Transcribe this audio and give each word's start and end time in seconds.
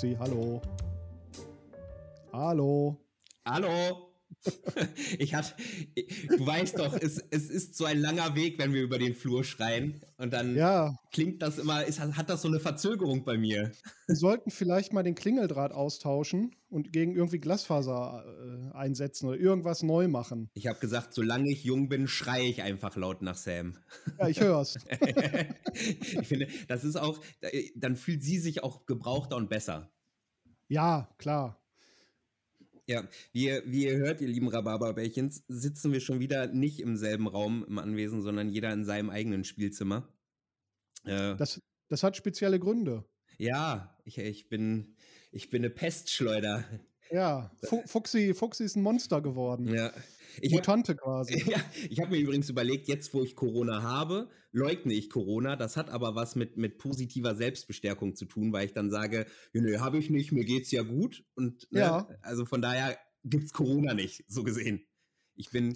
Fuchsi, 0.00 0.16
hallo. 0.18 0.62
Hallo. 2.32 2.96
Hallo. 3.44 4.09
Ich 5.18 5.34
hatte, 5.34 5.54
du 6.36 6.46
weißt 6.46 6.78
doch, 6.78 6.94
es, 7.00 7.18
es 7.30 7.50
ist 7.50 7.74
so 7.76 7.84
ein 7.84 7.98
langer 7.98 8.34
Weg, 8.34 8.58
wenn 8.58 8.72
wir 8.72 8.82
über 8.82 8.98
den 8.98 9.14
Flur 9.14 9.44
schreien. 9.44 10.02
Und 10.16 10.32
dann 10.32 10.56
Ja, 10.56 10.94
klingt 11.12 11.42
das 11.42 11.58
immer, 11.58 11.84
ist, 11.84 12.00
hat 12.00 12.30
das 12.30 12.42
so 12.42 12.48
eine 12.48 12.60
Verzögerung 12.60 13.24
bei 13.24 13.36
mir. 13.38 13.72
wir 14.06 14.16
sollten 14.16 14.50
vielleicht 14.50 14.92
mal 14.92 15.02
den 15.02 15.14
Klingeldraht 15.14 15.72
austauschen 15.72 16.54
und 16.68 16.92
gegen 16.92 17.14
irgendwie 17.14 17.38
Glasfaser 17.38 18.24
äh, 18.72 18.76
einsetzen 18.76 19.28
oder 19.28 19.38
irgendwas 19.38 19.82
neu 19.82 20.08
machen. 20.08 20.50
Ich 20.54 20.66
habe 20.66 20.78
gesagt, 20.80 21.14
solange 21.14 21.50
ich 21.50 21.64
jung 21.64 21.88
bin, 21.88 22.06
schreie 22.08 22.48
ich 22.48 22.62
einfach 22.62 22.96
laut 22.96 23.22
nach 23.22 23.36
Sam. 23.36 23.76
Ja, 24.18 24.28
ich 24.28 24.40
hör's. 24.40 24.78
ich 25.72 26.26
finde, 26.28 26.48
das 26.68 26.84
ist 26.84 26.96
auch, 26.96 27.20
dann 27.74 27.96
fühlt 27.96 28.22
sie 28.22 28.38
sich 28.38 28.62
auch 28.62 28.86
gebrauchter 28.86 29.36
und 29.36 29.48
besser. 29.48 29.92
Ja, 30.68 31.08
klar. 31.18 31.59
Ja, 32.90 33.04
wie, 33.32 33.44
ihr- 33.46 33.62
wie 33.66 33.84
ihr 33.84 33.96
hört, 33.98 34.20
ihr 34.20 34.26
lieben 34.28 34.48
Rhabarberbällchens, 34.48 35.44
sitzen 35.46 35.92
wir 35.92 36.00
schon 36.00 36.18
wieder 36.18 36.48
nicht 36.48 36.80
im 36.80 36.96
selben 36.96 37.28
Raum 37.28 37.64
im 37.68 37.78
Anwesen, 37.78 38.20
sondern 38.20 38.48
jeder 38.48 38.72
in 38.72 38.84
seinem 38.84 39.10
eigenen 39.10 39.44
Spielzimmer. 39.44 40.08
Äh, 41.04 41.36
Das, 41.36 41.60
das 41.88 42.02
hat 42.02 42.16
spezielle 42.16 42.58
Gründe. 42.58 43.04
ja, 43.38 43.96
ich, 44.04 44.18
ich, 44.18 44.48
bin, 44.48 44.96
ich 45.30 45.50
bin 45.50 45.62
eine 45.62 45.70
Pestschleuder. 45.70 46.64
Ja, 47.12 47.50
Fu 47.64 47.82
Fuchsi, 47.86 48.34
Fuchsi 48.34 48.64
ist 48.64 48.76
ein 48.76 48.82
Monster 48.82 49.20
geworden. 49.20 49.68
Ja. 49.72 49.92
Ich 50.40 50.52
habe 50.52 50.56
Mutante 50.56 50.96
quasi. 50.96 51.34
ja, 51.50 51.58
ich 51.88 52.00
hab 52.00 52.10
mir 52.10 52.18
übrigens 52.18 52.48
überlegt, 52.48 52.88
jetzt 52.88 53.12
wo 53.14 53.22
ich 53.22 53.36
Corona 53.36 53.82
habe, 53.82 54.28
leugne 54.52 54.92
ich 54.94 55.10
Corona. 55.10 55.56
Das 55.56 55.76
hat 55.76 55.90
aber 55.90 56.14
was 56.14 56.36
mit, 56.36 56.56
mit 56.56 56.78
positiver 56.78 57.34
Selbstbestärkung 57.34 58.14
zu 58.16 58.24
tun, 58.26 58.52
weil 58.52 58.66
ich 58.66 58.72
dann 58.72 58.90
sage, 58.90 59.26
ja, 59.52 59.60
nö, 59.60 59.78
habe 59.78 59.98
ich 59.98 60.10
nicht, 60.10 60.32
mir 60.32 60.44
geht's 60.44 60.70
ja 60.70 60.82
gut. 60.82 61.24
Und 61.34 61.66
ne, 61.72 61.80
Ja. 61.80 62.08
also 62.22 62.44
von 62.44 62.62
daher 62.62 62.98
gibt's 63.24 63.52
Corona 63.52 63.94
nicht, 63.94 64.24
so 64.28 64.42
gesehen. 64.42 64.82
Ich 65.34 65.50
bin, 65.50 65.74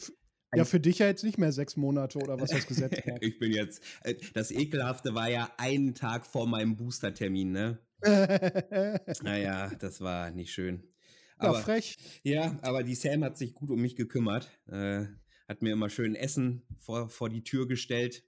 Ja, 0.55 0.64
für 0.64 0.80
dich 0.80 0.98
ja 1.00 1.06
jetzt 1.06 1.24
nicht 1.24 1.39
mehr 1.39 1.52
sechs 1.52 1.77
Monate 1.77 2.18
oder 2.18 2.41
was 2.41 2.50
das 2.50 2.66
Gesetz 2.66 2.94
sagt. 3.05 3.18
ich 3.22 3.39
bin 3.39 3.52
jetzt, 3.52 3.83
äh, 4.02 4.14
das 4.34 4.50
Ekelhafte 4.50 5.14
war 5.14 5.28
ja 5.28 5.50
einen 5.58 5.94
Tag 5.94 6.27
vor 6.27 6.46
meinem 6.46 6.77
Boostertermin, 6.77 7.50
ne? 7.52 7.78
Naja, 9.22 9.70
das 9.78 10.00
war 10.00 10.30
nicht 10.30 10.52
schön. 10.52 10.94
Ja, 11.40 11.48
Aber, 11.48 11.60
frech. 11.60 11.96
Ja, 12.22 12.58
aber 12.62 12.82
die 12.82 12.94
Sam 12.94 13.24
hat 13.24 13.36
sich 13.36 13.54
gut 13.54 13.70
um 13.70 13.80
mich 13.80 13.96
gekümmert. 13.96 14.50
Äh, 14.66 15.06
hat 15.48 15.62
mir 15.62 15.72
immer 15.72 15.90
schön 15.90 16.14
Essen 16.14 16.62
vor, 16.78 17.08
vor 17.08 17.28
die 17.28 17.42
Tür 17.44 17.66
gestellt. 17.68 18.24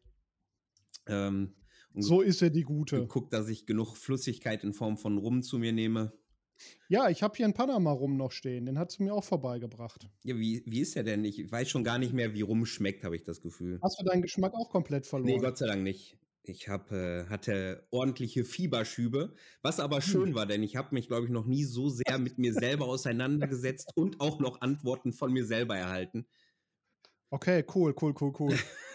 Ähm, 1.06 1.54
So 1.94 2.20
ist 2.20 2.42
er 2.42 2.50
die 2.50 2.62
Gute. 2.62 3.00
geguckt, 3.00 3.32
dass 3.32 3.48
ich 3.48 3.64
genug 3.66 3.96
Flüssigkeit 3.96 4.64
in 4.64 4.74
Form 4.74 4.98
von 4.98 5.18
Rum 5.18 5.42
zu 5.42 5.58
mir 5.58 5.72
nehme. 5.72 6.12
Ja, 6.88 7.10
ich 7.10 7.22
habe 7.22 7.36
hier 7.36 7.44
einen 7.44 7.54
Panama 7.54 7.92
rum 7.92 8.16
noch 8.16 8.32
stehen. 8.32 8.64
Den 8.66 8.78
hat 8.78 8.90
sie 8.90 9.02
mir 9.02 9.12
auch 9.12 9.24
vorbeigebracht. 9.24 10.08
Ja, 10.24 10.36
wie, 10.38 10.62
wie 10.66 10.80
ist 10.80 10.94
der 10.94 11.02
denn? 11.04 11.24
Ich 11.24 11.50
weiß 11.50 11.68
schon 11.68 11.84
gar 11.84 11.98
nicht 11.98 12.12
mehr, 12.14 12.32
wie 12.34 12.40
Rum 12.40 12.64
schmeckt, 12.66 13.04
habe 13.04 13.14
ich 13.16 13.24
das 13.24 13.42
Gefühl. 13.42 13.78
Hast 13.82 14.00
du 14.00 14.04
deinen 14.04 14.22
Geschmack 14.22 14.54
auch 14.54 14.70
komplett 14.70 15.06
verloren? 15.06 15.30
Nee, 15.32 15.38
Gott 15.38 15.58
sei 15.58 15.66
Dank 15.66 15.82
nicht. 15.82 16.16
Ich 16.48 16.68
hab, 16.68 16.92
äh, 16.92 17.26
hatte 17.26 17.86
ordentliche 17.90 18.44
Fieberschübe, 18.44 19.34
was 19.62 19.80
Hm. 19.80 19.80
aber 19.80 20.00
schön 20.00 20.34
war, 20.34 20.46
denn 20.46 20.62
ich 20.62 20.76
habe 20.76 20.94
mich, 20.94 21.08
glaube 21.08 21.26
ich, 21.26 21.32
noch 21.32 21.44
nie 21.46 21.64
so 21.64 21.88
sehr 21.88 22.18
mit 22.18 22.38
mir 22.38 22.54
selber 22.54 22.86
auseinandergesetzt 22.86 23.96
und 23.96 24.20
auch 24.20 24.38
noch 24.38 24.60
Antworten 24.60 25.12
von 25.12 25.32
mir 25.32 25.44
selber 25.44 25.76
erhalten. 25.76 26.26
Okay, 27.32 27.64
cool, 27.74 27.92
cool, 28.00 28.14
cool, 28.20 28.32
cool. 28.38 28.60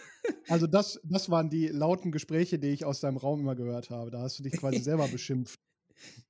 Also 0.48 0.66
das, 0.68 1.00
das 1.04 1.30
waren 1.30 1.50
die 1.50 1.68
lauten 1.68 2.12
Gespräche, 2.12 2.58
die 2.58 2.68
ich 2.68 2.84
aus 2.84 3.00
deinem 3.00 3.18
Raum 3.18 3.40
immer 3.40 3.56
gehört 3.56 3.90
habe. 3.90 4.10
Da 4.10 4.20
hast 4.22 4.38
du 4.38 4.44
dich 4.44 4.56
quasi 4.56 4.80
selber 4.80 5.08
beschimpft. 5.08 5.60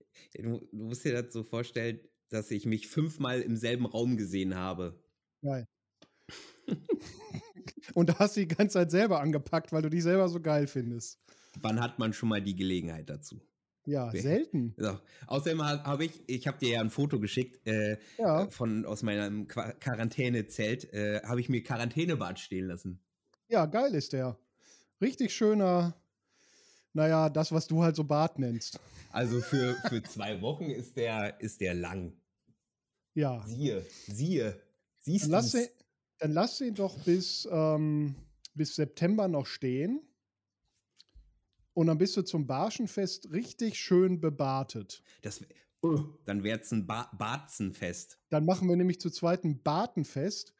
Du, 0.34 0.60
du 0.72 0.84
musst 0.84 1.04
dir 1.04 1.22
das 1.22 1.32
so 1.32 1.42
vorstellen, 1.44 2.00
dass 2.28 2.50
ich 2.50 2.66
mich 2.66 2.88
fünfmal 2.88 3.40
im 3.42 3.56
selben 3.56 3.86
Raum 3.86 4.16
gesehen 4.16 4.54
habe. 4.54 5.02
Geil. 5.42 5.66
Und 7.94 8.08
da 8.08 8.18
hast 8.18 8.36
du 8.36 8.40
die 8.40 8.48
ganze 8.48 8.74
Zeit 8.74 8.90
selber 8.90 9.20
angepackt, 9.20 9.72
weil 9.72 9.82
du 9.82 9.90
dich 9.90 10.02
selber 10.02 10.28
so 10.28 10.40
geil 10.40 10.66
findest. 10.66 11.18
Wann 11.60 11.80
hat 11.80 11.98
man 11.98 12.12
schon 12.12 12.28
mal 12.28 12.40
die 12.42 12.54
Gelegenheit 12.56 13.08
dazu? 13.10 13.40
Ja, 13.84 14.10
selten. 14.12 14.74
So. 14.76 14.96
Außerdem 15.26 15.60
habe 15.64 15.82
hab 15.82 16.00
ich, 16.00 16.12
ich 16.28 16.46
habe 16.46 16.56
dir 16.58 16.70
ja 16.74 16.80
ein 16.80 16.90
Foto 16.90 17.18
geschickt 17.18 17.66
äh, 17.66 17.98
Ja, 18.16 18.48
von 18.50 18.86
aus 18.86 19.02
meinem 19.02 19.48
Qua- 19.48 19.72
Quarantänezelt, 19.72 20.92
äh, 20.92 21.20
habe 21.24 21.40
ich 21.40 21.48
mir 21.48 21.62
Quarantänebad 21.64 22.38
stehen 22.38 22.66
lassen. 22.68 23.00
ja, 23.48 23.66
geil 23.66 23.92
ist 23.94 24.12
der. 24.12 24.38
Richtig 25.00 25.34
schöner, 25.34 25.94
naja, 26.92 27.28
das, 27.28 27.50
was 27.50 27.66
du 27.66 27.82
halt 27.82 27.96
so 27.96 28.04
Bart 28.04 28.38
nennst. 28.38 28.78
Also 29.10 29.40
für, 29.40 29.74
für 29.88 30.00
zwei 30.04 30.40
Wochen 30.40 30.66
ist 30.70 30.96
der, 30.96 31.40
ist 31.40 31.60
der 31.60 31.74
lang. 31.74 32.12
Ja. 33.14 33.44
Siehe, 33.46 33.84
siehe, 34.06 34.62
siehst 35.00 35.26
du? 35.26 35.32
Dann 36.22 36.30
lass 36.30 36.60
ihn 36.60 36.74
doch 36.74 36.96
bis, 37.00 37.48
ähm, 37.50 38.14
bis 38.54 38.76
September 38.76 39.26
noch 39.26 39.46
stehen. 39.46 40.00
Und 41.74 41.88
dann 41.88 41.98
bist 41.98 42.16
du 42.16 42.22
zum 42.22 42.46
Barschenfest 42.46 43.32
richtig 43.32 43.76
schön 43.80 44.20
bebartet. 44.20 45.02
Das, 45.22 45.44
oh, 45.80 46.04
dann 46.24 46.44
wäre 46.44 46.60
es 46.60 46.70
ein 46.70 46.86
ba 46.86 47.10
Barzenfest. 47.18 48.20
Dann 48.28 48.44
machen 48.44 48.68
wir 48.68 48.76
nämlich 48.76 49.00
zu 49.00 49.10
zweiten 49.10 49.64
Bartenfest. 49.64 50.54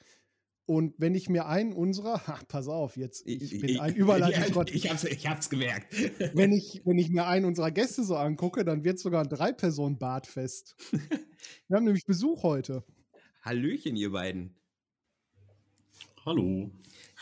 Und 0.67 0.95
wenn 0.99 1.15
ich 1.15 1.28
mir 1.28 1.47
einen 1.47 1.75
unserer, 1.75 2.27
ha, 2.27 2.41
pass 2.49 2.67
auf, 2.67 2.97
jetzt, 2.97 3.25
ich 3.25 3.61
bin 3.61 3.79
ein 3.79 3.94
Überleitungsgott. 3.94 4.71
Ja, 4.71 4.77
ich, 4.77 4.91
hab's, 4.91 5.05
ich 5.05 5.27
hab's 5.29 5.49
gemerkt. 5.49 5.94
wenn, 6.34 6.50
ich, 6.50 6.83
wenn 6.84 6.99
ich 6.99 7.11
mir 7.11 7.27
einen 7.27 7.44
unserer 7.44 7.71
Gäste 7.71 8.03
so 8.03 8.17
angucke, 8.17 8.65
dann 8.65 8.83
wird 8.83 8.97
es 8.97 9.03
sogar 9.03 9.23
ein 9.23 9.29
Drei-Personen-Badfest. 9.29 10.75
Wir 11.69 11.77
haben 11.77 11.84
nämlich 11.84 12.05
Besuch 12.05 12.43
heute. 12.43 12.84
Hallöchen, 13.43 13.94
ihr 13.94 14.11
beiden. 14.11 14.56
Hallo. 16.25 16.71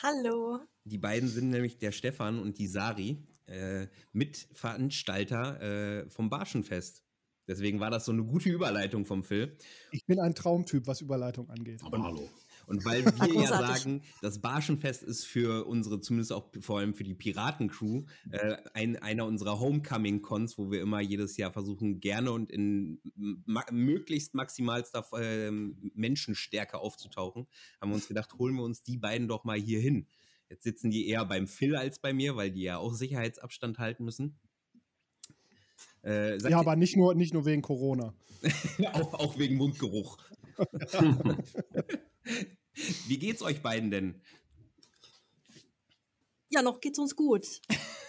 Hallo. 0.02 0.60
Die 0.84 0.98
beiden 0.98 1.26
sind 1.30 1.48
nämlich 1.48 1.78
der 1.78 1.90
Stefan 1.90 2.38
und 2.38 2.58
die 2.58 2.66
Sari, 2.66 3.16
äh, 3.46 3.86
Mitveranstalter 4.12 6.02
äh, 6.02 6.10
vom 6.10 6.28
Barschenfest. 6.28 7.02
Deswegen 7.48 7.80
war 7.80 7.90
das 7.90 8.04
so 8.04 8.12
eine 8.12 8.24
gute 8.24 8.50
Überleitung 8.50 9.06
vom 9.06 9.24
Phil. 9.24 9.56
Ich 9.90 10.04
bin 10.04 10.20
ein 10.20 10.34
Traumtyp, 10.34 10.86
was 10.86 11.00
Überleitung 11.00 11.48
angeht. 11.48 11.80
Aber 11.82 12.02
hallo. 12.02 12.28
Und 12.70 12.84
weil 12.84 13.04
wir 13.04 13.42
ja 13.42 13.48
sagen, 13.48 14.02
das 14.22 14.40
Barschenfest 14.40 15.02
ist 15.02 15.24
für 15.24 15.66
unsere, 15.66 16.00
zumindest 16.00 16.32
auch 16.32 16.50
vor 16.60 16.78
allem 16.78 16.94
für 16.94 17.02
die 17.02 17.14
Piratencrew, 17.14 18.04
äh, 18.30 18.58
ein, 18.74 18.96
einer 18.96 19.26
unserer 19.26 19.58
Homecoming-Cons, 19.58 20.56
wo 20.56 20.70
wir 20.70 20.80
immer 20.80 21.00
jedes 21.00 21.36
Jahr 21.36 21.52
versuchen, 21.52 21.98
gerne 21.98 22.30
und 22.30 22.52
in 22.52 23.00
ma 23.16 23.64
möglichst 23.72 24.34
maximalster 24.34 25.04
ähm, 25.18 25.90
Menschenstärke 25.94 26.78
aufzutauchen, 26.78 27.48
haben 27.80 27.90
wir 27.90 27.96
uns 27.96 28.06
gedacht, 28.06 28.34
holen 28.38 28.54
wir 28.54 28.62
uns 28.62 28.84
die 28.84 28.98
beiden 28.98 29.26
doch 29.26 29.42
mal 29.42 29.58
hier 29.58 29.80
hin. 29.80 30.06
Jetzt 30.48 30.62
sitzen 30.62 30.92
die 30.92 31.08
eher 31.08 31.24
beim 31.24 31.48
Phil 31.48 31.74
als 31.74 31.98
bei 31.98 32.12
mir, 32.12 32.36
weil 32.36 32.52
die 32.52 32.62
ja 32.62 32.78
auch 32.78 32.94
Sicherheitsabstand 32.94 33.80
halten 33.80 34.04
müssen. 34.04 34.38
Äh, 36.04 36.38
Ja, 36.48 36.60
aber 36.60 36.76
nicht 36.76 36.96
nur, 36.96 37.16
nicht 37.16 37.34
nur 37.34 37.46
wegen 37.46 37.62
Corona. 37.62 38.14
auch, 38.92 39.14
auch 39.14 39.38
wegen 39.38 39.56
Mundgeruch. 39.56 40.18
Wie 43.06 43.18
geht's 43.18 43.42
euch 43.42 43.62
beiden 43.62 43.90
denn? 43.90 44.20
Ja, 46.50 46.62
noch 46.62 46.80
geht's 46.80 46.98
uns 46.98 47.14
gut. 47.16 47.46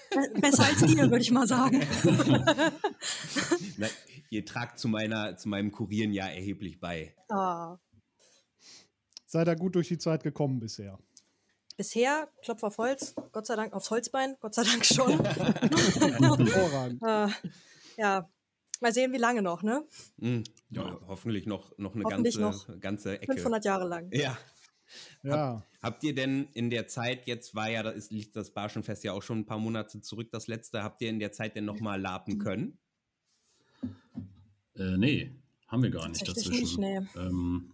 Be- 0.09 0.39
Besser 0.41 0.65
als 0.65 0.79
dir, 0.81 1.03
würde 1.09 1.19
ich 1.21 1.31
mal 1.31 1.47
sagen. 1.47 1.85
Na, 3.77 3.87
ihr 4.29 4.45
tragt 4.45 4.79
zu, 4.79 4.87
meiner, 4.87 5.37
zu 5.37 5.47
meinem 5.49 5.71
Kurieren 5.71 6.11
ja 6.11 6.27
erheblich 6.27 6.79
bei. 6.79 7.15
Ah. 7.29 7.77
Seid 9.25 9.47
ihr 9.47 9.55
gut 9.55 9.75
durch 9.75 9.87
die 9.87 9.97
Zeit 9.97 10.23
gekommen 10.23 10.59
bisher? 10.59 10.99
Bisher, 11.77 12.29
Klopf 12.43 12.63
auf 12.63 12.77
Holz, 12.77 13.15
Gott 13.31 13.45
sei 13.47 13.55
Dank 13.55 13.73
aufs 13.73 13.89
Holzbein, 13.89 14.35
Gott 14.41 14.53
sei 14.53 14.63
Dank 14.63 14.85
schon. 14.85 15.23
Hervorragend. 15.25 17.01
äh, 17.03 17.27
ja, 17.97 18.29
mal 18.81 18.93
sehen, 18.93 19.13
wie 19.13 19.17
lange 19.17 19.41
noch, 19.41 19.63
ne? 19.63 19.85
Hm, 20.19 20.43
Ja. 20.69 20.83
ja, 20.87 20.99
hoffentlich 21.07 21.45
noch, 21.45 21.77
noch 21.77 21.95
eine 21.95 22.03
Hoffentlich 22.03 22.37
ganze, 22.37 22.77
ganze 22.79 23.21
Ecke. 23.21 23.33
500 23.33 23.65
Jahre 23.65 23.87
lang. 23.87 24.09
Ja. 24.11 24.37
Ja. 25.23 25.35
Hab, 25.35 25.67
habt 25.81 26.03
ihr 26.03 26.13
denn 26.13 26.49
in 26.53 26.69
der 26.69 26.87
Zeit, 26.87 27.25
jetzt 27.27 27.55
war 27.55 27.69
ja, 27.69 27.83
da 27.83 27.91
ist, 27.91 28.11
liegt 28.11 28.35
das 28.35 28.51
Barschenfest 28.51 29.03
ja 29.03 29.13
auch 29.13 29.23
schon 29.23 29.39
ein 29.39 29.45
paar 29.45 29.59
Monate 29.59 30.01
zurück, 30.01 30.29
das 30.31 30.47
letzte, 30.47 30.83
habt 30.83 31.01
ihr 31.01 31.09
in 31.09 31.19
der 31.19 31.31
Zeit 31.31 31.55
denn 31.55 31.65
nochmal 31.65 32.01
lapen 32.01 32.39
können? 32.39 32.77
Äh, 34.75 34.97
nee, 34.97 35.31
haben 35.67 35.83
wir 35.83 35.91
gar 35.91 36.07
nicht 36.09 36.27
dazwischen. 36.27 36.59
nicht, 36.59 36.77
nee. 36.79 36.99
ähm, 37.15 37.73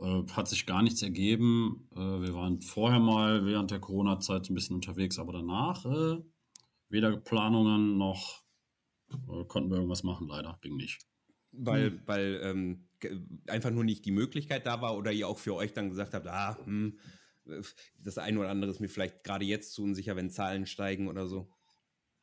äh, 0.00 0.22
hat 0.32 0.48
sich 0.48 0.66
gar 0.66 0.82
nichts 0.82 1.02
ergeben. 1.02 1.88
Äh, 1.94 1.98
wir 1.98 2.34
waren 2.34 2.60
vorher 2.60 3.00
mal 3.00 3.44
während 3.44 3.70
der 3.70 3.80
Corona-Zeit 3.80 4.48
ein 4.50 4.54
bisschen 4.54 4.76
unterwegs, 4.76 5.18
aber 5.18 5.32
danach 5.32 5.84
äh, 5.84 6.22
weder 6.88 7.16
Planungen 7.16 7.98
noch 7.98 8.41
konnten 9.48 9.70
wir 9.70 9.76
irgendwas 9.76 10.02
machen, 10.02 10.28
leider. 10.28 10.58
Ging 10.62 10.76
nicht. 10.76 11.00
Weil, 11.52 12.00
weil 12.06 12.40
ähm, 12.42 12.88
einfach 13.46 13.70
nur 13.70 13.84
nicht 13.84 14.04
die 14.06 14.10
Möglichkeit 14.12 14.64
da 14.66 14.80
war 14.80 14.96
oder 14.96 15.12
ihr 15.12 15.28
auch 15.28 15.38
für 15.38 15.54
euch 15.54 15.72
dann 15.74 15.90
gesagt 15.90 16.14
habt, 16.14 16.26
ah, 16.26 16.56
hm, 16.64 16.98
das 17.98 18.18
eine 18.18 18.38
oder 18.38 18.48
andere 18.50 18.70
ist 18.70 18.80
mir 18.80 18.88
vielleicht 18.88 19.24
gerade 19.24 19.44
jetzt 19.44 19.72
zu 19.74 19.82
unsicher, 19.82 20.16
wenn 20.16 20.30
Zahlen 20.30 20.64
steigen 20.66 21.08
oder 21.08 21.26
so. 21.26 21.50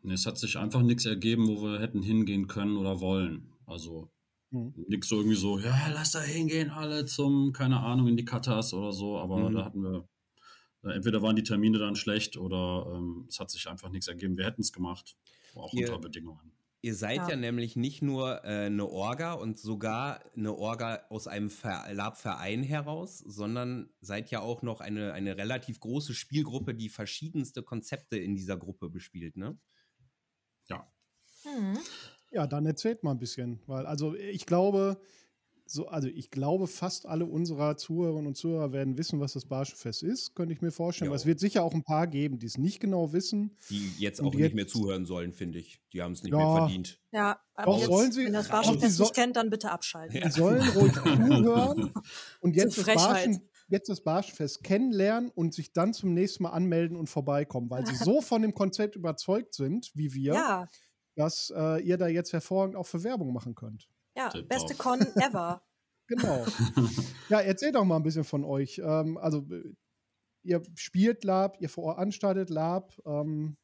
Nee, 0.01 0.13
es 0.13 0.25
hat 0.25 0.38
sich 0.38 0.57
einfach 0.57 0.81
nichts 0.81 1.06
ergeben, 1.06 1.47
wo 1.47 1.62
wir 1.62 1.80
hätten 1.80 2.01
hingehen 2.01 2.47
können 2.47 2.77
oder 2.77 3.01
wollen. 3.01 3.53
Also 3.65 4.09
Hm. 4.51 4.74
nichts 4.88 5.09
so 5.09 5.18
irgendwie 5.18 5.35
so, 5.35 5.59
ja, 5.59 5.89
lass 5.94 6.13
da 6.13 6.21
hingehen 6.21 6.71
alle 6.71 7.06
zum, 7.06 7.51
keine 7.53 7.81
Ahnung, 7.81 8.07
in 8.07 8.18
die 8.18 8.25
Katas 8.25 8.74
oder 8.74 8.92
so, 8.94 9.19
aber 9.19 9.50
Mhm. 9.50 9.53
da 9.53 9.65
hatten 9.65 9.83
wir, 9.83 10.09
äh, 10.85 10.94
entweder 10.95 11.21
waren 11.21 11.35
die 11.35 11.44
Termine 11.44 11.77
dann 11.77 11.95
schlecht 11.95 12.35
oder 12.38 12.92
ähm, 12.95 13.25
es 13.30 13.39
hat 13.39 13.51
sich 13.51 13.68
einfach 13.68 13.89
nichts 13.92 14.07
ergeben. 14.07 14.38
Wir 14.38 14.45
hätten 14.45 14.62
es 14.62 14.71
gemacht, 14.74 15.18
auch 15.53 15.71
Ihr- 15.74 15.81
unter 15.89 16.00
Bedingungen. 16.00 16.51
Ihr 16.81 16.95
seid 16.95 17.17
ja, 17.27 17.29
Ja. 17.29 17.35
nämlich 17.35 17.75
nicht 17.75 18.01
nur 18.01 18.43
äh, 18.45 18.65
eine 18.67 18.85
Orga 18.87 19.33
und 19.33 19.59
sogar 19.59 20.21
eine 20.35 20.55
Orga 20.55 21.05
aus 21.09 21.27
einem 21.27 21.49
Ver 21.49 21.85
Lab-Verein 21.93 22.63
heraus, 22.63 23.17
sondern 23.19 23.89
seid 23.99 24.31
ja 24.31 24.39
auch 24.39 24.61
noch 24.61 24.79
eine, 24.79 25.11
eine 25.13 25.35
relativ 25.37 25.79
große 25.81 26.13
Spielgruppe, 26.13 26.73
die 26.75 26.89
verschiedenste 26.89 27.63
Konzepte 27.63 28.17
in 28.17 28.35
dieser 28.35 28.57
Gruppe 28.57 28.89
bespielt, 28.89 29.35
ne? 29.35 29.59
Mhm. 31.45 31.79
Ja, 32.31 32.47
dann 32.47 32.65
erzählt 32.65 33.03
mal 33.03 33.11
ein 33.11 33.19
bisschen, 33.19 33.59
weil 33.65 33.85
also 33.85 34.15
ich 34.15 34.45
glaube, 34.45 35.01
so, 35.71 35.88
also 35.88 36.07
ich 36.07 36.31
glaube, 36.31 36.68
fast 36.68 37.06
alle 37.06 37.25
unserer 37.25 37.77
Zuhörerinnen 37.77 38.27
und 38.27 38.36
Zuhörer 38.36 38.71
werden 38.71 38.98
wissen, 38.98 39.19
was 39.19 39.33
das 39.33 39.45
Barschenfest 39.45 40.04
ist, 40.04 40.36
könnte 40.36 40.54
ich 40.54 40.62
mir 40.62 40.71
vorstellen. 40.71 41.07
Jo. 41.07 41.12
Aber 41.12 41.16
es 41.18 41.25
wird 41.25 41.39
sicher 41.39 41.63
auch 41.63 41.74
ein 41.74 41.83
paar 41.83 42.07
geben, 42.07 42.39
die 42.39 42.45
es 42.48 42.57
nicht 42.57 42.80
genau 42.80 43.13
wissen. 43.13 43.56
Die 43.69 43.92
jetzt 43.98 44.21
auch 44.21 44.33
jetzt- 44.33 44.42
nicht 44.42 44.56
mehr 44.56 44.68
zuhören 44.68 45.06
sollen, 45.06 45.31
finde 45.31 45.60
ich. 45.60 45.80
Die 45.94 46.01
haben 46.01 46.13
es 46.13 46.24
nicht 46.24 46.31
Ja. 46.31 46.38
mehr 46.39 46.56
verdient. 46.57 47.00
Ja, 47.12 47.39
aber 47.54 47.71
Doch, 47.71 47.77
jetzt, 47.80 47.88
sollen 47.88 48.12
sie- 48.12 48.25
wenn 48.25 48.33
das 48.33 48.45
auch 48.45 48.62
die 48.62 48.68
Barschenfest 48.68 48.95
so- 48.98 49.04
nicht 49.04 49.16
kennt, 49.16 49.36
dann 49.36 49.50
bitte 49.50 49.71
abschalten. 49.71 50.21
Die 50.24 50.31
sollen 50.31 50.68
ruhig 50.69 50.94
zuhören 50.94 51.94
und 52.42 52.56
jetzt 52.56 52.77
das. 52.77 52.86
Barschen, 52.86 53.42
jetzt 53.68 53.89
das 53.89 54.01
Barschenfest 54.01 54.63
kennenlernen 54.63 55.30
und 55.30 55.54
sich 55.54 55.74
dann 55.74 55.94
zum 55.94 56.13
nächsten 56.13 56.44
Mal 56.44 56.50
anmelden 56.50 56.98
und 56.98 57.07
vorbeikommen, 57.10 57.69
weil 57.69 57.86
sie 57.86 57.95
so 57.95 58.21
von 58.21 58.42
dem 58.42 58.54
Konzept 58.56 58.95
überzeugt 58.95 59.54
sind, 59.54 59.92
wie 59.94 60.13
wir, 60.13 60.33
Ja, 60.33 60.68
dass 61.16 61.54
äh, 61.56 61.80
ihr 61.83 61.98
da 61.98 62.07
jetzt 62.07 62.33
hervorragend 62.33 62.75
auch 62.75 62.88
für 62.88 63.04
Werbung 63.04 63.31
machen 63.33 63.54
könnt. 63.54 63.88
Ja, 64.19 64.30
Tipptopp. 64.30 64.50
beste 64.50 64.75
Con 64.75 65.00
ever. 65.16 65.62
Genau. 66.07 66.45
ja, 67.30 67.39
erzählt 67.39 67.75
doch 67.75 67.86
mal 67.86 67.98
ein 67.98 68.04
bisschen 68.04 68.24
von 68.24 68.44
euch. 68.44 68.81
Ähm, 68.83 69.18
also, 69.18 69.45
äh, 69.51 69.74
ihr 70.44 70.63
spielt 70.75 71.24
Lab, 71.24 71.57
ihr 71.60 71.69
veranstaltet 71.69 72.50
Lab. 72.50 72.94
Ähm, 73.06 73.57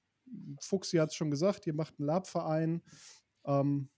Fuchsi 0.60 0.98
hat 0.98 1.10
es 1.10 1.16
schon 1.16 1.32
gesagt, 1.32 1.66
ihr 1.68 1.74
macht 1.74 2.00
einen 2.00 2.08
Lab-Verein. 2.08 2.82
Ähm, 3.46 3.90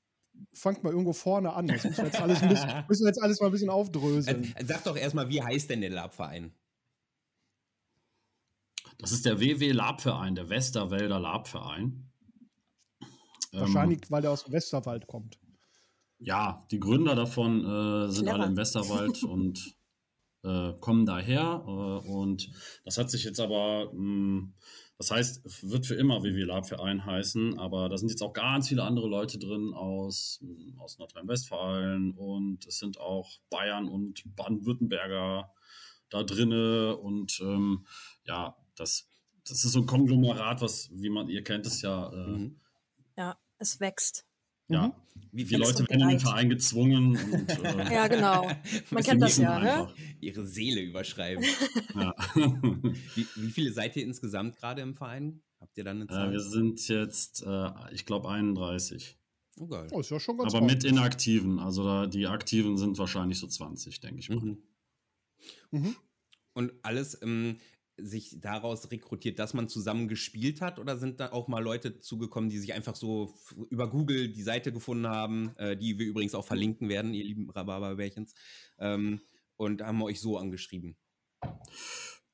fangt 0.54 0.84
mal 0.84 0.92
irgendwo 0.92 1.14
vorne 1.14 1.54
an. 1.54 1.68
Das 1.68 1.84
müssen 1.84 1.98
wir 1.98 2.06
jetzt 2.06 2.22
alles, 2.22 2.40
bisschen, 2.42 2.84
müssen 2.88 3.04
wir 3.04 3.10
jetzt 3.10 3.22
alles 3.22 3.40
mal 3.40 3.48
ein 3.48 3.52
bisschen 3.52 3.70
aufdröseln. 3.70 4.54
Äh, 4.56 4.66
Sag 4.66 4.84
doch 4.84 4.96
erstmal, 4.96 5.30
wie 5.30 5.42
heißt 5.42 5.70
denn 5.70 5.82
der 5.82 5.90
Lab-Verein? 5.90 6.54
Das 8.98 9.12
ist 9.12 9.26
der 9.26 9.40
WW 9.40 9.72
Labverein, 9.72 10.36
der 10.36 10.50
Westerwälder 10.50 11.20
Labverein. 11.20 12.10
Ähm, 13.54 13.60
Wahrscheinlich, 13.60 14.10
weil 14.10 14.22
der 14.22 14.32
aus 14.32 14.46
dem 14.46 14.54
Westerwald 14.54 15.06
kommt. 15.06 15.38
Ja, 16.20 16.66
die 16.72 16.80
Gründer 16.80 17.16
davon 17.16 17.60
äh, 17.64 18.12
sind 18.12 18.26
Clever. 18.26 18.40
alle 18.40 18.48
im 18.48 18.58
Westerwald 18.58 19.24
und 19.24 19.76
äh, 20.44 20.74
kommen 20.80 21.06
daher. 21.06 21.64
Äh, 21.66 22.10
und 22.10 22.50
das 22.86 22.98
hat 22.98 23.10
sich 23.10 23.24
jetzt 23.24 23.40
aber, 23.40 23.92
mh, 23.94 24.50
das 24.98 25.12
heißt, 25.12 25.70
wird 25.70 25.86
für 25.86 25.94
immer 25.96 26.24
WW 26.24 26.44
Labverein 26.44 27.06
heißen, 27.06 27.60
aber 27.60 27.88
da 27.88 27.98
sind 27.98 28.10
jetzt 28.10 28.24
auch 28.24 28.34
ganz 28.34 28.68
viele 28.68 28.84
andere 28.84 29.08
Leute 29.08 29.38
drin 29.38 29.74
aus, 29.74 30.40
mh, 30.42 30.82
aus 30.82 30.98
Nordrhein-Westfalen 30.98 32.14
und 32.14 32.66
es 32.66 32.80
sind 32.80 33.00
auch 33.00 33.30
Bayern 33.50 33.88
und 33.88 34.24
Baden-Württemberger 34.36 35.54
da 36.10 36.24
drinne 36.24 36.96
und 36.98 37.40
ähm, 37.42 37.86
ja, 38.26 38.56
das, 38.76 39.10
das 39.48 39.66
ist 39.66 39.74
so 39.74 39.80
ein 39.80 39.86
Konglomerat, 39.86 40.62
was, 40.62 40.90
wie 40.92 41.10
man, 41.10 41.30
ihr 41.30 41.44
kennt 41.44 41.66
es 41.66 41.82
ja, 41.82 42.12
äh, 42.12 42.28
Mhm. 42.28 42.60
Ja, 43.18 43.38
es 43.58 43.80
wächst. 43.80 44.27
Ja, 44.70 44.94
Mhm. 45.18 45.38
Wie 45.38 45.44
die 45.44 45.50
viele 45.50 45.64
Leute 45.66 45.88
werden 45.90 46.02
in 46.02 46.10
den. 46.10 46.20
Verein 46.20 46.50
gezwungen 46.50 47.18
und 47.32 47.50
äh, 47.64 47.94
Ja, 47.94 48.08
genau. 48.08 48.50
Man 48.92 49.04
kennt 49.04 49.22
das 49.22 49.38
ja, 49.38 49.60
ne? 49.60 49.94
ihre 50.20 50.46
Seele 50.46 50.82
überschreiben? 50.82 51.44
Ja. 51.96 52.14
wie, 53.16 53.28
wie 53.36 53.50
viele 53.50 53.72
seid 53.72 53.96
ihr 53.96 54.04
insgesamt 54.04 54.58
gerade 54.58 54.82
im 54.82 54.94
Verein? 54.94 55.42
Habt 55.60 55.78
ihr 55.78 55.84
dann 55.84 55.98
eine 55.98 56.06
äh, 56.06 56.14
Zahl? 56.14 56.32
wir 56.32 56.40
sind 56.40 56.88
jetzt, 56.88 57.44
äh, 57.44 57.70
ich 57.92 58.06
glaube, 58.06 58.30
31. 58.30 59.18
oh, 59.58 59.68
geil. 59.68 59.88
Oh, 59.92 60.00
ist 60.00 60.12
ja 60.12 60.20
schon 60.20 60.38
ganz 60.38 60.54
Aber 60.54 60.64
mit 60.64 60.76
ordentlich. 60.76 60.92
Inaktiven. 60.92 61.60
Also 61.60 61.84
da, 61.84 62.06
die 62.06 62.28
Aktiven 62.28 62.78
sind 62.78 62.98
wahrscheinlich 62.98 63.40
so 63.40 63.48
20, 63.48 64.00
denke 64.00 64.20
ich 64.20 64.30
mal. 64.30 64.40
Mhm. 64.40 64.58
Mhm. 65.72 65.96
Und 66.54 66.74
alles 66.84 67.20
ähm, 67.22 67.58
sich 67.98 68.40
daraus 68.40 68.92
rekrutiert, 68.92 69.40
dass 69.40 69.54
man 69.54 69.68
zusammen 69.68 70.08
gespielt 70.08 70.62
hat? 70.62 70.80
Oder 70.80 70.98
sind 70.98 71.20
da 71.20 71.32
auch 71.32 71.48
mal 71.48 71.64
Leute 71.64 72.00
zugekommen, 72.00 72.50
die 72.50 72.60
sich 72.60 72.74
einfach 72.74 72.96
so 72.96 73.34
über 73.70 73.90
Google 73.90 74.30
die 74.30 74.44
Seite 74.44 74.72
gefunden 74.72 75.08
haben, 75.08 75.56
äh, 75.58 75.76
die 75.76 75.98
wir 76.00 76.06
übrigens 76.06 76.36
auch 76.36 76.46
verlinken 76.46 76.90
werden, 76.90 77.14
ihr 77.14 77.24
lieben 77.24 77.50
Rhabarberbärchens, 77.50 78.34
ähm, 78.80 79.22
und 79.56 79.82
haben 79.82 80.02
euch 80.04 80.20
so 80.20 80.38
angeschrieben? 80.38 80.96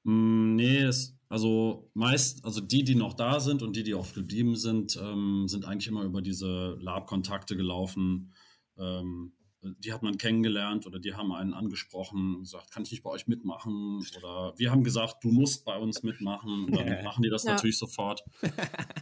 Mm, 0.03 0.55
nee, 0.55 0.79
es, 0.79 1.17
also 1.29 1.89
meist, 1.93 2.43
also 2.43 2.61
die, 2.61 2.83
die 2.83 2.95
noch 2.95 3.13
da 3.13 3.39
sind 3.39 3.63
und 3.63 3.75
die, 3.75 3.83
die 3.83 3.93
auch 3.93 4.13
geblieben 4.13 4.55
sind, 4.55 4.99
ähm, 5.01 5.47
sind 5.47 5.65
eigentlich 5.65 5.87
immer 5.87 6.03
über 6.03 6.21
diese 6.21 6.77
Lab-Kontakte 6.79 7.55
gelaufen. 7.55 8.33
Ähm, 8.77 9.33
die 9.63 9.93
hat 9.93 10.03
man 10.03 10.17
kennengelernt 10.17 10.85
oder 10.85 10.99
die 10.99 11.13
haben 11.13 11.31
einen 11.31 11.53
angesprochen 11.53 12.35
und 12.35 12.41
gesagt, 12.43 12.71
kann 12.71 12.83
ich 12.83 12.91
nicht 12.91 13.03
bei 13.03 13.09
euch 13.09 13.27
mitmachen? 13.27 14.05
Oder 14.17 14.53
wir 14.57 14.71
haben 14.71 14.83
gesagt, 14.83 15.23
du 15.23 15.29
musst 15.29 15.65
bei 15.65 15.77
uns 15.77 16.03
mitmachen. 16.03 16.65
Und 16.65 16.75
dann 16.75 17.03
machen 17.03 17.23
die 17.23 17.29
das 17.29 17.43
Ja. 17.43 17.53
natürlich 17.53 17.77
sofort. 17.77 18.23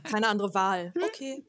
Keine 0.03 0.27
andere 0.27 0.53
Wahl. 0.53 0.93
Okay. 0.95 1.45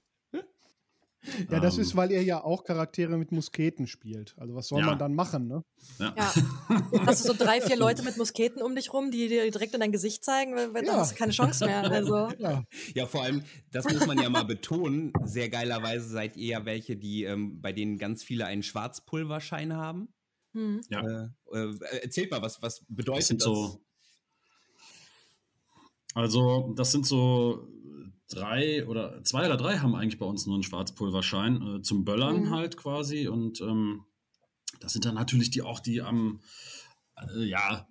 Ja, 1.50 1.60
das 1.60 1.74
Ähm, 1.76 1.82
ist, 1.82 1.94
weil 1.96 2.10
ihr 2.10 2.22
ja 2.22 2.42
auch 2.42 2.64
Charaktere 2.64 3.16
mit 3.16 3.30
Musketen 3.32 3.86
spielt. 3.86 4.34
Also, 4.38 4.54
was 4.54 4.68
soll 4.68 4.80
Ja. 4.80 4.86
man 4.86 4.98
dann 4.98 5.14
machen, 5.14 5.46
ne? 5.46 5.62
Ja. 5.98 6.14
Ja. 6.16 6.32
Hast 7.06 7.24
du 7.24 7.28
so 7.28 7.34
drei, 7.34 7.60
vier 7.60 7.76
Leute 7.76 8.02
mit 8.02 8.16
Musketen 8.16 8.60
um 8.62 8.74
dich 8.74 8.92
rum, 8.92 9.10
die 9.10 9.28
dir 9.28 9.50
direkt 9.50 9.74
in 9.74 9.80
dein 9.80 9.92
Gesicht 9.92 10.24
zeigen, 10.24 10.54
weil, 10.54 10.74
weil 10.74 10.84
Ja. 10.84 10.92
dann 10.92 11.00
hast 11.00 11.12
du 11.12 11.16
keine 11.16 11.32
Chance 11.32 11.64
mehr. 11.64 11.90
Also, 11.90 12.28
Ja. 12.38 12.64
Ja, 12.94 13.06
vor 13.06 13.22
allem, 13.22 13.42
das 13.70 13.88
muss 13.88 14.06
man 14.06 14.18
ja 14.18 14.28
mal 14.28 14.44
betonen, 14.44 15.12
sehr 15.24 15.48
geilerweise 15.48 16.08
seid 16.08 16.36
ihr 16.36 16.46
ja 16.48 16.64
welche, 16.64 16.96
die, 16.96 17.24
ähm, 17.24 17.60
bei 17.60 17.72
denen 17.72 17.98
ganz 17.98 18.22
viele 18.24 18.46
einen 18.46 18.62
Schwarzpulverschein 18.62 19.74
haben. 19.74 20.08
hm. 20.54 20.80
Ja. 20.90 21.30
Äh, 21.52 21.58
äh, 21.58 21.98
erzählt 22.02 22.30
mal, 22.30 22.42
was, 22.42 22.60
was 22.62 22.84
bedeutet 22.88 23.20
Das 23.20 23.28
das? 23.28 23.28
sind 23.28 23.40
so. 23.42 23.80
Also, 26.14 26.74
das 26.76 26.92
sind 26.92 27.06
so 27.06 27.68
drei 28.28 28.86
oder 28.86 29.22
zwei 29.24 29.46
oder 29.46 29.56
drei 29.56 29.78
haben 29.78 29.94
eigentlich 29.94 30.18
bei 30.18 30.26
uns 30.26 30.46
nur 30.46 30.56
einen 30.56 30.62
Schwarzpulverschein 30.62 31.76
äh, 31.76 31.82
zum 31.82 32.04
Böllern 32.04 32.44
Mhm. 32.44 32.50
halt 32.50 32.76
quasi. 32.76 33.28
Und 33.28 33.60
ähm, 33.60 34.04
das 34.80 34.92
sind 34.92 35.04
dann 35.04 35.14
natürlich 35.14 35.50
die 35.50 35.62
auch, 35.62 35.80
die 35.80 36.00
am, 36.02 36.40
äh, 37.16 37.44
ja, 37.44 37.86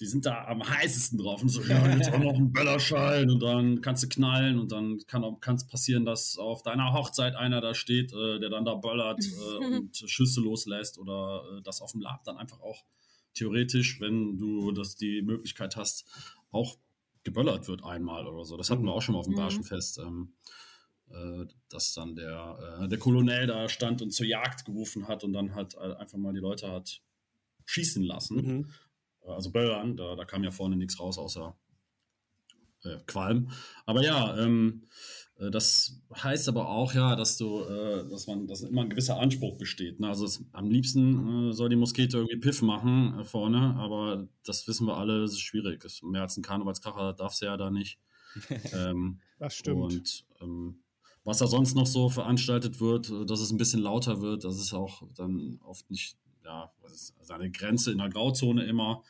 die 0.00 0.06
sind 0.06 0.26
da 0.26 0.44
am 0.46 0.68
heißesten 0.68 1.18
drauf. 1.18 1.42
Und 1.42 1.48
so, 1.48 1.62
ja, 1.62 1.86
jetzt 1.96 2.12
auch 2.12 2.18
noch 2.18 2.34
ein 2.34 2.52
Böllerschein 2.52 3.30
und 3.30 3.40
dann 3.40 3.80
kannst 3.80 4.02
du 4.02 4.08
knallen 4.08 4.58
und 4.58 4.72
dann 4.72 4.98
kann 5.06 5.24
kann's 5.40 5.66
passieren, 5.66 6.04
dass 6.04 6.36
auf 6.36 6.62
deiner 6.62 6.92
Hochzeit 6.92 7.36
einer 7.36 7.60
da 7.60 7.74
steht, 7.74 8.12
äh, 8.12 8.40
der 8.40 8.50
dann 8.50 8.64
da 8.64 8.74
böllert 8.74 9.24
äh, 9.24 9.64
und 9.76 9.96
Schüsse 10.06 10.40
loslässt 10.40 10.98
oder 10.98 11.44
äh, 11.58 11.62
das 11.62 11.80
auf 11.80 11.92
dem 11.92 12.00
Lab 12.00 12.24
dann 12.24 12.36
einfach 12.36 12.60
auch 12.60 12.84
theoretisch, 13.34 14.00
wenn 14.00 14.36
du 14.38 14.72
das 14.72 14.96
die 14.96 15.22
Möglichkeit 15.22 15.76
hast, 15.76 16.06
auch 16.50 16.76
geböllert 17.24 17.68
wird 17.68 17.82
einmal 17.84 18.26
oder 18.26 18.44
so. 18.44 18.56
Das 18.56 18.70
hatten 18.70 18.84
wir 18.84 18.92
auch 18.92 19.02
schon 19.02 19.14
mal 19.14 19.20
auf 19.20 19.26
dem 19.26 19.32
Mhm. 19.34 19.38
Barschenfest, 19.38 19.98
ähm, 19.98 20.34
äh, 21.10 21.46
dass 21.68 21.94
dann 21.94 22.14
der, 22.16 22.80
äh, 22.82 22.88
der 22.88 22.98
Kolonel 22.98 23.46
da 23.46 23.68
stand 23.68 24.02
und 24.02 24.10
zur 24.12 24.26
Jagd 24.26 24.64
gerufen 24.64 25.08
hat 25.08 25.24
und 25.24 25.32
dann 25.32 25.54
halt 25.54 25.74
äh, 25.74 25.94
einfach 25.94 26.18
mal 26.18 26.32
die 26.34 26.40
Leute 26.40 26.70
hat 26.70 27.02
schießen 27.66 28.02
lassen. 28.04 28.36
Mhm. 28.36 28.70
Also 29.26 29.50
böllern, 29.50 29.96
da, 29.96 30.16
da 30.16 30.24
kam 30.26 30.44
ja 30.44 30.50
vorne 30.50 30.76
nichts 30.76 31.00
raus 31.00 31.16
außer 31.18 31.56
äh, 32.82 32.98
Qualm. 33.06 33.50
Aber 33.86 34.02
ja, 34.02 34.36
ähm, 34.38 34.82
Äh, 34.82 34.86
das 35.36 36.00
heißt 36.14 36.48
aber 36.48 36.68
auch 36.68 36.94
ja, 36.94 37.16
dass 37.16 37.36
du, 37.36 37.62
äh, 37.62 38.08
dass 38.08 38.26
man, 38.26 38.46
dass 38.46 38.62
immer 38.62 38.82
ein 38.82 38.90
gewisser 38.90 39.18
Anspruch 39.18 39.56
besteht. 39.58 39.98
Ne? 39.98 40.08
Also 40.08 40.24
es, 40.26 40.44
am 40.52 40.70
liebsten 40.70 41.50
äh, 41.50 41.52
soll 41.52 41.68
die 41.68 41.76
Muskete 41.76 42.18
irgendwie 42.18 42.36
Piff 42.36 42.62
machen 42.62 43.18
äh, 43.18 43.24
vorne, 43.24 43.74
aber 43.76 44.28
das 44.44 44.66
wissen 44.68 44.86
wir 44.86 44.96
alle, 44.96 45.22
das 45.22 45.32
ist 45.32 45.40
schwierig. 45.40 45.84
Mehr 46.02 46.22
als 46.22 46.36
ein 46.36 46.42
Karnevalskracher 46.42 47.14
darf 47.14 47.34
sie 47.34 47.46
ja 47.46 47.56
da 47.56 47.70
nicht. 47.70 47.98
ähm, 48.72 49.20
Das 49.38 49.54
stimmt. 49.54 49.80
und 49.80 50.24
ähm, 50.40 50.80
was 51.24 51.38
da 51.38 51.46
sonst 51.46 51.74
noch 51.74 51.86
so 51.86 52.08
veranstaltet 52.08 52.80
wird, 52.80 53.10
äh, 53.10 53.26
dass 53.26 53.40
es 53.40 53.50
ein 53.50 53.58
bisschen 53.58 53.80
lauter 53.80 54.20
wird, 54.20 54.44
das 54.44 54.60
ist 54.60 54.72
auch 54.72 55.02
dann 55.16 55.58
oft 55.64 55.90
nicht, 55.90 56.16
ja, 56.44 56.70
was 56.80 56.92
ist 56.92 57.14
seine 57.22 57.50
Grenze 57.50 57.90
in 57.90 57.98
der 57.98 58.08
Grauzone 58.08 58.64
immer. 58.66 59.02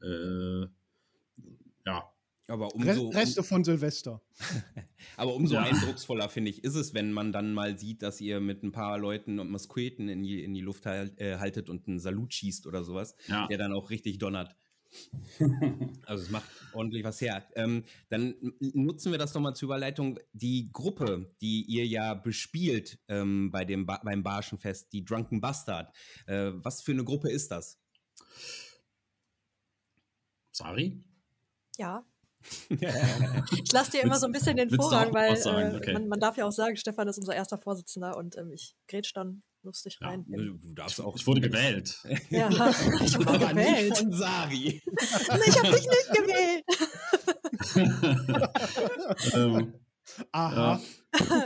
Äh, 0.00 0.60
ja, 0.62 0.68
Aber 2.48 2.72
umso, 2.74 3.08
Reste 3.08 3.42
von 3.42 3.64
Silvester. 3.64 4.22
aber 5.16 5.34
umso 5.34 5.54
Ja. 5.54 5.62
eindrucksvoller, 5.62 6.28
finde 6.28 6.50
ich, 6.50 6.62
ist 6.62 6.76
es, 6.76 6.94
wenn 6.94 7.10
man 7.12 7.32
dann 7.32 7.52
mal 7.52 7.76
sieht, 7.76 8.02
dass 8.02 8.20
ihr 8.20 8.38
mit 8.40 8.62
ein 8.62 8.70
paar 8.70 8.98
Leuten 8.98 9.40
und 9.40 9.50
Musketen 9.50 10.08
in 10.08 10.22
die, 10.22 10.44
in 10.44 10.54
die 10.54 10.60
Luft 10.60 10.86
hal- 10.86 11.12
äh, 11.16 11.38
haltet 11.38 11.68
und 11.68 11.88
einen 11.88 11.98
Salut 11.98 12.32
schießt 12.32 12.66
oder 12.68 12.84
sowas, 12.84 13.16
ja. 13.26 13.48
der 13.48 13.58
dann 13.58 13.72
auch 13.72 13.90
richtig 13.90 14.18
donnert. 14.18 14.54
Also 16.06 16.22
es 16.22 16.30
macht 16.30 16.48
ordentlich 16.72 17.02
was 17.02 17.20
her. 17.20 17.44
Ähm, 17.56 17.84
dann 18.08 18.34
nutzen 18.60 19.10
wir 19.10 19.18
das 19.18 19.34
nochmal 19.34 19.56
zur 19.56 19.66
Überleitung. 19.66 20.20
Die 20.32 20.70
Gruppe, 20.72 21.34
die 21.40 21.62
ihr 21.64 21.84
ja 21.84 22.14
bespielt 22.14 23.00
ähm, 23.08 23.50
bei 23.50 23.64
dem 23.64 23.84
ba 23.84 24.00
beim 24.04 24.22
Barschenfest, 24.22 24.92
die 24.92 25.04
Drunken 25.04 25.40
Bastard. 25.40 25.92
Äh, 26.26 26.52
was 26.54 26.80
für 26.82 26.92
eine 26.92 27.02
Gruppe 27.04 27.28
ist 27.28 27.50
das? 27.50 27.80
Sari? 30.52 31.04
Ja. 31.76 32.06
Ich 33.64 33.72
lasse 33.72 33.90
dir 33.92 34.02
immer 34.02 34.18
so 34.18 34.26
ein 34.26 34.32
bisschen 34.32 34.56
den 34.56 34.70
Vorrang, 34.70 35.12
weil 35.14 35.34
äh, 35.36 35.76
Okay. 35.76 35.92
man, 35.92 36.08
man 36.08 36.18
darf 36.20 36.36
ja 36.36 36.44
auch 36.46 36.52
sagen, 36.52 36.76
Stefan 36.76 37.08
ist 37.08 37.18
unser 37.18 37.34
erster 37.34 37.58
Vorsitzender 37.58 38.16
und 38.16 38.36
ähm, 38.36 38.50
ich 38.52 38.74
grätsch 38.88 39.12
dann 39.14 39.42
lustig 39.62 39.98
Ja, 40.00 40.08
rein. 40.08 40.24
Du 40.28 40.58
darfst 40.74 41.00
auch. 41.00 41.16
Ich 41.16 41.26
wurde 41.26 41.40
gewählt. 41.40 41.96
Ja, 42.30 42.48
ich 43.02 43.14
Aber 43.16 43.26
wurde 43.26 43.54
nicht 43.54 43.66
gewählt. 43.66 43.98
von 43.98 44.12
Sari. 44.12 44.82
Ich 45.48 45.58
habe 45.58 45.70
dich 45.76 45.86
nicht 45.86 46.10
gewählt. 46.12 46.64
ähm, 49.34 49.74
Aha. 50.32 50.80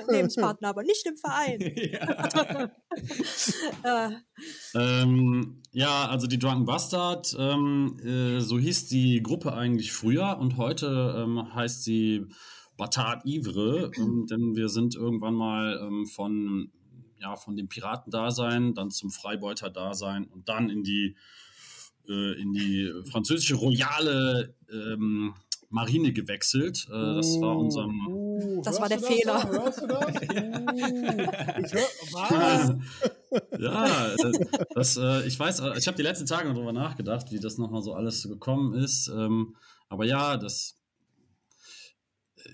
Lebenspartner, 0.08 0.68
aber 0.70 0.82
nicht 0.82 1.06
im 1.06 1.16
Verein. 1.16 1.60
ja. 3.84 4.10
Äh, 4.74 5.02
ähm, 5.02 5.62
ja, 5.72 6.08
also 6.08 6.26
die 6.26 6.38
Drunken 6.38 6.64
Bastard, 6.64 7.34
ähm, 7.38 7.98
äh, 8.04 8.40
so 8.40 8.58
hieß 8.58 8.88
die 8.88 9.22
Gruppe 9.22 9.52
eigentlich 9.52 9.92
früher 9.92 10.38
und 10.38 10.56
heute 10.56 11.14
ähm, 11.18 11.54
heißt 11.54 11.84
sie 11.84 12.26
Batard 12.76 13.24
Ivre, 13.26 13.90
ähm, 13.96 14.26
denn 14.30 14.56
wir 14.56 14.68
sind 14.68 14.94
irgendwann 14.94 15.34
mal 15.34 15.80
ähm, 15.82 16.06
von, 16.06 16.72
ja, 17.20 17.36
von 17.36 17.56
dem 17.56 17.68
Piratendasein 17.68 18.74
dann 18.74 18.90
zum 18.90 19.10
Freibeuter-Dasein 19.10 20.26
und 20.26 20.48
dann 20.48 20.70
in 20.70 20.82
die, 20.82 21.16
äh, 22.08 22.40
in 22.40 22.52
die 22.52 22.90
französische 23.10 23.54
royale 23.54 24.54
ähm, 24.70 25.34
Marine 25.70 26.12
gewechselt. 26.12 26.86
Äh, 26.88 27.14
das 27.14 27.40
war 27.40 27.56
unserem 27.56 28.00
Uh, 28.60 28.64
Das 28.64 28.80
war 28.80 28.88
der 28.88 29.00
Fehler. 29.00 29.34
Da? 29.34 29.48
Hörst 29.48 29.80
du 29.82 29.86
das? 29.86 30.06
Uh, 30.06 30.10
ich 31.64 31.72
hör, 31.72 31.88
was? 32.12 32.74
ja, 33.58 34.14
äh, 34.14 34.32
das, 34.74 34.96
äh, 34.96 35.26
ich 35.26 35.38
weiß, 35.38 35.60
äh, 35.60 35.78
ich 35.78 35.86
habe 35.86 35.96
die 35.96 36.02
letzten 36.02 36.26
Tage 36.26 36.48
noch 36.48 36.54
darüber 36.54 36.72
nachgedacht, 36.72 37.30
wie 37.30 37.40
das 37.40 37.58
nochmal 37.58 37.82
so 37.82 37.94
alles 37.94 38.22
so 38.22 38.28
gekommen 38.28 38.74
ist. 38.74 39.08
Ähm, 39.08 39.56
aber 39.88 40.04
ja, 40.04 40.36
das, 40.36 40.76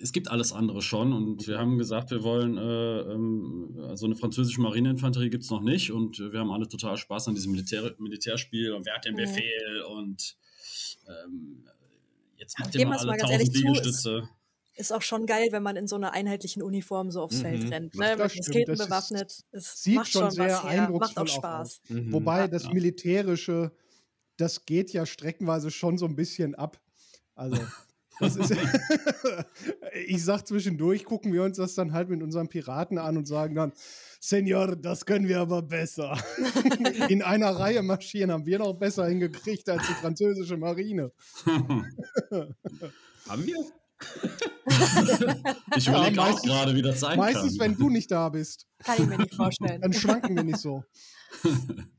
es 0.02 0.12
gibt 0.12 0.28
alles 0.28 0.52
andere 0.52 0.82
schon 0.82 1.12
und 1.12 1.46
wir 1.46 1.58
haben 1.58 1.78
gesagt, 1.78 2.10
wir 2.10 2.22
wollen, 2.22 2.56
äh, 2.58 3.00
ähm, 3.12 3.78
also 3.88 4.06
eine 4.06 4.16
französische 4.16 4.60
Marineinfanterie 4.60 5.30
gibt 5.30 5.44
es 5.44 5.50
noch 5.50 5.62
nicht 5.62 5.92
und 5.92 6.18
wir 6.18 6.40
haben 6.40 6.50
alle 6.50 6.68
total 6.68 6.96
Spaß 6.96 7.28
an 7.28 7.34
diesem 7.34 7.52
Militär, 7.52 7.94
Militärspiel 7.98 8.72
und 8.72 8.84
wer 8.86 8.94
hat 8.94 9.04
den 9.04 9.14
Mhm. 9.14 9.18
Befehl 9.18 9.82
und 9.88 10.36
ähm, 11.08 11.64
jetzt 12.36 12.58
macht 12.58 12.74
ihr 12.74 12.86
mal 12.86 12.98
alle 12.98 13.06
mal 13.06 13.12
1000 13.14 13.32
ehrlich 13.32 13.52
zu, 13.52 13.58
Liegestütze. 13.60 14.28
Ist 14.76 14.92
auch 14.92 15.02
schon 15.02 15.26
geil, 15.26 15.48
wenn 15.50 15.62
man 15.62 15.76
in 15.76 15.86
so 15.86 15.96
einer 15.96 16.12
einheitlichen 16.12 16.62
Uniform 16.62 17.10
so 17.10 17.22
aufs 17.22 17.38
Mhm. 17.38 17.42
Feld 17.42 17.70
rennt. 17.72 17.94
Das 17.94 18.00
Ne? 18.00 18.16
Mit 18.16 18.30
stimmt, 18.30 18.46
Musketen 18.48 18.78
bewaffnet. 18.78 19.44
Es 19.52 19.82
sieht 19.82 19.96
macht 19.96 20.08
schon 20.12 20.30
sehr 20.30 20.44
was 20.44 20.62
her. 20.64 20.90
Macht 20.90 21.16
eindrucksvoll 21.16 21.22
auch 21.24 21.28
auch 21.28 21.36
Spaß. 21.36 21.80
Mhm. 21.88 22.12
Wobei 22.12 22.48
das 22.48 22.64
Ja. 22.64 22.72
Militärische, 22.72 23.72
das 24.36 24.64
geht 24.66 24.92
ja 24.92 25.06
streckenweise 25.06 25.70
schon 25.70 25.98
so 25.98 26.06
ein 26.06 26.14
bisschen 26.16 26.54
ab. 26.54 26.78
Also, 27.34 27.58
das 28.20 28.36
ist. 28.36 28.50
ich 30.06 30.24
sag 30.24 30.46
zwischendurch, 30.46 31.04
gucken 31.04 31.32
wir 31.32 31.42
uns 31.42 31.56
das 31.58 31.74
dann 31.74 31.92
halt 31.92 32.08
mit 32.08 32.22
unseren 32.22 32.48
Piraten 32.48 32.98
an 32.98 33.16
und 33.16 33.26
sagen 33.26 33.54
dann: 33.54 33.72
Senor, 34.20 34.76
das 34.76 35.04
können 35.06 35.28
wir 35.28 35.40
aber 35.40 35.62
besser. 35.62 36.18
In 37.08 37.22
einer 37.22 37.50
Reihe 37.50 37.82
marschieren 37.82 38.30
haben 38.32 38.46
wir 38.46 38.58
noch 38.58 38.74
besser 38.74 39.06
hingekriegt 39.06 39.68
als 39.68 39.86
die 39.86 39.94
französische 39.94 40.56
Marine. 40.56 41.12
Haben 43.28 43.46
wir? 43.46 43.56
Ich 45.76 45.86
Ja, 45.86 45.92
überlege 45.92 46.20
auch 46.20 46.26
meistens- 46.26 46.42
gerade, 46.42 46.74
wie 46.74 46.82
das 46.82 47.00
sein 47.00 47.18
Meistens, 47.18 47.58
kann. 47.58 47.70
wenn 47.72 47.78
du 47.78 47.88
nicht 47.90 48.10
da 48.10 48.28
bist, 48.28 48.66
Kann 48.78 49.02
ich 49.02 49.06
mir 49.08 49.18
nicht 49.18 49.34
vorstellen. 49.34 49.80
dann 49.80 49.92
schwanken 49.92 50.36
wir 50.36 50.44
nicht 50.44 50.58
so. 50.58 50.84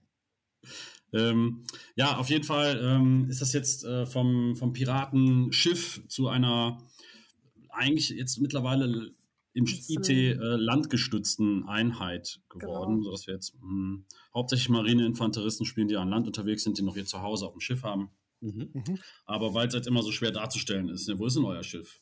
Ähm, 1.13 1.63
ja, 1.96 2.18
auf 2.18 2.30
jeden 2.30 2.44
Fall 2.44 2.80
ähm, 2.84 3.27
ist 3.30 3.42
das 3.42 3.54
jetzt 3.54 3.86
äh, 3.86 4.06
vom, 4.06 4.58
vom 4.58 4.74
Piratenschiff 4.74 6.01
zu 6.10 6.27
einer 6.27 6.80
eigentlich 7.70 8.10
jetzt 8.10 8.39
mittlerweile 8.42 9.12
im 9.54 9.66
Zum- 9.66 9.80
IT 10.04 10.10
äh, 10.10 10.34
landgestützten 10.36 11.63
Einheit 11.68 12.42
geworden, 12.50 12.96
Genau. 12.98 13.04
sodass 13.06 13.25
wir 13.25 13.36
jetzt 13.36 13.56
mh, 13.62 14.01
hauptsächlich 14.36 14.68
Marineinfanteristen 14.68 15.66
spielen, 15.66 15.88
die 15.88 15.96
an 15.96 16.10
Land 16.10 16.27
unterwegs 16.27 16.63
sind, 16.63 16.77
die 16.77 16.84
noch 16.84 16.98
ihr 16.98 17.06
Zuhause 17.06 17.46
auf 17.46 17.54
dem 17.54 17.62
Schiff 17.62 17.84
haben. 17.84 18.10
Mhm. 18.41 19.03
Aber 19.25 19.53
weil 19.53 19.67
es 19.67 19.74
halt 19.74 19.88
immer 19.88 20.01
so 20.03 20.12
schwer 20.12 20.32
darzustellen 20.32 20.89
ist, 20.89 21.08
ne? 21.08 21.20
wo 21.20 21.25
ist 21.27 21.36
denn 21.36 21.46
euer 21.46 21.63
Schiff? 21.63 22.00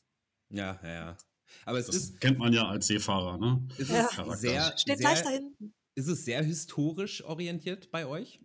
Ja, 0.49 0.79
ja, 0.83 0.89
ja. 0.89 1.17
Aber 1.65 1.79
es 1.79 1.87
Das 1.87 1.95
ist, 1.97 2.19
kennt 2.19 2.37
man 2.39 2.53
ja 2.53 2.67
als 2.67 2.87
Seefahrer, 2.87 3.37
ne? 3.37 3.67
es 3.77 3.89
Ja. 3.89 4.09
ist 4.09 4.15
sehr, 4.41 4.73
Steht 4.77 4.97
sehr, 4.97 4.99
gleich 4.99 5.21
da 5.21 5.29
hinten. 5.29 5.73
ist 5.95 6.07
es 6.07 6.25
sehr 6.25 6.43
historisch 6.43 7.23
orientiert 7.23 7.91
bei 7.91 8.05
euch? 8.07 8.41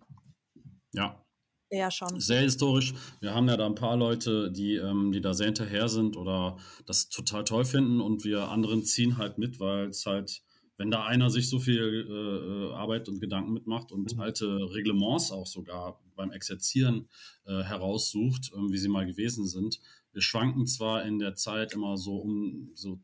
Ja, 0.93 1.25
Ja, 1.71 1.91
schon. 1.91 2.21
sehr 2.21 2.41
historisch. 2.43 2.95
Wir 3.21 3.35
haben 3.35 3.49
ja 3.49 3.57
da 3.57 3.67
ein 3.67 3.75
paar 3.77 3.97
Leute, 3.97 4.51
die, 4.53 4.77
ähm, 4.77 5.13
die 5.13 5.21
da 5.21 5.35
sehr 5.35 5.47
hinterher 5.49 5.89
sind 5.89 6.17
oder 6.17 6.59
das 6.87 7.09
total 7.11 7.45
toll 7.45 7.65
finden 7.65 8.01
und 8.01 8.25
wir 8.25 8.49
anderen 8.49 8.85
ziehen 8.85 9.19
halt 9.19 9.39
mit, 9.39 9.61
weil 9.61 9.89
es 9.89 10.07
halt, 10.07 10.43
wenn 10.81 10.91
da 10.91 11.05
einer 11.05 11.29
sich 11.29 11.51
so 11.51 11.59
viel 11.59 12.07
äh, 12.09 12.13
äh, 12.13 12.73
Arbeit 12.73 13.07
und 13.11 13.21
Gedanken 13.21 13.53
mitmacht 13.53 13.93
und 13.93 14.15
Mhm. 14.15 14.21
alte 14.21 14.47
Reglements 14.47 15.31
auch 15.31 15.47
sogar 15.47 16.01
beim 16.17 16.31
Exerzieren 16.31 17.07
äh, 17.45 17.63
heraussucht, 17.63 18.51
ähm, 18.57 18.73
wie 18.73 18.79
sie 18.79 18.89
mal 18.89 19.05
gewesen 19.05 19.47
sind. 19.47 19.79
Wir 20.13 20.23
schwanken 20.23 20.67
zwar 20.67 21.05
in 21.05 21.19
der 21.19 21.35
Zeit 21.35 21.75
immer 21.75 21.99
so 21.99 22.17
um 22.17 22.71
so 22.73 22.99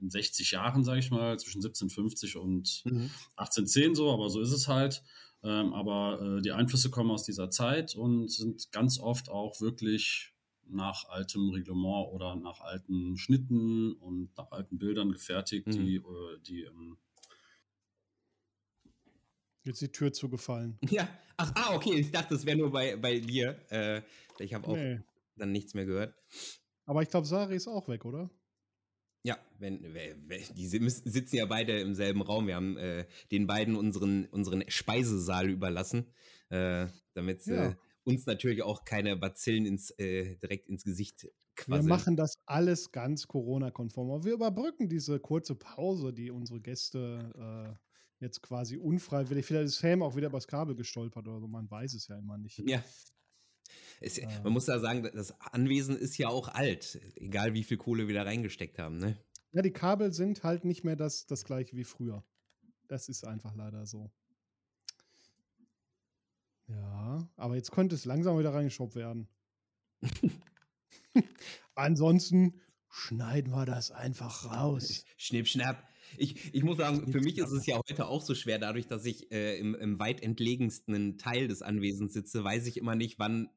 in 0.00 0.10
60 0.10 0.50
Jahren, 0.50 0.82
sage 0.82 0.98
ich 0.98 1.12
mal, 1.12 1.38
zwischen 1.38 1.58
1750 1.58 2.36
und 2.38 2.82
1810 3.36 3.94
so, 3.94 4.12
aber 4.12 4.28
so 4.28 4.40
ist 4.40 4.50
es 4.50 4.66
halt. 4.66 5.04
Ähm, 5.44 5.74
aber 5.74 6.20
äh, 6.38 6.42
die 6.42 6.50
Einflüsse 6.50 6.90
kommen 6.90 7.12
aus 7.12 7.22
dieser 7.22 7.50
Zeit 7.50 7.94
und 7.94 8.28
sind 8.32 8.72
ganz 8.72 8.98
oft 8.98 9.28
auch 9.28 9.60
wirklich 9.60 10.32
nach 10.68 11.04
altem 11.08 11.50
Reglement 11.50 12.08
oder 12.12 12.34
nach 12.36 12.60
alten 12.60 13.16
Schnitten 13.16 13.92
und 13.94 14.36
nach 14.36 14.50
alten 14.50 14.78
Bildern 14.78 15.10
gefertigt, 15.12 15.66
Mhm. 15.68 15.72
die, 15.72 15.96
äh, 15.96 16.38
die 16.46 16.62
ähm, 16.62 16.98
Jetzt 19.64 19.80
die 19.80 19.90
Tür 19.90 20.12
zugefallen. 20.12 20.78
Ja. 20.90 21.08
Ach, 21.38 21.52
ah, 21.54 21.74
okay. 21.74 21.94
Ich 21.96 22.10
dachte, 22.12 22.34
es 22.34 22.46
wäre 22.46 22.56
nur 22.56 22.70
bei, 22.70 22.96
bei 22.96 23.18
dir. 23.20 23.60
Äh, 23.70 24.00
ich 24.38 24.54
habe 24.54 24.66
auch 24.68 24.76
Nee. 24.76 25.00
dann 25.36 25.52
nichts 25.52 25.74
mehr 25.74 25.84
gehört. 25.84 26.14
Aber 26.86 27.02
ich 27.02 27.10
glaube, 27.10 27.26
Sari 27.26 27.56
ist 27.56 27.68
auch 27.68 27.88
weg, 27.88 28.04
oder? 28.06 28.30
Ja, 29.22 29.36
wenn, 29.58 29.82
wer- 29.92 30.14
die 30.54 30.66
sitzen 30.68 31.36
ja 31.36 31.44
beide 31.46 31.78
im 31.80 31.94
selben 31.94 32.22
Raum. 32.22 32.46
Wir 32.46 32.54
haben 32.54 32.76
äh, 32.78 33.06
den 33.32 33.46
beiden 33.48 33.74
unseren, 33.76 34.26
unseren 34.26 34.64
Speisesaal 34.70 35.50
überlassen, 35.50 36.06
äh, 36.48 36.86
damit 37.14 37.44
Ja. 37.46 37.76
Uns 38.06 38.26
natürlich 38.26 38.62
auch 38.62 38.84
keine 38.84 39.16
Bazillen 39.16 39.66
ins, 39.66 39.90
äh, 39.98 40.36
direkt 40.36 40.66
ins 40.68 40.84
Gesicht 40.84 41.22
Wir 41.24 41.32
quasseln. 41.56 41.88
machen 41.88 42.16
das 42.16 42.38
alles 42.46 42.92
ganz 42.92 43.26
Corona-konform. 43.26 44.10
Aber 44.10 44.24
wir 44.24 44.34
überbrücken 44.34 44.88
diese 44.88 45.18
kurze 45.20 45.54
Pause, 45.54 46.12
die 46.12 46.30
unsere 46.30 46.60
Gäste 46.60 47.78
äh, 47.78 48.24
jetzt 48.24 48.42
quasi 48.42 48.76
unfreiwillig, 48.78 49.44
vielleicht 49.44 49.66
ist 49.66 49.78
Sam 49.78 50.02
auch 50.02 50.16
wieder 50.16 50.28
übers 50.28 50.46
Kabel 50.46 50.74
gestolpert 50.74 51.26
oder 51.28 51.40
so, 51.40 51.48
man 51.48 51.70
weiß 51.70 51.94
es 51.94 52.08
ja 52.08 52.16
immer 52.16 52.38
nicht. 52.38 52.58
Ja. 52.66 52.82
Es, 54.00 54.18
Äh. 54.18 54.26
Man 54.44 54.52
muss 54.52 54.66
ja 54.68 54.78
sagen, 54.78 55.02
das 55.14 55.38
Anwesen 55.40 55.96
ist 55.96 56.16
ja 56.18 56.28
auch 56.28 56.48
alt, 56.48 57.00
egal 57.16 57.54
wie 57.54 57.64
viel 57.64 57.76
Kohle 57.76 58.08
wir 58.08 58.14
da 58.14 58.22
reingesteckt 58.22 58.78
haben. 58.78 58.98
Ne? 58.98 59.18
Ja, 59.52 59.62
die 59.62 59.72
Kabel 59.72 60.12
sind 60.12 60.44
halt 60.44 60.64
nicht 60.64 60.84
mehr 60.84 60.96
das, 60.96 61.26
das 61.26 61.44
gleiche 61.44 61.76
wie 61.76 61.84
früher. 61.84 62.24
Das 62.88 63.08
ist 63.08 63.24
einfach 63.26 63.54
leider 63.54 63.84
so. 63.86 64.12
Ja, 66.68 67.28
aber 67.36 67.54
jetzt 67.54 67.70
könnte 67.70 67.94
es 67.94 68.04
langsam 68.04 68.38
wieder 68.38 68.52
reingeschoben 68.52 68.94
werden. 68.94 69.28
Ansonsten 71.74 72.60
schneiden 72.88 73.52
wir 73.52 73.66
das 73.66 73.90
einfach 73.90 74.50
raus. 74.50 75.04
Schnipp, 75.16 75.46
schnapp. 75.46 75.86
Ich, 76.16 76.54
ich 76.54 76.62
muss 76.62 76.78
sagen, 76.78 77.10
für 77.10 77.20
mich 77.20 77.38
ist 77.38 77.50
es 77.50 77.66
ja 77.66 77.76
heute 77.76 78.06
auch 78.06 78.22
so 78.22 78.34
schwer, 78.34 78.58
dadurch, 78.58 78.86
dass 78.86 79.04
ich 79.04 79.30
äh, 79.32 79.58
im, 79.58 79.74
im 79.74 79.98
weit 79.98 80.22
entlegensten 80.22 81.18
Teil 81.18 81.48
des 81.48 81.62
Anwesens 81.62 82.12
sitze, 82.12 82.44
weiß 82.44 82.66
ich 82.66 82.76
immer 82.76 82.94
nicht, 82.94 83.18
wann 83.18 83.50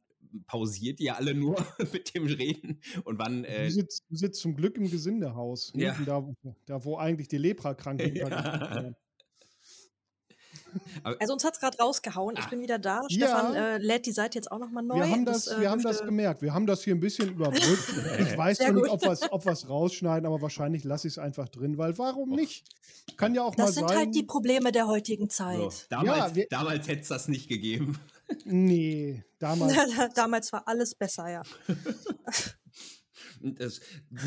pausiert 0.46 1.00
ihr 1.00 1.16
alle 1.16 1.34
nur 1.34 1.56
mit 1.94 2.14
dem 2.16 2.26
Reden 2.26 2.82
und 3.04 3.20
wann. 3.20 3.44
Äh, 3.46 3.66
du, 3.66 3.72
sitzt, 3.72 4.06
du 4.10 4.16
sitzt 4.16 4.42
zum 4.42 4.56
Glück 4.56 4.78
im 4.78 4.90
Gesindehaus, 4.90 5.74
ne? 5.74 5.84
Ja. 5.86 5.98
da, 6.06 6.28
da 6.66 6.86
wo 6.86 6.98
eigentlich 6.98 7.28
die 7.28 7.38
Leprakranken 7.38 8.16
Ja. 8.16 8.94
Also 11.20 11.34
uns 11.34 11.44
hat 11.44 11.54
es 11.56 11.60
gerade 11.60 11.78
rausgehauen. 11.78 12.36
Ich 12.38 12.46
Ah. 12.46 12.50
bin 12.50 12.62
wieder 12.62 12.78
da. 12.80 13.02
Ja. 13.10 13.28
Stefan 13.28 13.56
äh, 13.56 13.78
lädt 13.78 14.06
die 14.06 14.12
Seite 14.12 14.38
jetzt 14.38 14.52
auch 14.52 14.60
nochmal 14.60 14.84
neu. 14.84 14.96
Wir 14.96 15.10
haben 15.10 15.26
das, 15.26 15.48
äh, 15.48 15.60
wir 15.62 15.70
haben 15.70 15.82
das 15.82 16.02
gemerkt. 16.04 16.42
Wir 16.42 16.54
haben 16.54 16.66
das 16.66 16.84
hier 16.84 16.96
ein 16.96 17.00
bisschen 17.00 17.30
überbrückt. 17.30 17.60
Ich 18.20 18.38
weiß 18.38 18.60
noch 18.60 18.72
nicht, 18.74 18.90
ob 18.90 19.02
wir 19.02 19.12
es 19.12 19.32
ob 19.32 19.46
wir's 19.46 19.70
rausschneiden, 19.70 20.26
aber 20.26 20.42
wahrscheinlich 20.42 20.84
lasse 20.84 21.08
ich 21.08 21.14
es 21.14 21.18
einfach 21.20 21.50
drin, 21.50 21.78
weil 21.78 21.98
warum 21.98 22.30
nicht? 22.32 22.64
Kann 23.18 23.34
ja 23.36 23.44
auch 23.44 23.56
Das 23.56 23.66
mal 23.68 23.72
sind 23.74 23.90
sein. 23.90 23.98
halt 23.98 24.16
die 24.16 24.24
Probleme 24.24 24.72
der 24.72 24.88
heutigen 24.88 25.30
Zeit. 25.30 25.58
so, 25.72 25.72
damals 25.90 26.36
wir- 26.36 26.48
damals 26.50 26.88
hätte 26.88 27.02
es 27.02 27.08
das 27.08 27.28
nicht 27.28 27.48
gegeben. 27.50 27.98
nee, 28.46 29.24
damals. 29.40 29.74
Damals 30.16 30.52
war 30.54 30.68
alles 30.68 30.94
besser, 30.96 31.30
ja. 31.30 31.42
Das 33.42 33.80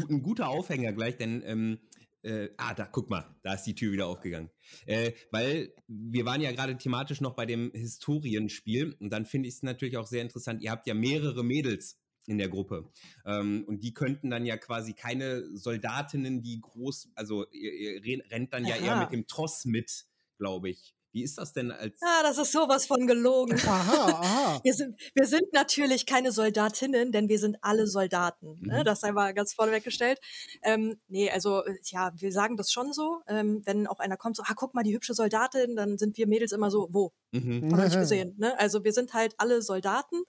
ein 0.08 0.22
guter 0.22 0.49
Aufhänger 0.49 0.92
gleich, 0.92 1.16
denn 1.18 1.42
ähm, 1.44 1.78
äh, 2.23 2.49
ah, 2.57 2.75
da 2.75 2.87
guck 2.87 3.11
mal, 3.11 3.35
da 3.43 3.55
ist 3.55 3.64
die 3.64 3.75
Tür 3.75 3.93
wieder 3.93 4.07
aufgegangen. 4.07 4.50
Äh, 4.87 5.12
weil 5.31 5.75
wir 5.88 6.25
waren 6.25 6.41
ja 6.41 6.52
gerade 6.52 6.76
thematisch 6.76 7.21
noch 7.21 7.35
bei 7.35 7.47
dem 7.47 7.71
Historienspiel 7.73 8.97
und 9.00 9.11
dann 9.11 9.26
finde 9.26 9.49
ich 9.49 9.57
es 9.57 9.62
natürlich 9.62 9.97
auch 9.97 10.07
sehr 10.07 10.23
interessant. 10.23 10.62
Ihr 10.62 10.71
habt 10.71 10.87
ja 10.87 10.95
mehrere 10.95 11.45
Mädels 11.45 11.99
in 12.26 12.38
der 12.38 12.49
Gruppe 12.49 12.91
ähm, 13.26 13.64
und 13.67 13.83
die 13.83 13.93
könnten 13.95 14.31
dann 14.31 14.47
ja 14.47 14.57
quasi 14.57 14.93
keine 14.93 15.45
Soldatinnen, 15.57 16.41
die 16.41 16.61
groß, 16.61 17.11
also 17.17 17.50
ihr, 17.50 17.73
ihr 17.73 18.02
ren- 18.05 18.23
rennt 18.31 18.52
dann 18.52 18.64
ja 18.64 18.76
eher 18.76 18.97
mit 18.97 19.12
dem 19.12 19.26
Tross 19.26 19.64
mit, 19.64 20.07
glaube 20.38 20.71
ich. 20.71 20.95
Wie 21.12 21.23
ist 21.23 21.37
das 21.37 21.52
denn 21.52 21.71
als 21.71 22.00
Ah, 22.00 22.23
das 22.23 22.38
ist 22.38 22.52
sowas 22.52 22.87
von 22.87 23.07
gelogen. 23.07 23.59
Aha, 23.66 24.07
aha. 24.07 24.61
Wir 24.64 24.75
sind, 24.75 24.99
wir 25.14 25.26
sind 25.26 25.52
natürlich 25.52 26.07
keine 26.07 26.33
Soldatinnen, 26.33 27.12
denn 27.12 27.28
wir 27.28 27.38
sind 27.38 27.57
alle 27.62 27.87
Soldaten. 27.87 28.59
Ne? 28.61 28.81
Mhm. 28.81 28.85
Das 28.85 29.02
einmal 29.02 29.35
ganz 29.35 29.52
vorneweg 29.54 29.85
gestellt. 29.85 30.19
Ähm, 30.62 31.00
nee, 31.09 31.31
also 31.31 31.64
äh, 31.64 31.76
ja, 31.85 32.12
wir 32.16 32.33
sagen 32.33 32.57
das 32.57 32.71
schon 32.71 32.92
so. 32.92 33.21
Ähm, 33.26 33.62
wenn 33.64 33.87
auch 33.87 33.99
einer 33.99 34.16
kommt, 34.16 34.37
so, 34.37 34.42
ah, 34.47 34.54
guck 34.54 34.75
mal, 34.75 34.83
die 34.83 34.95
hübsche 34.95 35.14
Soldatin, 35.14 35.76
dann 35.76 35.99
sind 35.99 36.16
wir 36.16 36.26
Mädels 36.26 36.52
immer 36.52 36.71
so, 36.71 36.88
wo? 36.90 37.12
Mhm. 37.33 37.71
Haben 37.73 37.76
wir 37.76 37.85
nicht 37.85 37.99
gesehen. 38.00 38.35
Ne? 38.38 38.59
Also 38.59 38.85
wir 38.85 38.92
sind 38.92 39.14
halt 39.14 39.35
alle 39.38 39.62
Soldaten. 39.62 40.23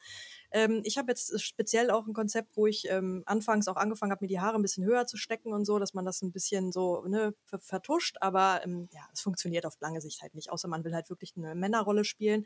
Ähm, 0.53 0.81
ich 0.83 0.97
habe 0.97 1.11
jetzt 1.11 1.41
speziell 1.41 1.91
auch 1.91 2.07
ein 2.07 2.13
Konzept, 2.13 2.55
wo 2.55 2.67
ich 2.67 2.89
ähm, 2.89 3.23
anfangs 3.25 3.67
auch 3.67 3.75
angefangen 3.75 4.11
habe, 4.11 4.23
mir 4.23 4.29
die 4.29 4.39
Haare 4.39 4.55
ein 4.55 4.61
bisschen 4.61 4.85
höher 4.85 5.05
zu 5.07 5.17
stecken 5.17 5.51
und 5.51 5.65
so, 5.65 5.79
dass 5.79 5.93
man 5.93 6.05
das 6.05 6.21
ein 6.21 6.31
bisschen 6.31 6.71
so 6.71 7.05
ne, 7.07 7.33
ver 7.43 7.59
vertuscht. 7.59 8.17
Aber 8.21 8.61
ähm, 8.63 8.87
ja, 8.93 9.01
es 9.11 9.21
funktioniert 9.21 9.65
auf 9.65 9.79
lange 9.81 9.99
Sicht 9.99 10.21
halt 10.21 10.35
nicht, 10.35 10.51
außer 10.51 10.67
man 10.67 10.83
will 10.83 10.93
halt 10.93 11.09
wirklich 11.09 11.33
eine 11.35 11.55
Männerrolle 11.55 12.05
spielen. 12.05 12.45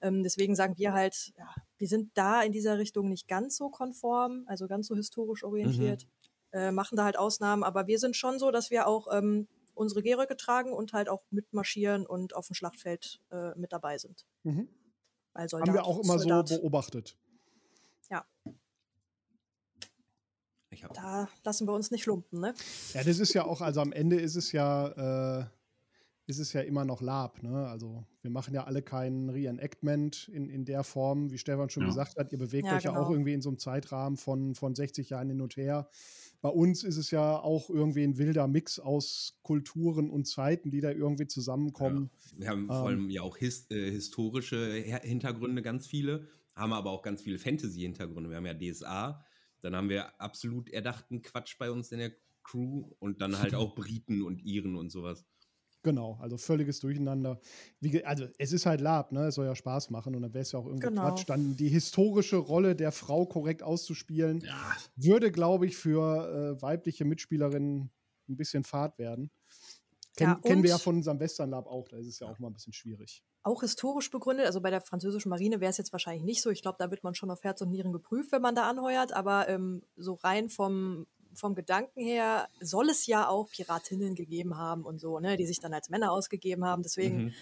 Ähm, 0.00 0.22
deswegen 0.22 0.56
sagen 0.56 0.78
wir 0.78 0.92
halt, 0.92 1.32
ja, 1.36 1.54
wir 1.78 1.88
sind 1.88 2.10
da 2.14 2.42
in 2.42 2.52
dieser 2.52 2.78
Richtung 2.78 3.08
nicht 3.08 3.28
ganz 3.28 3.56
so 3.56 3.68
konform, 3.68 4.44
also 4.46 4.66
ganz 4.66 4.86
so 4.86 4.96
historisch 4.96 5.44
orientiert. 5.44 6.06
Äh, 6.52 6.70
machen 6.70 6.96
da 6.96 7.04
halt 7.04 7.18
Ausnahmen, 7.18 7.62
aber 7.62 7.86
wir 7.86 7.98
sind 7.98 8.16
schon 8.16 8.38
so, 8.38 8.50
dass 8.50 8.70
wir 8.70 8.86
auch 8.86 9.08
ähm, 9.10 9.48
unsere 9.74 10.02
Gehröcke 10.02 10.36
tragen 10.36 10.72
und 10.72 10.92
halt 10.92 11.08
auch 11.08 11.22
mitmarschieren 11.30 12.06
und 12.06 12.34
auf 12.34 12.46
dem 12.46 12.54
Schlachtfeld 12.54 13.20
äh, 13.30 13.54
mit 13.56 13.72
dabei 13.72 13.98
sind. 13.98 14.26
Mhm. 14.42 14.68
Haben 15.34 15.72
wir 15.72 15.86
auch 15.86 16.02
immer 16.02 16.18
Soldat, 16.18 16.48
so 16.48 16.58
beobachtet. 16.58 17.16
Ich 18.02 18.12
hab, 18.12 18.26
Da 20.94 21.28
lassen 21.44 21.66
wir 21.66 21.72
uns 21.74 21.90
nicht 21.90 22.06
lumpen, 22.06 22.40
ne? 22.40 22.54
Ja, 22.94 23.04
das 23.04 23.18
ist 23.18 23.34
ja 23.34 23.44
auch, 23.44 23.60
also 23.60 23.80
am 23.80 23.92
Ende 23.92 24.16
ist 24.16 24.36
es 24.36 24.52
ja, 24.52 25.40
äh, 25.40 25.44
ist 26.26 26.38
es 26.38 26.52
ja 26.52 26.60
immer 26.60 26.84
noch 26.84 27.00
Lab, 27.02 27.42
ne? 27.42 27.66
Also 27.68 28.04
wir 28.22 28.30
machen 28.30 28.54
ja 28.54 28.64
alle 28.64 28.82
kein 28.82 29.28
Reenactment 29.28 30.28
in, 30.28 30.48
in 30.48 30.64
der 30.64 30.84
Form, 30.84 31.30
wie 31.30 31.38
Stefan 31.38 31.68
schon 31.70 31.82
Ja. 31.82 31.88
gesagt 31.90 32.16
hat. 32.16 32.32
Ihr 32.32 32.38
bewegt 32.38 32.68
Ja, 32.68 32.76
euch 32.76 32.84
ja 32.84 32.90
auch 32.92 32.94
genau. 32.94 33.10
irgendwie 33.12 33.32
in 33.32 33.42
so 33.42 33.50
einem 33.50 33.58
Zeitrahmen 33.58 34.16
von, 34.16 34.54
von 34.54 34.74
60 34.74 35.10
Jahren 35.10 35.28
hin 35.28 35.40
und 35.40 35.56
her. 35.56 35.88
Bei 36.40 36.48
uns 36.48 36.84
ist 36.84 36.96
es 36.96 37.10
ja 37.10 37.38
auch 37.38 37.68
irgendwie 37.70 38.02
ein 38.04 38.18
wilder 38.18 38.46
Mix 38.48 38.78
aus 38.78 39.38
Kulturen 39.42 40.10
und 40.10 40.26
Zeiten, 40.26 40.70
die 40.70 40.80
da 40.80 40.90
irgendwie 40.90 41.26
zusammenkommen. 41.26 42.10
Wir 42.36 42.48
haben 42.48 42.66
vor 42.68 42.80
Ähm. 42.80 42.86
allem 42.86 43.10
ja 43.10 43.22
auch 43.22 43.36
his 43.36 43.70
äh, 43.70 43.90
historische 43.90 44.72
Hintergründe, 45.02 45.62
ganz 45.62 45.86
viele, 45.86 46.26
haben 46.54 46.72
aber 46.72 46.90
auch 46.90 47.02
ganz 47.02 47.22
viele 47.22 47.38
Fantasy-Hintergründe. 47.38 48.30
Wir 48.30 48.36
haben 48.36 48.46
ja 48.46 48.54
DSA, 48.54 49.24
dann 49.62 49.76
haben 49.76 49.88
wir 49.88 50.20
absolut 50.20 50.68
erdachten 50.70 51.22
Quatsch 51.22 51.58
bei 51.58 51.70
uns 51.70 51.92
in 51.92 51.98
der 52.00 52.12
Crew 52.42 52.92
und 52.98 53.20
dann 53.22 53.38
halt 53.38 53.54
auch 53.54 53.74
Briten 53.76 54.22
und 54.22 54.40
Iren 54.44 54.76
und 54.76 54.90
sowas. 54.90 55.26
Genau, 55.84 56.16
also 56.20 56.36
völliges 56.36 56.78
Durcheinander. 56.78 57.40
Wie, 57.80 57.90
ge- 57.90 58.04
also 58.04 58.28
es 58.38 58.52
ist 58.52 58.66
halt 58.66 58.80
Lab, 58.80 59.10
ne? 59.10 59.26
Es 59.26 59.34
soll 59.34 59.46
ja 59.46 59.56
Spaß 59.56 59.90
machen 59.90 60.14
und 60.14 60.22
dann 60.22 60.32
wäre 60.32 60.42
es 60.42 60.52
ja 60.52 60.60
auch 60.60 60.66
irgendwie 60.66 60.90
Genau. 60.90 60.90
Quatsch, 60.90 61.28
dann 61.28 61.56
die 61.56 61.68
historische 61.68 62.36
Rolle 62.36 62.76
der 62.76 62.92
Frau 62.92 63.26
korrekt 63.26 63.64
auszuspielen. 63.64 64.46
Ja, 64.46 64.76
würde, 64.94 65.32
glaube 65.32 65.66
ich, 65.66 65.76
für 65.76 66.56
äh, 66.58 66.62
weibliche 66.62 67.04
Mitspielerinnen 67.04 67.90
ein 68.28 68.36
bisschen 68.36 68.62
Fad 68.62 68.98
werden. 68.98 69.32
Ken, 70.16 70.28
Ja, 70.28 70.34
kennen 70.36 70.62
wir 70.62 70.70
ja 70.70 70.78
von 70.78 70.96
unserem 70.96 71.18
Western 71.20 71.50
Lab 71.50 71.66
auch, 71.66 71.88
da 71.88 71.96
ist 71.96 72.06
es 72.06 72.18
ja 72.18 72.28
auch 72.28 72.38
mal 72.38 72.48
ein 72.48 72.52
bisschen 72.52 72.72
schwierig. 72.72 73.22
Auch 73.44 73.62
historisch 73.62 74.10
begründet, 74.10 74.46
also 74.46 74.60
bei 74.60 74.70
der 74.70 74.80
französischen 74.80 75.30
Marine 75.30 75.60
wäre 75.60 75.70
es 75.70 75.78
jetzt 75.78 75.92
wahrscheinlich 75.92 76.22
nicht 76.24 76.42
so. 76.42 76.50
Ich 76.50 76.62
glaube, 76.62 76.76
da 76.78 76.90
wird 76.90 77.02
man 77.02 77.14
schon 77.14 77.30
auf 77.30 77.42
Herz 77.42 77.60
und 77.62 77.70
Nieren 77.70 77.92
geprüft, 77.92 78.30
wenn 78.32 78.42
man 78.42 78.54
da 78.54 78.68
anheuert. 78.68 79.12
Aber 79.14 79.48
ähm, 79.48 79.82
so 79.96 80.14
rein 80.14 80.48
vom, 80.48 81.06
vom 81.34 81.54
Gedanken 81.54 82.00
her 82.00 82.48
soll 82.60 82.88
es 82.90 83.06
ja 83.06 83.26
auch 83.28 83.48
Piratinnen 83.50 84.14
gegeben 84.14 84.56
haben 84.58 84.84
und 84.84 85.00
so, 85.00 85.18
ne, 85.18 85.36
die 85.36 85.46
sich 85.46 85.60
dann 85.60 85.72
als 85.74 85.88
Männer 85.88 86.12
ausgegeben 86.12 86.64
haben. 86.64 86.82
Deswegen, 86.82 87.16
Mhm. 87.24 87.32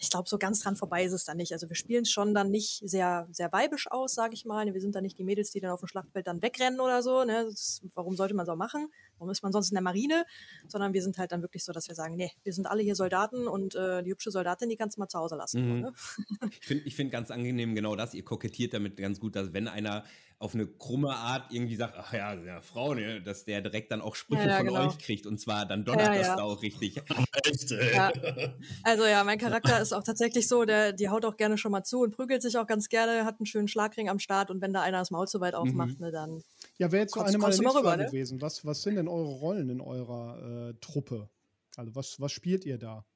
ich 0.00 0.10
glaube, 0.10 0.28
so 0.28 0.36
ganz 0.36 0.60
dran 0.60 0.74
vorbei 0.74 1.04
ist 1.04 1.12
es 1.12 1.24
dann 1.26 1.36
nicht. 1.36 1.52
Also 1.52 1.68
wir 1.68 1.76
spielen 1.76 2.02
es 2.02 2.10
schon 2.10 2.34
dann 2.34 2.50
nicht 2.50 2.80
sehr, 2.88 3.28
sehr 3.30 3.52
weibisch 3.52 3.88
aus, 3.88 4.14
sage 4.14 4.34
ich 4.34 4.44
mal. 4.46 4.72
Wir 4.74 4.80
sind 4.80 4.96
dann 4.96 5.04
nicht 5.04 5.16
die 5.18 5.22
Mädels, 5.24 5.52
die 5.52 5.60
dann 5.60 5.70
auf 5.70 5.78
dem 5.80 5.86
Schlachtfeld 5.86 6.26
dann 6.26 6.42
wegrennen 6.42 6.80
oder 6.80 7.02
so. 7.04 7.22
Ne? 7.24 7.44
Das, 7.44 7.82
warum 7.94 8.16
sollte 8.16 8.34
man 8.34 8.46
so 8.46 8.56
machen? 8.56 8.88
Warum 9.18 9.30
ist 9.30 9.42
man 9.42 9.52
sonst 9.52 9.70
in 9.70 9.74
der 9.74 9.82
Marine? 9.82 10.24
Sondern 10.68 10.92
wir 10.92 11.02
sind 11.02 11.18
halt 11.18 11.32
dann 11.32 11.42
wirklich 11.42 11.64
so, 11.64 11.72
dass 11.72 11.88
wir 11.88 11.94
sagen, 11.94 12.16
nee, 12.16 12.32
wir 12.44 12.52
sind 12.52 12.66
alle 12.66 12.82
hier 12.82 12.94
Soldaten 12.94 13.46
und 13.48 13.74
äh, 13.74 14.02
die 14.02 14.10
hübsche 14.10 14.30
Soldatin, 14.30 14.68
die 14.68 14.76
kannst 14.76 14.96
du 14.96 15.00
mal 15.00 15.08
zu 15.08 15.18
Hause 15.18 15.36
lassen. 15.36 15.76
Mhm. 15.76 15.80
Ne? 15.80 15.92
Ich 16.60 16.66
finde 16.66 16.84
ich 16.84 16.96
find 16.96 17.10
ganz 17.10 17.30
angenehm 17.30 17.74
genau 17.74 17.96
das. 17.96 18.14
Ihr 18.14 18.24
kokettiert 18.24 18.74
damit 18.74 18.96
ganz 18.96 19.20
gut, 19.20 19.36
dass 19.36 19.52
wenn 19.52 19.68
einer 19.68 20.04
auf 20.38 20.54
eine 20.54 20.66
krumme 20.66 21.14
Art 21.14 21.50
irgendwie 21.50 21.76
sagt, 21.76 21.94
ach 21.96 22.12
ja, 22.12 22.34
ja 22.34 22.60
Frau, 22.60 22.92
ne, 22.92 23.22
dass 23.22 23.44
der 23.46 23.62
direkt 23.62 23.90
dann 23.90 24.02
auch 24.02 24.14
Sprüche 24.14 24.42
Ja, 24.42 24.48
ja, 24.48 24.56
von 24.58 24.66
genau. 24.66 24.86
euch 24.86 24.98
kriegt 24.98 25.26
und 25.26 25.40
zwar 25.40 25.64
dann 25.64 25.86
donnert 25.86 26.14
Ja, 26.14 26.18
das 26.18 26.36
da 26.36 26.42
auch 26.42 26.60
richtig. 26.60 26.98
echt. 27.44 27.74
Also 28.82 29.06
ja, 29.06 29.24
mein 29.24 29.38
Charakter 29.38 29.80
ist 29.80 29.94
auch 29.94 30.02
tatsächlich 30.02 30.46
so, 30.46 30.64
der, 30.64 30.92
die 30.92 31.08
haut 31.08 31.24
auch 31.24 31.38
gerne 31.38 31.56
schon 31.56 31.72
mal 31.72 31.84
zu 31.84 32.00
und 32.00 32.14
prügelt 32.14 32.42
sich 32.42 32.58
auch 32.58 32.66
ganz 32.66 32.88
gerne, 32.90 33.24
hat 33.24 33.40
einen 33.40 33.46
schönen 33.46 33.68
Schlagring 33.68 34.10
am 34.10 34.18
Start 34.18 34.50
und 34.50 34.60
wenn 34.60 34.74
da 34.74 34.82
einer 34.82 34.98
das 34.98 35.10
Maul 35.10 35.26
zu 35.26 35.40
weit 35.40 35.54
aufmacht, 35.54 36.00
ne, 36.00 36.10
dann 36.10 36.42
Ja, 36.78 36.92
wäre 36.92 37.02
jetzt 37.02 37.14
so 37.14 37.20
eine 37.20 37.38
meiner 37.38 37.58
rüber, 37.58 37.82
Frage 37.82 38.02
ne? 38.02 38.06
gewesen. 38.08 38.40
Was, 38.42 38.64
was 38.64 38.82
sind 38.82 38.96
denn 38.96 39.08
eure 39.08 39.30
Rollen 39.30 39.70
in 39.70 39.80
eurer 39.80 40.70
äh, 40.70 40.74
Truppe? 40.80 41.30
Also 41.76 41.94
was, 41.94 42.20
was 42.20 42.32
spielt 42.32 42.64
ihr 42.64 42.78
da? 42.78 43.06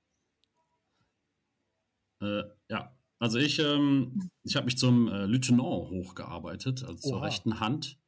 Äh, 2.22 2.42
ja, 2.68 2.94
also 3.18 3.38
ich, 3.38 3.58
ähm, 3.58 4.30
ich 4.44 4.56
habe 4.56 4.66
mich 4.66 4.78
zum 4.78 5.08
äh, 5.08 5.26
Lieutenant 5.26 5.90
hochgearbeitet, 5.90 6.84
also 6.84 6.96
zur 6.96 7.18
Oha. 7.18 7.26
rechten 7.26 7.60
Hand 7.60 7.98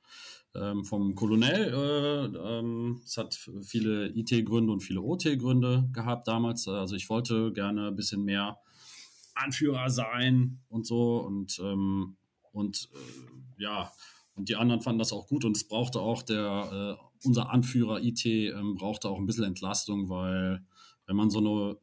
ähm, 0.55 0.85
vom 0.85 1.15
Colonel. 1.15 1.73
Äh, 2.35 2.59
ähm, 2.59 3.03
es 3.05 3.17
hat 3.17 3.35
viele 3.63 4.09
IT-Gründe 4.09 4.73
und 4.73 4.81
viele 4.81 5.01
OT-Gründe 5.03 5.89
gehabt 5.93 6.29
damals. 6.29 6.67
Also 6.69 6.97
ich 6.97 7.09
wollte 7.09 7.53
gerne 7.53 7.89
ein 7.89 7.97
bisschen 7.97 8.25
mehr 8.25 8.59
Anführer 9.35 9.89
sein 9.89 10.61
und 10.69 10.87
so 10.87 11.19
und, 11.19 11.59
ähm, 11.63 12.17
und 12.53 12.89
äh, 12.95 13.63
ja, 13.63 13.91
und 14.35 14.49
die 14.49 14.57
anderen 14.57 14.81
fanden 14.81 14.99
das 14.99 15.13
auch 15.13 15.27
gut 15.27 15.45
und 15.45 15.57
es 15.57 15.67
brauchte 15.69 16.01
auch 16.01 16.23
der, 16.23 16.99
äh, 16.99 17.27
unser 17.27 17.51
Anführer 17.51 18.03
IT 18.03 18.25
ähm, 18.25 18.75
brauchte 18.75 19.09
auch 19.09 19.19
ein 19.19 19.27
bisschen 19.27 19.45
Entlastung, 19.45 20.09
weil 20.09 20.65
wenn 21.07 21.17
man 21.17 21.31
so 21.31 21.39
eine 21.39 21.79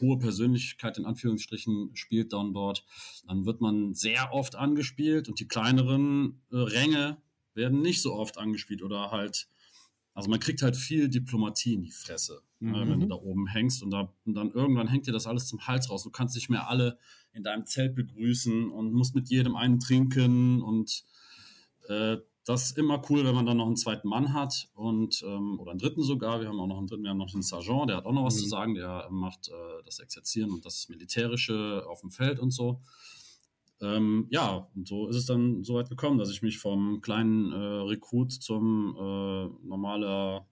hohe 0.00 0.18
Persönlichkeit 0.18 0.98
in 0.98 1.06
Anführungsstrichen 1.06 1.90
spielt 1.94 2.32
dann 2.32 2.52
dort, 2.52 2.84
dann 3.26 3.46
wird 3.46 3.60
man 3.60 3.94
sehr 3.94 4.32
oft 4.32 4.54
angespielt 4.54 5.28
und 5.28 5.40
die 5.40 5.48
kleineren 5.48 6.40
äh, 6.50 6.56
Ränge 6.56 7.18
werden 7.54 7.80
nicht 7.80 8.02
so 8.02 8.14
oft 8.14 8.38
angespielt 8.38 8.82
oder 8.82 9.10
halt, 9.10 9.48
also 10.14 10.30
man 10.30 10.40
kriegt 10.40 10.62
halt 10.62 10.76
viel 10.76 11.08
Diplomatie 11.08 11.74
in 11.74 11.82
die 11.82 11.90
Fresse, 11.90 12.42
Mhm. 12.60 12.74
äh, 12.74 12.88
wenn 12.88 13.00
du 13.00 13.06
da 13.06 13.14
oben 13.14 13.46
hängst 13.46 13.82
und, 13.82 13.90
da, 13.90 14.12
und 14.24 14.34
dann 14.34 14.50
irgendwann 14.50 14.88
hängt 14.88 15.06
dir 15.06 15.12
das 15.12 15.26
alles 15.26 15.46
zum 15.46 15.66
Hals 15.66 15.90
raus. 15.90 16.02
Du 16.02 16.10
kannst 16.10 16.34
nicht 16.34 16.48
mehr 16.48 16.68
alle 16.68 16.98
in 17.32 17.42
deinem 17.42 17.66
Zelt 17.66 17.94
begrüßen 17.94 18.70
und 18.70 18.92
musst 18.92 19.14
mit 19.14 19.28
jedem 19.30 19.54
einen 19.56 19.78
trinken 19.78 20.60
und 20.62 21.04
äh, 21.88 22.18
das 22.44 22.64
ist 22.70 22.78
immer 22.78 23.02
cool, 23.10 23.24
wenn 23.24 23.34
man 23.34 23.44
dann 23.44 23.58
noch 23.58 23.66
einen 23.66 23.76
zweiten 23.76 24.08
Mann 24.08 24.32
hat 24.32 24.70
und 24.74 25.22
ähm, 25.26 25.60
oder 25.60 25.72
einen 25.72 25.80
dritten 25.80 26.02
sogar. 26.02 26.40
Wir 26.40 26.48
haben 26.48 26.58
auch 26.60 26.66
noch 26.66 26.78
einen 26.78 26.86
dritten, 26.86 27.02
wir 27.02 27.10
haben 27.10 27.18
noch 27.18 27.32
einen 27.34 27.42
Sergeant, 27.42 27.90
der 27.90 27.98
hat 27.98 28.06
auch 28.06 28.12
noch 28.12 28.24
was 28.24 28.36
Mhm. 28.36 28.40
zu 28.40 28.48
sagen, 28.48 28.74
der 28.74 29.08
macht 29.10 29.48
äh, 29.48 29.82
das 29.84 29.98
Exerzieren 29.98 30.50
und 30.52 30.64
das 30.64 30.88
Militärische 30.88 31.84
auf 31.88 32.00
dem 32.00 32.10
Feld 32.10 32.38
und 32.40 32.50
so. 32.52 32.80
ähm, 33.80 34.26
ja, 34.30 34.68
und 34.74 34.88
so 34.88 35.08
ist 35.08 35.16
es 35.16 35.26
dann 35.26 35.62
so 35.62 35.74
weit 35.74 35.88
gekommen, 35.88 36.18
dass 36.18 36.30
ich 36.30 36.42
mich 36.42 36.58
vom 36.58 37.00
kleinen 37.00 37.52
äh, 37.52 37.56
Rekrut 37.56 38.32
zum 38.32 38.96
äh, 38.96 39.66
normaler 39.66 40.46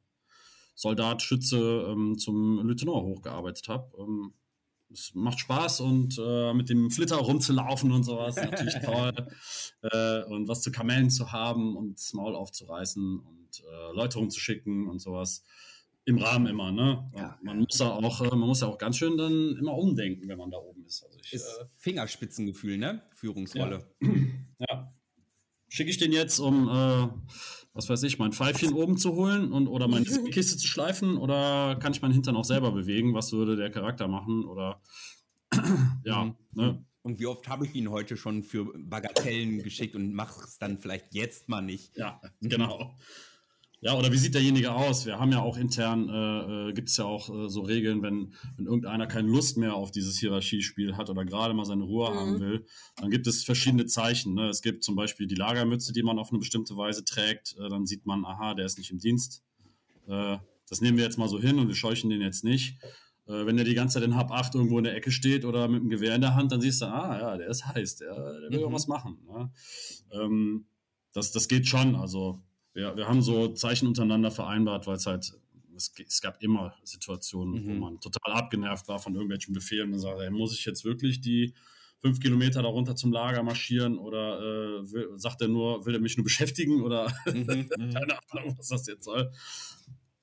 Soldat, 0.77 1.23
Schütze 1.23 1.87
ähm, 1.89 2.19
zum 2.19 2.61
Lieutenant 2.67 3.03
hochgearbeitet 3.05 3.67
habe. 3.69 3.91
Ähm, 3.99 4.33
es 4.93 5.15
macht 5.15 5.41
Spaß 5.41 5.81
und 5.81 6.19
äh, 6.19 6.55
mit 6.55 6.69
dem 6.69 6.91
Flitter 6.91 7.17
rumzulaufen 7.17 7.93
und 7.93 8.05
sowas 8.05 8.37
natürlich 8.37 8.75
toll. 8.85 9.13
Äh, 9.83 10.25
und 10.25 10.49
was 10.49 10.63
zu 10.63 10.71
Kamellen 10.71 11.11
zu 11.11 11.33
haben 11.33 11.77
und 11.77 11.99
das 11.99 12.13
Maul 12.13 12.35
aufzureißen 12.35 13.19
und 13.19 13.61
äh, 13.61 13.93
Leute 13.95 14.19
rumzuschicken 14.19 14.89
und 14.89 15.01
sowas. 15.01 15.43
Im 16.09 16.19
Rahmen 16.19 16.47
immer, 16.47 16.71
ne? 16.71 17.11
Ja. 17.17 17.37
Man 17.43 17.59
muss 17.59 17.81
ja 17.81 17.91
auch, 17.91 18.21
äh, 18.21 18.29
man 18.29 18.49
muss 18.49 18.61
ja 18.61 18.69
auch 18.69 18.79
ganz 18.79 18.97
schön 18.97 19.17
dann 19.17 19.57
immer 19.59 19.75
umdenken, 19.75 20.29
wenn 20.29 20.39
man 20.39 20.53
da 20.53 20.59
oben 20.59 20.85
ist. 20.87 21.03
Also 21.03 21.19
ich, 21.21 21.33
ist 21.33 21.47
äh, 21.47 21.65
Fingerspitzengefühl, 21.79 22.79
ne? 22.79 23.03
Führungsrolle. 23.15 23.85
Ja. 24.01 24.09
ja. 24.71 24.93
Schicke 25.69 25.91
ich 25.91 25.99
den 25.99 26.13
jetzt, 26.13 26.39
um, 26.39 26.69
äh, 26.69 27.09
was 27.77 27.91
weiß 27.91 28.03
ich, 28.05 28.19
mein 28.19 28.33
Pfeifchen 28.33 28.73
oben 28.73 28.97
zu 28.97 29.15
holen 29.15 29.53
und 29.53 29.69
oder 29.69 29.87
meine 29.87 30.05
Kiste 30.31 30.57
zu 30.57 30.67
schleifen 30.67 31.19
oder 31.19 31.77
kann 31.77 31.93
ich 31.93 32.01
meinen 32.03 32.15
Hintern 32.15 32.37
auch 32.37 32.45
selber 32.45 32.73
bewegen? 32.73 33.15
Was 33.15 33.33
würde 33.33 33.55
der 33.55 33.71
Charakter 33.71 34.09
machen? 34.09 34.45
Oder 34.45 34.81
ja, 36.05 36.25
mhm. 36.25 36.35
ne? 36.53 36.85
Und 37.03 37.21
wie 37.21 37.27
oft 37.27 37.47
habe 37.47 37.67
ich 37.67 37.75
ihn 37.77 37.91
heute 37.91 38.17
schon 38.17 38.43
für 38.43 38.73
Bagatellen 38.77 39.63
geschickt 39.63 39.95
und 39.95 40.13
mache 40.13 40.43
es 40.43 40.59
dann 40.59 40.79
vielleicht 40.79 41.15
jetzt 41.15 41.49
mal 41.49 41.61
nicht? 41.61 41.97
Ja, 41.97 42.21
genau. 42.41 42.97
Ja, 43.87 43.95
oder 43.97 44.11
wie 44.11 44.17
sieht 44.17 44.35
derjenige 44.35 44.73
aus? 44.73 45.07
Wir 45.07 45.21
haben 45.21 45.31
ja 45.31 45.41
auch 45.43 45.57
intern, 45.57 46.09
äh, 46.09 46.71
äh 46.71 46.73
gibt 46.73 46.89
es 46.89 46.97
ja 46.97 47.05
auch 47.05 47.29
äh, 47.31 47.49
so 47.49 47.61
Regeln, 47.61 48.03
wenn, 48.03 48.35
wenn 48.57 48.67
irgendeiner 48.67 49.07
keine 49.07 49.29
Lust 49.29 49.59
mehr 49.59 49.77
auf 49.77 49.93
dieses 49.93 50.19
Hierarchiespiel 50.19 50.97
hat 50.97 51.09
oder 51.09 51.25
gerade 51.25 51.55
mal 51.55 51.65
seine 51.65 51.85
Ruhe 51.85 52.11
mhm. 52.11 52.17
haben 52.17 52.41
will, 52.41 52.67
dann 52.97 53.13
gibt 53.13 53.29
es 53.29 53.45
verschiedene 53.45 53.87
Zeichen. 53.87 54.35
Ne? 54.35 54.49
Es 54.49 54.61
gibt 54.61 54.83
zum 54.83 54.97
Beispiel 54.97 55.29
die 55.29 55.37
Lagermütze, 55.37 55.93
die 55.93 56.03
man 56.03 56.19
auf 56.19 56.31
eine 56.31 56.41
bestimmte 56.41 56.77
Weise 56.77 57.05
trägt. 57.05 57.55
Äh, 57.61 57.69
dann 57.69 57.87
sieht 57.87 58.07
man, 58.07 58.25
aha, 58.25 58.55
der 58.55 58.67
ist 58.67 58.77
nicht 58.77 58.91
im 58.91 58.99
Dienst. 58.99 59.45
Äh, 60.09 60.39
das 60.69 60.81
nehmen 60.81 60.97
wir 60.97 61.05
jetzt 61.05 61.17
mal 61.17 61.29
so 61.29 61.39
hin 61.39 61.61
und 61.61 61.69
wir 61.69 61.77
scheuchen 61.77 62.11
den 62.11 62.23
jetzt 62.23 62.43
nicht. 62.43 62.83
Äh, 63.29 63.47
wenn 63.47 63.55
der 63.55 63.65
die 63.65 63.75
ganze 63.75 64.01
Zeit 64.01 64.09
in 64.09 64.17
Hab 64.17 64.33
8 64.33 64.57
irgendwo 64.57 64.79
in 64.79 64.85
der 64.85 64.97
Ecke 64.97 65.13
steht 65.13 65.45
oder 65.45 65.69
mit 65.69 65.83
einem 65.83 65.91
Gewehr 65.91 66.17
in 66.17 66.23
der 66.23 66.35
Hand, 66.35 66.51
dann 66.51 66.61
siehst 66.61 66.83
du, 66.83 66.87
ah 66.87 67.21
ja, 67.21 67.37
der 67.37 67.47
ist 67.47 67.65
heiß, 67.65 67.99
der, 67.99 68.41
der 68.41 68.51
will 68.51 68.67
mhm. 68.67 68.73
was 68.73 68.89
machen. 68.89 69.19
Ne? 69.29 69.53
Ähm, 70.11 70.67
das, 71.13 71.31
das 71.31 71.47
geht 71.47 71.69
schon. 71.69 71.95
Also 71.95 72.43
wir, 72.77 72.95
wir 72.95 73.09
haben 73.09 73.23
so 73.23 73.49
Zeichen 73.49 73.89
untereinander 73.89 74.31
vereinbart, 74.31 74.87
weil 74.87 74.97
es 74.97 75.07
halt, 75.07 75.33
es, 75.75 75.93
es, 76.07 76.21
gab 76.21 76.43
immer 76.43 76.75
Situationen, 76.85 77.65
mhm. 77.65 77.69
wo 77.69 77.75
man 77.87 78.01
total 78.01 78.35
abgenervt 78.35 78.87
war 78.87 78.99
von 78.99 79.15
irgendwelchen 79.15 79.55
Befehlen 79.55 79.95
und 79.95 79.99
sagte, 79.99 80.31
muss 80.31 80.53
ich 80.53 80.65
jetzt 80.67 80.85
wirklich 80.85 81.23
die 81.23 81.55
fünf 82.01 82.21
Kilometer 82.21 82.63
darunter 82.63 82.95
zum 82.95 83.13
Lager 83.13 83.43
marschieren 83.43 83.99
oder 83.99 84.39
äh, 84.39 84.93
will, 84.93 85.09
sagt 85.17 85.41
er 85.41 85.49
nur, 85.49 85.87
will 85.87 85.95
er 85.95 86.01
mich 86.01 86.19
nur 86.19 86.25
beschäftigen 86.25 86.83
oder 86.83 87.11
mhm. 87.27 87.41
mhm. 87.79 87.93
keine 87.95 88.19
Ahnung, 88.31 88.59
was 88.59 88.69
das 88.69 88.87
jetzt 88.87 89.05
soll. 89.05 89.33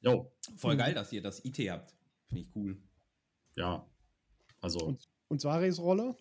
Jo. 0.01 0.31
Voll 0.55 0.77
geil, 0.77 0.93
dass 0.93 1.11
ihr 1.11 1.23
das 1.23 1.43
IT 1.43 1.57
habt. 1.71 1.95
Finde 2.27 2.43
ich 2.43 2.55
cool. 2.55 2.77
Ja. 3.55 3.83
Also. 4.61 4.79
Und, 4.79 5.09
und 5.27 5.41
Saris 5.41 5.79
Rolle? 5.79 6.15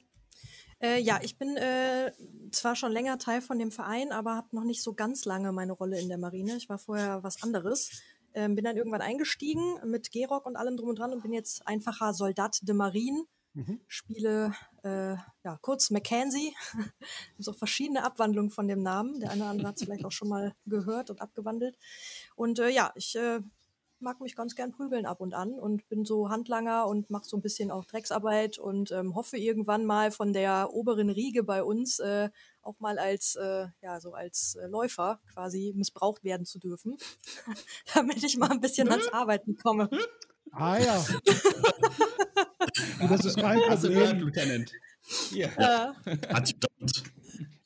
Äh, 0.82 0.98
ja, 1.00 1.20
ich 1.22 1.38
bin 1.38 1.56
äh, 1.56 2.12
zwar 2.50 2.74
schon 2.74 2.90
länger 2.90 3.18
Teil 3.18 3.40
von 3.40 3.58
dem 3.58 3.70
Verein, 3.70 4.10
aber 4.10 4.34
habe 4.34 4.48
noch 4.54 4.64
nicht 4.64 4.82
so 4.82 4.94
ganz 4.94 5.24
lange 5.24 5.52
meine 5.52 5.72
Rolle 5.72 6.00
in 6.00 6.08
der 6.08 6.18
Marine. 6.18 6.56
Ich 6.56 6.68
war 6.68 6.78
vorher 6.78 7.22
was 7.22 7.42
anderes. 7.42 8.02
Ähm, 8.34 8.56
bin 8.56 8.64
dann 8.64 8.76
irgendwann 8.76 9.00
eingestiegen 9.00 9.78
mit 9.84 10.10
G-Rock 10.10 10.44
und 10.44 10.56
allem 10.56 10.76
drum 10.76 10.88
und 10.88 10.98
dran 10.98 11.12
und 11.12 11.22
bin 11.22 11.32
jetzt 11.32 11.66
einfacher 11.68 12.12
Soldat 12.14 12.58
de 12.62 12.74
Marine. 12.74 13.22
Mhm. 13.54 13.80
Spiele 13.86 14.54
äh, 14.82 15.14
ja, 15.44 15.58
kurz 15.60 15.90
Mackenzie. 15.90 16.52
so 17.38 17.52
verschiedene 17.52 18.02
Abwandlungen 18.02 18.50
von 18.50 18.66
dem 18.66 18.82
Namen. 18.82 19.20
Der 19.20 19.30
eine 19.30 19.42
oder 19.42 19.50
andere 19.50 19.68
hat 19.68 19.76
es 19.76 19.84
vielleicht 19.84 20.04
auch 20.04 20.12
schon 20.12 20.28
mal 20.28 20.52
gehört 20.66 21.10
und 21.10 21.20
abgewandelt. 21.20 21.78
Und 22.34 22.58
äh, 22.58 22.70
ja, 22.70 22.92
ich 22.96 23.14
äh, 23.14 23.40
mag 24.02 24.20
mich 24.20 24.36
ganz 24.36 24.54
gern 24.54 24.72
prügeln 24.72 25.06
ab 25.06 25.20
und 25.20 25.34
an 25.34 25.58
und 25.58 25.88
bin 25.88 26.04
so 26.04 26.28
Handlanger 26.28 26.86
und 26.86 27.10
mache 27.10 27.24
so 27.24 27.36
ein 27.36 27.42
bisschen 27.42 27.70
auch 27.70 27.84
Drecksarbeit 27.84 28.58
und 28.58 28.90
ähm, 28.92 29.14
hoffe 29.14 29.38
irgendwann 29.38 29.86
mal 29.86 30.10
von 30.10 30.32
der 30.32 30.70
oberen 30.72 31.10
Riege 31.10 31.42
bei 31.44 31.62
uns 31.62 31.98
äh, 31.98 32.30
auch 32.60 32.78
mal 32.80 32.98
als 32.98 33.36
äh, 33.36 33.66
ja 33.80 34.00
so 34.00 34.12
als 34.12 34.56
äh, 34.56 34.66
Läufer 34.66 35.20
quasi 35.32 35.72
missbraucht 35.74 36.24
werden 36.24 36.44
zu 36.46 36.58
dürfen, 36.58 36.96
damit 37.94 38.22
ich 38.22 38.36
mal 38.36 38.50
ein 38.50 38.60
bisschen 38.60 38.90
ans 38.90 39.08
Arbeiten 39.08 39.56
komme. 39.56 39.88
Ah 40.52 40.78
ja. 40.78 41.04
das 43.08 43.24
ist 43.24 43.38
kein 43.38 43.58
Problem, 43.60 44.18
Lieutenant. 44.20 44.72
Ja. 45.30 45.48
ja. 45.58 45.94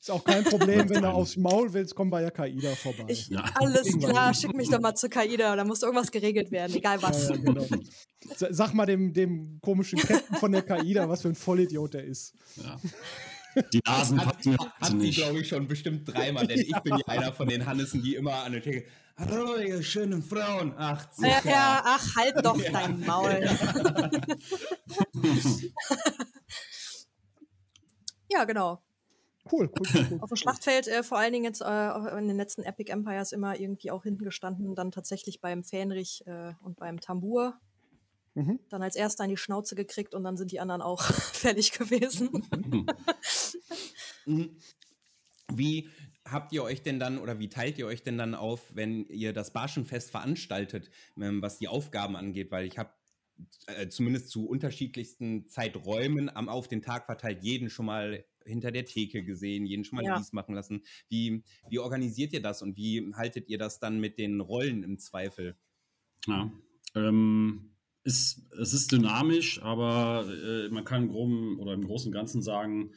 Ist 0.07 0.11
auch 0.13 0.23
kein 0.23 0.45
Problem, 0.45 0.89
wenn 0.89 1.01
du 1.01 1.09
aufs 1.09 1.35
Maul 1.35 1.73
willst, 1.73 1.93
komm 1.93 2.09
bei 2.09 2.21
der 2.21 2.31
Kaida 2.31 2.73
vorbei. 2.75 3.03
Ich, 3.09 3.27
ja. 3.27 3.43
Alles 3.55 3.99
klar, 3.99 4.33
schick 4.33 4.55
mich 4.55 4.69
doch 4.69 4.79
mal 4.79 4.95
zur 4.95 5.09
Kaida, 5.09 5.53
da 5.53 5.65
muss 5.65 5.81
irgendwas 5.83 6.09
geregelt 6.09 6.49
werden, 6.49 6.73
egal 6.77 7.01
was. 7.01 7.27
Ja, 7.27 7.35
ja, 7.35 7.41
genau. 7.41 7.65
Sag 8.23 8.73
mal 8.73 8.85
dem, 8.85 9.11
dem 9.11 9.59
komischen 9.59 9.99
Captain 9.99 10.37
von 10.37 10.53
der 10.53 10.61
Kaida, 10.61 11.09
was 11.09 11.23
für 11.23 11.27
ein 11.27 11.35
Vollidiot 11.35 11.95
der 11.95 12.05
ist. 12.05 12.33
Die 13.73 13.81
Nasen 13.85 14.25
hat, 14.25 14.37
hat, 14.45 14.79
hat 14.79 15.01
sie, 15.01 15.11
glaube 15.11 15.39
ich, 15.41 15.49
schon 15.49 15.67
bestimmt 15.67 16.07
dreimal, 16.07 16.47
denn 16.47 16.61
ich 16.61 16.79
bin 16.83 16.95
ja 16.95 17.05
einer 17.07 17.33
von 17.33 17.49
den 17.49 17.65
Hannessen, 17.65 18.01
die 18.01 18.15
immer 18.15 18.45
an 18.45 18.53
der 18.53 18.61
Theke. 18.61 18.85
Hallo, 19.17 19.57
ihr 19.57 19.83
schönen 19.83 20.23
Frauen. 20.23 20.73
Ach, 20.77 21.05
ja, 21.17 21.41
ja, 21.43 21.81
ach, 21.83 22.15
halt 22.15 22.45
doch 22.45 22.57
dein 22.61 23.01
Maul. 23.01 23.45
ja, 28.29 28.43
genau. 28.45 28.86
Cool, 29.51 29.69
cool, 29.77 29.87
cool, 29.93 30.07
cool. 30.11 30.19
Auf 30.21 30.29
dem 30.29 30.35
Schlachtfeld 30.37 30.87
äh, 30.87 31.03
vor 31.03 31.17
allen 31.17 31.33
Dingen 31.33 31.45
jetzt 31.45 31.61
äh, 31.61 32.17
in 32.17 32.27
den 32.27 32.37
letzten 32.37 32.63
Epic 32.63 32.91
Empires 32.91 33.31
immer 33.31 33.59
irgendwie 33.59 33.91
auch 33.91 34.03
hinten 34.03 34.23
gestanden, 34.23 34.75
dann 34.75 34.91
tatsächlich 34.91 35.41
beim 35.41 35.63
Fähnrich 35.63 36.25
äh, 36.25 36.53
und 36.61 36.77
beim 36.77 36.99
Tambur. 36.99 37.59
Mhm. 38.33 38.59
Dann 38.69 38.83
als 38.83 38.95
erster 38.95 39.23
in 39.23 39.31
die 39.31 39.37
Schnauze 39.37 39.75
gekriegt 39.75 40.13
und 40.13 40.23
dann 40.23 40.37
sind 40.37 40.51
die 40.51 40.59
anderen 40.59 40.81
auch 40.81 41.01
fertig 41.33 41.71
gewesen. 41.71 42.45
Mhm. 44.25 44.57
wie 45.53 45.89
habt 46.25 46.51
ihr 46.51 46.63
euch 46.63 46.83
denn 46.83 46.99
dann 46.99 47.17
oder 47.19 47.39
wie 47.39 47.49
teilt 47.49 47.77
ihr 47.77 47.87
euch 47.87 48.03
denn 48.03 48.17
dann 48.17 48.35
auf, 48.35 48.61
wenn 48.75 49.05
ihr 49.07 49.33
das 49.33 49.53
Barschenfest 49.53 50.11
veranstaltet, 50.11 50.91
ähm, 51.19 51.41
was 51.41 51.57
die 51.57 51.67
Aufgaben 51.67 52.15
angeht? 52.15 52.51
Weil 52.51 52.65
ich 52.65 52.77
habe 52.77 52.91
äh, 53.67 53.87
zumindest 53.87 54.29
zu 54.29 54.47
unterschiedlichsten 54.47 55.47
Zeiträumen 55.47 56.29
am 56.35 56.49
auf 56.49 56.67
den 56.67 56.81
Tag 56.81 57.05
verteilt 57.05 57.43
jeden 57.43 57.69
schon 57.69 57.85
mal 57.85 58.23
hinter 58.47 58.71
der 58.71 58.85
Theke 58.85 59.23
gesehen, 59.23 59.65
jeden 59.65 59.83
schon 59.83 59.97
mal 59.97 60.05
ja. 60.05 60.17
dies 60.17 60.33
machen 60.33 60.55
lassen. 60.55 60.83
Wie, 61.09 61.43
wie 61.69 61.79
organisiert 61.79 62.33
ihr 62.33 62.41
das 62.41 62.61
und 62.61 62.77
wie 62.77 63.13
haltet 63.13 63.49
ihr 63.49 63.57
das 63.57 63.79
dann 63.79 63.99
mit 63.99 64.17
den 64.17 64.41
Rollen 64.41 64.83
im 64.83 64.97
Zweifel? 64.97 65.55
Ja, 66.25 66.51
ähm, 66.95 67.71
ist, 68.03 68.41
es 68.59 68.73
ist 68.73 68.91
dynamisch, 68.91 69.61
aber 69.61 70.25
äh, 70.29 70.69
man 70.69 70.85
kann 70.85 71.03
im 71.03 71.09
Groben 71.09 71.59
oder 71.59 71.73
im 71.73 71.83
Großen 71.83 72.07
und 72.07 72.13
Ganzen 72.13 72.41
sagen, 72.41 72.93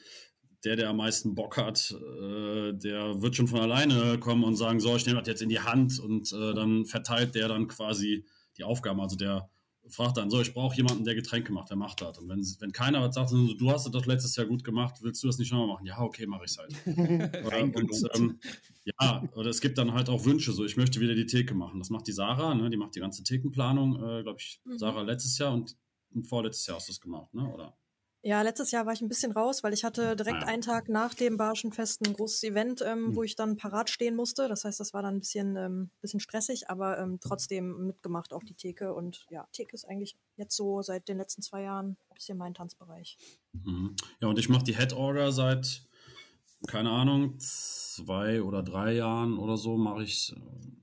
der, 0.64 0.76
der 0.76 0.90
am 0.90 0.98
meisten 0.98 1.34
Bock 1.34 1.56
hat, 1.56 1.90
äh, 1.90 2.72
der 2.72 3.20
wird 3.20 3.34
schon 3.34 3.48
von 3.48 3.60
alleine 3.60 4.18
kommen 4.18 4.44
und 4.44 4.56
sagen, 4.56 4.78
so, 4.78 4.94
ich 4.94 5.06
nehme 5.06 5.18
das 5.18 5.28
jetzt 5.28 5.42
in 5.42 5.48
die 5.48 5.60
Hand 5.60 5.98
und 5.98 6.32
äh, 6.32 6.54
dann 6.54 6.86
verteilt 6.86 7.34
der 7.34 7.48
dann 7.48 7.66
quasi 7.66 8.24
die 8.56 8.64
Aufgaben. 8.64 9.00
Also 9.00 9.16
der 9.16 9.50
fragt 9.90 10.16
dann 10.16 10.30
so, 10.30 10.40
ich 10.40 10.54
brauche 10.54 10.76
jemanden, 10.76 11.04
der 11.04 11.14
Getränke 11.14 11.52
macht, 11.52 11.70
der 11.70 11.76
macht 11.76 12.00
das. 12.00 12.18
Und 12.18 12.28
wenn, 12.28 12.40
wenn 12.60 12.72
keiner 12.72 13.02
was 13.02 13.14
sagt, 13.14 13.30
so, 13.30 13.54
du 13.54 13.70
hast 13.70 13.92
das 13.92 14.06
letztes 14.06 14.36
Jahr 14.36 14.46
gut 14.46 14.64
gemacht, 14.64 14.96
willst 15.02 15.22
du 15.22 15.26
das 15.26 15.38
nicht 15.38 15.52
nochmal 15.52 15.68
machen? 15.68 15.86
Ja, 15.86 16.00
okay, 16.00 16.26
mache 16.26 16.44
ich 16.44 16.52
es 16.52 16.58
halt. 16.58 16.74
und, 17.76 18.10
ähm, 18.14 18.38
ja, 18.84 19.28
oder 19.34 19.50
es 19.50 19.60
gibt 19.60 19.78
dann 19.78 19.92
halt 19.92 20.08
auch 20.08 20.24
Wünsche, 20.24 20.52
so 20.52 20.64
ich 20.64 20.76
möchte 20.76 21.00
wieder 21.00 21.14
die 21.14 21.26
Theke 21.26 21.54
machen. 21.54 21.78
Das 21.78 21.90
macht 21.90 22.06
die 22.06 22.12
Sarah, 22.12 22.54
ne? 22.54 22.70
die 22.70 22.76
macht 22.76 22.94
die 22.94 23.00
ganze 23.00 23.22
Thekenplanung, 23.22 23.96
äh, 23.96 24.22
glaube 24.22 24.38
ich, 24.38 24.60
mhm. 24.64 24.78
Sarah 24.78 25.02
letztes 25.02 25.38
Jahr 25.38 25.52
und, 25.52 25.76
und 26.14 26.26
vorletztes 26.26 26.66
Jahr 26.66 26.76
hast 26.76 26.88
du 26.88 26.92
es 26.92 27.00
gemacht, 27.00 27.32
ne? 27.34 27.52
oder? 27.52 27.76
Ja, 28.22 28.42
letztes 28.42 28.70
Jahr 28.70 28.84
war 28.84 28.92
ich 28.92 29.00
ein 29.00 29.08
bisschen 29.08 29.32
raus, 29.32 29.62
weil 29.62 29.72
ich 29.72 29.82
hatte 29.82 30.14
direkt 30.14 30.42
ah. 30.42 30.46
einen 30.46 30.60
Tag 30.60 30.90
nach 30.90 31.14
dem 31.14 31.38
Barschenfest 31.38 32.06
ein 32.06 32.12
großes 32.12 32.42
Event, 32.42 32.82
ähm, 32.82 33.06
hm. 33.06 33.16
wo 33.16 33.22
ich 33.22 33.34
dann 33.34 33.56
parat 33.56 33.88
stehen 33.88 34.14
musste. 34.14 34.46
Das 34.46 34.64
heißt, 34.64 34.78
das 34.78 34.92
war 34.92 35.02
dann 35.02 35.16
ein 35.16 35.20
bisschen, 35.20 35.56
ähm, 35.56 35.90
bisschen 36.02 36.20
stressig, 36.20 36.68
aber 36.68 36.98
ähm, 36.98 37.18
trotzdem 37.20 37.86
mitgemacht, 37.86 38.34
auch 38.34 38.44
die 38.44 38.54
Theke. 38.54 38.92
Und 38.92 39.26
ja, 39.30 39.48
Theke 39.52 39.74
ist 39.74 39.88
eigentlich 39.88 40.16
jetzt 40.36 40.54
so 40.54 40.82
seit 40.82 41.08
den 41.08 41.16
letzten 41.16 41.40
zwei 41.40 41.62
Jahren 41.62 41.96
ein 42.10 42.14
bisschen 42.14 42.36
mein 42.36 42.52
Tanzbereich. 42.52 43.16
Mhm. 43.52 43.96
Ja, 44.20 44.28
und 44.28 44.38
ich 44.38 44.50
mache 44.50 44.64
die 44.64 44.76
Head 44.76 44.92
Order 44.92 45.32
seit 45.32 45.82
keine 46.66 46.90
Ahnung, 46.90 47.34
zwei 47.38 48.42
oder 48.42 48.62
drei 48.62 48.94
Jahren 48.94 49.38
oder 49.38 49.56
so 49.56 49.76
mache 49.76 50.02
ich, 50.02 50.34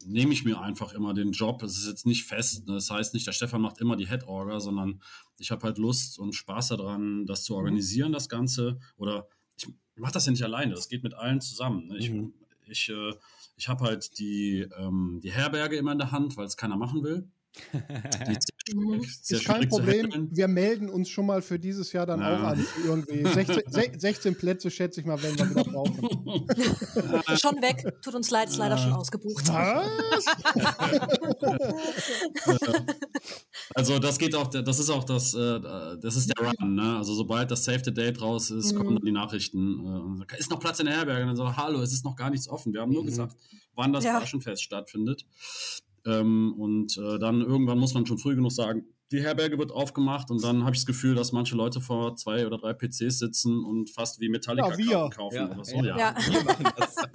nehme 0.06 0.34
ich 0.34 0.44
mir 0.44 0.60
einfach 0.60 0.94
immer 0.94 1.13
den 1.13 1.32
Job. 1.32 1.62
Es 1.63 1.78
ist 1.78 1.88
jetzt 1.88 2.06
nicht 2.06 2.26
fest. 2.26 2.68
Ne? 2.68 2.74
Das 2.74 2.90
heißt 2.90 3.13
nicht, 3.13 3.28
der 3.28 3.32
Stefan 3.32 3.62
macht 3.62 3.80
immer 3.80 3.96
die 3.96 4.08
Head 4.08 4.24
Orga, 4.28 4.60
sondern 4.60 5.02
ich 5.38 5.52
habe 5.52 5.63
halt 5.63 5.78
Lust 5.78 6.18
und 6.20 6.34
Spaß 6.34 6.70
daran, 6.70 7.26
das 7.26 7.44
zu 7.44 7.56
organisieren, 7.56 8.12
das 8.12 8.30
Ganze. 8.30 8.80
Oder 8.98 9.28
ich 9.56 9.68
mache 9.96 10.13
das 10.13 10.26
ja 10.26 10.32
nicht 10.32 10.44
alleine. 10.44 10.74
Das 10.74 10.90
geht 10.90 11.04
mit 11.04 11.13
allen 11.13 11.42
zusammen. 11.42 11.88
Ne? 11.88 11.98
Ich, 11.98 12.10
mhm. 12.10 12.34
ich, 12.66 12.90
äh, 12.90 13.13
ich 13.56 13.68
habe 13.68 13.86
halt 13.86 14.18
die, 14.18 14.68
ähm, 14.78 15.20
die 15.22 15.32
Herberge 15.32 15.78
immer 15.78 15.92
in 15.92 16.00
der 16.00 16.12
Hand, 16.12 16.38
weil 16.38 16.46
es 16.46 16.58
keiner 16.58 16.78
machen 16.78 17.04
will. 17.04 17.30
Mhm. 18.74 19.02
Ist 19.02 19.46
kein 19.46 19.70
Problem. 19.70 20.28
Wir 20.34 20.50
melden 20.50 20.89
uns 20.89 21.08
schon 21.08 21.26
mal 21.26 21.41
für 21.41 21.58
dieses 21.58 21.93
Jahr 21.93 22.06
dann 22.06 22.20
Ja. 22.20 22.36
auch 22.38 22.43
an. 22.48 22.67
Irgendwie 22.84 23.24
16, 23.34 23.63
se- 23.72 23.91
16 23.98 24.36
Plätze, 24.38 24.70
schätze 24.70 25.00
ich 25.00 25.06
mal, 25.06 25.17
wenn 25.24 25.39
wir 25.39 25.50
wieder 25.52 25.63
brauchen. 25.63 26.02
Schon 27.39 27.62
weg. 27.62 27.86
Tut 28.02 28.13
uns 28.15 28.30
leid, 28.30 28.50
ist 28.50 28.58
leider 28.58 28.76
Ah. 28.76 28.78
schon 28.78 28.91
ausgebucht. 28.91 29.48
Was? 29.48 30.26
Also 33.76 34.00
das 34.00 34.17
geht 34.17 34.36
auch, 34.36 34.48
das 34.48 34.80
ist 34.80 34.89
auch 34.89 35.04
das, 35.04 35.34
äh, 35.34 35.60
das 36.02 36.15
ist 36.15 36.30
der 36.38 36.46
Run, 36.46 36.76
ne? 36.76 36.98
Also 36.98 37.13
sobald 37.13 37.50
das 37.52 37.63
Save 37.65 37.82
the 37.84 37.93
Date 37.93 38.22
raus 38.22 38.50
ist, 38.52 38.74
Mhm. 38.74 38.78
kommen 38.78 38.96
dann 38.96 39.06
die 39.06 39.12
Nachrichten. 39.12 40.24
Äh, 40.30 40.38
ist 40.39 40.50
noch 40.52 40.60
Platz 40.60 40.80
in 40.80 40.86
der 40.88 40.96
Herberge? 40.96 41.22
Und 41.22 41.28
dann 41.30 41.36
so, 41.38 41.56
hallo, 41.56 41.82
es 41.82 41.93
ist 41.93 42.04
noch 42.06 42.15
gar 42.15 42.30
nichts 42.30 42.48
offen. 42.50 42.74
Wir 42.74 42.82
haben 42.82 42.91
nur 42.91 43.04
Mhm. 43.04 43.08
gesagt, 43.08 43.36
wann 43.76 43.93
das 43.93 44.04
Ja. 44.04 44.17
Flaschenfest 44.17 44.62
stattfindet. 44.63 45.26
Ähm, 46.08 46.54
und 46.58 46.98
äh, 46.98 47.20
dann 47.20 47.41
irgendwann 47.41 47.78
muss 47.78 47.93
man 47.93 48.06
schon 48.06 48.17
früh 48.17 48.36
genug 48.36 48.52
sagen, 48.52 48.86
die 49.12 49.22
Herberge 49.22 49.58
wird 49.58 49.72
aufgemacht 49.72 50.32
und 50.32 50.43
dann 50.43 50.63
habe 50.63 50.76
ich 50.76 50.82
das 50.82 50.86
Gefühl, 50.86 51.15
dass 51.15 51.32
manche 51.32 51.56
Leute 51.56 51.80
vor 51.80 52.15
zwei 52.15 52.46
oder 52.46 52.58
drei 52.58 52.74
PCs 52.74 53.20
sitzen 53.20 53.63
und 53.63 53.89
fast 53.89 54.20
wie 54.20 54.30
Metallica 54.30 54.72
Ja, 54.72 54.78
wir. 54.78 54.91
Karten 54.91 55.15
kaufen 55.15 55.52
oder 55.52 55.63
so. 55.63 55.76
Ja. 55.78 55.98
Ja. 55.98 56.15
Wir 56.30 56.43
machen 56.43 56.65
das. 56.76 56.96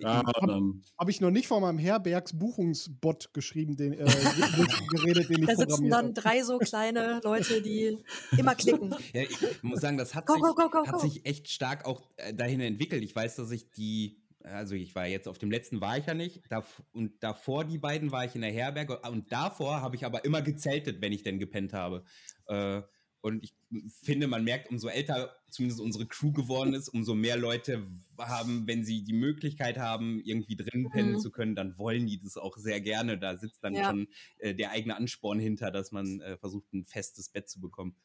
Ja, 0.00 0.22
dann, 0.40 0.82
Habe 0.98 1.10
ich 1.10 1.20
noch 1.20 1.30
nicht 1.30 1.46
von 1.46 1.62
meinem 1.62 1.78
Herbergsbuchungsbot 1.78 3.32
geschrieben, 3.32 3.76
den, 3.76 3.92
äh, 3.92 4.04
geredet, 4.90 5.28
den 5.28 5.42
ich 5.42 5.46
Da 5.46 5.56
sitzen 5.56 5.88
dann 5.88 6.14
drei 6.14 6.42
so 6.42 6.58
kleine 6.58 7.20
Leute, 7.22 7.62
die 7.62 7.98
immer 8.36 8.54
klicken. 8.54 8.94
Ja, 9.12 9.22
ich 9.22 9.62
muss 9.62 9.80
sagen, 9.80 9.96
das 9.96 10.14
hat, 10.14 10.26
Go, 10.26 10.34
sich, 10.34 10.42
go, 10.42 10.54
go, 10.54 10.68
go, 10.68 10.86
hat 10.86 11.00
sich 11.00 11.24
echt 11.26 11.48
stark 11.48 11.86
auch 11.86 12.02
äh, 12.16 12.34
dahin 12.34 12.60
entwickelt. 12.60 13.02
Ich 13.02 13.14
weiß, 13.14 13.36
dass 13.36 13.50
ich 13.50 13.70
die, 13.70 14.18
also 14.44 14.74
ich 14.74 14.94
war 14.94 15.06
jetzt 15.06 15.28
auf 15.28 15.38
dem 15.38 15.50
letzten 15.50 15.80
war 15.80 15.98
ich 15.98 16.06
ja 16.06 16.14
nicht, 16.14 16.42
dav 16.50 16.82
und 16.92 17.22
davor 17.22 17.64
die 17.64 17.78
beiden 17.78 18.12
war 18.12 18.24
ich 18.24 18.34
in 18.34 18.42
der 18.42 18.52
Herberge 18.52 19.00
und 19.00 19.32
davor 19.32 19.80
habe 19.80 19.96
ich 19.96 20.04
aber 20.04 20.24
immer 20.24 20.42
gezeltet, 20.42 21.00
wenn 21.02 21.12
ich 21.12 21.22
denn 21.22 21.38
gepennt 21.38 21.72
habe. 21.72 22.04
Äh, 22.46 22.82
und 23.22 23.42
ich 23.42 23.54
finde, 24.02 24.26
man 24.26 24.44
merkt, 24.44 24.68
umso 24.70 24.88
älter 24.88 25.34
zumindest 25.50 25.80
unsere 25.80 26.06
Crew 26.06 26.32
geworden 26.32 26.74
ist, 26.74 26.88
umso 26.90 27.14
mehr 27.14 27.38
Leute 27.38 27.86
haben, 28.18 28.66
wenn 28.66 28.84
sie 28.84 29.02
die 29.02 29.14
Möglichkeit 29.14 29.78
haben, 29.78 30.20
irgendwie 30.20 30.56
drin 30.56 30.90
pennen 30.90 31.16
Mhm. 31.16 31.18
zu 31.18 31.30
können, 31.30 31.54
dann 31.54 31.78
wollen 31.78 32.06
die 32.06 32.20
das 32.20 32.36
auch 32.36 32.58
sehr 32.58 32.82
gerne. 32.82 33.18
Da 33.18 33.38
sitzt 33.38 33.64
dann 33.64 33.80
Ja. 33.80 33.82
schon 33.82 34.08
äh, 34.38 34.54
der 34.54 34.72
eigene 34.72 34.96
Ansporn 34.96 35.38
hinter, 35.38 35.70
dass 35.70 35.90
man 35.90 36.20
äh, 36.20 36.36
versucht, 36.36 36.70
ein 36.74 36.84
festes 36.84 37.30
Bett 37.30 37.48
zu 37.48 37.60
bekommen. 37.62 37.96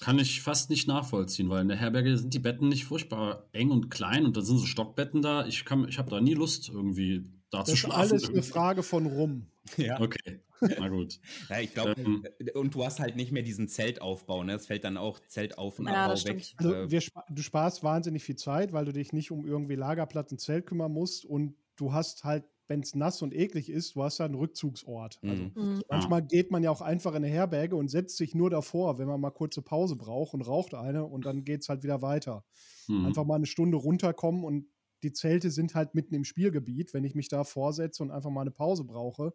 Kann 0.00 0.18
ich 0.18 0.40
fast 0.40 0.70
nicht 0.70 0.86
nachvollziehen, 0.88 1.48
weil 1.50 1.62
in 1.62 1.68
der 1.68 1.76
Herberge 1.76 2.16
sind 2.16 2.32
die 2.32 2.38
Betten 2.38 2.68
nicht 2.68 2.84
furchtbar 2.84 3.48
eng 3.52 3.70
und 3.70 3.90
klein 3.90 4.24
und 4.24 4.36
da 4.36 4.40
sind 4.42 4.58
so 4.58 4.66
Stockbetten 4.66 5.22
da. 5.22 5.46
Ich, 5.46 5.64
kann- 5.64 5.88
ich 5.88 5.98
habe 5.98 6.08
da 6.10 6.20
nie 6.20 6.34
Lust, 6.34 6.68
irgendwie 6.68 7.24
da 7.50 7.64
zu 7.64 7.72
Das 7.72 7.74
ist 7.74 7.78
schlafen. 7.80 8.00
alles 8.00 8.28
eine 8.28 8.42
Frage 8.42 8.82
von 8.82 9.06
rum. 9.06 9.46
Ja. 9.76 10.00
Okay, 10.00 10.40
na 10.78 10.88
gut. 10.88 11.18
Ja, 11.50 11.60
ich 11.60 11.74
glaube, 11.74 11.94
Ähm. 11.98 12.24
und 12.54 12.74
du 12.74 12.84
hast 12.84 12.98
halt 13.00 13.16
nicht 13.16 13.30
mehr 13.32 13.42
diesen 13.42 13.68
Zeltaufbau, 13.68 14.42
ne? 14.44 14.54
Es 14.54 14.66
fällt 14.66 14.84
dann 14.84 14.96
auch 14.96 15.18
Zeltauf 15.20 15.78
und 15.78 15.86
Ja, 15.88 16.04
Abbau 16.04 16.12
das 16.12 16.24
weg. 16.24 16.44
Also 16.56 16.74
Äh, 16.74 16.90
wir, 16.90 17.00
spa- 17.00 17.24
du 17.28 17.42
sparst 17.42 17.82
wahnsinnig 17.84 18.22
viel 18.24 18.36
Zeit, 18.36 18.72
weil 18.72 18.84
du 18.84 18.92
dich 18.92 19.12
nicht 19.12 19.30
um 19.30 19.46
irgendwie 19.46 19.74
Lagerplatz 19.74 20.32
und 20.32 20.38
Zelt 20.40 20.66
kümmern 20.66 20.92
musst 20.92 21.24
und 21.24 21.54
du 21.76 21.92
hast 21.92 22.24
halt, 22.24 22.44
wenn 22.70 22.80
es 22.80 22.94
nass 22.94 23.20
und 23.20 23.34
eklig 23.34 23.68
ist, 23.68 23.94
du 23.96 24.02
hast 24.04 24.20
da 24.20 24.24
einen 24.24 24.36
Rückzugsort. 24.36 25.18
Also 25.26 25.42
Mhm. 25.44 25.52
Mhm. 25.56 25.82
manchmal 25.90 26.22
geht 26.22 26.50
man 26.50 26.62
ja 26.62 26.70
auch 26.70 26.80
einfach 26.80 27.10
in 27.10 27.18
eine 27.18 27.28
Herberge 27.28 27.76
und 27.76 27.88
setzt 27.88 28.16
sich 28.16 28.34
nur 28.34 28.48
davor, 28.48 28.98
wenn 28.98 29.08
man 29.08 29.20
mal 29.20 29.30
kurze 29.32 29.60
Pause 29.60 29.96
braucht 29.96 30.34
und 30.34 30.42
raucht 30.42 30.74
eine 30.74 31.04
und 31.04 31.26
dann 31.26 31.44
geht 31.44 31.62
es 31.62 31.68
halt 31.68 31.82
wieder 31.82 32.00
weiter. 32.00 32.44
Hm. 32.86 33.04
Einfach 33.06 33.24
mal 33.24 33.34
eine 33.34 33.46
Stunde 33.46 33.76
runterkommen 33.76 34.44
und 34.44 34.66
die 35.02 35.12
Zelte 35.12 35.50
sind 35.50 35.74
halt 35.74 35.94
mitten 35.94 36.14
im 36.14 36.24
Spielgebiet. 36.24 36.94
Wenn 36.94 37.04
ich 37.04 37.14
mich 37.14 37.28
da 37.28 37.44
vorsetze 37.44 38.02
und 38.02 38.10
einfach 38.10 38.30
mal 38.30 38.42
eine 38.42 38.50
Pause 38.52 38.84
brauche, 38.84 39.34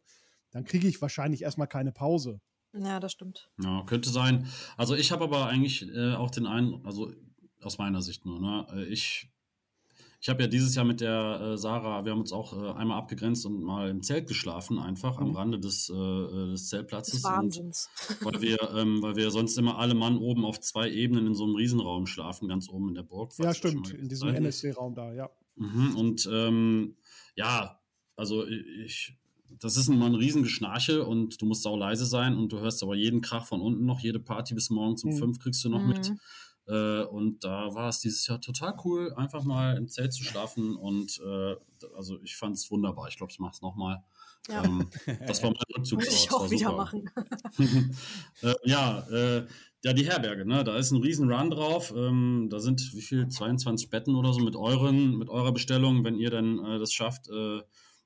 dann 0.51 0.63
kriege 0.63 0.87
ich 0.87 1.01
wahrscheinlich 1.01 1.41
erstmal 1.41 1.67
keine 1.67 1.91
Pause. 1.91 2.39
Ja, 2.73 2.99
das 2.99 3.11
stimmt. 3.13 3.49
Ja, 3.61 3.83
könnte 3.85 4.09
sein. 4.09 4.47
Also 4.77 4.95
ich 4.95 5.11
habe 5.11 5.23
aber 5.25 5.47
eigentlich 5.47 5.87
äh, 5.93 6.13
auch 6.13 6.29
den 6.31 6.45
einen, 6.45 6.85
also 6.85 7.11
aus 7.61 7.77
meiner 7.77 8.01
Sicht 8.01 8.25
nur, 8.25 8.39
ne? 8.39 8.67
äh, 8.73 8.85
Ich, 8.85 9.29
ich 10.25 10.29
habe 10.29 10.41
ja 10.41 10.47
dieses 10.47 10.73
Jahr 10.73 10.85
mit 10.85 11.01
der 11.01 11.39
äh, 11.53 11.55
Sarah, 11.55 12.03
wir 12.03 12.11
haben 12.11 12.21
uns 12.21 12.31
auch 12.31 12.51
äh, 12.59 12.71
einmal 12.79 12.97
abgegrenzt 12.97 13.45
und 13.45 13.61
mal 13.61 13.91
im 13.91 14.01
Zelt 14.01 14.27
geschlafen, 14.27 14.79
einfach 14.79 15.19
am 15.19 15.29
Mhm. 15.29 15.35
Rande 15.35 15.59
des, 15.59 15.87
äh, 15.87 15.93
äh, 15.95 16.49
des 16.49 16.67
Zeltplatzes. 16.69 17.13
Des 17.21 17.23
Wahnsinns. 17.25 17.89
Und 18.23 18.33
weil 18.33 18.41
wir, 18.41 18.57
ähm, 18.75 19.03
weil 19.03 19.15
wir 19.17 19.29
sonst 19.29 19.55
immer 19.59 19.77
alle 19.77 19.93
Mann 19.93 20.17
oben 20.17 20.43
auf 20.43 20.59
zwei 20.59 20.89
Ebenen 20.89 21.27
in 21.27 21.35
so 21.35 21.43
einem 21.43 21.53
Riesenraum 21.53 22.07
schlafen, 22.07 22.47
ganz 22.47 22.67
oben 22.69 22.87
in 22.89 22.95
der 22.95 23.03
Burg. 23.03 23.33
Ja, 23.37 23.53
stimmt, 23.53 23.91
in 23.91 24.09
diesem. 24.09 24.29
NSC-Raum 24.29 24.95
da, 24.95 25.13
ja. 25.13 25.29
Mhm, 25.57 25.95
und 25.95 26.27
ähm, 26.33 26.95
ja, 27.35 27.79
also 28.15 28.47
ich, 28.47 29.15
das 29.59 29.77
ist 29.77 29.89
immer 29.89 30.07
ein 30.07 30.15
Riesengeschnarche 30.15 31.05
und 31.05 31.39
du 31.39 31.45
musst 31.45 31.61
sau 31.61 31.77
leise 31.77 32.07
sein 32.07 32.35
und 32.35 32.51
du 32.51 32.57
hörst 32.61 32.81
aber 32.81 32.95
jeden 32.95 33.21
Krach 33.21 33.45
von 33.45 33.61
unten 33.61 33.85
noch, 33.85 33.99
jede 33.99 34.19
Party 34.19 34.55
bis 34.55 34.71
morgens 34.71 35.03
um 35.03 35.11
Mhm. 35.11 35.17
fünf 35.17 35.37
kriegst 35.39 35.63
du 35.63 35.69
noch 35.69 35.85
mit. 35.85 36.11
Äh, 36.67 37.03
und 37.03 37.43
da 37.43 37.73
war 37.75 37.89
es 37.89 37.99
dieses 37.99 38.25
Jahr 38.27 38.41
total 38.41 38.75
cool, 38.83 39.13
einfach 39.15 39.43
mal 39.43 39.77
im 39.77 39.87
Zelt 39.87 40.13
zu 40.13 40.23
schlafen 40.23 40.75
und 40.75 41.19
äh, 41.23 41.55
also 41.95 42.19
ich 42.23 42.35
fand 42.35 42.55
es 42.55 42.69
wunderbar. 42.71 43.07
Ich 43.07 43.17
glaube, 43.17 43.31
ich 43.31 43.39
mache 43.39 43.53
es 43.53 43.61
nochmal. 43.61 44.03
Ja. 44.49 44.63
Ähm, 44.63 44.89
das 45.27 45.41
war 45.43 45.51
mein 45.51 45.63
Rückzug. 45.75 45.99
Muss 45.99 46.13
ich 46.13 46.31
auch 46.31 46.49
wieder 46.49 46.69
super. 46.69 46.77
machen. 46.77 47.09
äh, 48.41 48.53
ja, 48.63 48.99
äh, 49.09 49.45
ja, 49.83 49.93
die 49.93 50.05
Herberge, 50.05 50.45
ne? 50.45 50.63
Da 50.63 50.77
ist 50.77 50.91
ein 50.91 51.01
riesen 51.01 51.31
Run 51.31 51.51
drauf. 51.51 51.93
Ähm, 51.95 52.47
da 52.49 52.59
sind 52.59 52.93
wie 52.93 53.01
viel? 53.01 53.27
22 53.27 53.89
Betten 53.89 54.15
oder 54.15 54.33
so 54.33 54.39
mit 54.39 54.55
euren, 54.55 55.17
mit 55.17 55.29
eurer 55.29 55.51
Bestellung. 55.51 56.03
Wenn 56.03 56.17
ihr 56.17 56.31
dann 56.31 56.63
äh, 56.65 56.79
das 56.79 56.93
schafft, 56.93 57.29
äh, 57.29 57.61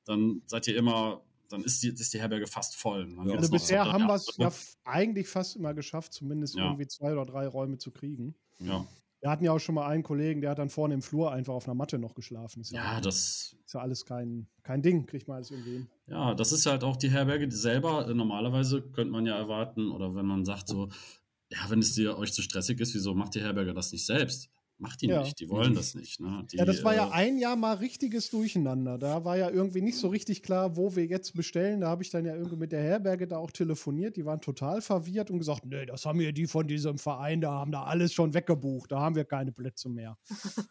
dann 0.05 0.41
seid 0.45 0.67
ihr 0.67 0.75
immer, 0.75 1.21
dann 1.49 1.63
ist 1.63 1.81
die, 1.83 1.89
ist 1.89 2.13
die 2.13 2.19
Herberge 2.19 2.47
fast 2.47 2.75
voll. 2.75 3.09
Ja, 3.25 3.35
Also 3.35 3.51
bisher 3.51 3.85
haben 3.91 4.07
wir 4.07 4.15
es 4.15 4.35
ja, 4.37 4.51
eigentlich 4.83 5.27
fast 5.29 5.55
immer 5.55 5.73
geschafft, 5.73 6.13
zumindest 6.13 6.55
Ja. 6.55 6.65
irgendwie 6.65 6.87
zwei 6.87 7.13
oder 7.13 7.25
drei 7.25 7.47
Räume 7.47 7.77
zu 7.77 7.91
kriegen. 7.91 8.35
Ja. 8.59 8.85
Wir 9.21 9.29
hatten 9.29 9.43
ja 9.43 9.51
auch 9.51 9.59
schon 9.59 9.75
mal 9.75 9.85
einen 9.87 10.03
Kollegen, 10.03 10.39
der 10.39 10.51
hat 10.51 10.59
dann 10.59 10.69
vorne 10.69 10.93
im 10.93 11.01
Flur 11.01 11.31
einfach 11.33 11.53
auf 11.53 11.65
einer 11.65 11.75
Matte 11.75 11.99
noch 11.99 12.15
geschlafen. 12.15 12.61
Ist 12.61 12.71
ja, 12.71 13.01
das, 13.01 13.57
ist 13.65 13.73
ja 13.73 13.81
alles 13.81 14.05
kein, 14.05 14.47
kein 14.63 14.81
Ding, 14.81 15.05
kriegt 15.07 15.27
man 15.27 15.35
alles 15.35 15.51
irgendwie 15.51 15.71
hin. 15.73 15.89
ja, 16.07 16.33
das 16.33 16.53
ist 16.53 16.65
halt 16.65 16.85
auch 16.85 16.95
die 16.95 17.09
Herberge 17.09 17.51
selber. 17.51 18.07
Äh, 18.07 18.13
Normalerweise 18.13 18.81
könnte 18.81 19.11
man 19.11 19.25
ja 19.25 19.37
erwarten, 19.37 19.91
oder 19.91 20.15
wenn 20.15 20.25
man 20.25 20.45
sagt 20.45 20.69
so, 20.69 20.87
ja, 21.49 21.59
wenn 21.67 21.79
es 21.79 21.93
dir 21.93 22.17
euch 22.17 22.31
zu 22.31 22.41
stressig 22.41 22.79
ist, 22.79 22.95
wieso 22.95 23.13
macht 23.13 23.35
die 23.35 23.41
Herberge 23.41 23.73
das 23.73 23.91
nicht 23.91 24.05
selbst? 24.05 24.49
Macht 24.81 25.01
die 25.01 25.07
Ja. 25.07 25.21
nicht, 25.21 25.39
die 25.41 25.49
wollen 25.49 25.75
das 25.75 25.93
nicht. 25.93 26.21
Ne? 26.21 26.45
Die, 26.49 26.55
Ja, 26.57 26.63
das 26.63 26.83
war 26.85 26.95
ja 26.95 27.07
äh, 27.09 27.11
ein 27.11 27.37
Jahr 27.37 27.57
mal 27.57 27.75
richtiges 27.75 28.29
Durcheinander. 28.29 28.97
Da 28.97 29.25
war 29.25 29.37
ja 29.37 29.49
irgendwie 29.49 29.81
nicht 29.81 29.97
so 29.97 30.07
richtig 30.07 30.41
klar, 30.41 30.77
wo 30.77 30.95
wir 30.95 31.05
jetzt 31.05 31.35
bestellen. 31.35 31.81
Da 31.81 31.89
habe 31.89 32.01
ich 32.01 32.11
dann 32.11 32.25
ja 32.25 32.33
irgendwie 32.33 32.55
mit 32.55 32.71
der 32.71 32.81
Herberge 32.81 33.27
da 33.27 33.37
auch 33.37 33.51
telefoniert. 33.51 34.15
Die 34.15 34.25
waren 34.25 34.39
total 34.39 34.81
verwirrt 34.81 35.31
und 35.31 35.39
gesagt, 35.39 35.65
nee, 35.65 35.85
das 35.85 36.05
haben 36.05 36.21
ja 36.21 36.31
die 36.31 36.47
von 36.47 36.65
diesem 36.65 36.97
Verein, 36.97 37.41
da 37.41 37.51
haben 37.51 37.71
da 37.73 37.83
alles 37.83 38.13
schon 38.13 38.33
weggebucht. 38.33 38.91
Da 38.91 38.99
haben 39.01 39.15
wir 39.15 39.25
keine 39.25 39.51
Plätze 39.51 39.89
mehr. 39.89 40.17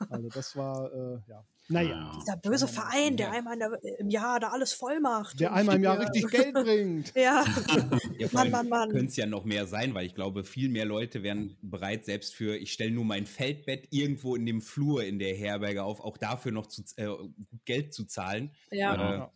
Also 0.09 0.29
das 0.29 0.57
war, 0.57 0.90
äh, 0.92 1.18
ja. 1.29 1.44
Naja. 1.68 1.90
Ja. 1.90 2.18
Dieser 2.18 2.37
böse 2.37 2.66
Verein, 2.66 3.16
der 3.16 3.31
einmal 3.31 3.54
in 3.54 3.61
der, 3.61 3.98
im 3.98 4.09
Jahr 4.09 4.40
da 4.40 4.48
alles 4.48 4.72
voll 4.72 5.00
macht. 5.00 5.38
Der 5.38 5.52
einmal 5.52 5.76
im 5.76 5.83
Jahr 5.83 6.00
richtig 6.00 6.28
Geld 6.31 6.54
bringt. 6.54 7.12
Ja, 7.14 7.44
Ja, 8.18 8.28
Mann, 8.33 8.50
Mann, 8.50 8.68
Mann. 8.68 8.90
Könnte 8.90 9.07
es 9.07 9.16
ja 9.16 9.26
noch 9.26 9.44
mehr 9.44 9.66
sein, 9.66 9.94
weil 9.94 10.07
ich 10.07 10.14
glaube, 10.14 10.44
viel 10.44 10.68
mehr 10.68 10.87
Leute 10.87 11.22
wären 11.22 11.57
bereit, 11.61 12.04
selbst 12.04 12.35
für, 12.35 12.57
ich 12.57 12.72
stelle 12.72 12.90
nur 12.90 13.04
mein 13.04 13.26
Feldbett 13.26 13.88
irgendwo 13.90 14.35
in 14.35 14.46
dem 14.46 14.62
Flur 14.62 15.04
in 15.04 15.18
der 15.18 15.35
Herberge 15.35 15.83
auf, 15.83 16.00
auch 16.00 16.16
dafür 16.16 16.52
noch 16.52 16.66
zu, 16.66 16.83
äh, 16.96 17.09
Geld 17.64 17.92
zu 17.92 18.04
zahlen. 18.04 18.52
ja. 18.70 19.26
Äh. 19.26 19.28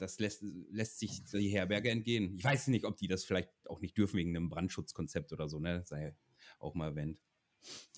Das 0.00 0.20
lässt, 0.20 0.44
lässt 0.70 1.00
sich 1.00 1.24
die 1.24 1.48
Herberge 1.48 1.90
entgehen. 1.90 2.36
Ich 2.36 2.44
weiß 2.44 2.68
nicht, 2.68 2.84
ob 2.84 2.96
die 2.96 3.08
das 3.08 3.24
vielleicht 3.24 3.50
auch 3.66 3.80
nicht 3.80 3.96
dürfen 3.96 4.16
wegen 4.18 4.36
einem 4.36 4.48
Brandschutzkonzept 4.48 5.32
oder 5.32 5.48
so, 5.48 5.58
ne? 5.58 5.82
Sei 5.86 6.14
auch 6.60 6.74
mal 6.74 6.88
erwähnt. 6.90 7.18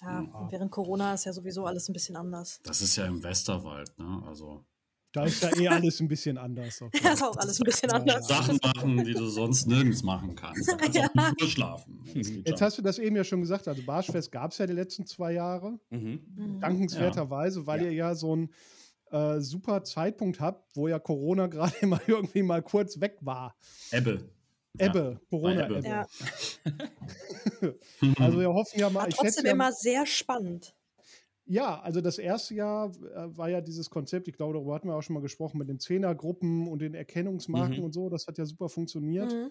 Ja. 0.02 0.18
und 0.20 0.52
Während 0.52 0.70
Corona 0.70 1.14
ist 1.14 1.24
ja 1.26 1.32
sowieso 1.32 1.66
alles 1.66 1.88
ein 1.88 1.92
bisschen 1.92 2.16
anders. 2.16 2.60
Das 2.64 2.80
ist 2.82 2.96
ja 2.96 3.06
im 3.06 3.22
Westerwald, 3.22 3.96
ne? 3.98 4.22
Also 4.26 4.64
Da 5.12 5.24
ist 5.24 5.42
ja 5.42 5.50
eh 5.58 5.68
alles 5.68 6.00
ein 6.00 6.06
bisschen 6.08 6.38
anders. 6.38 6.80
Okay. 6.82 7.00
Ja, 7.04 7.12
ist 7.12 7.22
auch 7.22 7.36
alles 7.36 7.60
ein 7.60 7.64
bisschen 7.64 7.90
anders. 7.90 8.28
Sachen 8.28 8.58
machen, 8.62 9.04
die 9.04 9.12
du 9.14 9.26
sonst 9.28 9.66
nirgends 9.66 10.02
machen 10.02 10.34
kannst. 10.36 10.68
Da 10.70 10.76
kannst 10.76 10.96
du 10.96 11.00
auch 11.44 11.48
schlafen. 11.48 12.00
Jetzt 12.46 12.62
hast 12.62 12.78
du 12.78 12.82
das 12.82 12.98
eben 12.98 13.16
ja 13.16 13.24
schon 13.24 13.40
gesagt. 13.40 13.66
Also 13.68 13.82
Barschfest 13.82 14.30
gab 14.30 14.52
es 14.52 14.58
ja 14.58 14.66
die 14.66 14.72
letzten 14.72 15.06
zwei 15.06 15.32
Jahre. 15.32 15.78
Mhm. 15.90 16.20
Mhm. 16.36 16.60
Dankenswerterweise, 16.60 17.66
weil 17.66 17.80
Ja. 17.82 17.86
ihr 17.86 17.92
ja 17.92 18.14
so 18.14 18.32
einen 18.32 18.50
äh, 19.10 19.40
super 19.40 19.82
Zeitpunkt 19.82 20.38
habt, 20.38 20.76
wo 20.76 20.86
ja 20.86 21.00
Corona 21.00 21.48
gerade 21.48 21.84
mal 21.86 22.00
irgendwie 22.06 22.42
mal 22.44 22.62
kurz 22.62 23.00
weg 23.00 23.18
war. 23.22 23.56
Ebbe. 23.90 24.30
Ja. 24.78 24.86
Ebbe, 24.86 25.20
Corona-Ebbe. 25.30 25.78
Ebbe. 25.78 25.88
Ja, 25.88 26.06
Also 28.18 28.38
wir 28.38 28.52
hoffen 28.52 28.78
ja 28.78 28.88
mal, 28.90 29.00
war 29.02 29.08
trotzdem 29.08 29.46
ja, 29.46 29.52
immer 29.52 29.72
sehr 29.72 30.06
spannend. 30.06 30.74
ja, 31.46 31.80
also 31.80 32.00
das 32.00 32.18
erste 32.18 32.54
Jahr 32.54 32.90
äh, 32.90 33.36
war 33.36 33.48
ja 33.50 33.60
dieses 33.60 33.90
Konzept, 33.90 34.28
ich 34.28 34.34
glaube, 34.34 34.54
darüber 34.54 34.74
hatten 34.74 34.88
wir 34.88 34.94
auch 34.94 35.02
schon 35.02 35.14
mal 35.14 35.20
gesprochen, 35.22 35.58
mit 35.58 35.68
den 35.68 35.80
Zehnergruppen 35.80 36.68
und 36.68 36.80
den 36.80 36.94
Erkennungsmarken 36.94 37.78
Mhm. 37.78 37.84
und 37.84 37.92
so, 37.92 38.08
das 38.08 38.26
hat 38.26 38.38
ja 38.38 38.44
super 38.46 38.68
funktioniert. 38.68 39.32
Mhm. 39.32 39.50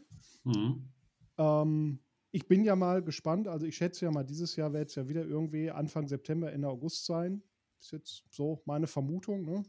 Mhm. 0.51 0.89
Ähm, 1.37 1.99
ich 2.31 2.47
bin 2.47 2.63
ja 2.63 2.75
mal 2.75 3.01
gespannt, 3.03 3.47
also 3.47 3.65
ich 3.65 3.75
schätze 3.75 4.05
ja 4.05 4.11
mal, 4.11 4.23
dieses 4.23 4.55
Jahr 4.55 4.71
wird 4.71 4.89
es 4.89 4.95
ja 4.95 5.09
wieder 5.09 5.25
irgendwie 5.25 5.71
Anfang 5.71 6.07
September, 6.07 6.51
Ende 6.51 6.69
August 6.69 7.05
sein. 7.05 7.41
Ist 7.81 7.91
jetzt 7.91 8.23
so 8.29 8.61
meine 8.65 8.87
Vermutung. 8.87 9.43
Ne? 9.45 9.63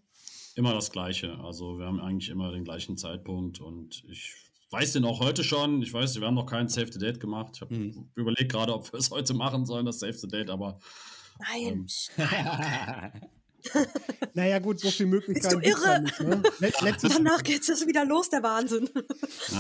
Immer 0.57 0.75
das 0.75 0.91
Gleiche. 0.91 1.39
Also 1.39 1.79
wir 1.79 1.87
haben 1.87 2.01
eigentlich 2.01 2.29
immer 2.29 2.51
den 2.51 2.65
gleichen 2.65 2.97
Zeitpunkt 2.97 3.61
und 3.61 4.05
ich 4.11 4.50
weiß 4.71 4.93
den 4.93 5.05
auch 5.05 5.21
heute 5.21 5.45
schon. 5.45 5.83
Ich 5.83 5.93
weiß, 5.93 6.19
wir 6.21 6.27
haben 6.27 6.35
noch 6.35 6.47
kein 6.47 6.69
Save 6.69 6.93
the 6.93 6.99
Date 6.99 7.21
gemacht. 7.21 7.53
Ich 7.57 7.61
habe 7.61 7.75
mhm. 7.75 8.11
überlegt 8.15 8.53
gerade, 8.53 8.75
ob 8.75 8.93
wir 8.93 8.99
es 8.99 9.11
heute 9.11 9.35
machen 9.35 9.67
sollen, 9.67 9.87
das 9.87 10.01
Save 10.01 10.15
the 10.15 10.29
Date, 10.29 10.51
aber. 10.51 10.79
Nein. 11.39 11.87
Ähm, 12.17 13.13
naja, 14.35 14.59
gut, 14.59 14.81
so 14.81 14.91
viel 14.91 15.07
Möglichkeiten. 15.07 15.61
Bist 15.61 15.77
du 15.77 15.85
irre? 15.85 16.03
Nicht, 16.03 16.21
ne? 16.21 16.43
Let 16.61 16.97
Danach 17.03 17.43
geht 17.43 17.69
es 17.69 17.87
wieder 17.87 18.05
los, 18.05 18.31
der 18.31 18.43
Wahnsinn. 18.43 18.89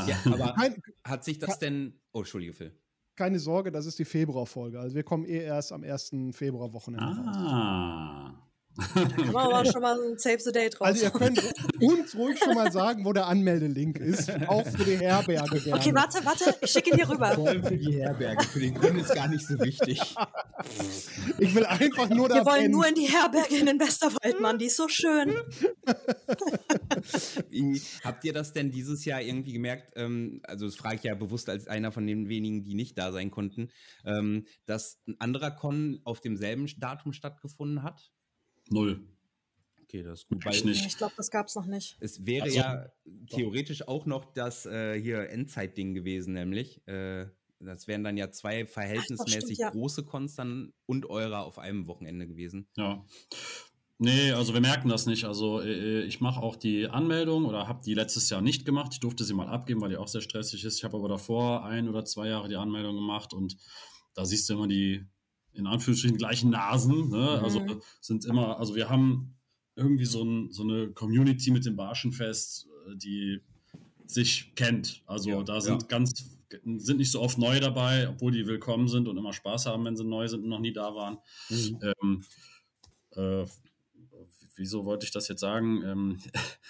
Ja, 0.06 0.18
aber 0.32 0.54
Kein, 0.54 0.82
hat 1.04 1.24
sich 1.24 1.38
das 1.38 1.58
denn. 1.58 2.00
Oh, 2.12 2.20
Entschuldige, 2.20 2.52
Phil. 2.52 2.78
Keine 3.16 3.38
Sorge, 3.38 3.70
das 3.70 3.86
ist 3.86 3.98
die 3.98 4.04
Februarfolge. 4.04 4.80
Also 4.80 4.96
wir 4.96 5.02
kommen 5.02 5.26
eh 5.26 5.42
erst 5.42 5.72
am 5.72 5.82
1. 5.82 6.12
Februarwochenende 6.32 7.06
ah. 7.06 8.28
raus. 8.28 8.49
Da 8.76 9.04
kann 9.04 9.32
man 9.32 9.46
aber 9.52 9.64
schon 9.70 9.82
mal 9.82 9.98
ein 10.00 10.16
Save 10.18 10.38
the 10.40 10.52
Date 10.52 10.80
raus. 10.80 10.88
Also 10.88 11.04
ihr 11.04 11.10
könnt 11.10 11.42
uns 11.80 12.14
ruhig 12.14 12.38
schon 12.38 12.54
mal 12.54 12.70
sagen, 12.72 13.04
wo 13.04 13.12
der 13.12 13.26
Anmeldelink 13.26 13.98
ist, 13.98 14.30
auch 14.46 14.66
für 14.66 14.84
die 14.84 14.96
Herberge 14.96 15.60
gerne. 15.60 15.80
Okay, 15.80 15.94
warte, 15.94 16.24
warte, 16.24 16.54
ich 16.60 16.70
schicke 16.70 16.90
ihn 16.90 16.96
hier 16.96 17.08
rüber. 17.08 17.32
Vor 17.32 17.48
allem 17.48 17.64
für 17.64 17.76
die 17.76 18.00
Herberge, 18.00 18.44
für 18.44 18.60
den 18.60 18.74
Kunden 18.74 19.00
ist 19.00 19.14
gar 19.14 19.28
nicht 19.28 19.46
so 19.46 19.58
wichtig. 19.60 20.14
Ich 21.38 21.54
will 21.54 21.66
einfach 21.66 22.08
nur 22.10 22.28
da 22.28 22.36
Wir 22.36 22.46
wollen 22.46 22.60
pennen. 22.60 22.72
nur 22.72 22.86
in 22.86 22.94
die 22.94 23.06
Herberge 23.06 23.56
in 23.56 23.66
den 23.66 23.80
Westerwald, 23.80 24.40
Mann, 24.40 24.58
die 24.58 24.66
ist 24.66 24.76
so 24.76 24.88
schön. 24.88 25.34
Habt 28.04 28.24
ihr 28.24 28.32
das 28.32 28.52
denn 28.52 28.70
dieses 28.70 29.04
Jahr 29.04 29.20
irgendwie 29.20 29.52
gemerkt, 29.52 29.92
ähm, 29.96 30.40
also 30.44 30.66
das 30.66 30.76
frage 30.76 30.96
ich 30.96 31.02
ja 31.02 31.14
bewusst 31.14 31.48
als 31.48 31.66
einer 31.66 31.92
von 31.92 32.06
den 32.06 32.28
wenigen, 32.28 32.64
die 32.64 32.74
nicht 32.74 32.96
da 32.98 33.12
sein 33.12 33.30
konnten, 33.30 33.70
ähm, 34.04 34.46
dass 34.66 35.00
ein 35.06 35.16
anderer 35.18 35.50
Con 35.50 36.00
auf 36.04 36.20
demselben 36.20 36.66
Datum 36.78 37.12
stattgefunden 37.12 37.82
hat? 37.82 38.10
Null. 38.70 39.00
Okay, 39.82 40.02
das 40.02 40.20
ist 40.20 40.28
gut. 40.28 40.44
Weil 40.44 40.60
nicht. 40.62 40.86
Ich 40.86 40.96
glaube, 40.96 41.14
das 41.16 41.30
gab 41.30 41.46
es 41.48 41.54
noch 41.56 41.66
nicht. 41.66 41.96
Es 42.00 42.24
wäre 42.24 42.44
also, 42.44 42.58
ja 42.58 42.86
theoretisch 43.28 43.86
auch 43.88 44.06
noch 44.06 44.32
das 44.32 44.64
äh, 44.66 45.00
hier 45.00 45.28
Endzeit-Ding 45.30 45.94
gewesen, 45.94 46.34
nämlich. 46.34 46.86
Äh, 46.86 47.26
das 47.58 47.88
wären 47.88 48.04
dann 48.04 48.16
ja 48.16 48.30
zwei 48.30 48.66
verhältnismäßig 48.66 49.36
Ach, 49.36 49.42
stimmt, 49.42 49.58
ja. 49.58 49.70
große 49.70 50.04
Cons 50.04 50.34
dann 50.36 50.72
und 50.86 51.10
eurer 51.10 51.44
auf 51.44 51.58
einem 51.58 51.86
Wochenende 51.86 52.26
gewesen. 52.26 52.68
Ja. 52.76 53.04
Nee, 53.98 54.32
also 54.32 54.54
wir 54.54 54.62
merken 54.62 54.88
das 54.88 55.04
nicht. 55.04 55.24
Also 55.24 55.60
äh, 55.60 56.02
ich 56.04 56.20
mache 56.22 56.40
auch 56.40 56.56
die 56.56 56.88
Anmeldung 56.88 57.44
oder 57.44 57.68
habe 57.68 57.82
die 57.84 57.92
letztes 57.92 58.30
Jahr 58.30 58.40
nicht 58.40 58.64
gemacht. 58.64 58.94
Ich 58.94 59.00
durfte 59.00 59.24
sie 59.24 59.34
mal 59.34 59.48
abgeben, 59.48 59.82
weil 59.82 59.90
die 59.90 59.98
auch 59.98 60.08
sehr 60.08 60.22
stressig 60.22 60.64
ist. 60.64 60.78
Ich 60.78 60.84
habe 60.84 60.96
aber 60.96 61.08
davor 61.08 61.64
ein 61.66 61.86
oder 61.86 62.04
zwei 62.06 62.28
Jahre 62.28 62.48
die 62.48 62.56
Anmeldung 62.56 62.94
gemacht 62.94 63.34
und 63.34 63.58
da 64.14 64.24
siehst 64.24 64.48
du 64.48 64.54
immer 64.54 64.68
die 64.68 65.04
in 65.52 65.66
Anführungsstrichen 65.66 66.18
gleichen 66.18 66.50
Nasen. 66.50 67.08
Ne? 67.08 67.40
Also 67.42 67.60
mhm. 67.60 67.68
Also 67.68 67.80
sind 68.00 68.24
immer, 68.24 68.58
also 68.58 68.74
wir 68.74 68.88
haben 68.88 69.34
irgendwie 69.76 70.04
so, 70.04 70.22
ein, 70.22 70.50
so 70.52 70.62
eine 70.62 70.90
Community 70.90 71.50
mit 71.50 71.64
dem 71.64 71.76
Barschenfest, 71.76 72.68
äh, 72.88 72.96
die 72.96 73.40
sich 74.06 74.54
kennt. 74.54 75.02
Also 75.06 75.30
ja, 75.30 75.42
da 75.42 75.60
sind 75.60 75.82
ja. 75.82 75.88
ganz, 75.88 76.38
sind 76.64 76.98
nicht 76.98 77.10
so 77.10 77.20
oft 77.20 77.38
neu 77.38 77.60
dabei, 77.60 78.08
obwohl 78.08 78.32
die 78.32 78.46
willkommen 78.46 78.88
sind 78.88 79.08
und 79.08 79.16
immer 79.16 79.32
Spaß 79.32 79.66
haben, 79.66 79.84
wenn 79.84 79.96
sie 79.96 80.04
neu 80.04 80.26
sind 80.28 80.42
und 80.42 80.48
noch 80.48 80.60
nie 80.60 80.72
da 80.72 80.94
waren. 80.94 81.18
Mhm. 81.48 81.78
Ähm, 81.82 82.24
äh, 83.12 83.46
wieso 84.56 84.84
wollte 84.84 85.06
ich 85.06 85.12
das 85.12 85.28
jetzt 85.28 85.40
sagen? 85.40 85.82
Ähm, 85.84 86.18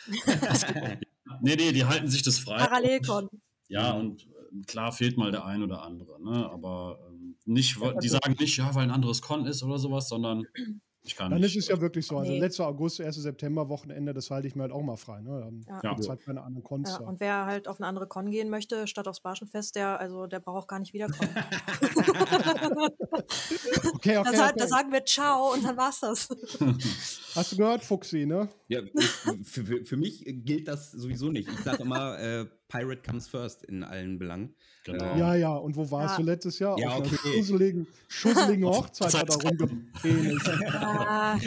nee, 1.40 1.56
nee, 1.56 1.72
die 1.72 1.84
halten 1.84 2.08
sich 2.08 2.22
das 2.22 2.38
frei. 2.38 2.58
Parallelkon. 2.58 3.28
Ja, 3.68 3.92
und 3.92 4.26
äh, 4.26 4.62
klar 4.66 4.92
fehlt 4.92 5.16
mal 5.16 5.30
der 5.30 5.44
ein 5.44 5.62
oder 5.62 5.82
andere, 5.82 6.22
ne? 6.22 6.48
aber 6.50 7.09
nicht, 7.52 7.78
die 8.02 8.08
sagen 8.08 8.36
nicht, 8.38 8.56
ja, 8.56 8.74
weil 8.74 8.84
ein 8.84 8.90
anderes 8.90 9.22
Con 9.22 9.46
ist 9.46 9.62
oder 9.62 9.78
sowas, 9.78 10.08
sondern 10.08 10.46
ich 11.02 11.16
kann 11.16 11.30
Dann 11.30 11.40
nicht. 11.40 11.56
ist 11.56 11.64
es 11.64 11.68
ja 11.68 11.80
wirklich 11.80 12.06
so. 12.06 12.18
Also 12.18 12.30
nee. 12.30 12.38
letzter 12.38 12.66
August, 12.66 13.00
1. 13.00 13.16
September, 13.16 13.70
Wochenende, 13.70 14.12
das 14.12 14.30
halte 14.30 14.46
ich 14.48 14.54
mir 14.54 14.62
halt 14.62 14.72
auch 14.72 14.82
mal 14.82 14.96
frei. 14.96 15.22
Ne? 15.22 15.40
Dann 15.40 15.64
ja. 15.66 15.80
gibt 15.80 16.00
es 16.00 16.08
halt 16.10 16.22
keine 16.22 16.42
anderen 16.42 16.62
Cons. 16.62 16.90
Ja, 16.90 17.06
und 17.06 17.20
wer 17.20 17.46
halt 17.46 17.68
auf 17.68 17.80
eine 17.80 17.86
andere 17.86 18.06
Con 18.06 18.30
gehen 18.30 18.50
möchte, 18.50 18.86
statt 18.86 19.08
aufs 19.08 19.20
Barschenfest, 19.20 19.76
der, 19.76 19.98
also 19.98 20.26
der 20.26 20.40
braucht 20.40 20.64
auch 20.64 20.66
gar 20.66 20.78
nicht 20.78 20.92
wiederkommen. 20.92 21.30
okay, 23.94 24.18
okay, 24.18 24.36
da, 24.36 24.48
okay. 24.48 24.52
da 24.56 24.66
sagen 24.66 24.92
wir 24.92 25.02
Ciao 25.06 25.54
und 25.54 25.64
dann 25.64 25.78
war's 25.78 26.00
das. 26.00 26.28
Hast 27.34 27.52
du 27.52 27.56
gehört, 27.56 27.82
Fuxi, 27.82 28.26
ne? 28.26 28.50
Ja, 28.68 28.82
für, 29.42 29.64
für, 29.64 29.84
für 29.86 29.96
mich 29.96 30.22
gilt 30.26 30.68
das 30.68 30.92
sowieso 30.92 31.30
nicht. 31.30 31.48
Ich 31.48 31.60
sage 31.60 31.82
immer, 31.82 32.18
äh, 32.18 32.46
Pirate 32.70 33.02
comes 33.02 33.28
first 33.28 33.64
in 33.64 33.82
allen 33.82 34.18
Belangen. 34.18 34.54
Genau. 34.84 35.14
Äh, 35.14 35.18
ja, 35.18 35.34
ja, 35.34 35.56
und 35.56 35.76
wo 35.76 35.90
warst 35.90 36.14
ja. 36.14 36.22
du 36.22 36.30
letztes 36.30 36.58
Jahr? 36.60 36.78
Ja, 36.78 36.90
Auf 36.90 37.00
okay. 37.00 37.16
einer 37.24 37.34
schusseligen, 37.34 37.86
schusseligen 38.08 38.64
Hochzeit 38.64 39.14
hat 39.14 39.28
er 39.28 39.36
rumgepähnt. 39.36 40.40
Ah. 40.72 41.38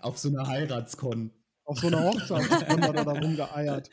Auf 0.00 0.18
so 0.18 0.28
einer 0.28 0.46
Heiratskon. 0.46 1.30
Auf 1.64 1.78
so 1.78 1.86
einer 1.86 2.02
Hochzeit 2.02 2.50
hat 2.50 2.78
er 2.78 3.04
da 3.04 3.12
rumgeeiert. 3.12 3.88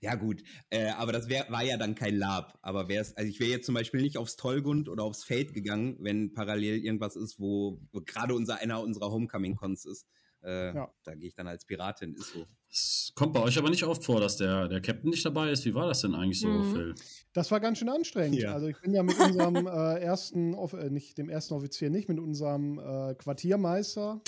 Ja, 0.00 0.16
gut. 0.16 0.42
Äh, 0.68 0.88
aber 0.90 1.12
das 1.12 1.28
wär, 1.28 1.46
war 1.48 1.62
ja 1.62 1.76
dann 1.76 1.94
kein 1.94 2.16
Lab. 2.16 2.58
Aber 2.60 2.88
wär's, 2.88 3.16
also 3.16 3.28
ich 3.28 3.40
wäre 3.40 3.50
jetzt 3.50 3.66
zum 3.66 3.74
Beispiel 3.74 4.02
nicht 4.02 4.18
aufs 4.18 4.36
Tollgund 4.36 4.88
oder 4.88 5.04
aufs 5.04 5.24
Fate 5.24 5.54
gegangen, 5.54 5.96
wenn 6.00 6.34
parallel 6.34 6.84
irgendwas 6.84 7.16
ist, 7.16 7.38
wo, 7.38 7.80
wo 7.92 8.00
gerade 8.04 8.34
unser, 8.34 8.60
einer 8.60 8.82
unserer 8.82 9.10
Homecoming-Cons 9.10 9.86
ist. 9.86 10.06
Äh, 10.46 10.74
ja. 10.74 10.88
Da 11.02 11.14
gehe 11.14 11.28
ich 11.28 11.34
dann 11.34 11.48
als 11.48 11.64
Piratin, 11.64 12.14
ist 12.14 12.32
so. 12.32 12.46
Es 12.70 13.12
kommt 13.14 13.32
bei 13.32 13.40
euch 13.40 13.58
aber 13.58 13.68
nicht 13.68 13.84
oft 13.84 14.04
vor, 14.04 14.20
dass 14.20 14.36
der, 14.36 14.68
der 14.68 14.80
Captain 14.80 15.10
nicht 15.10 15.24
dabei 15.24 15.50
ist. 15.50 15.64
Wie 15.64 15.74
war 15.74 15.88
das 15.88 16.02
denn 16.02 16.14
eigentlich 16.14 16.40
so, 16.40 16.48
mhm. 16.48 16.72
Phil? 16.72 16.94
Das 17.32 17.50
war 17.50 17.58
ganz 17.58 17.78
schön 17.78 17.88
anstrengend. 17.88 18.38
Ja. 18.38 18.52
Also 18.52 18.68
ich 18.68 18.80
bin 18.80 18.94
ja 18.94 19.02
mit 19.02 19.18
unserem 19.18 19.66
äh, 19.66 19.98
ersten, 19.98 20.54
äh, 20.54 20.90
nicht 20.90 21.18
dem 21.18 21.28
ersten 21.28 21.54
Offizier 21.54 21.90
nicht, 21.90 22.08
mit 22.08 22.20
unserem 22.20 22.78
äh, 22.78 23.14
Quartiermeister. 23.14 24.20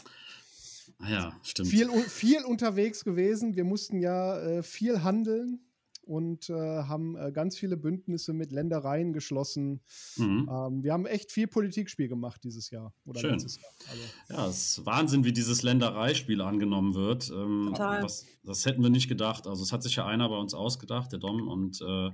Ah 0.99 1.11
ja, 1.11 1.41
stimmt. 1.45 1.69
Viel, 1.69 1.89
viel 2.09 2.45
unterwegs 2.45 3.05
gewesen. 3.05 3.55
Wir 3.55 3.65
mussten 3.65 4.01
ja 4.01 4.39
äh, 4.41 4.63
viel 4.65 5.05
handeln 5.05 5.61
und 6.09 6.49
äh, 6.49 6.55
haben 6.55 7.17
äh, 7.17 7.31
ganz 7.33 7.59
viele 7.59 7.77
Bündnisse 7.77 8.33
mit 8.33 8.51
Ländereien 8.51 9.13
geschlossen. 9.13 9.81
Mhm. 10.17 10.49
Ähm, 10.51 10.83
wir 10.83 10.95
haben 10.95 11.05
echt 11.05 11.31
viel 11.31 11.47
Politikspiel 11.47 12.09
gemacht 12.09 12.43
dieses 12.45 12.71
Jahr 12.71 12.95
oder 13.05 13.21
Schön. 13.21 13.33
letztes 13.33 13.61
Jahr. 13.61 13.71
Also. 13.91 14.03
Ja, 14.31 14.49
es 14.49 14.79
ist 14.79 14.87
Wahnsinn, 14.87 15.25
wie 15.25 15.33
dieses 15.33 15.63
Ländereispiel 15.63 16.41
angenommen 16.41 16.95
wird. 16.95 17.31
Ähm, 17.31 17.75
das, 17.77 18.25
das, 18.43 18.65
hätten 18.65 18.83
wir 18.83 18.91
nicht 18.91 19.09
gedacht. 19.09 19.47
Also 19.47 19.63
es 19.63 19.73
hat 19.73 19.83
sich 19.83 19.97
ja 19.97 20.07
einer 20.07 20.29
bei 20.31 20.37
uns 20.37 20.55
ausgedacht, 20.55 21.13
der 21.13 21.19
Dom, 21.19 21.47
und 21.47 21.83
äh, 21.83 22.11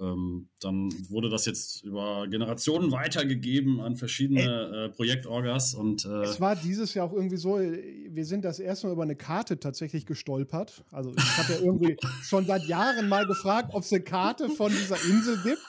ähm, 0.00 0.48
dann 0.60 0.92
wurde 1.08 1.28
das 1.28 1.46
jetzt 1.46 1.84
über 1.84 2.26
Generationen 2.28 2.92
weitergegeben 2.92 3.80
an 3.80 3.96
verschiedene 3.96 4.86
äh, 4.86 4.88
Projektorgas. 4.90 5.74
Und, 5.74 6.04
äh, 6.04 6.22
es 6.22 6.40
war 6.40 6.54
dieses 6.56 6.94
Jahr 6.94 7.06
auch 7.06 7.12
irgendwie 7.12 7.36
so, 7.36 7.58
wir 7.58 8.24
sind 8.24 8.44
das 8.44 8.58
erste 8.60 8.86
Mal 8.86 8.92
über 8.92 9.02
eine 9.02 9.16
Karte 9.16 9.58
tatsächlich 9.58 10.06
gestolpert. 10.06 10.84
Also 10.92 11.12
ich 11.16 11.38
habe 11.38 11.52
ja 11.54 11.58
irgendwie 11.60 11.96
schon 12.22 12.46
seit 12.46 12.64
Jahren 12.66 13.08
mal 13.08 13.26
gefragt, 13.26 13.70
ob 13.72 13.82
es 13.82 13.92
eine 13.92 14.02
Karte 14.02 14.48
von 14.50 14.70
dieser 14.70 15.02
Insel 15.04 15.38
gibt 15.42 15.62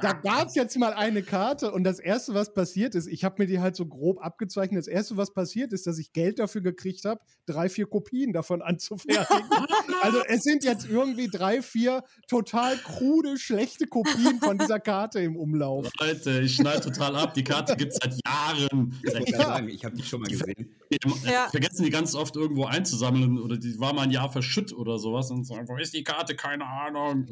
da 0.00 0.12
gab 0.12 0.48
es 0.48 0.54
jetzt 0.54 0.76
mal 0.76 0.92
eine 0.92 1.22
Karte 1.22 1.72
und 1.72 1.84
das 1.84 1.98
Erste, 1.98 2.34
was 2.34 2.52
passiert 2.52 2.94
ist, 2.94 3.06
ich 3.06 3.24
habe 3.24 3.36
mir 3.38 3.46
die 3.46 3.60
halt 3.60 3.76
so 3.76 3.86
grob 3.86 4.24
abgezeichnet. 4.24 4.78
Das 4.78 4.88
Erste, 4.88 5.16
was 5.16 5.32
passiert 5.32 5.72
ist, 5.72 5.86
dass 5.86 5.98
ich 5.98 6.12
Geld 6.12 6.38
dafür 6.38 6.60
gekriegt 6.60 7.04
habe, 7.04 7.20
drei, 7.46 7.68
vier 7.68 7.86
Kopien 7.86 8.32
davon 8.32 8.62
anzufertigen. 8.62 9.48
also 10.02 10.22
es 10.26 10.42
sind 10.42 10.64
jetzt 10.64 10.86
irgendwie 10.88 11.28
drei, 11.28 11.62
vier 11.62 12.04
total 12.28 12.76
krude, 12.76 13.38
schlechte 13.38 13.86
Kopien 13.86 14.40
von 14.40 14.58
dieser 14.58 14.80
Karte 14.80 15.20
im 15.20 15.36
Umlauf. 15.36 15.88
Leute, 16.00 16.40
ich 16.40 16.56
schneide 16.56 16.80
total 16.80 17.16
ab. 17.16 17.34
Die 17.34 17.44
Karte 17.44 17.76
gibt 17.76 17.92
es 17.92 17.98
seit 18.02 18.14
Jahren. 18.26 18.98
Ich, 19.02 19.30
ja. 19.30 19.60
ich 19.66 19.84
habe 19.84 19.96
die 19.96 20.02
schon 20.02 20.20
mal 20.20 20.28
gesehen. 20.28 20.76
Ja. 21.24 21.48
Vergessen 21.50 21.84
die 21.84 21.90
ganz 21.90 22.14
oft 22.14 22.34
irgendwo 22.36 22.64
einzusammeln 22.64 23.38
oder 23.38 23.56
die 23.56 23.78
war 23.78 23.92
mal 23.92 24.02
ein 24.02 24.10
Jahr 24.10 24.30
verschütt 24.30 24.72
oder 24.72 24.98
sowas 24.98 25.30
und 25.30 25.44
so, 25.44 25.54
wo 25.66 25.76
ist 25.76 25.94
die 25.94 26.02
Karte? 26.02 26.34
Keine 26.34 26.66
Ahnung. 26.66 27.26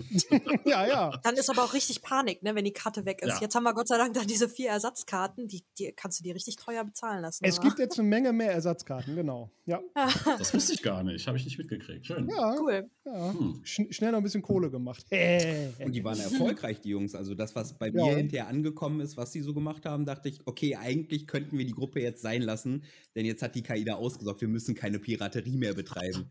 ja, 0.64 0.86
ja. 0.86 1.16
Dann 1.24 1.34
ist 1.34 1.50
aber 1.50 1.64
auch 1.64 1.74
richtig 1.74 1.87
Panik, 1.96 2.42
ne, 2.42 2.54
wenn 2.54 2.64
die 2.64 2.72
Karte 2.72 3.04
weg 3.04 3.22
ist. 3.22 3.28
Ja. 3.28 3.40
Jetzt 3.40 3.54
haben 3.54 3.64
wir 3.64 3.74
Gott 3.74 3.88
sei 3.88 3.98
Dank 3.98 4.14
da 4.14 4.20
diese 4.24 4.48
vier 4.48 4.70
Ersatzkarten, 4.70 5.48
die, 5.48 5.64
die 5.78 5.92
kannst 5.92 6.20
du 6.20 6.24
dir 6.24 6.34
richtig 6.34 6.56
teuer 6.56 6.84
bezahlen 6.84 7.22
lassen. 7.22 7.44
Es 7.44 7.58
oder? 7.58 7.68
gibt 7.68 7.78
jetzt 7.78 7.98
eine 7.98 8.08
Menge 8.08 8.32
mehr 8.32 8.52
Ersatzkarten, 8.52 9.14
genau. 9.14 9.50
Ja. 9.66 9.80
das 10.38 10.54
wusste 10.54 10.74
ich 10.74 10.82
gar 10.82 11.02
nicht, 11.02 11.26
habe 11.26 11.36
ich 11.38 11.44
nicht 11.44 11.58
mitgekriegt. 11.58 12.06
Schön. 12.06 12.28
Ja, 12.28 12.56
cool. 12.60 12.90
Ja. 13.04 13.32
Hm. 13.32 13.60
schnell 13.64 14.12
noch 14.12 14.18
ein 14.18 14.24
bisschen 14.24 14.42
Kohle 14.42 14.70
gemacht. 14.70 15.06
Und 15.10 15.92
die 15.92 16.04
waren 16.04 16.18
erfolgreich, 16.18 16.80
die 16.80 16.90
Jungs. 16.90 17.14
Also 17.14 17.34
das, 17.34 17.54
was 17.54 17.78
bei 17.78 17.88
ja. 17.88 18.04
mir 18.04 18.16
hinterher 18.16 18.48
angekommen 18.48 19.00
ist, 19.00 19.16
was 19.16 19.32
sie 19.32 19.40
so 19.40 19.54
gemacht 19.54 19.86
haben, 19.86 20.04
dachte 20.04 20.28
ich, 20.28 20.46
okay, 20.46 20.76
eigentlich 20.76 21.26
könnten 21.26 21.58
wir 21.58 21.66
die 21.66 21.72
Gruppe 21.72 22.00
jetzt 22.00 22.22
sein 22.22 22.42
lassen, 22.42 22.84
denn 23.14 23.24
jetzt 23.24 23.42
hat 23.42 23.54
die 23.54 23.62
KI 23.62 23.84
da 23.84 23.94
ausgesorgt, 23.94 24.40
wir 24.40 24.48
müssen 24.48 24.74
keine 24.74 24.98
Piraterie 24.98 25.56
mehr 25.56 25.74
betreiben. 25.74 26.30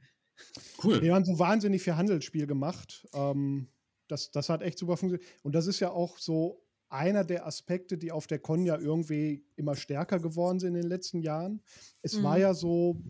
Cool. 0.83 1.01
Wir 1.01 1.15
haben 1.15 1.25
so 1.25 1.39
wahnsinnig 1.39 1.81
viel 1.81 1.95
Handelsspiel 1.95 2.47
gemacht. 2.47 3.07
Ähm, 3.13 3.69
das, 4.07 4.31
das 4.31 4.49
hat 4.49 4.61
echt 4.61 4.77
super 4.77 4.97
funktioniert. 4.97 5.27
Und 5.43 5.55
das 5.55 5.67
ist 5.67 5.79
ja 5.79 5.91
auch 5.91 6.17
so 6.17 6.63
einer 6.89 7.23
der 7.23 7.45
Aspekte, 7.45 7.97
die 7.97 8.11
auf 8.11 8.27
der 8.27 8.39
Con 8.39 8.65
ja 8.65 8.77
irgendwie 8.77 9.45
immer 9.55 9.75
stärker 9.75 10.19
geworden 10.19 10.59
sind 10.59 10.75
in 10.75 10.81
den 10.81 10.89
letzten 10.89 11.21
Jahren. 11.21 11.61
Es 12.01 12.17
mhm. 12.17 12.23
war 12.23 12.39
ja 12.39 12.53
so, 12.53 13.01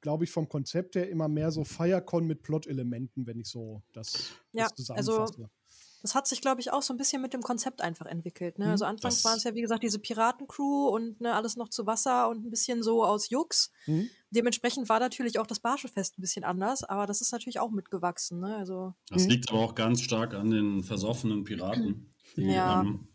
glaube 0.00 0.24
ich, 0.24 0.30
vom 0.30 0.48
Konzept 0.48 0.94
her 0.94 1.08
immer 1.08 1.28
mehr 1.28 1.50
so 1.50 1.64
Firecon 1.64 2.26
mit 2.26 2.42
Plot-Elementen, 2.42 3.26
wenn 3.26 3.40
ich 3.40 3.48
so 3.48 3.82
das, 3.92 4.32
ja, 4.52 4.64
das 4.64 4.74
zusammenfasse. 4.74 5.20
Also 5.20 5.48
Das 6.02 6.14
hat 6.14 6.26
sich, 6.28 6.40
glaube 6.40 6.60
ich, 6.60 6.72
auch 6.72 6.82
so 6.82 6.94
ein 6.94 6.96
bisschen 6.96 7.20
mit 7.22 7.32
dem 7.32 7.42
Konzept 7.42 7.80
einfach 7.80 8.06
entwickelt. 8.06 8.58
Ne? 8.58 8.66
Mhm. 8.66 8.70
Also 8.72 8.84
anfangs 8.84 9.24
waren 9.24 9.36
es 9.38 9.44
ja, 9.44 9.54
wie 9.54 9.60
gesagt, 9.62 9.82
diese 9.82 9.98
Piratencrew 9.98 10.88
und 10.88 11.20
ne, 11.20 11.34
alles 11.34 11.56
noch 11.56 11.68
zu 11.68 11.86
Wasser 11.86 12.28
und 12.28 12.44
ein 12.44 12.50
bisschen 12.50 12.82
so 12.82 13.04
aus 13.04 13.28
Jux. 13.30 13.70
Mhm. 13.86 14.08
Dementsprechend 14.30 14.88
war 14.88 15.00
natürlich 15.00 15.38
auch 15.38 15.46
das 15.46 15.60
Barschefest 15.60 16.18
ein 16.18 16.20
bisschen 16.20 16.44
anders, 16.44 16.84
aber 16.84 17.06
das 17.06 17.20
ist 17.20 17.32
natürlich 17.32 17.58
auch 17.60 17.70
mitgewachsen. 17.70 18.40
Ne? 18.40 18.56
Also 18.56 18.94
Das 19.10 19.24
Mhm. 19.24 19.30
liegt 19.30 19.50
aber 19.50 19.60
auch 19.60 19.74
ganz 19.74 20.00
stark 20.00 20.34
an 20.34 20.50
den 20.50 20.82
versoffenen 20.82 21.44
Piraten. 21.44 22.12
Die, 22.36 22.42
Ja. 22.42 22.82
ähm, 22.82 23.08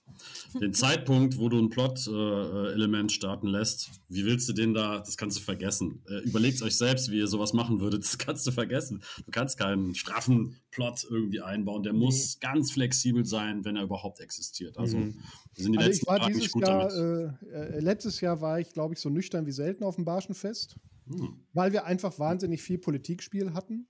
den 0.60 0.74
Zeitpunkt, 0.74 1.38
wo 1.40 1.50
du 1.50 1.58
ein 1.58 1.70
Plot-Element 1.70 3.12
starten 3.12 3.48
lässt, 3.48 3.90
wie 4.10 4.26
willst 4.26 4.48
du 4.50 4.54
den 4.54 4.74
da, 4.74 5.00
das 5.00 5.18
kannst 5.18 5.38
du 5.38 5.42
vergessen. 5.42 6.04
Äh, 6.08 6.20
überlegt 6.28 6.62
euch 6.62 6.76
selbst, 6.76 7.10
wie 7.12 7.18
ihr 7.18 7.28
sowas 7.28 7.54
machen 7.54 7.80
würdet, 7.80 8.04
das 8.04 8.18
kannst 8.18 8.46
du 8.46 8.52
vergessen. 8.52 9.02
Du 9.26 9.32
kannst 9.32 9.58
keinen 9.58 9.96
straffen 9.96 10.58
Plot 10.72 11.06
irgendwie 11.10 11.42
einbauen, 11.42 11.84
der 11.84 11.94
muss 11.94 12.40
ganz 12.40 12.72
flexibel 12.72 13.26
sein, 13.26 13.66
wenn 13.66 13.76
er 13.78 13.84
überhaupt 13.84 14.20
existiert. 14.20 14.78
Also, 14.78 14.98
Mhm. 14.98 15.16
sind 15.56 15.74
die 15.74 15.78
Also 15.80 15.90
letzten 15.90 16.04
ich 16.04 16.08
war 16.08 16.18
Jahre 16.20 16.32
dieses 16.34 16.52
gut 16.52 16.62
Jahr, 16.68 16.94
äh, 16.94 17.26
äh, 17.52 17.80
letztes 17.80 18.22
Jahr 18.22 18.42
war 18.42 18.60
ich, 18.60 18.70
glaube 18.74 18.94
ich, 18.94 19.00
so 19.00 19.10
nüchtern 19.10 19.46
wie 19.46 19.52
selten 19.52 19.84
auf 19.84 19.96
dem 19.96 20.06
Barschenfest, 20.06 20.76
Hm. 21.08 21.40
weil 21.54 21.72
wir 21.74 21.86
einfach 21.86 22.20
wahnsinnig 22.20 22.62
viel 22.62 22.78
Politikspiel 22.78 23.54
hatten. 23.54 23.88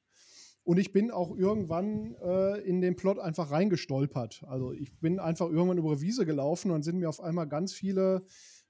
Und 0.63 0.77
ich 0.77 0.91
bin 0.93 1.09
auch 1.11 1.35
irgendwann 1.35 2.15
äh, 2.23 2.59
in 2.61 2.81
den 2.81 2.95
Plot 2.95 3.17
einfach 3.19 3.51
reingestolpert. 3.51 4.43
Also 4.47 4.73
ich 4.73 4.95
bin 4.99 5.19
einfach 5.19 5.49
irgendwann 5.49 5.77
über 5.79 5.91
eine 5.91 6.01
Wiese 6.01 6.25
gelaufen 6.25 6.67
und 6.69 6.75
dann 6.75 6.83
sind 6.83 6.97
mir 6.99 7.09
auf 7.09 7.19
einmal 7.19 7.47
ganz 7.47 7.73
viele 7.73 8.23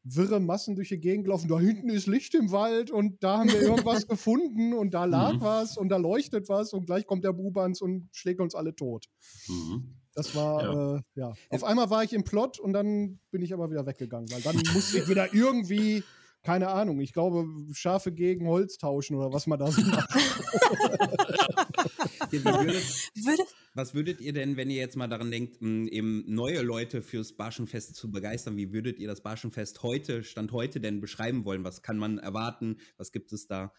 wirre 0.04 0.40
Massen 0.40 0.76
durch 0.76 0.90
die 0.90 1.00
Gegend 1.00 1.26
gelaufen. 1.26 1.48
Da 1.48 1.60
hinten 1.60 1.90
ist 1.90 2.08
Licht 2.08 2.34
im 2.34 2.52
Wald 2.52 2.90
und 2.90 3.24
da 3.24 3.40
haben 3.40 3.52
wir 3.52 3.62
irgendwas 3.62 4.08
gefunden 4.08 4.74
und 4.74 4.94
da 4.94 5.06
lag 5.06 5.34
Mhm. 5.34 5.42
was 5.42 5.78
und 5.78 5.90
da 5.90 5.98
leuchtet 5.98 6.50
was 6.50 6.74
und 6.74 6.86
gleich 6.88 7.06
kommt 7.06 7.24
der 7.24 7.34
Bubans 7.34 7.82
und 7.82 8.10
schlägt 8.12 8.40
uns 8.40 8.56
alle 8.56 8.74
tot. 8.76 9.06
Mhm. 9.48 9.94
Das 10.16 10.34
war, 10.36 10.64
Ja. 10.64 10.74
ja. 10.74 10.96
Äh, 10.96 11.02
ja. 11.16 11.34
Auf 11.50 11.64
einmal 11.64 11.90
war 11.90 12.04
ich 12.04 12.14
im 12.14 12.24
Plot 12.24 12.60
und 12.60 12.74
dann 12.74 13.20
bin 13.32 13.42
ich 13.44 13.54
aber 13.54 13.70
wieder 13.70 13.86
weggegangen, 13.86 14.32
weil 14.32 14.42
dann 14.42 14.56
musste 14.74 14.98
ich 14.98 15.08
wieder 15.08 15.34
irgendwie, 15.34 16.04
keine 16.44 16.70
Ahnung, 16.70 17.00
ich 17.00 17.14
glaube, 17.14 17.46
Schafe 17.74 18.12
gegen 18.12 18.48
Holz 18.48 18.78
tauschen 18.78 19.16
oder 19.16 19.32
was 19.32 19.48
man 19.48 19.60
da 19.60 19.72
so 19.72 19.82
macht. 19.82 20.10
Wie 22.32 22.46
würdet, 22.46 22.84
würde, 23.16 23.44
was 23.74 23.94
würdet 23.94 24.22
ihr 24.22 24.32
denn, 24.32 24.56
wenn 24.56 24.70
ihr 24.70 24.78
jetzt 24.78 24.96
mal 24.96 25.08
daran 25.08 25.32
denkt, 25.32 25.62
eben 25.62 26.24
neue 26.34 26.62
Leute 26.62 27.02
fürs 27.02 27.36
Barschenfest 27.36 27.96
zu 27.96 28.10
begeistern, 28.10 28.56
wie 28.56 28.72
würdet 28.72 29.00
ihr 29.00 29.08
das 29.08 29.22
Barschenfest 29.22 29.84
heute, 29.84 30.24
Stand 30.24 30.54
heute 30.54 30.80
denn 30.80 31.02
beschreiben 31.02 31.44
wollen? 31.44 31.66
Was 31.66 31.82
kann 31.82 31.98
man 31.98 32.20
erwarten? 32.20 32.78
Was 32.98 33.12
gibt 33.12 33.34
es 33.34 33.48
da? 33.48 33.74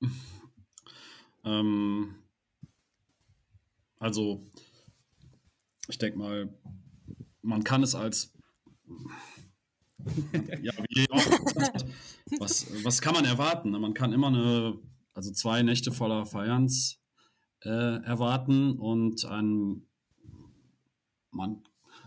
Ähm, 1.44 2.14
also, 3.98 4.42
ich 5.88 5.98
denke 5.98 6.18
mal, 6.18 6.58
man 7.42 7.64
kann 7.64 7.82
es 7.82 7.94
als. 7.94 8.32
ja, 10.62 10.72
wie 10.88 11.10
auch, 11.10 11.26
was, 12.38 12.66
was 12.84 13.00
kann 13.00 13.14
man 13.14 13.24
erwarten? 13.24 13.70
ne? 13.70 13.78
Man 13.78 13.94
kann 13.94 14.12
immer 14.12 14.28
eine, 14.28 14.78
also 15.14 15.30
zwei 15.32 15.62
Nächte 15.62 15.92
voller 15.92 16.26
Feierns 16.26 17.00
äh, 17.64 17.68
erwarten 18.04 18.78
und 18.78 19.24
ein, 19.24 19.86
man, 21.30 21.62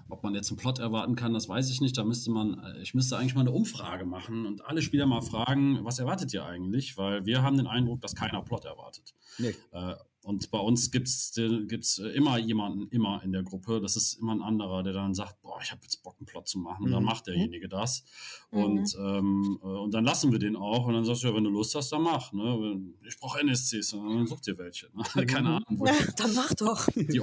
ob 0.09 0.23
man 0.23 0.35
jetzt 0.35 0.51
einen 0.51 0.57
Plot 0.57 0.79
erwarten 0.79 1.15
kann, 1.15 1.33
das 1.33 1.49
weiß 1.49 1.69
ich 1.69 1.81
nicht. 1.81 1.97
Da 1.97 2.03
müsste 2.03 2.31
man, 2.31 2.59
äh, 2.59 2.81
ich 2.81 2.93
müsste 2.93 3.17
eigentlich 3.17 3.35
mal 3.35 3.41
eine 3.41 3.51
Umfrage 3.51 4.05
machen 4.05 4.45
und 4.45 4.65
alle 4.65 4.81
Spieler 4.81 5.05
mal 5.05 5.21
fragen, 5.21 5.83
was 5.83 5.99
erwartet 5.99 6.33
ihr 6.33 6.45
eigentlich? 6.45 6.97
Weil 6.97 7.25
wir 7.25 7.41
haben 7.41 7.57
den 7.57 7.67
Eindruck, 7.67 8.01
dass 8.01 8.15
keiner 8.15 8.41
Plot 8.41 8.65
erwartet. 8.65 9.13
Nee. 9.37 9.55
Äh, 9.71 9.95
und 10.25 10.49
bei 10.49 10.57
uns 10.57 10.89
gibt 10.89 11.07
es 11.07 11.33
gibt's 11.67 11.99
äh, 11.99 12.07
immer 12.07 12.39
jemanden, 12.39 12.87
immer 12.89 13.21
in 13.23 13.31
der 13.31 13.43
Gruppe, 13.43 13.79
das 13.79 13.95
ist 13.95 14.15
immer 14.15 14.33
ein 14.33 14.41
anderer, 14.41 14.81
der 14.81 14.91
dann 14.93 15.13
sagt, 15.13 15.39
boah, 15.43 15.59
ich 15.61 15.71
habe 15.71 15.81
jetzt 15.83 16.01
Bock, 16.01 16.15
einen 16.17 16.25
Plot 16.25 16.47
zu 16.47 16.57
machen. 16.57 16.85
Und 16.85 16.91
dann 16.91 17.03
Mhm. 17.03 17.09
macht 17.09 17.27
derjenige 17.27 17.69
das. 17.69 18.03
Mhm. 18.51 18.63
Und, 18.63 18.95
ähm, 18.99 19.59
äh, 19.61 19.67
und 19.67 19.93
dann 19.93 20.03
lassen 20.03 20.31
wir 20.31 20.39
den 20.39 20.55
auch. 20.55 20.87
Und 20.87 20.95
dann 20.95 21.05
sagst 21.05 21.21
du, 21.23 21.27
ja, 21.27 21.35
wenn 21.35 21.43
du 21.43 21.51
Lust 21.51 21.75
hast, 21.75 21.91
dann 21.91 22.01
mach. 22.01 22.33
Ne? 22.33 22.81
Ich 23.07 23.19
brauche 23.19 23.39
NSCs. 23.39 23.93
Und 23.93 24.09
dann 24.15 24.25
such 24.25 24.41
dir 24.41 24.57
welche. 24.57 24.89
Ne? 25.15 25.25
Keine 25.27 25.49
Ahnung. 25.49 25.65
wo 25.69 25.85
dann 25.85 26.33
mach 26.33 26.51
doch. 26.55 26.87
die 26.95 27.21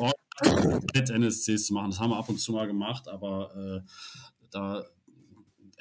mit 0.94 1.10
NSCs 1.10 1.66
zu 1.66 1.74
machen. 1.74 1.90
Das 1.90 1.98
haben 1.98 2.10
wir 2.10 2.16
ab 2.18 2.28
und 2.28 2.38
zu 2.38 2.52
mal 2.52 2.66
gemacht, 2.68 3.08
aber 3.08 3.52
äh, 3.56 3.80
da 4.50 4.84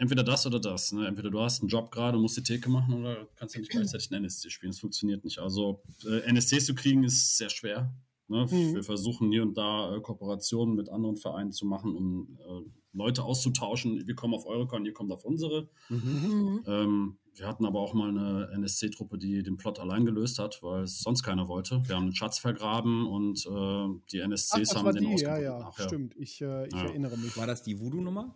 entweder 0.02 0.24
das 0.24 0.46
oder 0.48 0.60
das. 0.60 0.92
Ne? 0.92 1.08
Entweder 1.08 1.30
du 1.30 1.40
hast 1.40 1.62
einen 1.62 1.70
Job 1.70 1.92
gerade 1.92 2.18
und 2.18 2.24
musst 2.24 2.36
die 2.36 2.44
Theke 2.44 2.70
machen 2.70 2.96
oder 2.96 3.28
kannst 3.36 3.54
du 3.56 3.60
nicht 3.60 3.70
gleichzeitig 3.72 4.12
einen 4.12 4.24
NSC 4.26 4.50
spielen. 4.50 4.72
Das 4.72 4.80
funktioniert 4.80 5.24
nicht. 5.24 5.38
Also 5.38 5.84
äh, 6.06 6.28
NSCs 6.32 6.66
zu 6.66 6.74
kriegen 6.76 7.04
ist 7.04 7.38
sehr 7.38 7.50
schwer. 7.50 7.94
Ne? 8.28 8.48
Mhm. 8.50 8.74
Wir 8.76 8.84
versuchen 8.84 9.32
hier 9.32 9.44
und 9.44 9.56
da 9.58 9.96
äh, 9.96 10.02
Kooperationen 10.02 10.76
mit 10.76 10.90
anderen 10.90 11.18
Vereinen 11.18 11.52
zu 11.52 11.68
machen, 11.68 11.96
um 11.96 12.40
äh, 12.40 12.70
Leute 12.94 13.24
auszutauschen. 13.24 14.08
Wir 14.08 14.16
kommen 14.16 14.34
auf 14.34 14.48
eure 14.48 14.66
Con, 14.68 14.86
ihr 14.86 14.94
kommt 14.94 15.12
auf 15.12 15.24
unsere. 15.24 15.70
Mhm. 15.90 16.64
Ähm, 16.66 17.18
wir 17.36 17.48
hatten 17.48 17.66
aber 17.66 17.80
auch 17.80 17.94
mal 17.94 18.10
eine 18.10 18.50
NSC-Truppe, 18.56 19.20
die 19.20 19.44
den 19.44 19.56
Plot 19.58 19.80
allein 19.80 20.04
gelöst 20.06 20.40
hat, 20.40 20.62
weil 20.64 20.84
es 20.84 21.00
sonst 21.00 21.22
keiner 21.24 21.48
wollte. 21.48 21.82
Wir 21.88 21.96
haben 21.96 22.04
einen 22.04 22.16
Schatz 22.16 22.40
vergraben 22.40 23.06
und 23.08 23.46
äh, 23.46 24.00
die 24.12 24.22
Ach, 24.22 24.26
NSCs 24.28 24.50
das 24.70 24.76
haben 24.76 24.86
war 24.86 24.94
den 24.94 25.04
die, 25.04 25.10
ja, 25.10 25.14
ausgebunden 25.14 25.44
ja, 25.44 25.60
nachher. 25.60 25.88
stimmt. 25.88 26.16
Ich, 26.18 26.42
äh, 26.42 26.68
ich 26.68 26.74
Ja. 26.74 26.86
erinnere 26.86 27.18
mich. 27.18 27.38
War 27.38 27.46
das 27.48 27.62
die 27.64 27.80
Voodoo-Nummer? 27.80 28.36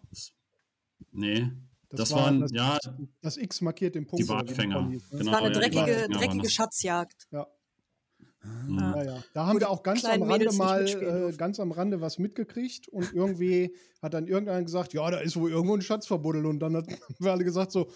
Nee, 1.11 1.49
Das, 1.89 1.99
das, 1.99 2.11
war 2.11 2.23
waren, 2.25 2.41
das, 2.41 2.51
ja, 2.53 2.77
das 3.21 3.37
X 3.37 3.61
markiert 3.61 3.95
den 3.95 4.05
Punkt. 4.05 4.23
die 4.23 4.29
Walfänger. 4.29 4.89
Genau, 4.89 4.99
Das 5.11 5.25
war 5.27 5.37
eine 5.39 5.53
ja, 5.53 5.59
dreckige, 5.59 5.77
waren 6.01 6.11
dreckige. 6.11 6.49
Schatzjagd. 6.49 7.27
Ja. 7.31 7.47
Mhm. 8.43 8.77
Ja, 8.79 9.03
ja. 9.03 9.23
Da 9.33 9.45
haben 9.47 9.55
Wo 9.55 9.59
wir 9.61 9.69
auch 9.71 9.81
ganz 9.81 10.05
am 10.05 10.21
Rande 10.21 10.37
Mädels 10.37 10.57
mal 10.57 10.85
äh, 10.87 11.33
ganz 11.35 11.59
am 11.59 11.71
Rande 11.71 11.99
was 12.01 12.19
mitgekriegt 12.19 12.87
und 12.89 13.11
irgendwie 13.13 13.75
hat 14.03 14.13
dann 14.13 14.27
irgendeiner 14.27 14.63
gesagt, 14.63 14.93
ja, 14.93 15.09
da 15.09 15.17
ist 15.19 15.35
wohl 15.35 15.49
irgendwo 15.49 15.73
ein 15.75 15.81
Schatz 15.81 16.05
verbuddelt 16.05 16.45
und 16.45 16.59
dann 16.59 16.75
hat- 16.75 16.87
haben 16.89 17.15
wir 17.19 17.31
alle 17.31 17.43
gesagt 17.43 17.71
so, 17.71 17.89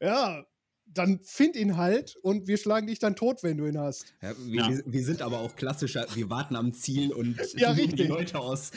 ja, 0.00 0.44
dann 0.88 1.20
find 1.24 1.56
ihn 1.56 1.76
halt 1.78 2.14
und 2.22 2.46
wir 2.46 2.58
schlagen 2.58 2.86
dich 2.86 2.98
dann 2.98 3.16
tot, 3.16 3.42
wenn 3.42 3.56
du 3.56 3.66
ihn 3.66 3.78
hast. 3.78 4.14
Ja, 4.22 4.32
wir, 4.38 4.54
Ja. 4.54 4.78
wir- 4.84 5.04
sind 5.04 5.22
aber 5.22 5.38
auch 5.40 5.56
klassischer, 5.56 6.06
wir 6.14 6.28
warten 6.30 6.56
am 6.56 6.72
Ziel 6.74 7.12
und 7.12 7.38
Ja, 7.56 7.72
die. 7.72 7.86
Leute 8.04 8.38
aus 8.38 8.72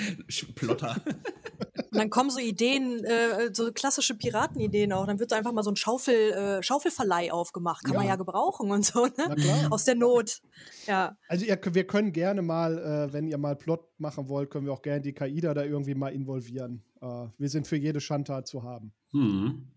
Plotter. 0.55 0.95
Und 1.91 1.97
dann 1.97 2.09
kommen 2.09 2.29
so 2.29 2.39
Ideen, 2.39 3.03
äh, 3.03 3.49
so 3.53 3.71
klassische 3.71 4.15
Piratenideen 4.15 4.93
auch. 4.93 5.05
Dann 5.07 5.19
wird 5.19 5.31
da 5.31 5.37
einfach 5.37 5.51
mal 5.51 5.63
so 5.63 5.71
ein 5.71 5.75
Schaufel, 5.75 6.31
äh, 6.31 6.63
Schaufelverleih 6.63 7.31
aufgemacht. 7.31 7.83
Kann 7.83 7.95
man 7.95 8.03
Ja. 8.05 8.11
ja 8.11 8.15
gebrauchen 8.15 8.71
und 8.71 8.85
so, 8.85 9.05
ne? 9.05 9.67
Aus 9.71 9.85
der 9.85 9.95
Not. 9.95 10.39
Ja. 10.85 11.17
Also 11.27 11.45
ihr, 11.45 11.59
wir 11.71 11.87
können 11.87 12.13
gerne 12.13 12.41
mal, 12.41 12.77
äh, 12.77 13.13
wenn 13.13 13.27
ihr 13.27 13.37
mal 13.37 13.55
Plot 13.55 13.87
machen 13.97 14.29
wollt, 14.29 14.49
können 14.51 14.65
wir 14.65 14.73
auch 14.73 14.81
gerne 14.81 15.01
die 15.01 15.13
KIDA 15.13 15.53
da 15.53 15.63
irgendwie 15.63 15.95
mal 15.95 16.09
involvieren. 16.13 16.83
Äh, 17.01 17.27
wir 17.37 17.49
sind 17.49 17.67
für 17.67 17.77
jede 17.77 17.99
Schandtat 18.01 18.47
zu 18.47 18.63
haben. 18.63 18.93
Mhm. 19.11 19.67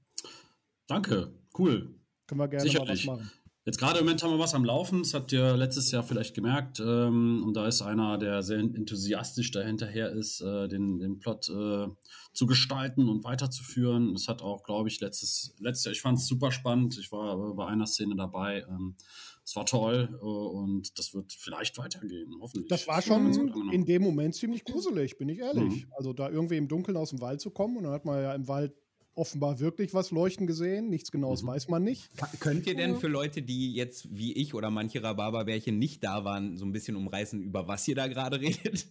Danke, 0.87 1.33
cool. 1.59 1.95
Können 2.27 2.41
wir 2.41 2.49
gerne 2.49 2.63
Sicherlich. 2.69 3.07
mal 3.07 3.19
was 3.19 3.21
machen. 3.21 3.33
Jetzt 3.65 3.79
gerade 3.79 4.01
im 4.01 4.05
Moment 4.05 4.23
haben 4.23 4.33
wir 4.33 4.41
was 4.41 4.55
am 4.55 4.65
Laufen, 4.65 5.03
das 5.05 5.15
habt 5.15 5.31
ihr 5.33 5.57
letztes 5.57 5.93
Jahr 5.93 6.03
vielleicht 6.03 6.35
gemerkt. 6.35 6.81
Ähm, 6.81 7.45
und 7.47 7.55
da 7.55 7.69
ist 7.69 7.81
einer, 7.81 8.19
der 8.19 8.43
sehr 8.43 8.59
enthusiastisch 8.59 9.53
dahinterher 9.53 10.11
ist, 10.11 10.41
äh, 10.41 10.67
den, 10.67 10.99
den 10.99 11.21
Plot 11.21 11.49
äh, 11.49 11.87
zu 12.33 12.47
gestalten 12.47 13.09
und 13.09 13.23
weiterzuführen. 13.23 14.15
Das 14.15 14.27
hat 14.27 14.43
auch, 14.43 14.65
glaube 14.65 14.89
ich, 14.89 15.01
letztes, 15.01 15.55
letztes 15.61 15.85
Jahr, 15.85 15.93
ich 15.93 16.01
fand 16.01 16.19
es 16.19 16.27
super 16.27 16.51
spannend. 16.51 16.99
Ich 16.99 17.13
war 17.13 17.51
äh, 17.51 17.55
bei 17.55 17.67
einer 17.67 17.87
Szene 17.87 18.17
dabei. 18.17 18.65
Ähm, 18.69 18.97
es 19.45 19.55
war 19.55 19.67
toll 19.67 20.09
äh, 20.13 20.25
und 20.25 20.99
das 20.99 21.15
wird 21.15 21.33
vielleicht 21.33 21.79
weitergehen, 21.79 22.35
hoffentlich. 22.41 22.69
Das 22.69 22.89
war 22.89 23.01
schon 23.01 23.33
in 23.71 23.85
dem 23.85 24.03
Moment 24.03 24.35
ziemlich 24.35 24.65
gruselig, 24.65 25.19
bin 25.19 25.29
ich 25.29 25.39
ehrlich. 25.39 25.87
Mhm. 25.87 25.93
Also 25.97 26.13
da 26.13 26.31
irgendwie 26.31 26.57
im 26.57 26.69
Dunkeln 26.69 26.97
aus 26.97 27.11
dem 27.11 27.21
Wald 27.21 27.41
zu 27.41 27.51
kommen 27.51 27.77
und 27.77 27.85
dann 27.85 27.93
hat 27.93 28.05
man 28.05 28.23
ja 28.23 28.35
im 28.35 28.49
Wald 28.49 28.75
offenbar 29.15 29.61
wirklich 29.61 29.93
was 29.95 30.11
leuchten 30.11 30.47
gesehen. 30.47 30.89
Nichts 30.89 31.11
Genaues 31.11 31.43
Mhm. 31.43 31.49
weiß 31.49 31.69
man 31.69 31.85
nicht. 31.85 32.17
Ka- 32.17 32.31
Könnt 32.41 32.67
ihr 32.67 32.75
denn 32.75 32.99
für 32.99 33.09
Leute, 33.09 33.43
die 33.43 33.75
jetzt 33.75 34.09
wie 34.17 34.33
ich 34.33 34.55
oder 34.55 34.71
manche 34.71 35.03
Rhabarberbärchen 35.03 35.79
nicht 35.79 36.03
da 36.03 36.25
waren, 36.25 36.57
so 36.57 36.65
ein 36.65 36.73
bisschen 36.73 36.97
umreißen, 36.97 37.43
über 37.43 37.69
was 37.69 37.87
ihr 37.89 37.95
da 37.95 38.07
gerade 38.09 38.41
redet? 38.41 38.87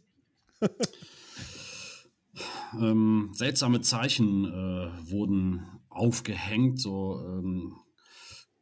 ähm, 2.80 3.32
seltsame 3.34 3.82
Zeichen 3.82 4.46
äh, 4.46 5.12
wurden 5.12 5.66
aufgehängt, 5.90 6.80
so 6.80 7.20
ähm, 7.28 7.76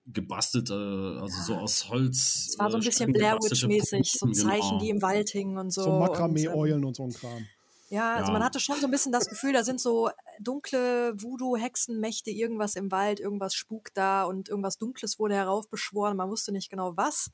gebastelt, 0.08 0.70
äh, 0.72 0.74
also 0.74 1.42
so 1.46 1.56
aus 1.56 1.90
Holz. 1.90 2.48
Es 2.52 2.60
war 2.60 2.72
so 2.72 2.78
ein 2.78 2.82
äh, 2.82 2.86
bisschen 2.86 3.14
Blair 3.14 3.36
Witch-mäßig, 3.36 4.12
so 4.12 4.28
Zeichen, 4.32 4.70
genau. 4.70 4.80
die 4.80 4.90
im 4.90 5.02
Wald 5.02 5.30
hingen 5.30 5.58
und 5.58 5.72
so. 5.72 5.84
So, 5.84 5.92
und, 5.92 6.00
Makramee-Eulen 6.00 6.82
ähm, 6.82 6.88
und 6.88 6.96
so 6.96 7.04
ein 7.04 7.14
Kram. 7.14 7.46
Ja, 7.90 8.16
also 8.16 8.28
Ja. 8.32 8.34
man 8.34 8.44
hatte 8.44 8.60
schon 8.60 8.80
so 8.80 8.88
ein 8.88 8.92
bisschen 8.92 9.12
das 9.12 9.28
Gefühl, 9.28 9.54
da 9.54 9.64
sind 9.64 9.82
so 9.82 10.10
dunkle 10.40 11.14
Voodoo-Hexenmächte, 11.20 12.30
irgendwas 12.30 12.76
im 12.76 12.92
Wald, 12.92 13.20
irgendwas 13.20 13.56
spukt 13.56 13.98
da 13.98 14.24
und 14.24 14.48
irgendwas 14.50 14.78
Dunkles 14.78 15.18
wurde 15.20 15.36
heraufbeschworen. 15.36 16.16
Man 16.16 16.30
wusste 16.30 16.52
nicht 16.52 16.70
genau 16.70 16.96
was. 16.98 17.32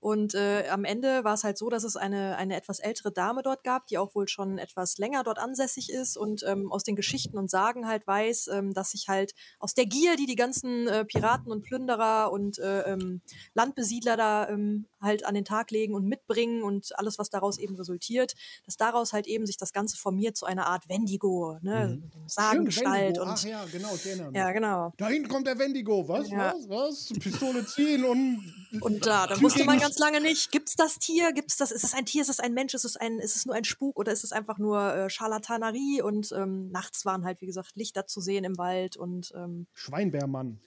Und 0.00 0.34
äh, 0.34 0.68
am 0.70 0.84
Ende 0.84 1.24
war 1.24 1.34
es 1.34 1.42
halt 1.42 1.58
so, 1.58 1.68
dass 1.70 1.82
es 1.82 1.96
eine, 1.96 2.36
eine 2.36 2.54
etwas 2.56 2.78
ältere 2.78 3.10
Dame 3.10 3.42
dort 3.42 3.64
gab, 3.64 3.88
die 3.88 3.98
auch 3.98 4.14
wohl 4.14 4.28
schon 4.28 4.58
etwas 4.58 4.96
länger 4.98 5.24
dort 5.24 5.40
ansässig 5.40 5.90
ist 5.90 6.16
und 6.16 6.44
ähm, 6.46 6.70
aus 6.70 6.84
den 6.84 6.94
Geschichten 6.94 7.36
und 7.36 7.50
Sagen 7.50 7.88
halt 7.88 8.06
weiß, 8.06 8.46
ähm, 8.52 8.74
dass 8.74 8.92
sich 8.92 9.08
halt 9.08 9.34
aus 9.58 9.74
der 9.74 9.86
Gier, 9.86 10.14
die 10.14 10.26
die 10.26 10.36
ganzen 10.36 10.86
äh, 10.86 11.04
Piraten 11.04 11.50
und 11.50 11.62
Plünderer 11.62 12.30
und 12.30 12.60
äh, 12.60 12.82
ähm, 12.92 13.22
Landbesiedler 13.54 14.16
da 14.16 14.48
ähm, 14.48 14.86
halt 15.00 15.24
an 15.24 15.34
den 15.34 15.44
Tag 15.44 15.70
legen 15.70 15.94
und 15.94 16.06
mitbringen 16.06 16.62
und 16.62 16.98
alles, 16.98 17.18
was 17.18 17.30
daraus 17.30 17.58
eben 17.58 17.76
resultiert, 17.76 18.34
dass 18.64 18.76
daraus 18.76 19.12
halt 19.12 19.26
eben 19.26 19.46
sich 19.46 19.56
das 19.56 19.72
Ganze 19.72 19.96
formiert 19.96 20.36
zu 20.36 20.46
einer 20.46 20.66
Art 20.66 20.88
Wendigo, 20.88 21.58
ne? 21.62 22.00
Mhm. 22.02 22.28
Sagengestalt 22.28 23.16
Stimmt, 23.16 23.18
und 23.18 23.28
Ach 23.28 23.44
ja, 23.44 23.64
genau, 23.70 23.94
ich 23.94 24.06
erinnere 24.06 24.30
mich. 24.30 24.36
ja, 24.36 24.52
genau. 24.52 24.92
Da 24.96 25.08
hinten 25.08 25.28
kommt 25.28 25.46
der 25.46 25.58
Wendigo. 25.58 26.06
Was? 26.08 26.30
Ja. 26.30 26.54
Was? 26.54 26.68
Was? 26.68 27.18
Pistole 27.18 27.64
ziehen 27.66 28.04
und. 28.04 28.54
Und 28.80 29.06
da, 29.06 29.26
da 29.26 29.40
wusste 29.40 29.64
man 29.64 29.78
ganz 29.78 29.98
lange 29.98 30.20
nicht, 30.20 30.52
gibt's 30.52 30.76
das 30.76 30.98
Tier, 30.98 31.32
gibt's 31.32 31.56
das, 31.56 31.70
ist 31.70 31.84
es 31.84 31.94
ein 31.94 32.04
Tier, 32.04 32.20
ist 32.20 32.28
es 32.28 32.38
ein 32.38 32.52
Mensch, 32.52 32.74
ist 32.74 32.84
es 32.84 32.96
ein, 32.96 33.18
ist 33.18 33.34
es 33.34 33.46
nur 33.46 33.54
ein 33.54 33.64
Spuk 33.64 33.98
oder 33.98 34.12
ist 34.12 34.24
es 34.24 34.32
einfach 34.32 34.58
nur 34.58 34.94
äh, 34.94 35.10
Scharlatanerie 35.10 36.02
und 36.02 36.32
ähm, 36.32 36.70
nachts 36.70 37.06
waren 37.06 37.24
halt, 37.24 37.40
wie 37.40 37.46
gesagt, 37.46 37.76
Lichter 37.76 38.06
zu 38.06 38.20
sehen 38.20 38.44
im 38.44 38.58
Wald 38.58 38.96
und 38.96 39.32
ähm, 39.34 39.66
Schweinbärmann. 39.72 40.60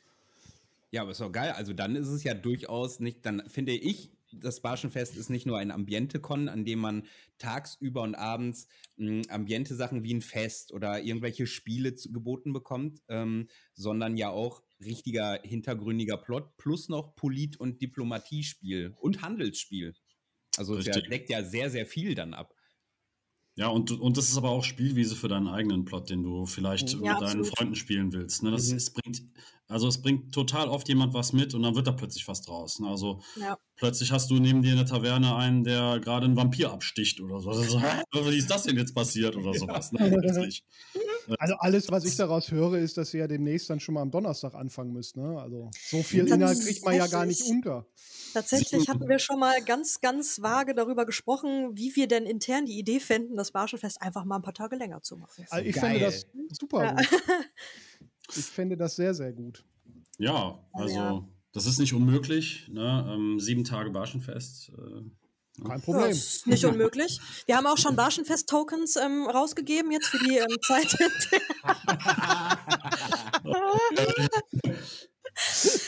Ja, 0.92 1.04
aber 1.04 1.12
ist 1.12 1.22
doch 1.22 1.32
geil. 1.32 1.54
Also 1.56 1.74
dann 1.74 1.96
ist 1.96 2.08
es 2.08 2.24
ja 2.24 2.34
durchaus 2.34 3.00
nicht, 3.00 3.26
dann 3.26 3.44
finde 3.48 3.72
ich, 3.72 4.12
das 4.34 4.62
Barschenfest 4.62 5.16
ist 5.16 5.30
nicht 5.30 5.46
nur 5.46 5.58
ein 5.58 5.72
Ambiente-Con, 5.72 6.50
an 6.50 6.66
dem 6.66 6.80
man 6.80 7.04
tagsüber 7.38 8.02
und 8.02 8.16
abends 8.16 8.68
mh, 8.98 9.24
Ambiente-Sachen 9.30 10.04
wie 10.04 10.14
ein 10.14 10.22
Fest 10.22 10.72
oder 10.74 11.02
irgendwelche 11.02 11.48
Spiele 11.48 11.96
zu, 11.96 12.12
geboten 12.12 12.54
bekommt, 12.54 13.02
ähm, 13.10 13.48
sondern 13.74 14.18
ja 14.18 14.30
auch 14.30 14.64
richtiger 14.80 15.40
hintergründiger 15.44 16.18
Plot 16.18 16.58
plus 16.58 16.90
noch 16.90 17.16
Polit- 17.16 17.58
und 17.58 17.82
Diplomatiespiel 17.82 18.94
und 18.98 19.22
Handelsspiel. 19.22 19.96
Also 20.58 20.76
der 20.76 20.96
Richtig. 20.96 21.10
deckt 21.10 21.30
ja 21.30 21.44
sehr, 21.44 21.70
sehr 21.70 21.86
viel 21.86 22.16
dann 22.16 22.34
ab. 22.34 22.54
Ja, 23.62 23.68
und, 23.68 23.92
und 23.92 24.18
das 24.18 24.28
ist 24.28 24.38
aber 24.38 24.50
auch 24.50 24.64
Spielwiese 24.64 25.16
für 25.16 25.28
deinen 25.28 25.48
eigenen 25.48 25.86
Plot, 25.86 26.10
den 26.10 26.24
du 26.24 26.48
vielleicht 26.48 26.94
Ja, 26.94 26.98
mit 26.98 27.08
deinen 27.10 27.22
absolut. 27.22 27.48
Freunden 27.50 27.76
spielen 27.76 28.12
willst. 28.12 28.42
Ne? 28.42 28.50
Das 28.50 28.72
Mhm. 28.72 28.78
es 28.78 28.90
bringt, 28.90 29.22
also 29.68 29.88
es 29.88 30.02
bringt 30.02 30.34
total 30.34 30.68
oft 30.68 30.88
jemand 30.90 31.14
was 31.14 31.32
mit 31.32 31.54
und 31.54 31.62
dann 31.62 31.76
wird 31.76 31.86
da 31.86 31.92
plötzlich 31.92 32.28
was 32.28 32.42
draus. 32.42 32.80
Ne? 32.80 32.88
Also 32.88 33.22
ja. 33.40 33.60
plötzlich 33.76 34.12
hast 34.12 34.32
du 34.32 34.40
neben 34.40 34.64
dir 34.64 34.72
in 34.72 34.78
der 34.78 34.88
Taverne 34.88 35.36
einen, 35.36 35.64
der 35.64 36.00
gerade 36.00 36.26
einen 36.26 36.36
Vampir 36.36 36.72
absticht 36.72 37.22
oder 37.22 37.40
so. 37.40 37.52
Also, 37.52 37.80
wie 38.32 38.38
ist 38.38 38.50
das 38.50 38.64
denn 38.64 38.78
jetzt 38.78 38.96
passiert 38.96 39.36
oder 39.36 39.54
sowas? 39.54 39.92
Ne? 39.92 40.00
Also 41.40 41.56
alles, 41.56 41.92
was 41.92 42.06
ich 42.06 42.16
daraus 42.16 42.52
höre, 42.52 42.76
ist, 42.80 42.98
dass 42.98 43.14
ihr 43.14 43.22
ja 43.22 43.28
demnächst 43.28 43.70
dann 43.70 43.80
schon 43.80 43.94
mal 43.96 44.02
am 44.02 44.12
Donnerstag 44.12 44.54
anfangen 44.56 44.92
müsst. 44.94 45.18
Ne? 45.18 45.40
Also 45.40 45.70
so 45.90 46.02
viel 46.04 46.28
Inhalt 46.28 46.60
kriegt 46.60 46.84
man 46.86 46.96
ja 46.96 47.08
gar 47.08 47.26
nicht 47.26 47.42
unter. 47.44 47.86
Tatsächlich 48.34 48.88
hatten 48.88 49.08
wir 49.10 49.20
schon 49.20 49.40
mal 49.40 49.62
ganz, 49.64 50.00
ganz 50.02 50.42
vage 50.42 50.74
darüber 50.74 51.06
gesprochen, 51.06 51.78
wie 51.78 51.96
wir 51.96 52.08
denn 52.08 52.26
intern 52.26 52.66
die 52.66 52.78
Idee 52.80 53.00
fänden, 53.00 53.36
das 53.36 53.52
Barschelfest 53.52 54.02
einfach 54.02 54.24
mal 54.26 54.38
ein 54.38 54.42
paar 54.42 54.54
Tage 54.54 54.76
länger 54.78 55.02
zu 55.02 55.18
machen. 55.18 55.46
Also 55.50 55.66
ich 55.66 55.76
Geil. 55.76 55.84
fände 56.00 56.06
das 56.06 56.26
super 56.60 56.84
Ja. 56.86 56.92
gut. 56.96 57.08
Ich 58.38 58.46
fände 58.46 58.78
das 58.78 58.96
sehr, 58.96 59.14
sehr 59.14 59.34
gut. 59.34 59.66
Ja, 60.18 60.64
also 60.72 60.96
Ja. 60.96 61.28
das 61.52 61.66
ist 61.66 61.80
nicht 61.80 61.94
unmöglich. 61.94 62.70
Ne? 62.70 63.06
Ähm, 63.14 63.40
sieben 63.42 63.66
Tage 63.66 63.90
Barschenfest. 63.90 64.70
Äh, 64.70 65.02
Kein 65.58 65.70
Ja, 65.70 65.78
Problem. 65.84 66.10
ist 66.12 66.48
nicht 66.48 66.66
unmöglich. 66.66 67.20
Wir 67.46 67.58
haben 67.58 67.68
auch 67.68 67.78
schon 67.78 67.96
Barschenfest-Tokens 67.96 68.96
ähm, 68.96 69.28
rausgegeben, 69.28 69.92
jetzt 69.92 70.08
für 70.08 70.20
die 70.20 70.38
ähm, 70.38 70.58
Zeit. 70.66 70.96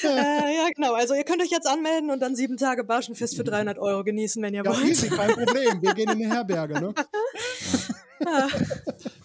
äh, 0.03 0.55
ja, 0.55 0.67
genau. 0.75 0.93
Also 0.93 1.13
ihr 1.13 1.23
könnt 1.23 1.41
euch 1.41 1.49
jetzt 1.51 1.67
anmelden 1.67 2.11
und 2.11 2.19
dann 2.19 2.35
sieben 2.35 2.57
Tage 2.57 2.83
Barschenfest 2.83 3.35
für 3.35 3.43
300 3.43 3.77
Euro 3.79 4.03
genießen, 4.03 4.41
wenn 4.43 4.53
ihr 4.53 4.63
Ja, 4.63 4.71
wollt. 4.71 4.85
easy, 4.85 5.09
kein 5.09 5.31
Problem. 5.31 5.81
Wir 5.81 5.93
gehen 5.93 6.09
in 6.11 6.19
die 6.19 6.27
Herberge. 6.29 6.79
Ne? 6.79 6.93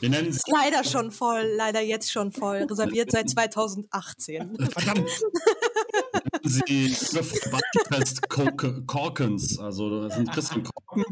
wir 0.00 0.08
nennen 0.08 0.30
es 0.30 0.42
Leider 0.48 0.82
schon 0.82 1.12
voll, 1.12 1.44
leider 1.56 1.80
jetzt 1.80 2.10
schon 2.10 2.32
voll. 2.32 2.66
Reserviert 2.68 3.12
seit 3.12 3.30
2018. 3.30 4.56
Verdammt. 4.70 5.08
sie 6.48 6.94
Barschenfest 7.50 8.28
Korkens. 8.86 9.58
Also 9.58 10.02
das 10.02 10.14
sind 10.14 10.30
Christian 10.32 10.62
Korken. 10.64 11.04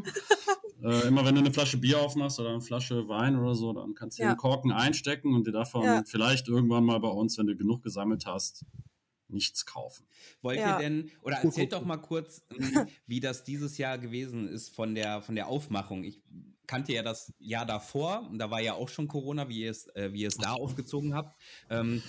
Äh, 0.83 1.09
immer 1.09 1.25
wenn 1.25 1.35
du 1.35 1.41
eine 1.41 1.53
Flasche 1.53 1.79
Bier 1.79 2.01
aufmachst 2.01 2.39
oder 2.39 2.51
eine 2.51 2.61
Flasche 2.61 3.09
Wein 3.09 3.37
oder 3.37 3.55
so, 3.55 3.73
dann 3.73 3.95
kannst 3.95 4.19
du 4.19 4.23
Ja. 4.23 4.33
den 4.35 4.37
Korken 4.37 4.73
einstecken 4.73 5.35
und 5.35 5.47
dir 5.47 5.53
davon 5.53 5.83
Ja. 5.85 6.03
vielleicht 6.07 6.49
irgendwann 6.49 6.85
mal 6.85 7.01
bei 7.01 7.09
uns, 7.09 7.39
wenn 7.39 7.47
du 7.47 7.57
genug 7.57 7.83
gesammelt 7.83 8.27
hast, 8.27 8.65
nichts 9.29 9.67
kaufen. 9.67 10.07
Wollt 10.43 10.61
Ja. 10.61 10.77
ihr 10.77 10.79
denn, 10.85 11.11
oder 11.23 11.37
erzählt 11.39 11.73
doch 11.73 11.85
mal 11.85 11.97
kurz, 11.97 12.43
ähm, 12.57 12.87
wie 13.07 13.21
das 13.21 13.43
dieses 13.43 13.79
Jahr 13.79 13.99
gewesen 13.99 14.47
ist 14.49 14.75
von 14.75 14.95
der, 14.95 15.23
von 15.23 15.35
der 15.35 15.49
Aufmachung. 15.49 16.05
Ich 16.05 16.21
kannte 16.67 16.93
ja 16.93 17.03
das 17.03 17.33
Jahr 17.39 17.67
davor, 17.67 18.27
und 18.31 18.39
da 18.39 18.51
war 18.51 18.61
ja 18.61 18.75
auch 18.75 18.89
schon 18.89 19.09
Corona, 19.09 19.49
wie 19.49 19.61
ihr 19.63 19.71
es, 19.71 19.87
äh, 19.95 20.13
wie 20.13 20.23
ihr 20.23 20.29
es 20.29 20.37
da 20.37 20.53
aufgezogen 20.53 21.15
habt. 21.15 21.37
Ähm, 21.71 22.03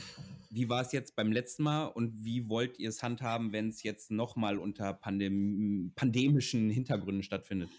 wie 0.49 0.69
war 0.69 0.81
es 0.81 0.91
jetzt 0.91 1.15
beim 1.15 1.31
letzten 1.31 1.63
Mal 1.63 1.85
und 1.85 2.23
wie 2.23 2.49
wollt 2.49 2.79
ihr 2.79 2.89
es 2.89 3.03
handhaben, 3.03 3.51
wenn 3.51 3.69
es 3.69 3.83
jetzt 3.83 4.11
nochmal 4.11 4.57
unter 4.57 4.93
Pandem 4.93 5.91
pandemischen 5.95 6.69
Hintergründen 6.69 7.23
stattfindet? 7.23 7.69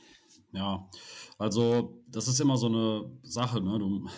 Ja, 0.53 0.89
also 1.39 2.03
das 2.09 2.29
ist 2.29 2.41
immer 2.41 2.57
so 2.57 2.67
eine 2.67 3.11
Sache. 3.23 3.61
Ne? 3.61 3.79
Du, 3.79 4.09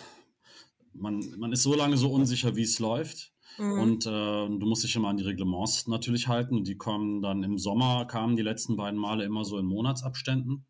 man, 0.93 1.23
man 1.37 1.51
ist 1.51 1.63
so 1.63 1.75
lange 1.75 1.97
so 1.97 2.11
unsicher, 2.11 2.55
wie 2.55 2.63
es 2.63 2.79
läuft. 2.79 3.33
Mhm. 3.57 3.79
Und 3.79 4.05
äh, 4.05 4.09
du 4.09 4.65
musst 4.65 4.83
dich 4.83 4.95
immer 4.95 5.09
an 5.09 5.17
die 5.17 5.23
Reglements 5.23 5.87
natürlich 5.87 6.27
halten. 6.27 6.63
Die 6.63 6.77
kommen 6.77 7.21
dann 7.21 7.43
im 7.43 7.57
Sommer, 7.57 8.05
kamen 8.05 8.35
die 8.35 8.43
letzten 8.43 8.75
beiden 8.75 8.99
Male 8.99 9.23
immer 9.23 9.45
so 9.45 9.57
in 9.57 9.65
Monatsabständen. 9.65 10.65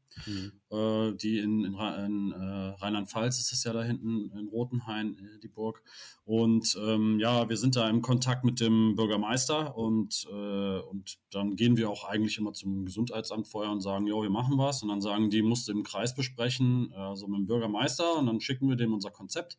Äh, 0.70 1.14
die 1.16 1.40
in, 1.40 1.64
in, 1.64 1.74
in 1.74 2.32
äh, 2.32 2.76
Rheinland-Pfalz 2.80 3.40
ist 3.40 3.54
es 3.54 3.64
ja 3.64 3.74
da 3.74 3.82
hinten, 3.82 4.30
in 4.38 4.48
Rotenhain, 4.48 5.18
äh, 5.18 5.40
die 5.40 5.48
Burg. 5.48 5.82
Und 6.26 6.78
ähm, 6.82 7.20
ja, 7.20 7.50
wir 7.50 7.58
sind 7.58 7.76
da 7.76 7.90
im 7.90 8.02
Kontakt 8.02 8.44
mit 8.44 8.60
dem 8.60 8.96
Bürgermeister 8.96 9.76
und, 9.78 10.28
äh, 10.30 10.80
und 10.80 11.18
dann 11.32 11.56
gehen 11.56 11.78
wir 11.78 11.90
auch 11.90 12.04
eigentlich 12.06 12.38
immer 12.38 12.54
zum 12.54 12.86
Gesundheitsamt 12.86 13.48
vorher 13.48 13.72
und 13.72 13.82
sagen, 13.82 14.06
jo, 14.08 14.22
wir 14.22 14.30
machen 14.30 14.58
was. 14.58 14.84
Und 14.84 14.90
dann 14.90 15.02
sagen 15.02 15.30
die, 15.30 15.42
musst 15.42 15.68
du 15.68 15.72
im 15.72 15.84
Kreis 15.84 16.14
besprechen, 16.14 16.94
also 16.94 17.28
mit 17.28 17.40
dem 17.40 17.48
Bürgermeister 17.48 18.18
und 18.18 18.28
dann 18.28 18.42
schicken 18.42 18.70
wir 18.70 18.76
dem 18.76 18.94
unser 18.94 19.12
Konzept. 19.12 19.58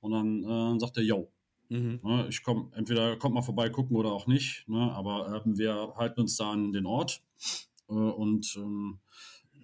Und 0.00 0.12
dann 0.12 0.44
äh, 0.44 0.78
sagt 0.78 0.98
er, 0.98 1.02
jo, 1.02 1.32
Mhm. 1.68 2.00
Ne, 2.02 2.26
ich 2.28 2.42
komme, 2.42 2.70
entweder 2.74 3.16
kommt 3.16 3.34
mal 3.34 3.42
vorbei 3.42 3.68
gucken 3.68 3.96
oder 3.96 4.12
auch 4.12 4.26
nicht, 4.26 4.68
ne, 4.68 4.92
aber 4.92 5.42
ähm, 5.44 5.58
wir 5.58 5.94
halten 5.96 6.20
uns 6.20 6.36
da 6.36 6.52
an 6.52 6.72
den 6.72 6.86
Ort 6.86 7.22
äh, 7.88 7.92
und, 7.92 8.56
ähm, 8.56 8.98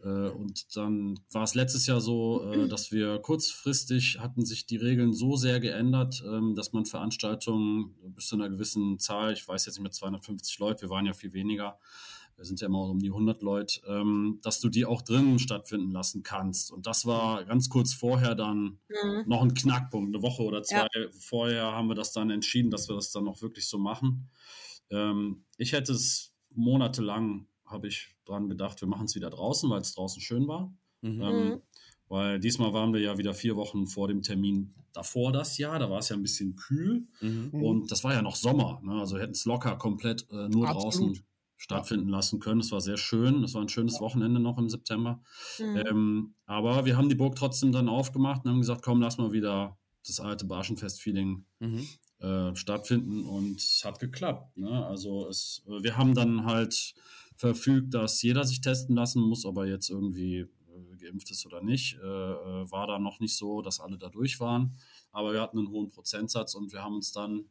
äh, 0.03 0.29
und 0.31 0.77
dann 0.77 1.21
war 1.31 1.45
es 1.45 1.55
letztes 1.55 1.87
Jahr 1.87 2.01
so, 2.01 2.45
äh, 2.51 2.67
dass 2.69 2.91
wir 2.93 3.19
kurzfristig 3.19 4.19
hatten 4.21 4.45
sich 4.45 4.67
die 4.67 4.77
Regeln 4.77 5.13
so 5.13 5.37
sehr 5.37 5.61
geändert, 5.61 6.23
ähm, 6.27 6.55
dass 6.55 6.73
man 6.73 6.87
Veranstaltungen 6.87 7.95
bis 8.15 8.29
zu 8.29 8.37
einer 8.37 8.49
gewissen 8.49 8.99
Zahl, 8.99 9.33
ich 9.33 9.47
weiß 9.47 9.67
jetzt 9.67 9.77
nicht 9.77 9.83
mehr 9.83 9.93
250 9.93 10.59
Leute, 10.59 10.83
wir 10.83 10.91
waren 10.91 11.07
ja 11.07 11.13
viel 11.13 11.33
weniger, 11.33 11.79
wir 12.37 12.45
sind 12.45 12.61
ja 12.61 12.67
immer 12.67 12.81
um 12.91 12.99
die 12.99 13.11
100 13.11 13.43
Leute, 13.43 13.81
ähm, 13.87 14.39
dass 14.43 14.61
du 14.61 14.69
die 14.69 14.85
auch 14.85 15.03
drinnen 15.03 15.39
stattfinden 15.39 15.91
lassen 15.93 16.23
kannst. 16.23 16.73
Und 16.73 16.87
das 16.87 17.07
war 17.07 17.45
ganz 17.45 17.69
kurz 17.69 17.93
vorher 17.95 18.35
dann 18.35 18.79
Mhm. 18.89 19.25
noch 19.27 19.43
ein 19.43 19.55
Knackpunkt. 19.55 20.15
Eine 20.15 20.23
Woche 20.23 20.43
oder 20.43 20.63
zwei 20.63 20.87
vorher 21.19 21.73
haben 21.73 21.89
wir 21.89 21.95
das 21.95 22.13
dann 22.13 22.31
entschieden, 22.31 22.71
dass 22.71 22.89
wir 22.89 22.97
das 22.97 23.13
dann 23.13 23.29
auch 23.29 23.43
wirklich 23.43 23.67
so 23.69 23.79
machen. 23.79 24.31
Ähm, 24.91 25.45
ich 25.57 25.73
hätte 25.73 25.93
es 25.93 26.35
monatelang, 26.55 27.47
habe 27.65 27.89
ich 27.89 28.15
dran 28.25 28.49
gedacht, 28.49 28.81
wir 28.81 28.89
machen 28.89 29.07
es 29.07 29.15
wieder 29.15 29.31
draußen, 29.31 29.69
weil 29.71 29.81
es 29.81 29.95
draußen 29.95 30.21
schön 30.21 30.47
war. 30.49 30.73
Mhm. 31.01 31.23
Ähm, 31.23 31.49
Mhm. 31.49 31.63
Weil 32.09 32.39
diesmal 32.41 32.75
waren 32.75 32.93
wir 32.93 33.01
ja 33.01 33.17
wieder 33.17 33.33
vier 33.33 33.57
Wochen 33.57 33.87
vor 33.87 34.07
dem 34.07 34.21
Termin 34.21 34.75
davor 34.93 35.33
das 35.33 35.57
Jahr. 35.57 35.79
Da 35.79 35.89
war 35.89 36.01
es 36.01 36.11
ja 36.11 36.17
ein 36.17 36.21
bisschen 36.23 36.57
kühl. 36.57 37.07
Mhm. 37.23 37.49
Und 37.55 37.91
das 37.91 38.05
war 38.05 38.13
ja 38.13 38.21
noch 38.21 38.37
Sommer. 38.37 38.83
Ne? 38.85 38.93
Also 39.01 39.15
wir 39.17 39.23
hätten 39.23 39.33
es 39.33 39.47
locker 39.47 39.77
komplett 39.77 40.27
äh, 40.31 40.49
nur 40.51 40.69
Absolut. 40.69 40.75
draußen 41.17 41.21
stattfinden 41.63 42.09
lassen 42.09 42.41
können. 42.41 42.61
Es 42.61 42.73
war 42.73 42.81
sehr 42.81 42.97
schön. 42.97 43.45
Es 43.45 43.55
war 43.55 43.63
ein 43.63 43.69
schönes 43.69 44.01
Wochenende 44.01 44.41
noch 44.41 44.59
im 44.59 44.69
September. 44.69 45.23
Mhm. 45.61 45.77
Ähm, 45.77 46.35
aber 46.45 46.85
wir 46.85 46.97
haben 46.97 47.09
die 47.09 47.15
Burg 47.15 47.37
trotzdem 47.37 47.71
dann 47.71 47.89
aufgemacht 47.89 48.45
und 48.45 48.51
haben 48.51 48.59
gesagt, 48.59 48.83
komm, 48.83 49.01
lass 49.01 49.17
mal 49.17 49.31
wieder 49.31 49.79
das 50.05 50.19
alte 50.19 50.45
Barschenfest-Feeling 50.45 51.45
Mhm. 51.61 51.87
äh, 52.19 52.57
stattfinden 52.57 53.25
und 53.25 53.61
es 53.61 53.83
hat 53.85 54.01
geklappt. 54.01 54.57
Ne? 54.57 54.85
Also 54.87 55.29
es, 55.29 55.63
wir 55.67 55.97
haben 55.97 56.15
dann 56.15 56.45
halt 56.47 56.95
verfügt, 57.37 57.95
dass 57.95 58.21
jeder 58.23 58.43
sich 58.45 58.61
testen 58.61 58.97
lassen 58.97 59.23
muss, 59.23 59.45
ob 59.45 59.59
er 59.59 59.67
jetzt 59.67 59.89
irgendwie 59.89 60.39
äh, 60.41 60.97
geimpft 60.99 61.31
ist 61.31 61.47
oder 61.47 61.63
nicht. 61.63 61.95
Äh, 62.03 62.07
äh, 62.07 62.71
war 62.73 62.89
da 62.89 62.99
noch 62.99 63.21
nicht 63.21 63.37
so, 63.37 63.63
dass 63.63 63.79
alle 63.79 63.99
da 63.99 64.09
durch 64.09 64.41
waren. 64.41 64.75
Aber 65.13 65.33
wir 65.33 65.41
hatten 65.41 65.59
einen 65.59 65.69
hohen 65.69 65.91
Prozentsatz 65.91 66.55
und 66.57 66.73
wir 66.73 66.83
haben 66.83 66.97
uns 66.97 67.13
dann, 67.13 67.45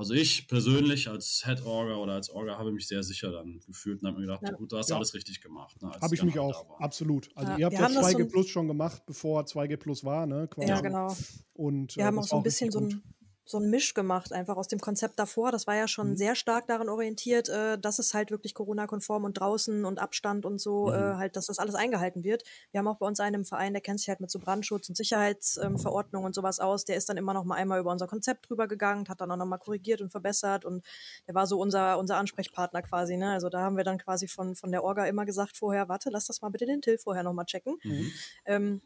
also 0.00 0.14
ich 0.14 0.48
persönlich 0.48 1.08
als 1.08 1.42
Head 1.44 1.62
Orga 1.62 1.94
oder 1.96 2.14
als 2.14 2.28
Orga 2.30 2.58
habe 2.58 2.72
mich 2.72 2.88
sehr 2.88 3.02
sicher 3.02 3.30
dann 3.30 3.60
gefühlt 3.66 4.00
und 4.02 4.08
habe 4.08 4.18
mir 4.18 4.26
gedacht, 4.26 4.42
Ja. 4.42 4.52
gut, 4.52 4.72
du 4.72 4.76
hast 4.78 4.90
Ja. 4.90 4.96
alles 4.96 5.14
richtig 5.14 5.40
gemacht. 5.40 5.80
Ne, 5.82 5.90
Habe 6.00 6.14
ich 6.14 6.22
mich 6.22 6.38
auch, 6.38 6.80
absolut. 6.80 7.28
Also 7.36 7.52
Ja, 7.52 7.58
ihr 7.58 7.64
habt 7.66 7.74
ja 7.74 7.82
haben 7.82 7.94
das 7.94 8.04
2G 8.06 8.12
so 8.12 8.18
ein- 8.18 8.28
Plus 8.28 8.48
schon 8.48 8.66
gemacht, 8.66 9.02
bevor 9.06 9.44
2G 9.46 9.76
Plus 9.76 10.02
war, 10.04 10.26
ne? 10.26 10.48
Quasi. 10.48 10.68
Ja, 10.68 10.80
genau. 10.80 11.14
Und, 11.54 11.96
Wir 11.96 12.02
äh, 12.02 12.06
haben 12.06 12.18
auch 12.18 12.24
so 12.26 12.36
ein 12.36 12.42
bisschen 12.42 12.70
so 12.72 12.80
ein, 12.80 13.02
so 13.44 13.58
ein 13.58 13.68
Misch 13.70 13.94
gemacht, 13.94 14.32
einfach 14.32 14.56
aus 14.56 14.68
dem 14.68 14.78
Konzept 14.80 15.18
davor. 15.18 15.50
Das 15.50 15.66
war 15.66 15.74
ja 15.74 15.88
schon 15.88 16.10
Mhm. 16.10 16.16
sehr 16.16 16.34
stark 16.36 16.66
daran 16.68 16.88
orientiert, 16.88 17.48
äh, 17.48 17.78
dass 17.78 17.98
es 17.98 18.14
halt 18.14 18.30
wirklich 18.30 18.54
Corona-konform 18.54 19.24
und 19.24 19.34
draußen 19.40 19.84
und 19.84 19.98
Abstand 19.98 20.46
und 20.46 20.60
so, 20.60 20.92
äh, 20.92 21.14
Mhm. 21.14 21.18
halt, 21.18 21.36
dass 21.36 21.46
das 21.46 21.58
alles 21.58 21.74
eingehalten 21.74 22.22
wird. 22.22 22.44
Wir 22.70 22.78
haben 22.78 22.86
auch 22.88 22.98
bei 22.98 23.06
uns 23.06 23.18
einen 23.20 23.36
im 23.36 23.44
Verein, 23.44 23.72
der 23.72 23.80
kennt 23.82 23.98
sich 24.00 24.08
halt 24.08 24.20
mit 24.20 24.30
so 24.30 24.38
Brandschutz 24.38 24.88
und 24.88 24.94
Sicherheitsverordnungen 24.96 26.24
ähm, 26.24 26.26
und 26.26 26.34
sowas 26.34 26.60
aus. 26.60 26.84
Der 26.84 26.96
ist 26.96 27.08
dann 27.08 27.16
immer 27.16 27.34
noch 27.34 27.44
mal 27.44 27.56
einmal 27.56 27.80
über 27.80 27.90
unser 27.90 28.06
Konzept 28.06 28.48
drüber 28.48 28.68
gegangen, 28.68 29.08
hat 29.08 29.20
dann 29.20 29.30
auch 29.30 29.36
noch 29.36 29.46
mal 29.46 29.58
korrigiert 29.58 30.00
und 30.00 30.10
verbessert 30.10 30.64
und 30.64 30.84
der 31.26 31.34
war 31.34 31.46
so 31.46 31.58
unser, 31.60 31.98
unser 31.98 32.16
Ansprechpartner 32.16 32.82
quasi. 32.82 33.16
Ne? 33.16 33.30
Also 33.32 33.48
da 33.48 33.60
haben 33.60 33.76
wir 33.76 33.84
dann 33.84 33.98
quasi 33.98 34.28
von, 34.28 34.54
von 34.54 34.70
der 34.70 34.84
Orga 34.84 35.06
immer 35.06 35.24
gesagt 35.24 35.56
vorher, 35.56 35.88
warte, 35.88 36.10
lass 36.10 36.26
das 36.26 36.40
mal 36.40 36.50
bitte 36.50 36.66
den 36.66 36.82
Till 36.82 36.98
vorher 36.98 37.22
noch 37.22 37.32
mal 37.32 37.44
checken. 37.44 37.76
Mhm. 37.82 38.12
Ähm, 38.44 38.82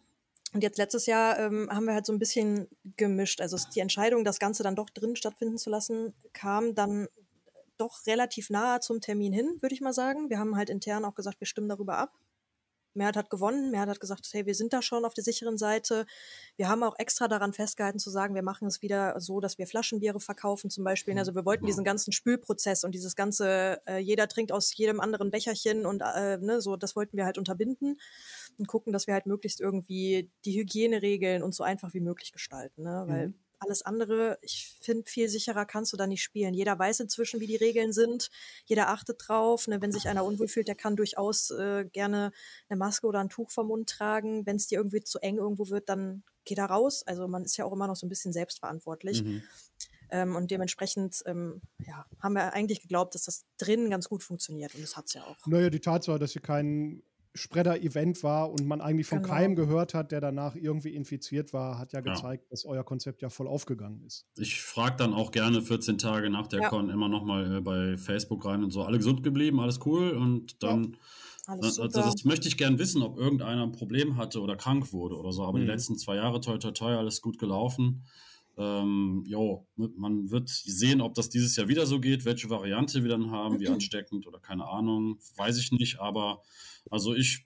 und 0.54 0.62
jetzt 0.62 0.78
letztes 0.78 1.06
Jahr 1.06 1.36
ähm, 1.40 1.68
haben 1.70 1.84
wir 1.84 1.94
halt 1.94 2.06
so 2.06 2.12
ein 2.12 2.20
bisschen 2.20 2.68
gemischt. 2.96 3.40
Also 3.40 3.58
die 3.74 3.80
Entscheidung, 3.80 4.24
das 4.24 4.38
Ganze 4.38 4.62
dann 4.62 4.76
doch 4.76 4.88
drin 4.88 5.16
stattfinden 5.16 5.58
zu 5.58 5.68
lassen, 5.68 6.14
kam 6.32 6.76
dann 6.76 7.08
doch 7.76 8.06
relativ 8.06 8.50
nahe 8.50 8.78
zum 8.78 9.00
Termin 9.00 9.32
hin, 9.32 9.58
würde 9.60 9.74
ich 9.74 9.80
mal 9.80 9.92
sagen. 9.92 10.30
Wir 10.30 10.38
haben 10.38 10.56
halt 10.56 10.70
intern 10.70 11.04
auch 11.04 11.16
gesagt, 11.16 11.40
wir 11.40 11.48
stimmen 11.48 11.68
darüber 11.68 11.98
ab. 11.98 12.12
Mehrheit 12.96 13.16
hat 13.16 13.30
gewonnen. 13.30 13.72
Mehrheit 13.72 13.88
hat 13.88 13.98
gesagt, 13.98 14.28
hey, 14.32 14.46
wir 14.46 14.54
sind 14.54 14.72
da 14.72 14.80
schon 14.80 15.04
auf 15.04 15.14
der 15.14 15.24
sicheren 15.24 15.58
Seite. 15.58 16.06
Wir 16.56 16.68
haben 16.68 16.84
auch 16.84 16.94
extra 16.98 17.26
daran 17.26 17.52
festgehalten 17.52 17.98
zu 17.98 18.10
sagen, 18.10 18.36
wir 18.36 18.42
machen 18.42 18.68
es 18.68 18.82
wieder 18.82 19.20
so, 19.20 19.40
dass 19.40 19.58
wir 19.58 19.66
Flaschenbiere 19.66 20.20
verkaufen 20.20 20.70
zum 20.70 20.84
Beispiel. 20.84 21.18
Also 21.18 21.34
wir 21.34 21.44
wollten 21.44 21.66
diesen 21.66 21.82
ganzen 21.82 22.12
Spülprozess 22.12 22.84
und 22.84 22.94
dieses 22.94 23.16
ganze, 23.16 23.80
äh, 23.86 23.98
jeder 23.98 24.28
trinkt 24.28 24.52
aus 24.52 24.74
jedem 24.76 25.00
anderen 25.00 25.32
Becherchen 25.32 25.86
und 25.86 26.02
äh, 26.02 26.38
ne, 26.38 26.60
so, 26.60 26.76
das 26.76 26.94
wollten 26.94 27.16
wir 27.16 27.24
halt 27.24 27.38
unterbinden 27.38 27.98
und 28.58 28.66
gucken, 28.66 28.92
dass 28.92 29.06
wir 29.06 29.14
halt 29.14 29.26
möglichst 29.26 29.60
irgendwie 29.60 30.30
die 30.44 30.58
Hygieneregeln 30.58 31.42
uns 31.42 31.56
so 31.56 31.64
einfach 31.64 31.94
wie 31.94 32.00
möglich 32.00 32.32
gestalten. 32.32 32.82
Ne? 32.82 33.04
Weil 33.06 33.28
Mhm. 33.28 33.34
alles 33.58 33.82
andere, 33.82 34.38
ich 34.42 34.76
finde, 34.80 35.04
viel 35.10 35.28
sicherer 35.28 35.64
kannst 35.64 35.92
du 35.92 35.96
da 35.96 36.06
nicht 36.06 36.22
spielen. 36.22 36.54
Jeder 36.54 36.78
weiß 36.78 37.00
inzwischen, 37.00 37.40
wie 37.40 37.46
die 37.46 37.56
Regeln 37.56 37.92
sind. 37.92 38.30
Jeder 38.66 38.88
achtet 38.88 39.22
drauf. 39.26 39.66
Ne? 39.68 39.80
Wenn 39.80 39.92
sich 39.92 40.08
einer 40.08 40.24
unwohl 40.24 40.48
fühlt, 40.48 40.68
der 40.68 40.74
kann 40.74 40.96
durchaus 40.96 41.50
äh, 41.50 41.84
gerne 41.92 42.32
eine 42.68 42.76
Maske 42.78 43.06
oder 43.06 43.20
ein 43.20 43.30
Tuch 43.30 43.50
vom 43.50 43.68
Mund 43.68 43.88
tragen. 43.88 44.44
Wenn 44.46 44.56
es 44.56 44.66
dir 44.66 44.78
irgendwie 44.78 45.02
zu 45.02 45.18
eng 45.20 45.38
irgendwo 45.38 45.68
wird, 45.70 45.88
dann 45.88 46.24
geh 46.44 46.54
da 46.54 46.66
raus. 46.66 47.02
Also 47.06 47.26
man 47.26 47.44
ist 47.44 47.56
ja 47.56 47.64
auch 47.64 47.72
immer 47.72 47.86
noch 47.86 47.96
so 47.96 48.06
ein 48.06 48.10
bisschen 48.10 48.32
selbstverantwortlich. 48.32 49.22
Mhm. 49.24 49.42
Ähm, 50.10 50.36
und 50.36 50.50
dementsprechend 50.50 51.22
ähm, 51.24 51.62
ja, 51.86 52.04
haben 52.20 52.34
wir 52.34 52.52
eigentlich 52.52 52.82
geglaubt, 52.82 53.14
dass 53.14 53.24
das 53.24 53.46
drinnen 53.56 53.88
ganz 53.88 54.08
gut 54.08 54.22
funktioniert. 54.22 54.74
Und 54.74 54.82
das 54.82 54.96
hat 54.96 55.06
es 55.06 55.14
ja 55.14 55.24
auch. 55.24 55.46
Naja, 55.46 55.70
die 55.70 55.80
Tatsache, 55.80 56.18
dass 56.18 56.32
hier 56.32 56.42
kein 56.42 57.02
Spreader-Event 57.34 58.22
war 58.22 58.50
und 58.50 58.66
man 58.66 58.80
eigentlich 58.80 59.06
von 59.08 59.22
Genau. 59.22 59.34
keinem 59.34 59.56
gehört 59.56 59.92
hat, 59.94 60.12
der 60.12 60.20
danach 60.20 60.54
irgendwie 60.54 60.94
infiziert 60.94 61.52
war, 61.52 61.78
hat 61.78 61.92
ja 61.92 62.00
Ja. 62.00 62.14
gezeigt, 62.14 62.44
dass 62.50 62.64
euer 62.64 62.84
Konzept 62.84 63.22
ja 63.22 63.28
voll 63.28 63.48
aufgegangen 63.48 64.02
ist. 64.04 64.26
Ich 64.38 64.60
frage 64.62 64.96
dann 64.96 65.12
auch 65.14 65.30
gerne 65.32 65.60
14 65.62 65.98
Tage 65.98 66.30
nach 66.30 66.46
der 66.46 66.62
Ja. 66.62 66.68
Con 66.68 66.90
immer 66.90 67.08
nochmal 67.08 67.56
äh, 67.56 67.60
bei 67.60 67.96
Facebook 67.96 68.44
rein 68.44 68.62
und 68.62 68.70
so. 68.70 68.82
Alle 68.82 68.98
gesund 68.98 69.22
geblieben, 69.22 69.58
alles 69.60 69.80
cool. 69.84 70.10
Und 70.10 70.62
dann, 70.62 70.96
Alles 71.46 71.78
also 71.78 71.82
super. 71.82 72.02
das 72.04 72.24
möchte 72.24 72.48
ich 72.48 72.56
gern 72.56 72.78
wissen, 72.78 73.02
ob 73.02 73.18
irgendeiner 73.18 73.64
ein 73.64 73.72
Problem 73.72 74.16
hatte 74.16 74.40
oder 74.40 74.56
krank 74.56 74.92
wurde 74.92 75.16
oder 75.16 75.32
so. 75.32 75.42
Aber 75.44 75.58
die 75.58 75.64
Mhm. 75.64 75.70
letzten 75.70 75.98
zwei 75.98 76.16
Jahre, 76.16 76.40
toi, 76.40 76.58
toi, 76.58 76.70
toi, 76.70 76.94
alles 76.96 77.20
gut 77.20 77.38
gelaufen. 77.38 78.04
Ähm, 78.56 79.24
jo, 79.26 79.66
man 79.76 80.30
wird 80.30 80.48
sehen, 80.48 81.00
ob 81.00 81.14
das 81.14 81.28
dieses 81.28 81.56
Jahr 81.56 81.68
wieder 81.68 81.86
so 81.86 82.00
geht, 82.00 82.24
welche 82.24 82.48
Variante 82.50 83.02
wir 83.02 83.10
dann 83.10 83.30
haben, 83.30 83.58
wie 83.58 83.68
ansteckend 83.68 84.26
oder 84.26 84.38
keine 84.38 84.66
Ahnung, 84.66 85.18
weiß 85.36 85.58
ich 85.58 85.72
nicht. 85.72 85.98
Aber 86.00 86.42
also 86.90 87.14
ich, 87.14 87.44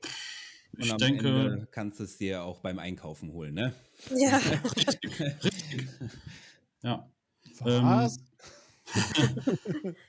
Und 0.72 0.84
ich 0.84 0.92
am 0.92 0.98
denke, 0.98 1.28
Ende 1.28 1.68
kannst 1.70 2.00
du 2.00 2.04
es 2.04 2.18
dir 2.18 2.42
auch 2.42 2.60
beim 2.60 2.78
Einkaufen 2.78 3.32
holen, 3.32 3.54
ne? 3.54 3.74
ja. 4.14 4.40
ja. 6.82 7.10
Was? 7.60 8.18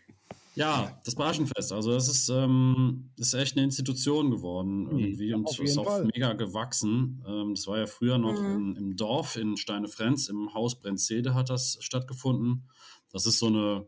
Ja, 0.60 1.00
das 1.06 1.16
Barschenfest. 1.16 1.72
Also 1.72 1.94
das 1.94 2.10
ist, 2.10 2.28
ähm, 2.28 3.12
das 3.16 3.28
ist 3.30 3.34
echt 3.34 3.56
eine 3.56 3.64
Institution 3.64 4.30
geworden 4.30 4.88
irgendwie 4.92 5.34
und 5.34 5.48
auf 5.48 5.58
ist 5.58 5.78
auch 5.78 5.86
Fall. 5.86 6.04
mega 6.14 6.34
gewachsen. 6.34 7.24
Ähm, 7.26 7.54
das 7.56 7.66
war 7.66 7.78
ja 7.78 7.88
früher 7.88 8.18
noch 8.18 8.42
Mhm. 8.42 8.58
in, 8.58 8.76
im 8.76 8.96
Dorf 8.98 9.38
in 9.38 9.56
Steinefrenz, 9.56 10.28
im 10.28 10.54
Haus 10.54 10.78
Brenzede 10.78 11.34
hat 11.34 11.50
das 11.50 11.78
stattgefunden. 11.80 12.68
Das 13.14 13.26
ist 13.26 13.40
so 13.40 13.48
eine, 13.48 13.88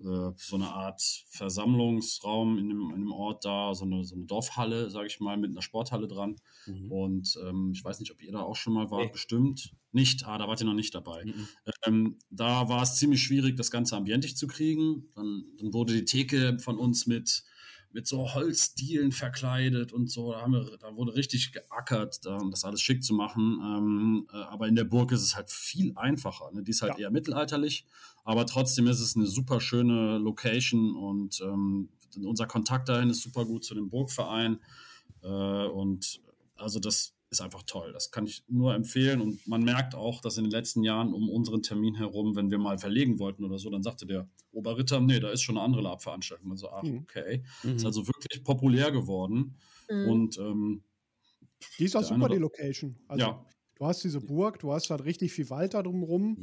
äh, 0.00 0.32
so 0.36 0.56
eine 0.56 0.68
Art 0.68 1.02
Versammlungsraum 1.28 2.58
in 2.58 2.68
dem, 2.68 2.90
in 2.90 3.00
dem 3.00 3.12
Ort 3.12 3.44
da, 3.44 3.74
so 3.74 3.84
eine, 3.84 4.04
so 4.04 4.14
eine 4.14 4.24
Dorfhalle, 4.24 4.90
sage 4.90 5.06
ich 5.06 5.20
mal, 5.20 5.36
mit 5.36 5.50
einer 5.50 5.62
Sporthalle 5.62 6.08
dran. 6.08 6.36
Mhm. 6.66 6.90
Und 6.92 7.38
ähm, 7.44 7.72
ich 7.74 7.84
weiß 7.84 8.00
nicht, 8.00 8.10
ob 8.12 8.22
ihr 8.22 8.32
da 8.32 8.40
auch 8.40 8.56
schon 8.56 8.72
mal 8.74 8.90
wart, 8.90 9.06
Nee. 9.06 9.12
bestimmt. 9.12 9.74
Nicht, 9.92 10.24
ah, 10.26 10.38
da 10.38 10.46
wart 10.46 10.60
ihr 10.60 10.66
noch 10.66 10.74
nicht 10.74 10.94
dabei. 10.94 11.24
Mhm. 11.24 11.48
Ähm, 11.84 12.18
da 12.30 12.68
war 12.68 12.82
es 12.82 12.96
ziemlich 12.96 13.22
schwierig, 13.22 13.56
das 13.56 13.70
Ganze 13.70 13.96
ambientig 13.96 14.36
zu 14.36 14.46
kriegen. 14.46 15.08
Dann, 15.14 15.44
dann 15.58 15.72
wurde 15.72 15.92
die 15.94 16.04
Theke 16.04 16.58
von 16.60 16.78
uns 16.78 17.06
mit, 17.06 17.42
mit 17.92 18.06
so 18.06 18.34
Holzdielen 18.34 19.12
verkleidet 19.12 19.92
und 19.92 20.10
so. 20.10 20.32
Da, 20.32 20.42
haben 20.42 20.52
wir, 20.52 20.76
da 20.78 20.94
wurde 20.94 21.14
richtig 21.14 21.52
geackert, 21.52 22.24
da, 22.24 22.36
um 22.36 22.50
das 22.50 22.64
alles 22.64 22.80
schick 22.80 23.02
zu 23.02 23.14
machen. 23.14 23.58
Ähm, 23.62 24.28
äh, 24.32 24.36
aber 24.36 24.68
in 24.68 24.76
der 24.76 24.84
Burg 24.84 25.12
ist 25.12 25.22
es 25.22 25.34
halt 25.36 25.50
viel 25.50 25.92
einfacher. 25.96 26.50
Ne? 26.52 26.62
Die 26.62 26.70
ist 26.70 26.82
halt 26.82 26.94
Ja. 26.94 26.98
eher 27.06 27.10
mittelalterlich, 27.10 27.86
aber 28.24 28.46
trotzdem 28.46 28.86
ist 28.86 29.00
es 29.00 29.16
eine 29.16 29.26
super 29.26 29.60
schöne 29.60 30.18
Location 30.18 30.94
und 30.94 31.40
ähm, 31.40 31.88
unser 32.24 32.46
Kontakt 32.46 32.88
dahin 32.88 33.10
ist 33.10 33.22
super 33.22 33.44
gut 33.44 33.64
zu 33.64 33.74
dem 33.74 33.88
Burgverein. 33.90 34.60
Äh, 35.22 35.28
und 35.28 36.20
also 36.56 36.78
das 36.80 37.14
ist 37.30 37.40
einfach 37.40 37.62
toll. 37.62 37.92
Das 37.92 38.10
kann 38.10 38.26
ich 38.26 38.44
nur 38.48 38.74
empfehlen. 38.74 39.20
Und 39.20 39.46
man 39.46 39.62
merkt 39.62 39.94
auch, 39.94 40.20
dass 40.20 40.36
in 40.36 40.44
den 40.44 40.50
letzten 40.50 40.82
Jahren 40.82 41.14
um 41.14 41.28
unseren 41.28 41.62
Termin 41.62 41.94
herum, 41.94 42.34
wenn 42.36 42.50
wir 42.50 42.58
mal 42.58 42.78
verlegen 42.78 43.18
wollten 43.20 43.44
oder 43.44 43.58
so, 43.58 43.70
dann 43.70 43.82
sagte 43.84 44.06
der 44.06 44.28
Oberritter, 44.52 45.00
nee, 45.00 45.20
da 45.20 45.30
ist 45.30 45.42
schon 45.42 45.56
eine 45.56 45.64
andere 45.64 45.82
Labveranstaltung. 45.82 46.50
Also, 46.50 46.70
ach, 46.70 46.82
Mhm. 46.82 46.98
okay. 47.02 47.42
Mhm. 47.62 47.76
Ist 47.76 47.86
also 47.86 48.06
wirklich 48.06 48.42
populär 48.44 48.90
geworden. 48.90 49.56
Mhm. 49.88 50.08
Und 50.08 50.38
ähm, 50.38 50.82
Die 51.78 51.84
ist 51.84 51.96
auch 51.96 52.02
super, 52.02 52.28
die 52.28 52.36
Location. 52.36 52.98
Also, 53.08 53.26
ja, 53.26 53.44
du 53.76 53.86
hast 53.86 54.02
diese 54.04 54.20
Burg, 54.20 54.58
du 54.58 54.72
hast 54.72 54.90
halt 54.90 55.04
richtig 55.04 55.32
viel 55.32 55.50
Wald 55.50 55.74
da 55.74 55.82
drumrum. 55.82 56.36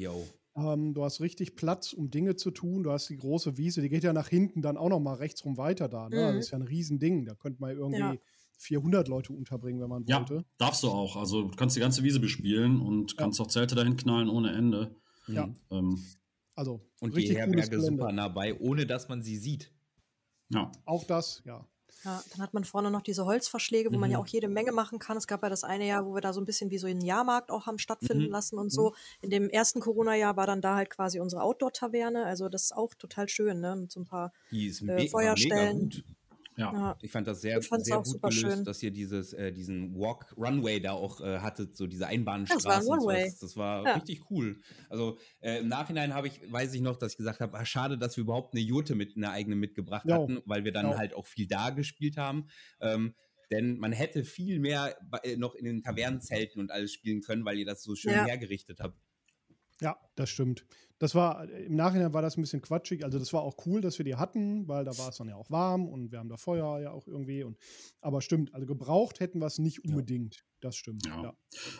Ähm, 0.55 0.93
du 0.95 1.03
hast 1.03 1.21
richtig 1.21 1.55
Platz, 1.55 1.93
um 1.93 2.09
Dinge 2.09 2.35
zu 2.35 2.49
tun. 2.51 2.83
Du 2.83 2.91
hast 2.91 3.09
die 3.09 3.17
große 3.17 3.57
Wiese, 3.57 3.81
die 3.81 3.89
geht 3.89 4.03
ja 4.03 4.13
nach 4.13 4.27
hinten 4.27 4.61
dann 4.63 4.75
auch 4.77 4.89
noch 4.89 4.99
mal 4.99 5.13
rechts 5.15 5.45
rum 5.45 5.57
weiter 5.57 5.87
da. 5.87 6.09
Ne? 6.09 6.15
Mhm. 6.31 6.35
Das 6.37 6.45
ist 6.45 6.51
ja 6.51 6.57
ein 6.57 6.63
Riesending. 6.63 7.25
Da 7.25 7.35
könnte 7.35 7.61
man 7.61 7.71
irgendwie 7.77 7.99
Ja. 7.99 8.15
400 8.57 9.07
Leute 9.07 9.33
unterbringen, 9.33 9.79
wenn 9.81 9.89
man 9.89 10.03
ja, 10.05 10.19
wollte. 10.19 10.45
darfst 10.57 10.83
du 10.83 10.89
auch. 10.89 11.15
Also 11.15 11.43
du 11.43 11.55
kannst 11.55 11.75
die 11.75 11.79
ganze 11.79 12.03
Wiese 12.03 12.19
bespielen 12.19 12.81
und 12.81 13.17
kannst 13.17 13.39
auch 13.41 13.47
Zelte 13.47 13.75
dahin 13.75 13.95
knallen 13.97 14.29
ohne 14.29 14.51
Ende. 14.53 14.95
Ja. 15.27 15.47
Mhm. 15.47 15.55
Ähm, 15.71 16.05
Also 16.55 16.81
Und 17.01 17.15
die 17.15 17.35
Herberge 17.35 17.79
super 17.81 18.11
nah 18.11 18.27
bei, 18.29 18.57
ohne 18.59 18.85
dass 18.85 19.09
man 19.09 19.21
sie 19.21 19.37
sieht. 19.37 19.71
ja. 20.49 20.71
Auch 20.85 21.03
das, 21.03 21.41
ja. 21.45 21.65
Ja, 22.03 22.23
dann 22.31 22.41
hat 22.41 22.53
man 22.53 22.63
vorne 22.63 22.91
noch 22.91 23.01
diese 23.01 23.25
Holzverschläge, 23.25 23.91
wo 23.91 23.97
man 23.97 24.11
ja 24.11 24.17
Mhm. 24.17 24.23
auch 24.23 24.27
jede 24.27 24.47
Menge 24.47 24.71
machen 24.71 24.99
kann. 24.99 25.17
Es 25.17 25.25
gab 25.25 25.41
ja 25.41 25.49
das 25.49 25.63
eine 25.63 25.87
Jahr, 25.87 26.05
wo 26.05 26.13
wir 26.13 26.21
da 26.21 26.31
so 26.31 26.39
ein 26.39 26.45
bisschen 26.45 26.69
wie 26.69 26.77
so 26.77 26.85
einen 26.85 27.01
Jahrmarkt 27.01 27.49
auch 27.49 27.65
haben 27.65 27.79
stattfinden 27.79 28.25
Mhm. 28.25 28.31
lassen 28.31 28.57
und 28.59 28.69
so. 28.71 28.93
In 29.21 29.29
dem 29.31 29.49
ersten 29.49 29.79
Corona-Jahr 29.79 30.37
war 30.37 30.45
dann 30.45 30.61
da 30.61 30.75
halt 30.75 30.89
quasi 30.91 31.19
unsere 31.19 31.41
Outdoor-Taverne. 31.41 32.23
Also 32.25 32.49
das 32.49 32.65
ist 32.65 32.71
auch 32.75 32.93
total 32.93 33.27
schön, 33.29 33.59
ne? 33.61 33.75
Mit 33.75 33.91
so 33.91 34.01
ein 34.01 34.05
paar 34.05 34.31
Die 34.51 34.67
ist 34.67 34.81
Äh, 34.83 35.07
Feuerstellen. 35.07 35.91
Ja. 36.57 36.73
ja, 36.73 36.97
Ich 37.01 37.11
fand 37.11 37.27
das 37.27 37.41
sehr, 37.41 37.61
sehr 37.61 37.99
gut 37.99 38.21
gelöst, 38.21 38.33
schön. 38.39 38.65
dass 38.65 38.81
ihr 38.81 38.89
dieses, 38.91 39.31
äh, 39.33 39.51
diesen 39.53 39.93
Walk 39.95 40.33
Runway 40.35 40.79
da 40.79 40.93
auch 40.93 41.21
äh, 41.21 41.37
hattet, 41.39 41.77
so 41.77 41.85
diese 41.85 42.07
Einbahnstraßen. 42.07 42.65
Das 42.65 42.87
war 42.87 42.95
ein 42.95 42.99
und 42.99 43.05
One-Way. 43.05 43.25
sowas. 43.25 43.39
Das 43.39 43.57
war 43.57 43.85
Ja. 43.85 43.93
richtig 43.93 44.31
cool. 44.31 44.59
Also 44.89 45.19
äh, 45.39 45.59
im 45.59 45.67
Nachhinein 45.67 46.15
habe 46.15 46.27
ich, 46.27 46.41
weiß 46.51 46.73
ich 46.73 46.81
noch, 46.81 46.97
dass 46.97 47.11
ich 47.11 47.17
gesagt 47.17 47.41
habe, 47.41 47.57
ah, 47.57 47.65
schade, 47.65 47.97
dass 47.99 48.17
wir 48.17 48.23
überhaupt 48.23 48.55
eine 48.55 48.61
Jurte 48.63 48.95
mit 48.95 49.15
einer 49.15 49.31
eigenen 49.31 49.59
mitgebracht 49.59 50.05
Ja. 50.07 50.15
hatten, 50.15 50.41
weil 50.45 50.63
wir 50.65 50.71
dann 50.71 50.89
Ja. 50.91 50.97
halt 50.97 51.13
auch 51.13 51.27
viel 51.27 51.47
da 51.47 51.69
gespielt 51.69 52.17
haben. 52.17 52.47
Ähm, 52.81 53.13
denn 53.51 53.77
man 53.77 53.91
hätte 53.91 54.23
viel 54.25 54.59
mehr 54.59 54.97
äh, 55.23 55.37
noch 55.37 55.53
in 55.53 55.63
den 55.63 55.81
Tavernenzelten 55.83 56.59
und 56.59 56.71
alles 56.71 56.91
spielen 56.91 57.21
können, 57.21 57.45
weil 57.45 57.59
ihr 57.59 57.65
das 57.65 57.83
so 57.83 57.93
schön 57.95 58.13
Ja. 58.13 58.25
hergerichtet 58.25 58.79
habt. 58.79 58.99
Ja, 59.79 59.95
das 60.15 60.31
stimmt. 60.31 60.65
Das 60.99 61.13
war, 61.13 61.47
im 61.49 61.75
Nachhinein 61.75 62.13
war 62.13 62.21
das 62.21 62.37
ein 62.37 62.41
bisschen 62.41 62.61
quatschig. 62.61 63.03
Also, 63.03 63.19
das 63.19 63.31
war 63.33 63.43
auch 63.43 63.55
cool, 63.65 63.81
dass 63.81 63.97
wir 63.99 64.05
die 64.05 64.15
hatten, 64.15 64.67
weil 64.67 64.83
da 64.83 64.97
war 64.97 65.09
es 65.09 65.17
dann 65.17 65.29
ja 65.29 65.35
auch 65.35 65.49
warm 65.51 65.87
und 65.87 66.11
wir 66.11 66.19
haben 66.19 66.29
da 66.29 66.37
Feuer 66.37 66.79
ja 66.79 66.91
auch 66.91 67.07
irgendwie. 67.07 67.43
Und, 67.43 67.57
aber 68.01 68.21
stimmt, 68.21 68.53
also 68.53 68.65
gebraucht 68.65 69.19
hätten 69.19 69.39
wir 69.39 69.45
es 69.45 69.59
nicht 69.59 69.85
unbedingt. 69.85 70.43
Das 70.59 70.75
stimmt. 70.75 71.05
Ja. 71.05 71.21
Ja. 71.21 71.33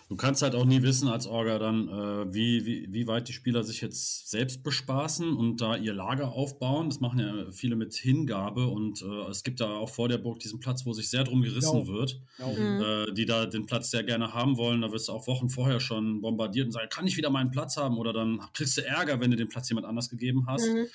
Du 0.08 0.16
kannst 0.16 0.44
halt 0.44 0.54
auch 0.54 0.64
nie 0.66 0.84
wissen 0.84 1.08
als 1.08 1.26
Orga 1.26 1.58
dann, 1.58 1.88
äh, 1.90 2.32
wie, 2.34 2.64
wie, 2.66 2.88
wie 2.92 3.08
weit 3.08 3.28
die 3.28 3.34
Spieler 3.34 3.64
sich 3.64 3.82
jetzt 3.82 4.30
selbst 4.30 4.62
bespaßen 4.62 5.36
und 5.36 5.62
da 5.62 5.76
ihr 5.76 5.96
Lager 5.96 6.32
aufbauen. 6.32 6.90
Das 6.90 7.00
machen 7.00 7.20
ja 7.20 7.52
viele 7.52 7.76
mit 7.76 7.96
Hingabe 7.96 8.68
und 8.68 9.02
äh, 9.02 9.30
es 9.32 9.44
gibt 9.44 9.62
da 9.62 9.70
auch 9.78 9.90
vor 9.90 10.10
der 10.10 10.20
Burg 10.20 10.40
diesen 10.40 10.60
Platz, 10.60 10.86
wo 10.86 10.94
sich 10.94 11.10
sehr 11.10 11.24
drum 11.24 11.42
gerissen 11.42 11.80
Ja. 11.80 11.88
wird, 11.88 12.22
Ja. 12.38 12.48
Mhm. 12.48 12.82
äh, 13.10 13.14
die 13.14 13.26
da 13.26 13.48
den 13.48 13.66
Platz 13.66 13.90
sehr 13.90 14.04
gerne 14.04 14.34
haben 14.36 14.58
wollen. 14.58 14.82
Da 14.82 14.92
wirst 14.92 15.08
du 15.08 15.14
auch 15.14 15.26
Wochen 15.26 15.50
vorher 15.50 15.80
schon 15.80 16.22
bombardiert 16.22 16.68
und 16.68 16.72
sagen, 16.72 16.90
kann 16.90 17.08
ich 17.08 17.18
wieder 17.18 17.32
meinen 17.32 17.50
Platz 17.50 17.78
haben? 17.78 17.98
Oder 17.98 18.14
dann 18.14 18.40
kriegst 18.54 18.78
du 18.78 18.86
Ärger, 18.86 19.20
wenn 19.20 19.32
du 19.32 19.38
den 19.38 19.48
Platz 19.48 19.70
jemand 19.70 19.88
anders 19.88 20.08
gegeben 20.10 20.46
hast. 20.46 20.68
Mhm. 20.72 20.86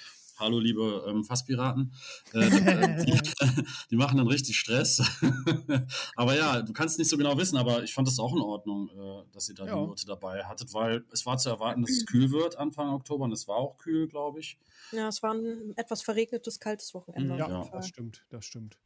Hallo, 0.43 0.59
liebe 0.59 1.05
ähm, 1.07 1.23
Fasspiraten. 1.23 1.93
Äh, 2.33 2.51
die, 2.51 3.21
die, 3.91 3.97
machen 3.97 4.19
dann 4.19 4.27
richtig 4.27 4.59
Stress. 4.59 5.01
aber 6.17 6.35
ja, 6.35 6.63
du 6.63 6.73
kannst 6.73 6.99
nicht 6.99 7.09
so 7.09 7.17
genau 7.17 7.39
wissen, 7.39 7.57
aber 7.57 7.85
ich 7.85 7.95
fand 7.95 8.09
es 8.09 8.19
auch 8.19 8.35
in 8.35 8.41
Ordnung, 8.41 8.89
äh, 8.89 9.25
dass 9.33 9.49
ihr 9.49 9.55
da 9.55 9.67
ja. 9.67 9.75
die 9.77 9.87
Note 9.87 10.05
dabei 10.05 10.43
hattet, 10.45 10.75
weil 10.75 11.05
es 11.13 11.25
war 11.27 11.39
zu 11.39 11.49
erwarten, 11.49 11.83
dass 11.83 11.93
es 11.93 12.07
kühl 12.07 12.33
wird 12.33 12.59
Anfang 12.59 12.89
Oktober 12.89 13.25
und 13.25 13.33
es 13.33 13.47
war 13.47 13.55
auch 13.55 13.79
kühl, 13.79 14.09
glaube 14.09 14.41
ich. 14.41 14.59
Ja, 14.91 15.07
es 15.07 15.23
war 15.23 15.33
ein 15.33 15.75
etwas 15.77 16.03
verregnetes, 16.03 16.59
kaltes 16.59 16.93
Wochenende. 16.93 17.37
Ja, 17.37 17.49
ja. 17.49 17.69
das 17.73 17.87
stimmt, 17.87 18.27
das 18.31 18.45
stimmt. 18.45 18.79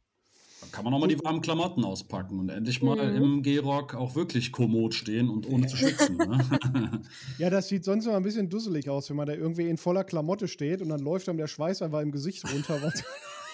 Dann 0.61 0.71
kann 0.71 0.83
man 0.83 0.93
auch 0.93 0.99
mal 0.99 1.07
die 1.07 1.19
warmen 1.23 1.41
Klamotten 1.41 1.85
auspacken 1.85 2.39
und 2.39 2.49
endlich 2.49 2.81
mal 2.81 3.11
mhm. 3.11 3.23
im 3.23 3.43
Gehrock 3.43 3.93
auch 3.93 4.15
wirklich 4.15 4.51
kommod 4.51 4.95
stehen 4.95 5.29
und 5.29 5.47
ohne 5.47 5.67
zu 5.67 5.77
schwitzen. 5.77 6.17
Ne? 6.17 7.01
ja, 7.37 7.51
das 7.51 7.67
sieht 7.67 7.83
sonst 7.83 8.07
immer 8.07 8.17
ein 8.17 8.23
bisschen 8.23 8.49
dusselig 8.49 8.89
aus, 8.89 9.09
wenn 9.09 9.17
man 9.17 9.27
da 9.27 9.33
irgendwie 9.33 9.69
in 9.69 9.77
voller 9.77 10.03
Klamotte 10.03 10.47
steht 10.47 10.81
und 10.81 10.89
dann 10.89 10.99
läuft 10.99 11.29
einem 11.29 11.37
der 11.37 11.47
Schweiß 11.47 11.83
einfach 11.83 12.01
im 12.01 12.11
Gesicht 12.11 12.43
runter, 12.51 12.81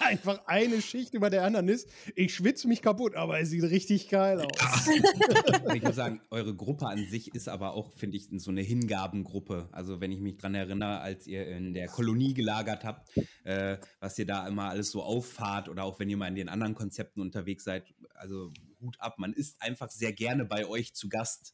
einfach 0.04 0.46
eine 0.46 0.80
Schicht 0.80 1.14
über 1.14 1.30
der 1.30 1.44
anderen 1.44 1.68
ist. 1.68 1.88
Ich 2.14 2.34
schwitze 2.34 2.68
mich 2.68 2.82
kaputt, 2.82 3.14
aber 3.14 3.40
es 3.40 3.50
sieht 3.50 3.64
richtig 3.64 4.08
geil 4.08 4.40
aus. 4.40 4.88
ich 5.74 5.82
muss 5.82 5.96
sagen, 5.96 6.20
eure 6.30 6.54
Gruppe 6.54 6.86
an 6.86 7.04
sich 7.06 7.34
ist 7.34 7.48
aber 7.48 7.74
auch, 7.74 7.92
finde 7.92 8.16
ich, 8.16 8.28
so 8.36 8.50
eine 8.50 8.62
Hingabengruppe. 8.62 9.68
Also 9.72 10.00
wenn 10.00 10.12
ich 10.12 10.20
mich 10.20 10.36
dran 10.36 10.54
erinnere, 10.54 11.00
als 11.00 11.26
ihr 11.26 11.46
in 11.48 11.74
der 11.74 11.88
Kolonie 11.88 12.34
gelagert 12.34 12.84
habt, 12.84 13.10
äh, 13.44 13.78
was 14.00 14.18
ihr 14.18 14.26
da 14.26 14.46
immer 14.46 14.70
alles 14.70 14.90
so 14.90 15.02
auffahrt 15.02 15.68
oder 15.68 15.84
auch 15.84 15.98
wenn 15.98 16.08
ihr 16.10 16.16
mal 16.16 16.28
in 16.28 16.34
den 16.34 16.48
anderen 16.48 16.74
Konzepten 16.74 17.20
unterwegs 17.20 17.64
seid, 17.64 17.84
also 18.14 18.52
Hut 18.80 19.00
ab, 19.00 19.18
man 19.18 19.32
ist 19.32 19.60
einfach 19.62 19.90
sehr 19.90 20.12
gerne 20.12 20.44
bei 20.44 20.66
euch 20.66 20.94
zu 20.94 21.08
Gast. 21.08 21.53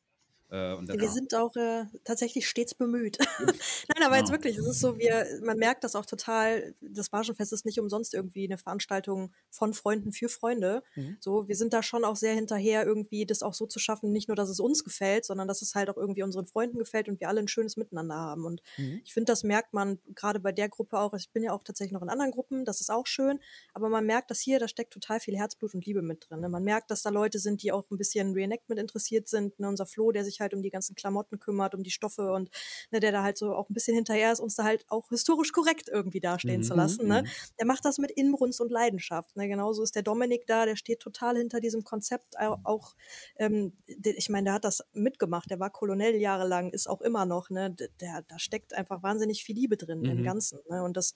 Äh, 0.51 0.77
wir 0.99 1.11
sind 1.11 1.35
auch 1.35 1.55
äh, 1.55 1.85
tatsächlich 2.05 2.49
stets 2.49 2.75
bemüht. 2.75 3.19
Nein, 3.39 4.05
aber 4.05 4.17
ja. 4.17 4.21
jetzt 4.21 4.33
wirklich, 4.33 4.57
es 4.57 4.67
ist 4.67 4.81
so, 4.81 4.99
wir, 4.99 5.27
man 5.45 5.59
merkt 5.59 5.85
das 5.85 5.95
auch 5.95 6.07
total, 6.07 6.75
das 6.81 7.09
Barschenfest 7.09 7.53
ist 7.53 7.65
nicht 7.65 7.79
umsonst 7.79 8.15
irgendwie 8.15 8.47
eine 8.47 8.59
Veranstaltung 8.59 9.33
von 9.51 9.75
Freunden 9.75 10.13
für 10.13 10.29
Freunde. 10.29 10.83
Mhm. 10.97 11.17
So, 11.21 11.47
wir 11.47 11.57
sind 11.57 11.73
da 11.73 11.83
schon 11.83 12.05
auch 12.05 12.17
sehr 12.17 12.35
hinterher, 12.35 12.85
irgendwie 12.85 13.27
das 13.27 13.43
auch 13.43 13.55
so 13.55 13.67
zu 13.67 13.79
schaffen, 13.79 14.13
nicht 14.13 14.29
nur, 14.29 14.35
dass 14.35 14.49
es 14.49 14.59
uns 14.59 14.83
gefällt, 14.83 15.25
sondern 15.25 15.47
dass 15.47 15.63
es 15.63 15.75
halt 15.75 15.89
auch 15.89 15.97
irgendwie 15.97 16.25
unseren 16.25 16.47
Freunden 16.47 16.79
gefällt 16.79 17.09
und 17.09 17.21
wir 17.21 17.29
alle 17.29 17.41
ein 17.41 17.49
schönes 17.49 17.77
Miteinander 17.77 18.17
haben. 18.17 18.45
Und 18.45 18.61
mhm. 18.77 19.01
ich 19.05 19.15
finde, 19.15 19.31
das 19.31 19.45
merkt 19.45 19.73
man 19.73 20.01
gerade 20.17 20.41
bei 20.41 20.51
der 20.51 20.69
Gruppe 20.69 20.99
auch. 20.99 21.15
Ich 21.15 21.31
bin 21.31 21.45
ja 21.45 21.53
auch 21.53 21.63
tatsächlich 21.63 21.93
noch 21.93 22.03
in 22.03 22.09
anderen 22.09 22.33
Gruppen, 22.33 22.65
das 22.65 22.81
ist 22.81 22.91
auch 22.91 23.07
schön, 23.07 23.39
aber 23.73 23.89
man 23.89 24.05
merkt, 24.05 24.31
dass 24.33 24.41
hier, 24.41 24.59
da 24.59 24.67
steckt 24.67 24.93
total 24.93 25.21
viel 25.21 25.37
Herzblut 25.37 25.75
und 25.75 25.87
Liebe 25.87 26.03
mit 26.03 26.27
drin. 26.29 26.41
Ne? 26.41 26.49
Man 26.49 26.65
merkt, 26.65 26.91
dass 26.91 27.03
da 27.03 27.11
Leute 27.11 27.39
sind, 27.39 27.63
die 27.63 27.71
auch 27.71 27.89
ein 27.91 27.99
bisschen 27.99 28.33
Reenactment 28.33 28.81
interessiert 28.81 29.29
sind. 29.29 29.59
Ne? 29.61 29.69
Unser 29.69 29.87
Flo, 29.87 30.11
der 30.11 30.25
sich 30.25 30.40
halt 30.41 30.55
um 30.55 30.63
die 30.63 30.71
ganzen 30.71 30.95
Klamotten 30.95 31.39
kümmert, 31.39 31.75
um 31.75 31.83
die 31.83 31.91
Stoffe 31.91 32.33
und 32.33 32.51
ne, 32.91 33.01
der 33.01 33.13
da 33.13 33.23
halt 33.23 33.39
so 33.39 33.55
auch 33.55 33.69
ein 33.69 33.75
bisschen 33.75 33.95
hinterher 33.95 34.33
ist, 34.33 34.41
uns 34.41 34.57
da 34.57 34.65
halt 34.65 34.85
auch 34.89 35.09
historisch 35.11 35.53
korrekt 35.53 35.89
irgendwie 35.89 36.21
dastehen 36.21 36.61
mhm. 36.61 36.65
zu 36.65 36.75
lassen. 36.75 37.07
Ne? 37.07 37.23
Mhm. 37.23 37.29
Der 37.59 37.67
macht 37.67 37.85
das 37.85 37.99
mit 37.99 38.11
Inbrunst 38.11 38.61
und 38.61 38.71
Leidenschaft. 38.71 39.37
Ne? 39.37 39.49
Genauso 39.49 39.83
ist 39.83 39.95
der 39.95 40.03
Dominik 40.03 40.47
da, 40.47 40.65
der 40.65 40.77
steht 40.77 41.01
total 41.01 41.37
hinter 41.37 41.61
diesem 41.61 41.85
Konzept. 41.85 42.39
Auch, 42.39 42.95
ähm, 43.37 43.73
ich 43.87 44.29
meine, 44.29 44.45
der 44.45 44.55
hat 44.55 44.65
das 44.65 44.83
mitgemacht, 44.93 45.51
der 45.51 45.61
war 45.61 45.71
Kolonel 45.71 46.17
jahrelang, 46.17 46.71
ist 46.71 46.89
auch 46.89 47.01
immer 47.01 47.27
noch, 47.27 47.51
ne? 47.51 47.75
Der, 48.01 48.23
da 48.27 48.39
steckt 48.39 48.75
einfach 48.75 49.03
wahnsinnig 49.03 49.45
viel 49.45 49.55
Liebe 49.55 49.77
drin 49.77 50.01
mhm. 50.01 50.11
im 50.11 50.23
Ganzen. 50.23 50.61
Ne? 50.69 50.83
Und 50.83 50.97
das 50.97 51.15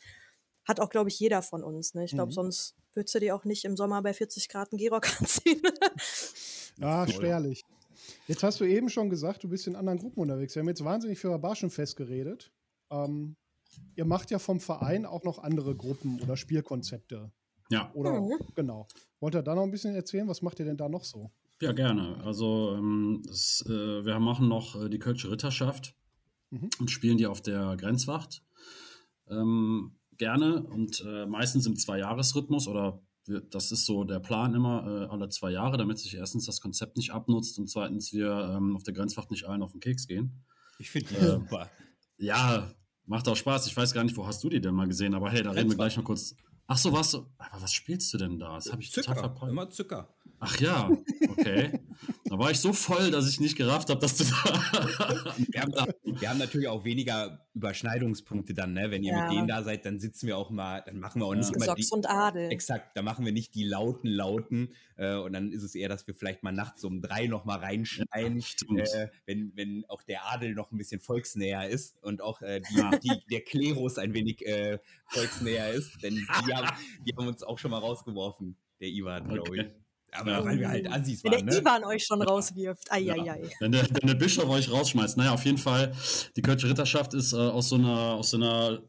hat 0.65 0.81
auch, 0.81 0.89
glaube 0.89 1.11
ich, 1.11 1.19
jeder 1.19 1.43
von 1.43 1.63
uns. 1.63 1.95
Ne? 1.95 2.05
Ich 2.05 2.13
glaube, 2.13 2.31
mhm. 2.31 2.35
sonst 2.35 2.75
würdest 2.95 3.15
du 3.15 3.21
dir 3.21 3.35
auch 3.35 3.45
nicht 3.45 3.65
im 3.65 3.77
Sommer 3.77 4.03
bei 4.03 4.15
40 4.15 4.49
Grad 4.49 4.73
einen 4.73 4.79
Gehrock 4.79 5.09
anziehen. 5.21 5.63
ja, 6.79 7.07
schwerlich. 7.09 7.63
Jetzt 8.27 8.43
hast 8.43 8.61
du 8.61 8.65
eben 8.65 8.89
schon 8.89 9.11
gesagt, 9.11 9.45
du 9.45 9.49
bist 9.49 9.67
in 9.67 9.77
anderen 9.77 9.99
Gruppen 9.99 10.21
unterwegs. 10.21 10.55
Wir 10.55 10.61
haben 10.61 10.69
jetzt 10.69 10.85
wahnsinnig 10.85 11.19
für 11.19 11.39
Barschenfest 11.39 11.97
geredet. 11.97 12.53
Ähm, 12.91 13.37
ihr 13.97 14.05
macht 14.05 14.31
ja 14.31 14.39
vom 14.39 14.61
Verein 14.61 15.05
auch 15.05 15.25
noch 15.25 15.39
andere 15.39 15.77
Gruppen 15.77 16.21
oder 16.23 16.37
Spielkonzepte. 16.37 17.33
Ja. 17.71 17.91
Oder 17.95 18.21
mhm. 18.21 18.33
genau. 18.55 18.87
Wollt 19.21 19.35
ihr 19.35 19.43
da 19.43 19.55
noch 19.55 19.63
ein 19.63 19.71
bisschen 19.71 19.95
erzählen? 19.95 20.29
Was 20.29 20.43
macht 20.43 20.59
ihr 20.59 20.65
denn 20.65 20.77
da 20.77 20.89
noch 20.89 21.05
so? 21.05 21.31
Ja, 21.61 21.73
gerne. 21.73 22.21
Also 22.25 22.75
ähm, 22.77 23.23
das, 23.27 23.65
äh, 23.67 24.05
wir 24.05 24.19
machen 24.21 24.49
noch 24.49 24.83
äh, 24.83 24.89
die 24.89 24.99
Kölsche 24.99 25.31
Ritterschaft 25.31 25.95
mhm. 26.51 26.71
und 26.79 26.91
spielen 26.91 27.19
die 27.19 27.27
auf 27.27 27.41
der 27.41 27.77
Grenzwacht. 27.77 28.43
Ähm, 29.29 29.97
gerne 30.17 30.63
und 30.63 31.05
äh, 31.07 31.27
meistens 31.27 31.67
im 31.67 31.77
Zwei-Jahres-Rhythmus 31.77 32.69
oder 32.69 33.03
wir, 33.27 33.41
das 33.41 33.73
ist 33.73 33.87
so 33.87 34.05
der 34.05 34.21
Plan 34.21 34.55
immer 34.55 34.87
äh, 34.87 35.13
alle 35.13 35.29
zwei 35.29 35.51
Jahre, 35.51 35.77
damit 35.77 35.99
sich 35.99 36.15
erstens 36.15 36.47
das 36.47 36.61
Konzept 36.61 36.97
nicht 36.97 37.13
abnutzt 37.13 37.59
und 37.59 37.69
zweitens 37.69 38.13
wir 38.13 38.55
ähm, 38.57 38.77
auf 38.77 38.83
der 38.83 38.95
Grenzwacht 38.95 39.31
nicht 39.31 39.45
allen 39.45 39.63
auf 39.63 39.73
den 39.73 39.81
Keks 39.81 40.07
gehen. 40.07 40.45
Ich 40.79 40.91
finde 40.91 41.09
die 41.09 41.17
äh, 41.17 41.31
super. 41.31 41.71
Ja, 42.19 42.71
macht 43.07 43.29
auch 43.29 43.37
Spaß. 43.37 43.67
Ich 43.67 43.77
weiß 43.77 43.93
gar 43.93 44.05
nicht, 44.05 44.17
wo 44.17 44.27
hast 44.27 44.43
du 44.45 44.49
die 44.49 44.61
denn 44.61 44.75
mal 44.75 44.89
gesehen, 44.89 45.15
aber 45.15 45.31
hey, 45.31 45.43
da 45.43 45.51
reden 45.51 45.71
wir 45.71 45.77
gleich 45.77 45.97
mal 45.97 46.03
kurz. 46.03 46.35
Ach 46.67 46.79
so, 46.79 46.93
was? 46.93 47.15
Aber 47.15 47.29
was 47.63 47.73
spielst 47.73 48.13
du 48.15 48.19
denn 48.19 48.39
da? 48.39 48.55
Das 48.55 48.73
habe 48.73 48.83
ich 48.83 48.91
Zucker, 48.91 49.09
total 49.09 49.23
verpasst. 49.23 49.51
Immer 49.51 49.71
Zucker. 49.71 50.15
Ach 50.41 50.61
ja, 50.61 50.91
okay. 51.29 51.81
da 52.25 52.39
war 52.39 52.51
ich 52.51 52.59
so 52.59 52.73
voll, 52.73 53.11
dass 53.11 53.29
ich 53.29 53.41
nicht 53.41 53.57
gerafft 53.57 53.91
habe, 53.91 54.01
dass 54.01 54.17
du 54.17 54.25
da. 54.25 55.35
wir, 55.37 55.61
haben, 55.61 55.73
wir 56.03 56.31
haben 56.31 56.39
natürlich 56.39 56.69
auch 56.69 56.85
weniger 56.85 57.47
Überschneidungspunkte 57.55 58.55
dann, 58.55 58.73
ne? 58.73 58.91
Wenn 58.91 59.05
ihr 59.05 59.13
ja. 59.13 59.23
mit 59.25 59.37
denen 59.37 59.49
da 59.49 59.63
seid, 59.63 59.85
dann 59.85 60.01
sitzen 60.01 60.27
wir 60.27 60.37
auch 60.37 60.51
mal, 60.51 60.83
dann 60.85 60.99
machen 60.99 61.21
wir 61.21 61.27
auch 61.27 61.35
nicht 61.35 61.51
ja. 61.51 61.57
immer 61.57 61.65
Socks 61.67 61.89
die, 61.89 61.95
und 61.95 62.09
Adel. 62.09 62.51
Exakt, 62.51 62.97
da 62.97 63.03
machen 63.03 63.25
wir 63.25 63.33
nicht 63.33 63.55
die 63.55 63.65
lauten 63.65 64.09
Lauten 64.09 64.71
äh, 64.97 65.15
und 65.15 65.33
dann 65.33 65.53
ist 65.53 65.63
es 65.63 65.75
eher, 65.75 65.89
dass 65.89 66.07
wir 66.07 66.15
vielleicht 66.15 66.43
mal 66.43 66.53
nachts 66.53 66.83
um 66.85 67.01
drei 67.01 67.27
noch 67.27 67.45
mal 67.45 67.59
reinschneiden, 67.59 68.43
ja, 68.71 68.85
äh, 68.85 69.09
wenn, 69.27 69.53
wenn 69.55 69.85
auch 69.89 70.03
der 70.03 70.27
Adel 70.33 70.55
noch 70.55 70.73
ein 70.73 70.79
bisschen 70.79 71.01
volksnäher 71.01 71.69
ist 71.69 72.03
und 72.03 72.23
auch 72.23 72.43
äh, 72.43 72.61
die, 72.61 72.99
die, 73.01 73.23
der 73.31 73.41
Klerus 73.43 73.99
ein 73.99 74.15
wenig 74.15 74.45
äh, 74.47 74.79
volksnäher 75.09 75.71
ist, 75.73 76.03
denn 76.03 76.15
die 76.15 76.55
haben, 76.55 76.77
die 77.07 77.15
haben 77.17 77.29
uns 77.29 77.43
auch 77.43 77.59
schon 77.59 77.71
mal 77.71 77.79
rausgeworfen, 77.79 78.57
der 78.81 78.89
Ivan, 78.89 79.29
glaube 79.29 79.51
okay. 79.51 79.61
ich. 79.61 79.84
Aber 80.15 80.31
ja. 80.31 80.45
weil 80.45 80.59
wir 80.59 80.69
halt 80.69 80.91
Assis 80.91 81.25
waren. 81.25 81.33
Wenn 81.33 81.47
der 81.47 81.55
ne? 81.57 81.61
Ivan 81.61 81.85
euch 81.85 82.05
schon 82.05 82.23
rauswirft. 82.23 82.91
Eieiei. 82.91 83.25
Ja. 83.25 83.37
Wenn, 83.61 83.73
der, 83.73 83.83
wenn 83.91 84.07
der 84.07 84.15
Bischof 84.15 84.49
euch 84.49 84.71
rausschmeißt. 84.71 85.17
Naja, 85.17 85.33
auf 85.33 85.45
jeden 85.45 85.59
Fall, 85.59 85.93
die 86.37 86.43
Kölsche 86.43 86.69
Ritterschaft 86.69 87.15
ist 87.15 87.33
äh, 87.33 87.37
aus 87.37 87.69
so 87.69 87.77
einer, 87.77 88.15
aus 88.15 88.31
so 88.31 88.37
einer, 88.37 88.81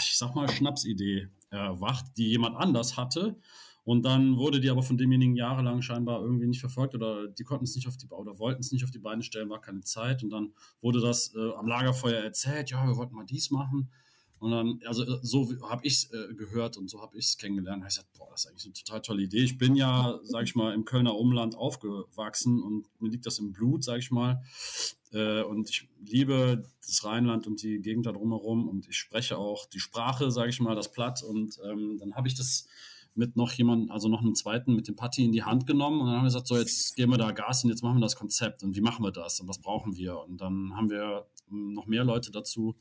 ich 0.00 0.16
sag 0.16 0.34
mal, 0.34 0.48
Schnapsidee 0.48 1.28
erwacht, 1.50 2.06
die 2.16 2.28
jemand 2.28 2.56
anders 2.56 2.96
hatte. 2.96 3.36
Und 3.84 4.04
dann 4.04 4.36
wurde 4.36 4.60
die 4.60 4.70
aber 4.70 4.82
von 4.82 4.96
demjenigen 4.96 5.34
jahrelang 5.34 5.82
scheinbar 5.82 6.20
irgendwie 6.20 6.46
nicht 6.46 6.60
verfolgt 6.60 6.94
oder 6.94 7.26
die 7.26 7.42
konnten 7.42 7.64
es 7.64 7.74
nicht 7.74 7.88
auf 7.88 7.96
die 7.96 8.06
oder 8.08 8.38
wollten 8.38 8.60
es 8.60 8.70
nicht 8.70 8.84
auf 8.84 8.92
die 8.92 9.00
Beine 9.00 9.22
stellen, 9.22 9.50
war 9.50 9.60
keine 9.60 9.80
Zeit. 9.80 10.22
Und 10.22 10.30
dann 10.30 10.52
wurde 10.80 11.00
das 11.00 11.34
äh, 11.34 11.52
am 11.54 11.66
Lagerfeuer 11.66 12.22
erzählt, 12.22 12.70
ja, 12.70 12.86
wir 12.86 12.96
wollten 12.96 13.16
mal 13.16 13.26
dies 13.26 13.50
machen. 13.50 13.90
Und 14.42 14.50
dann, 14.50 14.80
also 14.86 15.04
äh, 15.04 15.20
so 15.22 15.48
habe 15.70 15.86
ich 15.86 15.94
es 15.94 16.12
äh, 16.12 16.34
gehört 16.34 16.76
und 16.76 16.90
so 16.90 17.00
habe 17.00 17.16
ich 17.16 17.26
es 17.26 17.38
kennengelernt. 17.38 17.84
Da 17.84 17.86
ich 17.86 17.94
gesagt, 17.94 18.12
boah, 18.18 18.28
das 18.32 18.40
ist 18.40 18.50
eigentlich 18.50 18.64
eine 18.64 18.72
total 18.72 19.00
tolle 19.00 19.22
Idee. 19.22 19.44
Ich 19.44 19.56
bin 19.56 19.76
ja, 19.76 20.18
sage 20.24 20.44
ich 20.44 20.56
mal, 20.56 20.74
im 20.74 20.84
Kölner 20.84 21.14
Umland 21.14 21.54
aufgewachsen 21.54 22.60
und 22.60 22.88
mir 22.98 23.08
liegt 23.08 23.24
das 23.24 23.38
im 23.38 23.52
Blut, 23.52 23.84
sage 23.84 24.00
ich 24.00 24.10
mal. 24.10 24.42
Äh, 25.12 25.42
und 25.42 25.70
ich 25.70 25.88
liebe 26.00 26.64
das 26.84 27.04
Rheinland 27.04 27.46
und 27.46 27.62
die 27.62 27.80
Gegend 27.80 28.06
da 28.06 28.10
drumherum 28.10 28.68
und 28.68 28.88
ich 28.88 28.96
spreche 28.96 29.38
auch 29.38 29.64
die 29.66 29.78
Sprache, 29.78 30.32
sage 30.32 30.50
ich 30.50 30.58
mal, 30.58 30.74
das 30.74 30.90
Platt. 30.90 31.22
Und 31.22 31.60
ähm, 31.64 31.98
dann 32.00 32.16
habe 32.16 32.26
ich 32.26 32.34
das 32.34 32.66
mit 33.14 33.36
noch 33.36 33.52
jemandem, 33.52 33.92
also 33.92 34.08
noch 34.08 34.22
einem 34.22 34.34
zweiten, 34.34 34.74
mit 34.74 34.88
dem 34.88 34.96
Patti 34.96 35.24
in 35.24 35.30
die 35.30 35.44
Hand 35.44 35.68
genommen 35.68 36.00
und 36.00 36.06
dann 36.08 36.16
haben 36.16 36.24
wir 36.24 36.30
gesagt, 36.30 36.48
so 36.48 36.56
jetzt 36.56 36.96
geben 36.96 37.12
wir 37.12 37.18
da 37.18 37.30
Gas 37.30 37.62
und 37.62 37.70
jetzt 37.70 37.84
machen 37.84 37.98
wir 37.98 38.00
das 38.00 38.16
Konzept 38.16 38.64
und 38.64 38.74
wie 38.74 38.80
machen 38.80 39.04
wir 39.04 39.12
das 39.12 39.38
und 39.38 39.46
was 39.46 39.60
brauchen 39.60 39.94
wir? 39.94 40.18
Und 40.18 40.40
dann 40.40 40.74
haben 40.74 40.90
wir 40.90 41.28
ähm, 41.48 41.74
noch 41.74 41.86
mehr 41.86 42.02
Leute 42.02 42.32
dazu 42.32 42.74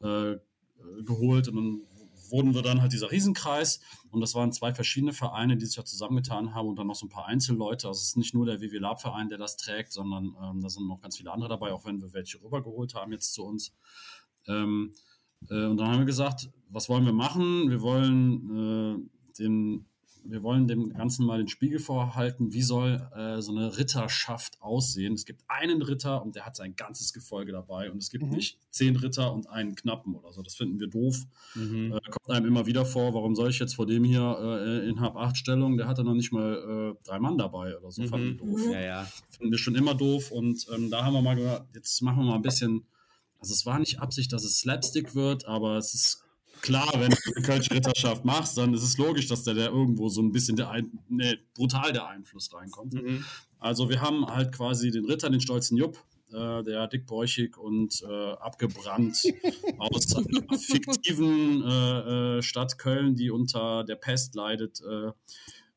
äh, 0.00 0.36
äh, 0.78 1.02
geholt 1.02 1.48
und 1.48 1.56
dann 1.56 1.82
wurden 2.30 2.54
wir 2.54 2.62
dann 2.62 2.80
halt 2.80 2.92
dieser 2.92 3.10
Riesenkreis 3.10 3.80
und 4.10 4.20
das 4.20 4.34
waren 4.34 4.52
zwei 4.52 4.74
verschiedene 4.74 5.12
Vereine, 5.12 5.56
die 5.56 5.66
sich 5.66 5.76
ja 5.76 5.84
zusammengetan 5.84 6.54
haben 6.54 6.68
und 6.68 6.76
dann 6.76 6.86
noch 6.86 6.94
so 6.94 7.06
ein 7.06 7.10
paar 7.10 7.26
Einzelleute. 7.26 7.88
Also 7.88 7.98
es 7.98 8.08
ist 8.08 8.16
nicht 8.16 8.34
nur 8.34 8.46
der 8.46 8.60
WW 8.60 8.78
Lab 8.78 9.00
Verein, 9.00 9.28
der 9.28 9.38
das 9.38 9.56
trägt, 9.56 9.92
sondern 9.92 10.36
ähm, 10.42 10.60
da 10.60 10.68
sind 10.68 10.86
noch 10.86 11.00
ganz 11.00 11.16
viele 11.16 11.32
andere 11.32 11.48
dabei, 11.48 11.72
auch 11.72 11.84
wenn 11.84 12.00
wir 12.00 12.12
welche 12.12 12.42
rübergeholt 12.42 12.94
haben 12.94 13.12
jetzt 13.12 13.32
zu 13.34 13.44
uns. 13.44 13.74
Ähm, 14.46 14.94
äh, 15.48 15.66
und 15.66 15.76
dann 15.78 15.88
haben 15.88 15.98
wir 16.00 16.06
gesagt, 16.06 16.50
was 16.68 16.88
wollen 16.88 17.04
wir 17.04 17.12
machen? 17.12 17.70
Wir 17.70 17.80
wollen 17.80 19.08
äh, 19.08 19.38
den 19.38 19.86
wir 20.24 20.42
wollen 20.42 20.66
dem 20.66 20.90
Ganzen 20.90 21.24
mal 21.24 21.38
den 21.38 21.48
Spiegel 21.48 21.78
vorhalten, 21.78 22.52
wie 22.52 22.62
soll 22.62 23.08
äh, 23.14 23.40
so 23.40 23.52
eine 23.52 23.78
Ritterschaft 23.78 24.60
aussehen. 24.60 25.14
Es 25.14 25.24
gibt 25.24 25.42
einen 25.48 25.82
Ritter 25.82 26.22
und 26.22 26.36
der 26.36 26.46
hat 26.46 26.56
sein 26.56 26.76
ganzes 26.76 27.12
Gefolge 27.12 27.52
dabei 27.52 27.90
und 27.90 27.98
es 27.98 28.10
gibt 28.10 28.24
mhm. 28.24 28.30
nicht 28.30 28.58
zehn 28.70 28.96
Ritter 28.96 29.32
und 29.32 29.48
einen 29.48 29.74
Knappen 29.74 30.14
oder 30.14 30.32
so. 30.32 30.42
Das 30.42 30.54
finden 30.54 30.80
wir 30.80 30.88
doof. 30.88 31.24
Mhm. 31.54 31.92
Äh, 31.92 32.10
kommt 32.10 32.30
einem 32.30 32.46
immer 32.46 32.66
wieder 32.66 32.84
vor, 32.84 33.14
warum 33.14 33.34
soll 33.34 33.50
ich 33.50 33.58
jetzt 33.58 33.74
vor 33.74 33.86
dem 33.86 34.04
hier 34.04 34.38
äh, 34.40 34.88
in 34.88 35.00
Hab-8-Stellung, 35.00 35.76
der 35.76 35.88
hatte 35.88 36.04
noch 36.04 36.14
nicht 36.14 36.32
mal 36.32 36.96
äh, 36.98 37.04
drei 37.04 37.18
Mann 37.18 37.38
dabei 37.38 37.76
oder 37.76 37.90
so. 37.90 38.02
Mhm. 38.02 38.08
Fanden 38.08 38.38
wir 38.38 38.46
doof. 38.46 38.60
Ja, 38.72 38.80
ja. 38.80 39.08
Finden 39.30 39.50
wir 39.52 39.58
schon 39.58 39.74
immer 39.74 39.94
doof 39.94 40.30
und 40.30 40.66
ähm, 40.74 40.90
da 40.90 41.04
haben 41.04 41.14
wir 41.14 41.22
mal 41.22 41.36
gesagt, 41.36 41.66
jetzt 41.74 42.02
machen 42.02 42.18
wir 42.18 42.26
mal 42.26 42.36
ein 42.36 42.42
bisschen 42.42 42.84
also 43.40 43.54
es 43.54 43.66
war 43.66 43.78
nicht 43.78 44.00
Absicht, 44.00 44.32
dass 44.32 44.44
es 44.44 44.58
Slapstick 44.58 45.14
wird, 45.14 45.46
aber 45.46 45.76
es 45.76 45.94
ist 45.94 46.24
klar, 46.60 46.90
wenn 46.94 47.10
du 47.10 47.16
eine 47.34 47.44
Kölsche 47.44 47.74
Ritterschaft 47.74 48.24
machst, 48.24 48.58
dann 48.58 48.74
ist 48.74 48.82
es 48.82 48.98
logisch, 48.98 49.26
dass 49.28 49.44
da 49.44 49.54
der 49.54 49.70
irgendwo 49.70 50.08
so 50.08 50.22
ein 50.22 50.32
bisschen 50.32 50.56
der 50.56 50.70
ein, 50.70 50.98
nee, 51.08 51.38
brutal 51.54 51.92
der 51.92 52.08
Einfluss 52.08 52.52
reinkommt. 52.52 52.94
Mhm. 52.94 53.24
Also 53.58 53.88
wir 53.88 54.00
haben 54.00 54.26
halt 54.26 54.52
quasi 54.52 54.90
den 54.90 55.04
Ritter, 55.04 55.30
den 55.30 55.40
stolzen 55.40 55.76
Jupp, 55.76 55.98
äh, 56.32 56.62
der 56.62 56.86
dickbäuchig 56.88 57.56
und 57.56 58.02
äh, 58.02 58.32
abgebrannt 58.32 59.22
aus 59.78 60.14
einer 60.14 60.58
fiktiven 60.58 61.62
äh, 61.62 62.38
äh, 62.38 62.42
Stadt 62.42 62.78
Köln, 62.78 63.16
die 63.16 63.30
unter 63.30 63.84
der 63.84 63.96
Pest 63.96 64.34
leidet, 64.34 64.80
äh, 64.82 65.08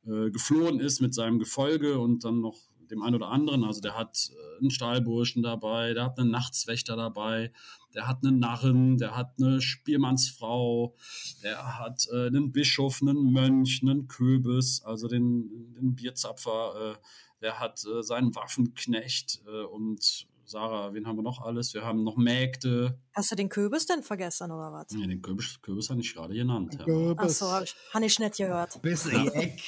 äh, 0.10 0.32
geflohen 0.32 0.80
ist 0.80 1.00
mit 1.00 1.14
seinem 1.14 1.40
Gefolge 1.40 2.00
und 2.00 2.24
dann 2.24 2.42
noch 2.42 2.58
dem 2.92 3.02
einen 3.02 3.16
oder 3.16 3.30
anderen. 3.30 3.64
Also 3.64 3.82
der 3.82 3.98
hat 3.98 4.32
einen 4.60 4.72
Stahlburschen 4.72 5.42
dabei, 5.42 5.94
der 5.94 6.06
hat 6.06 6.20
einen 6.20 6.32
Nachtswächter 6.32 6.96
dabei, 6.96 7.52
der 7.94 8.08
hat 8.08 8.26
einen 8.26 8.40
Narren, 8.40 8.98
der 8.98 9.16
hat 9.16 9.34
eine 9.40 9.62
Spielmannsfrau, 9.62 10.96
der 11.44 11.80
hat 11.80 12.08
äh, 12.12 12.28
einen 12.28 12.52
Bischof, 12.52 13.02
einen 13.02 13.32
Mönch, 13.32 13.82
einen 13.82 14.08
Köbis, 14.08 14.82
also 14.84 15.08
den, 15.08 15.74
den 15.76 15.96
Bierzapfer, 15.96 16.96
äh, 16.96 16.98
der 17.42 17.60
hat 17.60 17.84
äh, 17.86 18.02
seinen 18.04 18.36
Waffenknecht 18.36 19.42
äh, 19.48 19.64
und 19.64 20.28
Sarah, 20.52 20.94
wen 20.94 21.08
haben 21.08 21.18
wir 21.18 21.24
noch 21.24 21.42
alles? 21.42 21.74
Wir 21.74 21.82
haben 21.84 22.04
noch 22.04 22.18
Mägde. 22.18 23.00
Hast 23.14 23.32
du 23.32 23.36
den 23.36 23.48
Kürbis 23.48 23.86
denn 23.86 24.04
vergessen 24.04 24.52
oder 24.52 24.74
was? 24.74 24.88
Ja, 24.92 25.08
den 25.08 25.22
Kürbis, 25.22 25.62
Kürbis 25.62 25.90
habe 25.90 26.02
ich 26.02 26.14
gerade 26.14 26.34
genannt. 26.34 26.76
Ja. 26.78 26.84
Kürbis. 26.84 27.42
Achso, 27.42 27.50
habe 27.52 27.64
ich, 27.64 27.76
hab 27.94 28.04
ich 28.04 28.20
nicht 28.20 28.36
gehört. 28.36 28.82
Bis 28.82 29.06
Eck. 29.06 29.62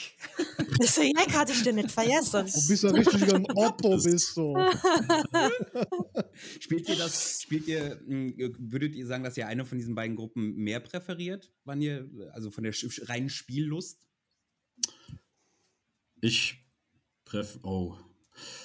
Das 0.79 0.97
Eck 0.97 1.34
hatte 1.34 1.53
ich 1.53 1.63
den 1.63 1.75
nicht 1.75 1.89
vergessen. 1.89 2.45
Du 2.45 2.67
bist 2.67 2.84
ja 2.84 2.89
richtig 2.91 3.34
ein 3.34 3.45
Otto, 3.55 3.95
bist 3.97 4.36
du. 4.36 4.57
Spielt 6.59 6.89
ihr 6.89 6.97
das, 6.97 7.41
spielt 7.43 7.65
ihr, 7.67 8.01
mh, 8.05 8.34
würdet 8.59 8.93
ihr 8.95 9.07
sagen, 9.07 9.23
dass 9.23 9.38
ihr 9.38 9.47
eine 9.47 9.63
von 9.65 9.77
diesen 9.77 9.95
beiden 9.95 10.17
Gruppen 10.17 10.55
mehr 10.55 10.81
präferiert? 10.81 11.49
Wann 11.63 11.81
ihr, 11.81 12.09
also 12.34 12.51
von 12.51 12.65
der 12.65 12.73
reinen 13.03 13.29
Spiellust? 13.29 14.05
Ich 16.19 16.57
präf. 17.23 17.59
Oh. 17.63 17.95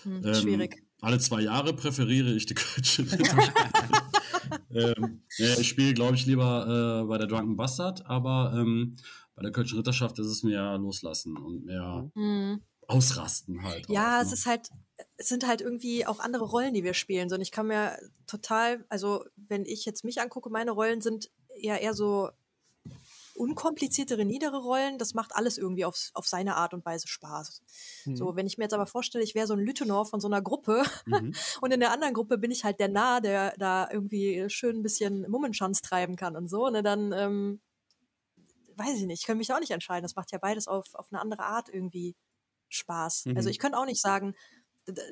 Hm, 0.02 0.24
Ähm, 0.24 0.34
schwierig. 0.34 0.87
Alle 1.00 1.18
zwei 1.18 1.42
Jahre 1.42 1.72
präferiere 1.74 2.32
ich 2.32 2.46
die 2.46 2.54
Kölsche 2.54 3.02
Ritterschaft. 3.02 3.52
ähm, 4.70 5.22
ja, 5.36 5.58
ich 5.58 5.68
spiele, 5.68 5.94
glaube 5.94 6.16
ich, 6.16 6.26
lieber 6.26 7.02
äh, 7.02 7.08
bei 7.08 7.18
der 7.18 7.26
Drunken 7.26 7.56
Bastard, 7.56 8.04
aber 8.06 8.52
ähm, 8.56 8.96
bei 9.34 9.42
der 9.42 9.52
Kölschen 9.52 9.78
Ritterschaft 9.78 10.18
ist 10.18 10.26
es 10.26 10.42
mehr 10.42 10.76
loslassen 10.78 11.36
und 11.36 11.64
mehr 11.64 12.10
Hm. 12.14 12.60
ausrasten 12.88 13.62
halt. 13.62 13.88
Ja, 13.88 14.18
auch, 14.18 14.22
es 14.22 14.28
ne? 14.28 14.34
ist 14.34 14.46
halt, 14.46 14.70
es 15.16 15.28
sind 15.28 15.46
halt 15.46 15.60
irgendwie 15.60 16.04
auch 16.04 16.18
andere 16.18 16.44
Rollen, 16.44 16.74
die 16.74 16.82
wir 16.82 16.94
spielen. 16.94 17.28
So, 17.28 17.36
und 17.36 17.42
ich 17.42 17.52
kann 17.52 17.68
mir 17.68 17.96
total, 18.26 18.84
also 18.88 19.24
wenn 19.36 19.64
ich 19.64 19.84
jetzt 19.84 20.04
mich 20.04 20.20
angucke, 20.20 20.50
meine 20.50 20.72
Rollen 20.72 21.00
sind 21.00 21.30
eher 21.54 21.80
eher 21.80 21.94
so 21.94 22.30
unkompliziertere, 23.38 24.24
niedere 24.24 24.58
Rollen. 24.58 24.98
Das 24.98 25.14
macht 25.14 25.34
alles 25.34 25.58
irgendwie 25.58 25.84
auf, 25.84 26.10
auf 26.14 26.26
seine 26.26 26.56
Art 26.56 26.74
und 26.74 26.84
Weise 26.84 27.08
Spaß. 27.08 27.62
Hm. 28.04 28.16
So, 28.16 28.36
wenn 28.36 28.46
ich 28.46 28.58
mir 28.58 28.64
jetzt 28.64 28.74
aber 28.74 28.86
vorstelle, 28.86 29.24
ich 29.24 29.34
wäre 29.34 29.46
so 29.46 29.54
ein 29.54 29.60
Lütenor 29.60 30.06
von 30.06 30.20
so 30.20 30.28
einer 30.28 30.42
Gruppe 30.42 30.82
Mhm. 31.06 31.34
und 31.60 31.72
in 31.72 31.80
der 31.80 31.92
anderen 31.92 32.14
Gruppe 32.14 32.38
bin 32.38 32.50
ich 32.50 32.64
halt 32.64 32.80
der 32.80 32.88
Nah, 32.88 33.20
der 33.20 33.54
da 33.58 33.88
irgendwie 33.90 34.48
schön 34.48 34.76
ein 34.76 34.82
bisschen 34.82 35.28
Mummenschanz 35.30 35.82
treiben 35.82 36.16
kann 36.16 36.36
und 36.36 36.48
so, 36.48 36.68
ne, 36.68 36.82
dann 36.82 37.12
ähm, 37.12 37.60
weiß 38.76 38.94
ich 38.96 39.06
nicht, 39.06 39.20
ich 39.20 39.26
kann 39.26 39.38
mich 39.38 39.52
auch 39.52 39.60
nicht 39.60 39.72
entscheiden. 39.72 40.02
Das 40.02 40.16
macht 40.16 40.30
ja 40.32 40.38
beides 40.38 40.68
auf, 40.68 40.94
auf 40.94 41.08
eine 41.10 41.20
andere 41.20 41.42
Art 41.42 41.68
irgendwie 41.68 42.14
Spaß. 42.68 43.26
Mhm. 43.26 43.36
Also 43.36 43.50
ich 43.50 43.58
könnte 43.58 43.78
auch 43.78 43.86
nicht 43.86 44.00
sagen, 44.00 44.34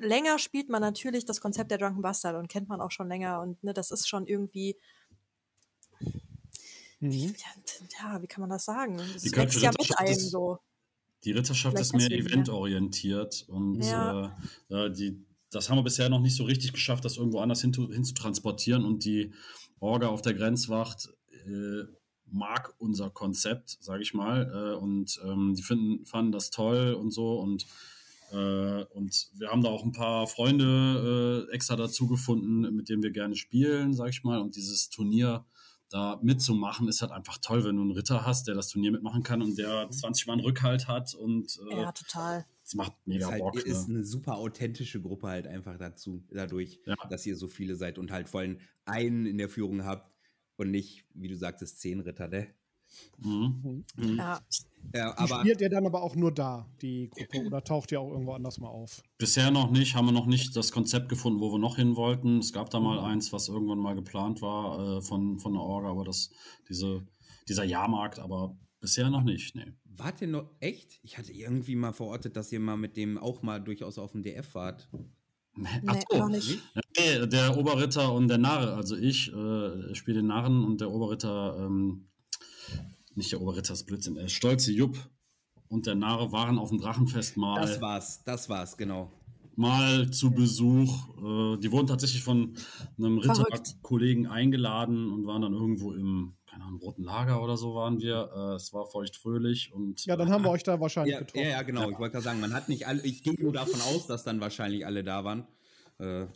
länger 0.00 0.38
spielt 0.38 0.68
man 0.68 0.80
natürlich 0.80 1.24
das 1.24 1.40
Konzept 1.40 1.70
der 1.70 1.78
Drunken 1.78 2.02
Bastard 2.02 2.36
und 2.36 2.48
kennt 2.48 2.68
man 2.68 2.80
auch 2.80 2.90
schon 2.90 3.08
länger 3.08 3.40
und 3.40 3.62
ne, 3.62 3.74
das 3.74 3.90
ist 3.90 4.08
schon 4.08 4.26
irgendwie, 4.26 4.78
Mhm. 7.00 7.34
ja, 8.02 8.22
wie 8.22 8.26
kann 8.26 8.40
man 8.40 8.50
das 8.50 8.64
sagen? 8.64 8.96
Das 8.96 9.22
Die 9.22 9.32
wächst 9.36 9.60
ja 9.60 9.70
mit 9.70 9.80
Ritterschaft 9.80 9.98
einem 10.00 10.12
ist- 10.12 10.30
so. 10.30 10.58
Die 11.24 11.32
Ritterschaft 11.32 11.76
Vielleicht 11.76 11.94
ist 11.94 12.10
mehr 12.10 12.18
eventorientiert 12.18 13.44
und 13.48 13.82
Ja. 13.82 14.36
äh, 14.70 14.74
äh, 14.86 14.92
die, 14.92 15.24
das 15.50 15.68
haben 15.68 15.78
wir 15.78 15.82
bisher 15.82 16.08
noch 16.08 16.20
nicht 16.20 16.36
so 16.36 16.44
richtig 16.44 16.72
geschafft, 16.72 17.04
das 17.04 17.16
irgendwo 17.16 17.40
anders 17.40 17.60
hin, 17.62 17.72
hin 17.74 18.04
zu 18.04 18.14
transportieren 18.14 18.84
und 18.84 19.04
die 19.04 19.32
Orga 19.80 20.08
auf 20.08 20.22
der 20.22 20.34
Grenzwacht 20.34 21.08
äh, 21.46 21.84
mag 22.26 22.74
unser 22.78 23.10
Konzept, 23.10 23.76
sage 23.80 24.02
ich 24.02 24.14
mal, 24.14 24.50
äh, 24.74 24.76
und 24.76 25.20
ähm, 25.24 25.54
die 25.54 25.62
finden, 25.62 26.04
fanden 26.06 26.32
das 26.32 26.50
toll 26.50 26.94
und 26.94 27.10
so 27.12 27.38
und 27.40 27.66
äh, 28.32 28.82
und 28.84 29.28
wir 29.34 29.48
haben 29.50 29.62
da 29.62 29.68
auch 29.68 29.84
ein 29.84 29.92
paar 29.92 30.26
Freunde 30.26 31.46
äh, 31.48 31.54
extra 31.54 31.76
dazu 31.76 32.08
gefunden, 32.08 32.74
mit 32.74 32.88
denen 32.88 33.02
wir 33.04 33.12
gerne 33.12 33.36
spielen, 33.36 33.94
sag 33.94 34.08
ich 34.10 34.24
mal. 34.24 34.40
Und 34.40 34.56
dieses 34.56 34.90
Turnier 34.90 35.44
da 35.88 36.18
mitzumachen, 36.22 36.88
ist 36.88 37.00
halt 37.02 37.12
einfach 37.12 37.38
toll, 37.38 37.64
wenn 37.64 37.76
du 37.76 37.82
einen 37.82 37.92
Ritter 37.92 38.26
hast, 38.26 38.48
der 38.48 38.54
das 38.54 38.68
Turnier 38.68 38.90
mitmachen 38.92 39.22
kann 39.22 39.40
und 39.42 39.56
der 39.56 39.88
20 39.90 40.26
Mann 40.26 40.40
Rückhalt 40.40 40.88
hat 40.88 41.14
und 41.14 41.58
äh, 41.70 41.76
Ja, 41.82 41.92
total. 41.92 42.44
das 42.62 42.74
macht 42.74 42.92
Ist, 42.92 43.06
mega 43.06 43.30
halt, 43.30 43.40
Bock. 43.40 43.56
ist 43.56 43.88
Ne? 43.88 43.96
eine 43.96 44.04
super 44.04 44.36
authentische 44.36 45.00
Gruppe 45.00 45.28
halt 45.28 45.46
einfach 45.46 45.78
dazu, 45.78 46.24
dadurch, 46.30 46.80
Ja. 46.86 46.96
dass 47.08 47.24
ihr 47.26 47.36
so 47.36 47.46
viele 47.48 47.76
seid 47.76 47.98
und 47.98 48.10
halt 48.10 48.28
vor 48.28 48.40
allem 48.40 48.58
einen 48.84 49.26
in 49.26 49.38
der 49.38 49.48
Führung 49.48 49.84
habt 49.84 50.10
und 50.56 50.70
nicht, 50.70 51.04
wie 51.14 51.28
du 51.28 51.36
sagtest, 51.36 51.80
zehn 51.80 52.00
Ritter, 52.00 52.28
ne? 52.28 52.48
Mhm. 53.18 53.84
Mhm. 53.96 54.16
Ja. 54.16 54.40
Ja, 54.94 55.12
Die 55.12 55.18
aber 55.18 55.40
spielt 55.40 55.60
ihr 55.60 55.68
dann 55.68 55.86
aber 55.86 56.02
auch 56.02 56.14
nur 56.14 56.32
da, 56.32 56.66
die 56.80 57.10
Gruppe, 57.10 57.46
oder 57.46 57.64
taucht 57.64 57.90
ihr 57.92 58.00
auch 58.00 58.10
irgendwo 58.10 58.34
anders 58.34 58.58
mal 58.58 58.68
auf? 58.68 59.02
Bisher 59.18 59.50
noch 59.50 59.70
nicht, 59.70 59.94
haben 59.94 60.06
wir 60.06 60.12
noch 60.12 60.26
nicht 60.26 60.54
das 60.54 60.70
Konzept 60.70 61.08
gefunden, 61.08 61.40
wo 61.40 61.52
wir 61.52 61.58
noch 61.58 61.76
hin 61.76 61.96
wollten. 61.96 62.38
Es 62.38 62.52
gab 62.52 62.70
da 62.70 62.78
mal 62.78 63.00
eins, 63.00 63.32
was 63.32 63.48
irgendwann 63.48 63.78
mal 63.78 63.94
geplant 63.94 64.42
war 64.42 64.98
äh, 64.98 65.02
von, 65.02 65.38
von 65.38 65.54
der 65.54 65.62
Orga, 65.62 65.88
aber 65.90 66.04
das, 66.04 66.30
diese, 66.68 67.04
dieser 67.48 67.64
Jahrmarkt, 67.64 68.18
aber 68.18 68.56
bisher 68.80 69.10
noch 69.10 69.24
nicht, 69.24 69.56
nee. 69.56 69.72
wart 69.84 70.20
ihr 70.20 70.28
noch 70.28 70.50
echt? 70.60 71.00
Ich 71.02 71.18
hatte 71.18 71.32
irgendwie 71.32 71.74
mal 71.74 71.92
verortet, 71.92 72.36
dass 72.36 72.52
ihr 72.52 72.60
mal 72.60 72.76
mit 72.76 72.96
dem 72.96 73.18
auch 73.18 73.42
mal 73.42 73.60
durchaus 73.60 73.98
auf 73.98 74.12
dem 74.12 74.22
DF 74.22 74.54
wart. 74.54 74.88
Nee, 75.56 75.68
Ach 75.86 75.96
so. 76.10 76.18
noch 76.18 76.28
nicht. 76.28 76.60
Nee, 76.98 77.26
der 77.26 77.56
Oberritter 77.56 78.12
und 78.12 78.28
der 78.28 78.38
Narre, 78.38 78.74
also 78.74 78.94
ich 78.94 79.32
äh, 79.32 79.94
spiele 79.94 80.18
den 80.18 80.26
Narren 80.26 80.64
und 80.64 80.80
der 80.80 80.90
Oberritter, 80.90 81.56
ähm, 81.58 82.08
nicht 83.16 83.32
der 83.32 83.40
Oberritter, 83.40 83.74
Blödsinn, 83.84 84.14
der 84.14 84.28
stolze 84.28 84.72
Jupp 84.72 84.96
und 85.68 85.86
der 85.86 85.94
Narre 85.96 86.30
waren 86.32 86.58
auf 86.58 86.68
dem 86.68 86.78
Drachenfest 86.78 87.36
mal, 87.36 87.60
Das 87.60 87.80
war's, 87.80 88.22
das 88.24 88.48
war's, 88.48 88.76
genau. 88.76 89.10
mal 89.56 90.10
zu 90.10 90.30
Besuch. 90.30 91.08
Äh, 91.18 91.58
die 91.58 91.72
wurden 91.72 91.86
tatsächlich 91.88 92.22
von 92.22 92.54
einem. 92.98 93.18
Ritterkollegen 93.18 94.26
eingeladen 94.26 95.10
und 95.10 95.26
waren 95.26 95.42
dann 95.42 95.54
irgendwo 95.54 95.92
im, 95.92 96.36
keine 96.46 96.64
Ahnung, 96.64 96.80
Roten 96.80 97.02
Lager 97.02 97.42
oder 97.42 97.56
so 97.56 97.74
waren 97.74 98.00
wir. 98.00 98.30
Äh, 98.34 98.54
es 98.56 98.72
war 98.72 98.86
feuchtfröhlich 98.86 99.72
und 99.72 100.04
Ja, 100.04 100.16
dann 100.16 100.30
haben 100.30 100.44
wir 100.44 100.50
euch 100.50 100.62
da 100.62 100.78
wahrscheinlich 100.80 101.14
Ja, 101.14 101.20
getroffen. 101.20 101.44
ja, 101.44 101.50
ja, 101.52 101.62
genau. 101.62 101.90
Ich 101.90 101.98
wollte 101.98 102.12
gerade 102.12 102.24
sagen, 102.24 102.40
man 102.40 102.52
hat 102.54 102.68
nicht 102.68 102.86
alle, 102.86 103.02
ich 103.02 103.22
ging 103.22 103.36
nur 103.40 103.52
davon 103.52 103.80
aus, 103.80 104.06
dass 104.06 104.24
dann 104.24 104.40
wahrscheinlich 104.40 104.84
alle 104.86 105.02
da 105.02 105.24
waren. 105.24 105.46
Äh, 105.98 106.26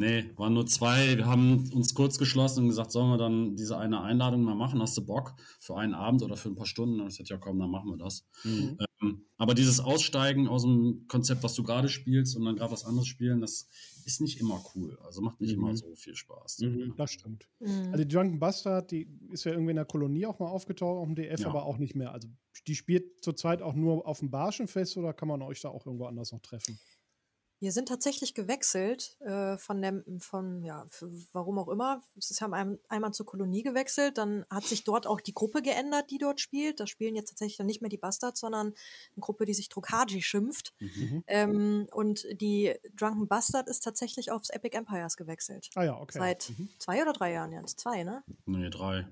Nee, 0.00 0.30
waren 0.36 0.54
nur 0.54 0.66
zwei. 0.66 1.16
Wir 1.18 1.26
haben 1.26 1.70
uns 1.74 1.94
kurz 1.94 2.16
geschlossen 2.18 2.62
und 2.62 2.68
gesagt, 2.68 2.90
sollen 2.90 3.10
wir 3.10 3.18
dann 3.18 3.54
diese 3.54 3.76
eine 3.76 4.00
Einladung 4.00 4.42
mal 4.42 4.54
machen? 4.54 4.80
Hast 4.80 4.96
du 4.96 5.04
Bock 5.04 5.34
für 5.60 5.76
einen 5.76 5.92
Abend 5.94 6.22
oder 6.22 6.36
für 6.36 6.48
ein 6.48 6.54
paar 6.54 6.64
Stunden? 6.66 7.00
Und 7.00 7.08
ich 7.08 7.16
sagte, 7.16 7.34
ja 7.34 7.38
komm, 7.38 7.58
dann 7.58 7.70
machen 7.70 7.90
wir 7.90 7.98
das. 7.98 8.24
mhm. 8.44 8.78
Ähm, 9.02 9.24
aber 9.38 9.54
dieses 9.54 9.80
Aussteigen 9.80 10.46
aus 10.48 10.62
dem 10.62 11.06
Konzept, 11.08 11.42
was 11.42 11.54
du 11.54 11.62
gerade 11.62 11.88
spielst 11.88 12.36
und 12.36 12.44
dann 12.44 12.56
gerade 12.56 12.72
was 12.72 12.84
anderes 12.84 13.06
spielen, 13.06 13.40
das 13.40 13.66
ist 14.04 14.20
nicht 14.20 14.38
immer 14.40 14.62
cool. 14.74 14.98
Also 15.04 15.20
macht 15.22 15.40
nicht 15.40 15.56
Mhm. 15.56 15.62
immer 15.64 15.76
so 15.76 15.94
viel 15.94 16.14
Spaß. 16.14 16.58
Mhm. 16.60 16.94
Das 16.96 17.10
stimmt. 17.10 17.46
Mhm. 17.60 17.68
Also 17.92 18.04
die 18.04 18.08
Drunken 18.08 18.38
Bastard, 18.38 18.90
die 18.90 19.08
ist 19.30 19.44
ja 19.44 19.52
irgendwie 19.52 19.70
in 19.70 19.76
der 19.76 19.84
Kolonie 19.86 20.26
auch 20.26 20.38
mal 20.38 20.48
aufgetaucht, 20.48 20.98
auf 20.98 21.06
dem 21.06 21.14
DF, 21.14 21.40
Ja. 21.40 21.48
aber 21.48 21.64
auch 21.64 21.78
nicht 21.78 21.94
mehr. 21.94 22.12
Also 22.12 22.28
die 22.66 22.74
spielt 22.74 23.22
zurzeit 23.24 23.62
auch 23.62 23.74
nur 23.74 24.06
auf 24.06 24.18
dem 24.20 24.30
Barschenfest 24.30 24.96
oder 24.98 25.12
kann 25.14 25.28
man 25.28 25.40
euch 25.42 25.60
da 25.62 25.68
auch 25.70 25.86
irgendwo 25.86 26.04
anders 26.06 26.32
noch 26.32 26.40
treffen? 26.40 26.78
Wir 27.60 27.72
sind 27.72 27.88
tatsächlich 27.88 28.32
gewechselt 28.34 29.18
äh, 29.20 29.58
von 29.58 29.82
dem, 29.82 30.02
von, 30.20 30.62
ja, 30.64 30.86
für, 30.88 31.10
warum 31.32 31.58
auch 31.58 31.68
immer. 31.68 32.02
Sie 32.16 32.34
haben 32.42 32.54
ein, 32.54 32.78
einmal 32.88 33.12
zur 33.12 33.26
Kolonie 33.26 33.62
gewechselt, 33.62 34.18
dann 34.18 34.46
hat 34.50 34.64
sich 34.64 34.82
dort 34.84 35.06
auch 35.06 35.20
die 35.20 35.34
Gruppe 35.34 35.60
geändert, 35.62 36.10
die 36.10 36.18
dort 36.18 36.40
spielt. 36.40 36.80
Da 36.80 36.86
spielen 36.86 37.14
jetzt 37.14 37.28
tatsächlich 37.28 37.58
dann 37.58 37.66
nicht 37.66 37.82
mehr 37.82 37.90
die 37.90 37.98
Bastards, 37.98 38.40
sondern 38.40 38.68
eine 38.68 39.20
Gruppe, 39.20 39.44
die 39.44 39.54
sich 39.54 39.68
Drukaji 39.68 40.22
schimpft. 40.22 40.72
Mhm. 40.80 41.22
Ähm, 41.26 41.86
und 41.92 42.26
die 42.32 42.74
Drunken 42.96 43.28
Bastard 43.28 43.68
ist 43.68 43.80
tatsächlich 43.84 44.30
aufs 44.32 44.50
Epic 44.50 44.76
Empires 44.76 45.16
gewechselt. 45.16 45.68
Ah 45.74 45.84
ja, 45.84 46.00
okay. 46.00 46.18
Seit 46.18 46.50
Mhm. 46.56 46.70
zwei 46.78 47.02
oder 47.02 47.12
drei 47.12 47.32
Jahren 47.32 47.52
jetzt? 47.52 47.78
Zwei, 47.78 48.04
ne? 48.04 48.24
Nee, 48.46 48.70
drei. 48.70 49.06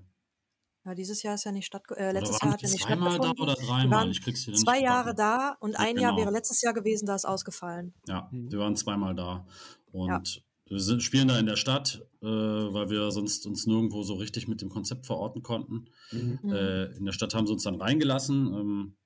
Ja, 0.88 0.94
dieses 0.94 1.22
Jahr 1.22 1.34
ist 1.34 1.44
ja 1.44 1.52
nicht 1.52 1.66
statt, 1.66 1.82
äh, 1.90 1.92
Oder 1.94 2.12
letztes 2.14 2.40
waren 2.40 2.46
Jahr 2.48 2.52
hat 2.54 2.62
ja 2.62 2.68
nicht 2.70 2.82
zweimal 2.82 3.18
da 3.18 3.24
stattgefunden. 3.24 3.42
oder 3.42 3.54
dreimal? 3.66 3.98
waren 4.00 4.10
Ich 4.10 4.22
krieg's 4.22 4.46
nicht 4.46 4.58
zwei 4.60 4.80
Jahre 4.80 5.10
gebacken. 5.10 5.16
da 5.18 5.56
und 5.60 5.72
Ja, 5.72 5.78
ein 5.80 5.98
Jahr 5.98 6.12
genau. 6.12 6.22
wäre 6.24 6.32
letztes 6.32 6.62
Jahr 6.62 6.72
gewesen, 6.72 7.04
da 7.06 7.14
ist 7.14 7.26
ausgefallen. 7.26 7.92
Ja, 8.08 8.28
Mhm. 8.32 8.50
wir 8.50 8.58
waren 8.60 8.74
zweimal 8.76 9.14
da. 9.14 9.46
Und 9.92 10.42
wir 10.66 10.80
sind, 10.80 11.02
spielen 11.02 11.28
da 11.28 11.38
in 11.38 11.44
der 11.46 11.56
Stadt, 11.56 12.06
äh, 12.22 12.26
weil 12.26 12.88
wir 12.90 13.10
sonst 13.10 13.46
uns 13.46 13.66
nirgendwo 13.66 14.02
so 14.02 14.14
richtig 14.14 14.48
mit 14.48 14.60
dem 14.62 14.70
Konzept 14.70 15.04
verorten 15.06 15.42
konnten. 15.42 15.86
Mhm. 16.10 16.38
Mhm. 16.42 16.52
Äh, 16.52 16.84
in 16.96 17.04
der 17.04 17.12
Stadt 17.12 17.34
haben 17.34 17.46
sie 17.46 17.52
uns 17.52 17.64
dann 17.64 17.74
reingelassen. 17.76 18.46
Ähm, 18.54 18.96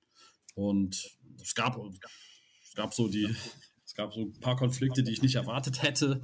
und 0.54 1.10
es 1.40 1.54
gab, 1.56 1.78
es 2.62 2.74
gab 2.76 2.94
so 2.94 3.08
die, 3.08 3.28
es 3.84 3.94
gab 3.94 4.12
so 4.12 4.20
ein 4.20 4.38
paar 4.40 4.56
Konflikte, 4.56 5.02
die 5.02 5.12
ich 5.12 5.22
nicht 5.22 5.34
erwartet 5.34 5.82
hätte. 5.82 6.22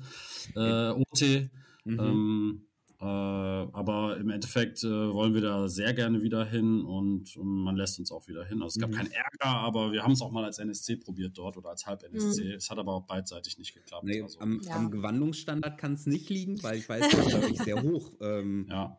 Äh, 0.55 0.91
OT. 0.91 1.51
Mhm. 1.85 1.99
Ähm, 2.01 2.63
Äh, 2.65 2.68
aber 3.05 4.17
im 4.19 4.31
Endeffekt 4.31 4.83
äh, 4.83 4.89
wollen 4.89 5.33
wir 5.33 5.41
da 5.41 5.69
sehr 5.69 5.95
gerne 5.95 6.23
wieder 6.23 6.45
hin 6.45 6.83
und, 6.83 7.37
und 7.37 7.63
man 7.63 7.77
lässt 7.77 7.99
uns 7.99 8.11
auch 8.11 8.27
wieder 8.27 8.45
hin. 8.45 8.61
Also 8.63 8.77
es 8.77 8.81
gab 8.81 8.91
mhm. 8.91 8.95
keinen 8.95 9.13
Ärger, 9.13 9.47
aber 9.47 9.93
wir 9.93 10.03
haben 10.03 10.13
es 10.13 10.23
auch 10.23 10.33
mal 10.33 10.45
als 10.45 10.59
NSC 10.59 10.97
probiert 10.97 11.39
dort 11.39 11.57
oder 11.57 11.71
als 11.71 11.87
Halb-NSC. 11.87 12.45
Mhm. 12.45 12.51
Es 12.53 12.71
hat 12.71 12.79
aber 12.79 12.95
auch 12.95 13.07
beidseitig 13.07 13.57
nicht 13.59 13.75
geklappt. 13.75 14.05
Nee, 14.05 14.23
also. 14.23 14.41
am, 14.41 14.61
ja. 14.63 14.75
am, 14.75 14.91
Gewandungsstandard 14.91 15.79
kann 15.79 15.93
es 15.93 16.07
nicht 16.07 16.29
liegen, 16.29 16.61
weil 16.63 16.79
ich 16.79 16.89
weiß, 16.89 17.09
das 17.11 17.21
ist, 17.21 17.29
glaube 17.29 17.51
ich, 17.51 17.59
sehr 17.59 17.83
hoch. 17.83 18.13
Ähm, 18.21 18.67
ja 18.69 18.99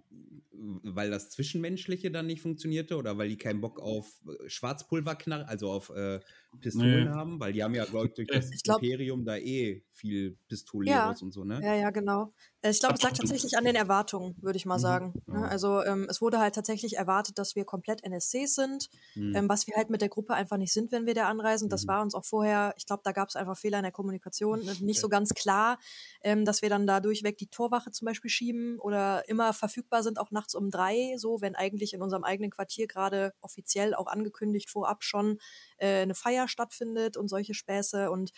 weil 0.83 1.09
das 1.09 1.29
Zwischenmenschliche 1.29 2.11
dann 2.11 2.27
nicht 2.27 2.41
funktionierte 2.41 2.97
oder 2.97 3.17
weil 3.17 3.29
die 3.29 3.37
keinen 3.37 3.61
Bock 3.61 3.79
auf 3.79 4.07
äh, 4.27 4.49
Schwarzpulverknarr, 4.49 5.47
also 5.47 5.71
auf 5.71 5.89
äh, 5.89 6.19
Pistolen 6.59 7.05
nee. 7.05 7.09
haben, 7.09 7.39
weil 7.39 7.53
die 7.53 7.63
haben 7.63 7.75
ja, 7.75 7.85
glaube 7.85 8.07
ich, 8.07 8.13
durch 8.13 8.27
das 8.27 8.51
ich 8.51 8.63
glaub, 8.63 8.81
Imperium 8.81 9.23
da 9.23 9.37
eh 9.37 9.83
viel 9.91 10.37
Pistoleros 10.47 11.19
ja, 11.19 11.25
und 11.25 11.31
so, 11.31 11.43
ne? 11.43 11.59
Ja, 11.61 11.75
ja, 11.75 11.89
genau. 11.91 12.33
Äh, 12.61 12.71
ich 12.71 12.79
glaube, 12.79 12.95
es 12.95 13.01
lag 13.01 13.11
tatsächlich 13.13 13.57
an 13.57 13.65
den 13.65 13.75
Erwartungen, 13.75 14.35
würde 14.41 14.57
ich 14.57 14.65
mal 14.65 14.77
mhm, 14.77 14.81
sagen. 14.81 15.13
Ne? 15.27 15.41
Ja. 15.41 15.47
Also 15.47 15.83
ähm, 15.83 16.07
es 16.09 16.21
wurde 16.21 16.39
halt 16.39 16.55
tatsächlich 16.55 16.97
erwartet, 16.97 17.37
dass 17.37 17.55
wir 17.55 17.65
komplett 17.65 18.03
NSCs 18.03 18.55
sind, 18.55 18.89
mhm. 19.15 19.35
ähm, 19.35 19.49
was 19.49 19.67
wir 19.67 19.75
halt 19.75 19.89
mit 19.89 20.01
der 20.01 20.09
Gruppe 20.09 20.33
einfach 20.33 20.57
nicht 20.57 20.73
sind, 20.73 20.91
wenn 20.91 21.05
wir 21.05 21.13
da 21.13 21.27
anreisen. 21.27 21.69
Das 21.69 21.83
mhm. 21.83 21.89
war 21.89 22.01
uns 22.01 22.15
auch 22.15 22.25
vorher, 22.25 22.73
ich 22.77 22.85
glaube, 22.85 23.01
da 23.03 23.11
gab 23.11 23.29
es 23.29 23.35
einfach 23.35 23.57
Fehler 23.57 23.79
in 23.79 23.83
der 23.83 23.91
Kommunikation, 23.91 24.63
ne? 24.63 24.73
nicht 24.81 24.99
so 24.99 25.09
ganz 25.09 25.33
klar, 25.33 25.77
ähm, 26.23 26.45
dass 26.45 26.61
wir 26.61 26.69
dann 26.69 26.87
da 26.87 26.99
durchweg 26.99 27.37
die 27.37 27.47
Torwache 27.47 27.91
zum 27.91 28.05
Beispiel 28.05 28.29
schieben 28.29 28.79
oder 28.79 29.27
immer 29.29 29.53
verfügbar 29.53 30.03
sind, 30.03 30.19
auch 30.19 30.31
nachts 30.31 30.55
um 30.55 30.69
drei, 30.69 31.15
so, 31.17 31.41
wenn 31.41 31.55
eigentlich 31.55 31.93
in 31.93 32.01
unserem 32.01 32.23
eigenen 32.23 32.51
Quartier 32.51 32.87
gerade 32.87 33.33
offiziell 33.41 33.93
auch 33.93 34.07
angekündigt 34.07 34.69
vorab 34.69 35.03
schon 35.03 35.39
äh, 35.77 36.01
eine 36.01 36.15
Feier 36.15 36.38
stattfindet 36.47 37.17
und 37.17 37.27
solche 37.27 37.53
Späße. 37.53 38.09
Und 38.11 38.31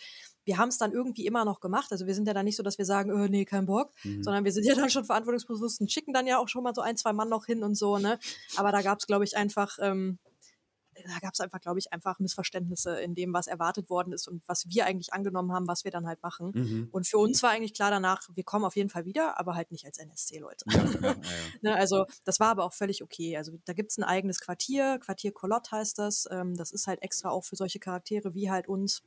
wir 0.44 0.58
haben 0.58 0.68
es 0.68 0.78
dann 0.78 0.92
irgendwie 0.92 1.26
immer 1.26 1.44
noch 1.44 1.60
gemacht. 1.60 1.92
Also 1.92 2.06
wir 2.06 2.14
sind 2.14 2.26
ja 2.26 2.34
dann 2.34 2.44
nicht 2.44 2.56
so, 2.56 2.62
dass 2.62 2.78
wir 2.78 2.84
sagen, 2.84 3.12
oh, 3.12 3.26
nee, 3.28 3.44
kein 3.44 3.66
Bock, 3.66 3.92
mhm. 4.04 4.22
sondern 4.22 4.44
wir 4.44 4.52
sind 4.52 4.64
ja 4.64 4.74
dann 4.74 4.90
schon 4.90 5.04
verantwortungsbewusst 5.04 5.80
und 5.80 5.90
schicken 5.90 6.12
dann 6.12 6.26
ja 6.26 6.38
auch 6.38 6.48
schon 6.48 6.62
mal 6.62 6.74
so 6.74 6.80
ein, 6.80 6.96
zwei 6.96 7.12
Mann 7.12 7.28
noch 7.28 7.46
hin 7.46 7.62
und 7.62 7.74
so, 7.74 7.98
ne? 7.98 8.18
Aber 8.56 8.72
da 8.72 8.82
gab 8.82 8.98
es, 8.98 9.06
glaube 9.06 9.24
ich, 9.24 9.36
einfach 9.36 9.78
ähm, 9.80 10.18
da 11.06 11.18
gab 11.20 11.34
es 11.34 11.40
einfach, 11.40 11.60
glaube 11.60 11.78
ich, 11.78 11.92
einfach 11.92 12.18
Missverständnisse 12.18 13.00
in 13.00 13.14
dem, 13.14 13.32
was 13.32 13.46
erwartet 13.46 13.90
worden 13.90 14.12
ist 14.12 14.28
und 14.28 14.42
was 14.46 14.68
wir 14.68 14.86
eigentlich 14.86 15.12
angenommen 15.12 15.52
haben, 15.52 15.68
was 15.68 15.84
wir 15.84 15.90
dann 15.90 16.06
halt 16.06 16.22
machen. 16.22 16.52
Mhm. 16.54 16.88
Und 16.92 17.06
für 17.06 17.18
uns 17.18 17.42
war 17.42 17.50
eigentlich 17.50 17.74
klar 17.74 17.90
danach, 17.90 18.28
wir 18.32 18.44
kommen 18.44 18.64
auf 18.64 18.76
jeden 18.76 18.90
Fall 18.90 19.04
wieder, 19.04 19.38
aber 19.38 19.54
halt 19.54 19.70
nicht 19.70 19.84
als 19.84 19.98
NSC-Leute. 19.98 20.64
Ja, 20.68 20.84
ja, 21.02 21.08
ja, 21.08 21.16
ne, 21.62 21.74
also 21.76 22.06
das 22.24 22.40
war 22.40 22.48
aber 22.48 22.64
auch 22.64 22.72
völlig 22.72 23.02
okay. 23.02 23.36
Also 23.36 23.52
da 23.64 23.72
gibt 23.72 23.90
es 23.90 23.98
ein 23.98 24.04
eigenes 24.04 24.40
Quartier, 24.40 24.98
Quartier 24.98 25.32
Kolott 25.32 25.70
heißt 25.72 25.98
das. 25.98 26.26
Ähm, 26.30 26.56
das 26.56 26.72
ist 26.72 26.86
halt 26.86 27.02
extra 27.02 27.30
auch 27.30 27.44
für 27.44 27.56
solche 27.56 27.78
Charaktere 27.78 28.34
wie 28.34 28.50
halt 28.50 28.68
uns 28.68 29.02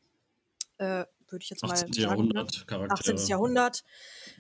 äh, 0.78 1.06
würde 1.36 1.44
ich 1.44 1.50
jetzt 1.50 1.64
18. 1.64 1.90
mal 1.90 1.98
Jahrhundert 1.98 2.52
sagen. 2.52 2.68
Charaktere. 2.68 3.16
18. 3.16 3.28
Jahrhundert. 3.28 3.84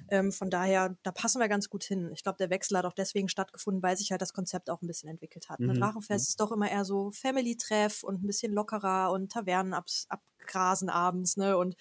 Ähm, 0.09 0.31
von 0.31 0.49
daher, 0.49 0.97
da 1.03 1.11
passen 1.11 1.39
wir 1.39 1.47
ganz 1.47 1.69
gut 1.69 1.83
hin. 1.83 2.11
Ich 2.13 2.23
glaube, 2.23 2.37
der 2.37 2.49
Wechsel 2.49 2.77
hat 2.77 2.85
auch 2.85 2.93
deswegen 2.93 3.29
stattgefunden, 3.29 3.83
weil 3.83 3.97
sich 3.97 4.11
halt 4.11 4.21
das 4.21 4.33
Konzept 4.33 4.69
auch 4.69 4.81
ein 4.81 4.87
bisschen 4.87 5.09
entwickelt 5.09 5.49
hat. 5.49 5.59
Ne? 5.59 5.73
Mhm. 5.73 5.79
Drachenfest 5.79 6.27
mhm. 6.27 6.29
ist 6.29 6.39
doch 6.39 6.51
immer 6.51 6.71
eher 6.71 6.85
so 6.85 7.11
Family-Treff 7.11 8.03
und 8.03 8.23
ein 8.23 8.27
bisschen 8.27 8.53
lockerer 8.53 9.11
und 9.11 9.31
Tavernen 9.31 9.73
abgrasen 9.73 10.89
abends, 10.89 11.37
ne? 11.37 11.57
Und 11.57 11.75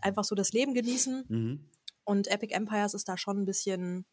einfach 0.00 0.24
so 0.24 0.34
das 0.34 0.52
Leben 0.52 0.74
genießen. 0.74 1.24
Mhm. 1.28 1.70
Und 2.04 2.28
Epic 2.28 2.54
Empires 2.54 2.94
ist 2.94 3.08
da 3.08 3.16
schon 3.16 3.38
ein 3.38 3.44
bisschen 3.46 4.04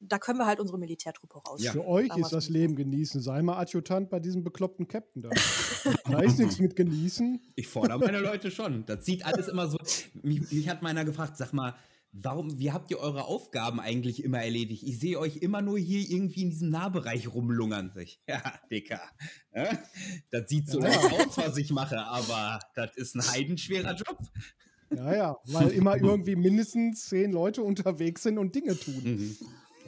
da 0.00 0.18
können 0.18 0.38
wir 0.38 0.46
halt 0.46 0.60
unsere 0.60 0.78
Militärtruppe 0.78 1.38
raus. 1.38 1.62
Ja. 1.62 1.72
Für 1.72 1.86
euch 1.86 2.16
ist 2.16 2.30
das 2.30 2.48
Leben 2.48 2.74
genießen. 2.74 3.20
Sei 3.20 3.42
mal 3.42 3.58
Adjutant 3.58 4.08
bei 4.08 4.18
diesem 4.18 4.42
bekloppten 4.42 4.88
Captain 4.88 5.22
da. 5.22 5.30
da 6.10 6.20
ist 6.20 6.38
nichts 6.38 6.58
mit 6.58 6.74
genießen. 6.74 7.40
Ich 7.54 7.68
fordere 7.68 7.98
meine 7.98 8.20
Leute 8.20 8.50
schon. 8.50 8.84
Das 8.86 9.04
sieht 9.04 9.24
alles 9.24 9.48
immer 9.48 9.68
so. 9.68 9.78
Mich, 10.22 10.50
mich 10.50 10.68
hat 10.68 10.82
meiner 10.82 11.04
gefragt, 11.04 11.36
sag 11.36 11.52
mal, 11.52 11.74
warum, 12.12 12.58
wie 12.58 12.72
habt 12.72 12.90
ihr 12.90 12.98
eure 12.98 13.24
Aufgaben 13.24 13.78
eigentlich 13.78 14.24
immer 14.24 14.42
erledigt? 14.42 14.82
Ich 14.84 14.98
sehe 14.98 15.18
euch 15.18 15.36
immer 15.36 15.60
nur 15.60 15.78
hier 15.78 16.00
irgendwie 16.00 16.42
in 16.42 16.50
diesem 16.50 16.70
Nahbereich 16.70 17.32
rumlungern. 17.32 17.92
Sich. 17.94 18.20
Ja, 18.26 18.42
Dicker. 18.70 19.02
Ja? 19.54 19.78
Das 20.30 20.48
sieht 20.48 20.68
so 20.68 20.80
ja. 20.80 20.88
aus, 20.88 21.36
was 21.36 21.56
ich 21.58 21.70
mache, 21.72 21.98
aber 21.98 22.58
das 22.74 22.96
ist 22.96 23.16
ein 23.16 23.22
heidenschwerer 23.22 23.94
Job. 23.94 24.18
Ja, 24.92 25.14
ja, 25.14 25.36
weil 25.44 25.68
immer 25.68 25.96
irgendwie 25.96 26.34
mindestens 26.34 27.04
zehn 27.04 27.30
Leute 27.30 27.62
unterwegs 27.62 28.24
sind 28.24 28.38
und 28.38 28.54
Dinge 28.54 28.76
tun. 28.76 29.00
Mhm. 29.04 29.36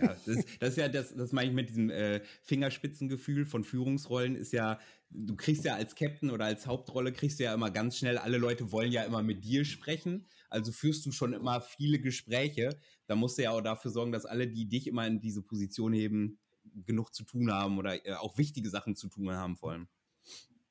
Ja, 0.02 0.16
das, 0.26 0.44
das, 0.60 0.68
ist 0.70 0.76
ja 0.76 0.88
das, 0.88 1.14
das 1.14 1.32
meine 1.32 1.50
ich 1.50 1.54
mit 1.54 1.68
diesem 1.68 1.90
äh, 1.90 2.20
Fingerspitzengefühl 2.42 3.46
von 3.46 3.64
Führungsrollen, 3.64 4.34
ist 4.34 4.52
ja, 4.52 4.78
du 5.10 5.36
kriegst 5.36 5.64
ja 5.64 5.74
als 5.74 5.94
Captain 5.94 6.30
oder 6.30 6.44
als 6.44 6.66
Hauptrolle, 6.66 7.12
kriegst 7.12 7.38
du 7.38 7.44
ja 7.44 7.54
immer 7.54 7.70
ganz 7.70 7.98
schnell, 7.98 8.18
alle 8.18 8.38
Leute 8.38 8.72
wollen 8.72 8.92
ja 8.92 9.04
immer 9.04 9.22
mit 9.22 9.44
dir 9.44 9.64
sprechen, 9.64 10.26
also 10.50 10.72
führst 10.72 11.06
du 11.06 11.12
schon 11.12 11.32
immer 11.32 11.60
viele 11.60 11.98
Gespräche. 11.98 12.78
Da 13.06 13.16
musst 13.16 13.38
du 13.38 13.42
ja 13.42 13.52
auch 13.52 13.62
dafür 13.62 13.90
sorgen, 13.90 14.12
dass 14.12 14.26
alle, 14.26 14.48
die 14.48 14.68
dich 14.68 14.86
immer 14.86 15.06
in 15.06 15.20
diese 15.20 15.42
Position 15.42 15.92
heben, 15.92 16.38
genug 16.86 17.14
zu 17.14 17.24
tun 17.24 17.50
haben 17.52 17.78
oder 17.78 18.06
äh, 18.06 18.14
auch 18.14 18.38
wichtige 18.38 18.70
Sachen 18.70 18.96
zu 18.96 19.08
tun 19.08 19.30
haben 19.30 19.56
vor 19.56 19.72
allem. 19.72 19.88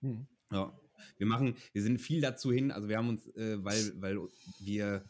Mhm. 0.02 0.28
Ja. 0.52 0.78
Wir 1.18 1.26
machen, 1.26 1.56
wir 1.74 1.82
sind 1.82 2.00
viel 2.00 2.22
dazu 2.22 2.52
hin, 2.52 2.72
also 2.72 2.88
wir 2.88 2.98
haben 2.98 3.10
uns, 3.10 3.28
äh, 3.36 3.64
weil, 3.64 3.94
weil 4.02 4.20
wir 4.60 5.04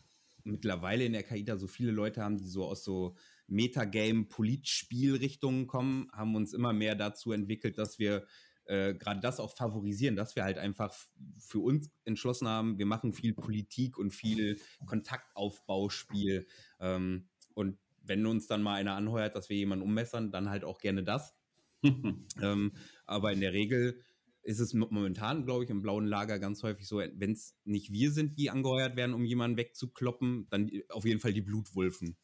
mittlerweile 0.43 1.05
in 1.05 1.13
der 1.13 1.23
KI 1.23 1.43
da 1.43 1.57
so 1.57 1.67
viele 1.67 1.91
Leute 1.91 2.21
haben, 2.21 2.37
die 2.37 2.47
so 2.47 2.65
aus 2.65 2.83
so 2.83 3.15
Metagame-Politspielrichtungen 3.51 5.67
kommen, 5.67 6.09
haben 6.13 6.35
uns 6.35 6.53
immer 6.53 6.73
mehr 6.73 6.95
dazu 6.95 7.31
entwickelt, 7.31 7.77
dass 7.77 7.99
wir 7.99 8.25
äh, 8.65 8.93
gerade 8.93 9.19
das 9.19 9.39
auch 9.39 9.55
favorisieren, 9.55 10.15
dass 10.15 10.35
wir 10.35 10.43
halt 10.43 10.57
einfach 10.57 10.93
für 11.39 11.59
uns 11.59 11.91
entschlossen 12.05 12.47
haben, 12.47 12.77
wir 12.77 12.85
machen 12.85 13.13
viel 13.13 13.33
Politik 13.33 13.97
und 13.97 14.11
viel 14.11 14.59
Kontaktaufbauspiel. 14.85 16.47
Ähm, 16.79 17.27
und 17.53 17.77
wenn 18.03 18.25
uns 18.25 18.47
dann 18.47 18.61
mal 18.61 18.75
einer 18.75 18.95
anheuert, 18.95 19.35
dass 19.35 19.49
wir 19.49 19.57
jemanden 19.57 19.83
ummessern, 19.83 20.31
dann 20.31 20.49
halt 20.49 20.63
auch 20.63 20.79
gerne 20.79 21.03
das. 21.03 21.35
ähm, 21.83 22.73
aber 23.05 23.33
in 23.33 23.41
der 23.41 23.53
Regel 23.53 23.99
ist 24.43 24.59
es 24.59 24.73
momentan, 24.73 25.45
glaube 25.45 25.65
ich, 25.65 25.69
im 25.69 25.81
blauen 25.81 26.05
Lager 26.05 26.39
ganz 26.39 26.63
häufig 26.63 26.87
so, 26.87 26.97
wenn 26.97 27.31
es 27.31 27.55
nicht 27.63 27.91
wir 27.91 28.11
sind, 28.11 28.39
die 28.39 28.49
angeheuert 28.49 28.95
werden, 28.95 29.13
um 29.13 29.25
jemanden 29.25 29.57
wegzukloppen, 29.57 30.47
dann 30.49 30.71
auf 30.89 31.05
jeden 31.05 31.19
Fall 31.19 31.33
die 31.33 31.41
Blutwulfen. 31.41 32.15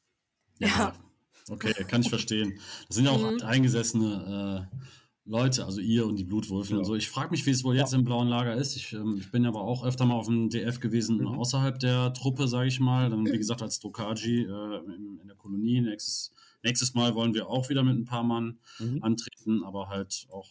Ja. 0.60 0.68
ja. 0.68 0.96
Okay, 1.50 1.74
kann 1.88 2.02
ich 2.02 2.10
verstehen. 2.10 2.60
Das 2.88 2.98
sind 2.98 3.06
ja 3.06 3.12
auch 3.12 3.32
mhm. 3.32 3.42
eingesessene 3.42 4.68
äh, 4.72 4.78
Leute, 5.28 5.66
also 5.66 5.82
ihr 5.82 6.06
und 6.06 6.16
die 6.16 6.24
Blutwürfel 6.24 6.74
ja. 6.74 6.80
und 6.80 6.86
so. 6.86 6.96
Ich 6.96 7.10
frage 7.10 7.32
mich, 7.32 7.46
wie 7.46 7.52
es 7.52 7.64
wohl 7.64 7.76
jetzt 7.76 7.94
im 7.94 8.06
blauen 8.06 8.30
Lager 8.30 8.56
ist. 8.56 8.76
Ich, 8.76 8.94
ähm, 8.94 9.18
ich 9.20 9.30
bin 9.30 9.46
aber 9.46 9.62
auch 9.62 9.84
öfter 9.86 10.06
mal 10.06 10.16
auf 10.16 10.28
dem 10.28 10.50
DF 10.50 10.80
gewesen, 10.80 11.18
mhm. 11.18 11.28
außerhalb 11.28 11.78
der 11.80 12.14
Truppe, 12.14 12.48
sage 12.48 12.70
ich 12.70 12.80
mal. 12.80 13.10
Dann, 13.10 13.26
wie 13.26 13.38
gesagt, 13.38 13.62
als 13.62 13.80
Dokaji 13.80 14.44
äh, 14.44 14.78
in, 14.86 15.20
in, 15.22 15.28
der 15.28 15.36
Kolonie. 15.36 15.82
Nächstes, 15.82 16.34
nächstes 16.64 16.94
Mal 16.94 17.14
wollen 17.14 17.34
wir 17.34 17.50
auch 17.50 17.70
wieder 17.70 17.84
mit 17.84 17.98
ein 17.98 18.06
paar 18.06 18.24
Mann 18.24 18.60
mhm. 18.80 19.04
antreten, 19.04 19.64
aber 19.66 19.90
halt 19.90 20.28
auch 20.32 20.50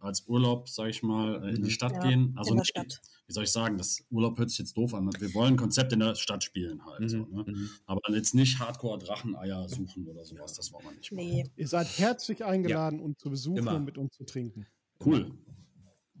als 0.00 0.26
Urlaub, 0.26 0.68
sage 0.68 0.90
ich 0.90 1.02
mal, 1.02 1.42
äh, 1.44 1.50
in 1.50 1.56
die 1.56 1.62
mhm. 1.62 1.70
Stadt 1.70 1.92
ja, 1.92 2.00
gehen. 2.00 2.34
Also 2.36 2.54
nicht, 2.54 2.68
Stadt 2.68 3.00
wie 3.30 3.32
soll 3.32 3.44
ich 3.44 3.52
sagen, 3.52 3.78
das 3.78 4.04
Urlaub 4.10 4.36
hört 4.40 4.50
sich 4.50 4.58
jetzt 4.58 4.76
doof 4.76 4.92
an. 4.92 5.08
Wir 5.20 5.32
wollen 5.34 5.54
ein 5.54 5.56
Konzept 5.56 5.92
in 5.92 6.00
der 6.00 6.16
Stadt 6.16 6.42
spielen 6.42 6.84
halt. 6.84 7.00
Mhm. 7.02 7.08
So, 7.08 7.16
ne? 7.18 7.44
mhm. 7.46 7.70
Aber 7.86 8.00
jetzt 8.10 8.34
nicht 8.34 8.58
Hardcore-Dracheneier 8.58 9.68
suchen 9.68 10.08
oder 10.08 10.24
sowas, 10.24 10.54
das 10.54 10.72
wollen 10.72 10.84
wir 10.86 10.92
nicht. 10.96 11.12
Nee. 11.12 11.44
Ihr 11.54 11.68
seid 11.68 11.86
herzlich 11.96 12.44
eingeladen, 12.44 12.98
ja. 12.98 13.04
uns 13.04 13.18
zu 13.18 13.30
besuchen 13.30 13.58
Immer. 13.58 13.76
und 13.76 13.84
mit 13.84 13.98
uns 13.98 14.16
zu 14.16 14.24
trinken. 14.24 14.66
Cool. 15.04 15.30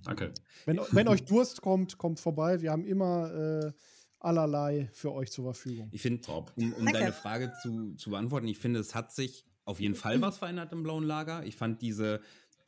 Danke. 0.04 0.32
Wenn, 0.66 0.80
wenn 0.92 1.08
euch 1.08 1.24
Durst 1.24 1.62
kommt, 1.62 1.98
kommt 1.98 2.20
vorbei. 2.20 2.60
Wir 2.62 2.70
haben 2.70 2.86
immer 2.86 3.34
äh, 3.34 3.72
allerlei 4.20 4.88
für 4.92 5.12
euch 5.12 5.32
zur 5.32 5.46
Verfügung. 5.46 5.88
Ich 5.90 6.02
finde, 6.02 6.22
um, 6.54 6.72
um 6.74 6.86
deine 6.86 7.12
Frage 7.12 7.52
zu, 7.60 7.96
zu 7.96 8.10
beantworten, 8.10 8.46
ich 8.46 8.58
finde, 8.58 8.78
es 8.78 8.94
hat 8.94 9.12
sich 9.12 9.44
auf 9.64 9.80
jeden 9.80 9.96
Fall 9.96 10.20
was 10.20 10.38
verändert 10.38 10.72
im 10.72 10.84
blauen 10.84 11.02
Lager. 11.02 11.44
Ich 11.44 11.56
fand 11.56 11.82
diese 11.82 12.20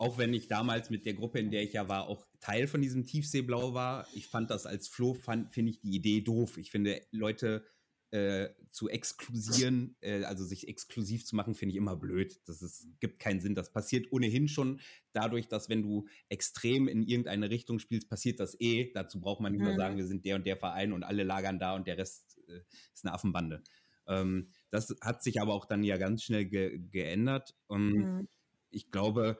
auch 0.02 0.18
wenn 0.18 0.34
ich 0.34 0.48
damals 0.48 0.90
mit 0.90 1.06
der 1.06 1.14
Gruppe, 1.14 1.38
in 1.38 1.52
der 1.52 1.62
ich 1.62 1.74
ja 1.74 1.88
war, 1.88 2.08
auch 2.08 2.26
Teil 2.40 2.66
von 2.66 2.82
diesem 2.82 3.06
Tiefseeblau 3.06 3.72
war, 3.72 4.08
ich 4.12 4.26
fand 4.26 4.50
das 4.50 4.66
als 4.66 4.88
Flo, 4.88 5.14
finde 5.14 5.70
ich 5.70 5.78
die 5.78 5.94
Idee 5.94 6.22
doof. 6.22 6.58
Ich 6.58 6.72
finde, 6.72 7.00
Leute 7.12 7.64
äh, 8.10 8.48
zu 8.72 8.88
exklusieren, 8.88 9.94
äh, 10.00 10.24
also 10.24 10.44
sich 10.44 10.66
exklusiv 10.66 11.24
zu 11.24 11.36
machen, 11.36 11.54
finde 11.54 11.74
ich 11.74 11.76
immer 11.76 11.94
blöd. 11.94 12.40
Das 12.46 12.62
ist, 12.62 12.88
gibt 12.98 13.20
keinen 13.20 13.40
Sinn. 13.40 13.54
Das 13.54 13.72
passiert 13.72 14.10
ohnehin 14.10 14.48
schon 14.48 14.80
dadurch, 15.12 15.46
dass 15.46 15.68
wenn 15.68 15.84
du 15.84 16.08
extrem 16.28 16.88
in 16.88 17.04
irgendeine 17.04 17.48
Richtung 17.48 17.78
spielst, 17.78 18.08
passiert 18.08 18.40
das 18.40 18.60
eh. 18.60 18.90
Dazu 18.92 19.20
braucht 19.20 19.40
man 19.40 19.52
nicht 19.52 19.60
mhm. 19.60 19.68
mehr 19.68 19.76
sagen, 19.76 19.98
wir 19.98 20.06
sind 20.08 20.24
der 20.24 20.34
und 20.34 20.48
der 20.48 20.56
Verein 20.56 20.92
und 20.92 21.04
alle 21.04 21.22
lagern 21.22 21.60
da 21.60 21.76
und 21.76 21.86
der 21.86 21.96
Rest 21.96 22.40
äh, 22.48 22.62
ist 22.92 23.04
eine 23.04 23.14
Affenbande. 23.14 23.62
Ähm, 24.08 24.48
das 24.70 24.96
hat 25.00 25.22
sich 25.22 25.40
aber 25.40 25.54
auch 25.54 25.66
dann 25.66 25.84
ja 25.84 25.96
ganz 25.96 26.24
schnell 26.24 26.46
ge 26.46 26.80
geändert. 26.90 27.54
Und 27.68 27.92
mhm. 27.92 28.28
ich 28.70 28.90
glaube, 28.90 29.38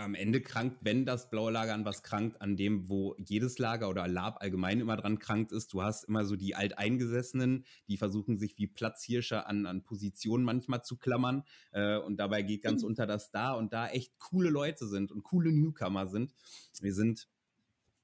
am 0.00 0.14
Ende 0.14 0.40
krankt, 0.40 0.78
wenn 0.82 1.04
das 1.04 1.30
blaue 1.30 1.50
Lager 1.50 1.74
an 1.74 1.84
was 1.84 2.02
krankt, 2.02 2.40
an 2.40 2.56
dem, 2.56 2.88
wo 2.88 3.14
jedes 3.18 3.58
Lager 3.58 3.88
oder 3.88 4.08
Lab 4.08 4.42
allgemein 4.42 4.80
immer 4.80 4.96
dran 4.96 5.18
krankt 5.18 5.52
ist. 5.52 5.72
Du 5.72 5.82
hast 5.82 6.04
immer 6.04 6.24
so 6.24 6.36
die 6.36 6.54
Alteingesessenen, 6.54 7.64
die 7.88 7.96
versuchen 7.96 8.38
sich 8.38 8.58
wie 8.58 8.66
Platzhirsche 8.66 9.46
an, 9.46 9.66
an 9.66 9.82
Positionen 9.82 10.44
manchmal 10.44 10.82
zu 10.82 10.96
klammern. 10.96 11.44
Äh, 11.72 11.98
und 11.98 12.16
dabei 12.16 12.42
geht 12.42 12.62
ganz 12.62 12.82
mhm. 12.82 12.88
unter, 12.88 13.06
dass 13.06 13.30
da 13.30 13.52
und 13.52 13.72
da 13.72 13.88
echt 13.88 14.18
coole 14.18 14.50
Leute 14.50 14.86
sind 14.86 15.12
und 15.12 15.22
coole 15.22 15.52
Newcomer 15.52 16.06
sind. 16.06 16.34
Wir 16.80 16.94
sind 16.94 17.28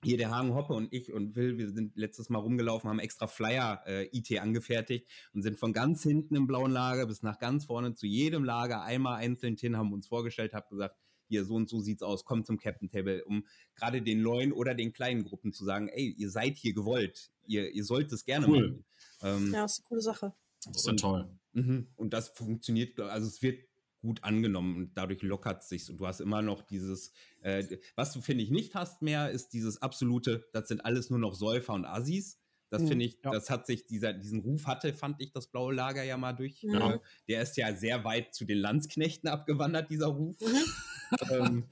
hier 0.04 0.18
der 0.18 0.30
Hagen 0.30 0.54
Hoppe 0.54 0.74
und 0.74 0.92
ich 0.92 1.12
und 1.12 1.34
Will, 1.34 1.58
wir 1.58 1.70
sind 1.70 1.96
letztes 1.96 2.28
Mal 2.28 2.38
rumgelaufen, 2.38 2.88
haben 2.88 2.98
extra 2.98 3.26
Flyer 3.26 3.82
äh, 3.86 4.08
IT 4.16 4.38
angefertigt 4.38 5.08
und 5.32 5.42
sind 5.42 5.58
von 5.58 5.72
ganz 5.72 6.02
hinten 6.02 6.36
im 6.36 6.46
blauen 6.46 6.70
Lager 6.70 7.06
bis 7.06 7.22
nach 7.22 7.38
ganz 7.38 7.64
vorne 7.64 7.94
zu 7.94 8.06
jedem 8.06 8.44
Lager 8.44 8.82
einmal 8.82 9.16
einzeln 9.16 9.56
hin, 9.56 9.76
haben 9.76 9.92
uns 9.92 10.06
vorgestellt, 10.06 10.54
haben 10.54 10.68
gesagt, 10.70 10.96
hier 11.28 11.44
so 11.44 11.54
und 11.54 11.68
so 11.68 11.80
sieht's 11.80 12.02
aus, 12.02 12.24
kommt 12.24 12.46
zum 12.46 12.58
Captain 12.58 12.88
Table, 12.88 13.24
um 13.24 13.44
gerade 13.74 14.02
den 14.02 14.22
neuen 14.22 14.52
oder 14.52 14.74
den 14.74 14.92
kleinen 14.92 15.24
Gruppen 15.24 15.52
zu 15.52 15.64
sagen, 15.64 15.88
ey, 15.88 16.08
ihr 16.16 16.30
seid 16.30 16.56
hier 16.58 16.72
gewollt, 16.74 17.30
ihr, 17.46 17.70
ihr 17.72 17.84
sollt 17.84 18.12
es 18.12 18.24
gerne 18.24 18.46
Cool. 18.48 18.68
machen. 18.68 18.84
Ähm, 19.22 19.52
Ja, 19.54 19.64
ist 19.64 19.80
eine 19.80 19.88
coole 19.88 20.00
Sache. 20.00 20.34
Das 20.64 20.76
ist 20.76 20.86
ja 20.86 20.92
Und- 20.92 21.00
toll. 21.00 21.28
Mhm. 21.52 21.86
Und 21.96 22.12
das 22.12 22.28
funktioniert, 22.30 22.98
also 23.00 23.26
es 23.26 23.40
wird 23.42 23.60
gut 24.02 24.22
angenommen 24.22 24.76
und 24.76 24.94
dadurch 24.96 25.22
lockert 25.22 25.62
es 25.62 25.68
sich. 25.68 25.90
Und 25.90 25.96
du 25.98 26.06
hast 26.06 26.20
immer 26.20 26.42
noch 26.42 26.62
dieses, 26.62 27.12
äh, 27.40 27.78
was 27.96 28.12
du, 28.12 28.20
finde 28.20 28.44
ich, 28.44 28.50
nicht 28.50 28.74
hast 28.74 29.02
mehr, 29.02 29.30
ist 29.30 29.48
dieses 29.52 29.80
absolute, 29.82 30.46
das 30.52 30.68
sind 30.68 30.84
alles 30.84 31.10
nur 31.10 31.18
noch 31.18 31.34
Säufer 31.34 31.72
und 31.72 31.86
Assis. 31.86 32.38
Das 32.70 32.82
Mhm, 32.82 32.88
finde 32.88 33.04
ich, 33.04 33.18
ja. 33.24 33.30
das 33.30 33.48
hat 33.50 33.66
sich, 33.66 33.86
dieser, 33.86 34.12
diesen 34.12 34.40
Ruf 34.40 34.66
hatte, 34.66 34.92
fand 34.92 35.20
ich, 35.20 35.32
das 35.32 35.46
blaue 35.48 35.74
Lager 35.74 36.02
ja 36.02 36.16
mal 36.16 36.32
durch. 36.32 36.62
Ja. 36.62 36.94
Äh, 36.94 36.98
der 37.28 37.42
ist 37.42 37.56
ja 37.56 37.74
sehr 37.74 38.04
weit 38.04 38.34
zu 38.34 38.44
den 38.44 38.58
Landsknechten 38.58 39.28
abgewandert, 39.28 39.90
dieser 39.90 40.06
Ruf. 40.06 40.36
ähm, 41.30 41.68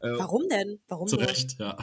äh, 0.00 0.10
Warum 0.18 0.48
denn? 0.48 0.80
Warum 0.86 1.08
Zu? 1.08 1.16
Recht, 1.16 1.58
ja. 1.58 1.76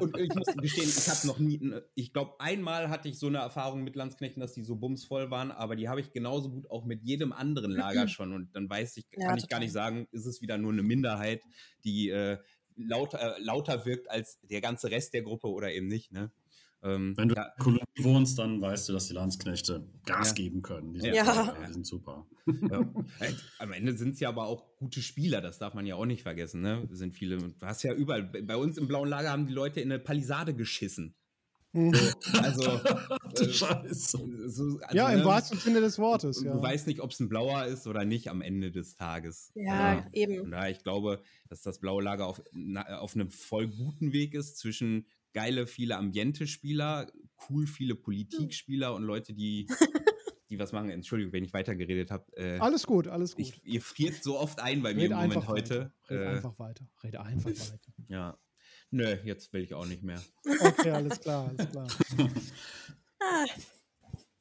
Und 0.00 0.18
ich 0.18 0.34
muss 0.34 0.46
gestehen, 0.56 0.88
ich 0.88 1.08
habe 1.08 1.26
noch 1.26 1.38
nie, 1.38 1.58
ich 1.94 2.12
glaube, 2.12 2.38
einmal 2.38 2.90
hatte 2.90 3.08
ich 3.08 3.18
so 3.18 3.26
eine 3.26 3.38
Erfahrung 3.38 3.82
mit 3.82 3.96
Landsknechten, 3.96 4.40
dass 4.40 4.52
die 4.52 4.62
so 4.62 4.76
bumsvoll 4.76 5.30
waren, 5.30 5.50
aber 5.50 5.74
die 5.74 5.88
habe 5.88 6.00
ich 6.00 6.12
genauso 6.12 6.50
gut 6.50 6.70
auch 6.70 6.84
mit 6.84 7.02
jedem 7.02 7.32
anderen 7.32 7.72
Lager 7.72 8.08
schon. 8.08 8.32
Und 8.32 8.54
dann 8.54 8.68
weiß 8.68 8.96
ich, 8.98 9.10
kann 9.10 9.22
Ja, 9.22 9.36
ich 9.36 9.48
gar 9.48 9.60
nicht 9.60 9.72
sagen, 9.72 10.06
ist 10.12 10.26
es 10.26 10.42
wieder 10.42 10.58
nur 10.58 10.72
eine 10.72 10.82
Minderheit, 10.82 11.42
die 11.84 12.10
äh, 12.10 12.38
lauter, 12.76 13.36
äh, 13.36 13.40
lauter 13.40 13.86
wirkt 13.86 14.10
als 14.10 14.38
der 14.42 14.60
ganze 14.60 14.90
Rest 14.90 15.14
der 15.14 15.22
Gruppe 15.22 15.48
oder 15.48 15.72
eben 15.72 15.86
nicht. 15.86 16.12
Ne? 16.12 16.30
Ähm, 16.82 17.16
Wenn 17.16 17.28
du 17.28 17.34
ja, 17.34 17.42
in 17.42 17.48
der 17.56 17.64
Kolonie 17.64 17.82
wohnst, 18.00 18.38
dann 18.38 18.60
weißt 18.60 18.88
du, 18.88 18.92
dass 18.92 19.08
die 19.08 19.14
Landsknechte 19.14 19.88
Gas 20.04 20.28
Ja. 20.28 20.34
geben 20.34 20.62
können. 20.62 20.92
Die 20.92 21.00
sind, 21.00 21.14
Ja. 21.14 21.54
die 21.66 21.72
sind 21.72 21.86
super. 21.86 22.26
ja. 22.46 22.80
Am 23.58 23.72
Ende 23.72 23.96
sind 23.96 24.14
es 24.14 24.20
ja 24.20 24.28
aber 24.28 24.46
auch 24.46 24.76
gute 24.76 25.00
Spieler, 25.02 25.40
das 25.40 25.58
darf 25.58 25.74
man 25.74 25.86
ja 25.86 25.96
auch 25.96 26.04
nicht 26.06 26.22
vergessen. 26.22 26.60
Ne? 26.60 26.86
Sind 26.90 27.14
viele, 27.14 27.38
du 27.38 27.54
hast 27.66 27.82
ja 27.82 27.92
überall, 27.94 28.22
bei 28.24 28.56
uns 28.56 28.78
im 28.78 28.86
blauen 28.88 29.08
Lager 29.08 29.30
haben 29.30 29.46
die 29.46 29.54
Leute 29.54 29.80
in 29.80 29.90
eine 29.90 29.98
Palisade 30.00 30.54
geschissen. 30.54 31.14
Mhm. 31.72 31.92
Also, 32.42 32.62
äh, 33.40 33.48
Scheiße. 33.52 33.94
so, 33.94 34.18
also, 34.42 34.80
Ja, 34.92 35.10
im 35.10 35.18
ne, 35.20 35.24
wahrsten 35.26 35.58
Sinne 35.58 35.80
des 35.80 35.98
Wortes. 35.98 36.42
Ja. 36.42 36.54
Du 36.54 36.62
weißt 36.62 36.86
nicht, 36.86 37.00
ob 37.00 37.10
es 37.10 37.20
ein 37.20 37.28
blauer 37.28 37.66
ist 37.66 37.86
oder 37.86 38.04
nicht 38.04 38.28
am 38.30 38.40
Ende 38.40 38.70
des 38.70 38.94
Tages. 38.96 39.50
Ja, 39.54 40.02
Von 40.02 40.12
eben. 40.14 40.50
daher, 40.50 40.70
ich 40.70 40.82
glaube, 40.82 41.20
dass 41.48 41.62
das 41.62 41.78
blaue 41.78 42.02
Lager 42.02 42.26
auf, 42.26 42.40
na, 42.52 42.98
auf 43.00 43.14
einem 43.14 43.30
voll 43.30 43.68
guten 43.68 44.12
Weg 44.12 44.32
ist 44.34 44.56
zwischen 44.58 45.06
geile, 45.36 45.66
viele 45.66 45.98
Ambiente-Spieler, 45.98 47.12
cool, 47.50 47.66
viele 47.66 47.94
Politikspieler 47.94 48.94
und 48.94 49.02
Leute, 49.02 49.34
die, 49.34 49.66
die 50.48 50.58
was 50.58 50.72
machen. 50.72 50.88
Entschuldigung, 50.88 51.34
wenn 51.34 51.44
ich 51.44 51.52
weitergeredet 51.52 52.10
habe. 52.10 52.24
Äh, 52.38 52.58
Alles 52.58 52.86
gut, 52.86 53.06
alles 53.06 53.36
gut. 53.36 53.44
ich, 53.44 53.62
ihr 53.66 53.82
friert 53.82 54.24
so 54.24 54.38
oft 54.38 54.60
ein 54.60 54.82
bei 54.82 54.94
mir 54.94 55.02
Red 55.02 55.10
im 55.10 55.16
Moment 55.18 55.46
heute. 55.46 55.78
Weiter. 55.78 55.92
Red 56.08 56.20
Äh, 56.20 56.26
einfach 56.28 56.58
weiter. 56.58 56.88
Red 57.04 57.16
einfach 57.16 57.50
weiter. 57.72 57.92
ja. 58.08 58.38
Nö, 58.90 59.16
jetzt 59.24 59.52
will 59.52 59.62
ich 59.62 59.74
auch 59.74 59.84
nicht 59.86 60.02
mehr. 60.02 60.22
Okay, 60.60 60.90
alles 60.90 61.20
klar, 61.20 61.48
alles 61.48 61.70
klar. 61.70 61.86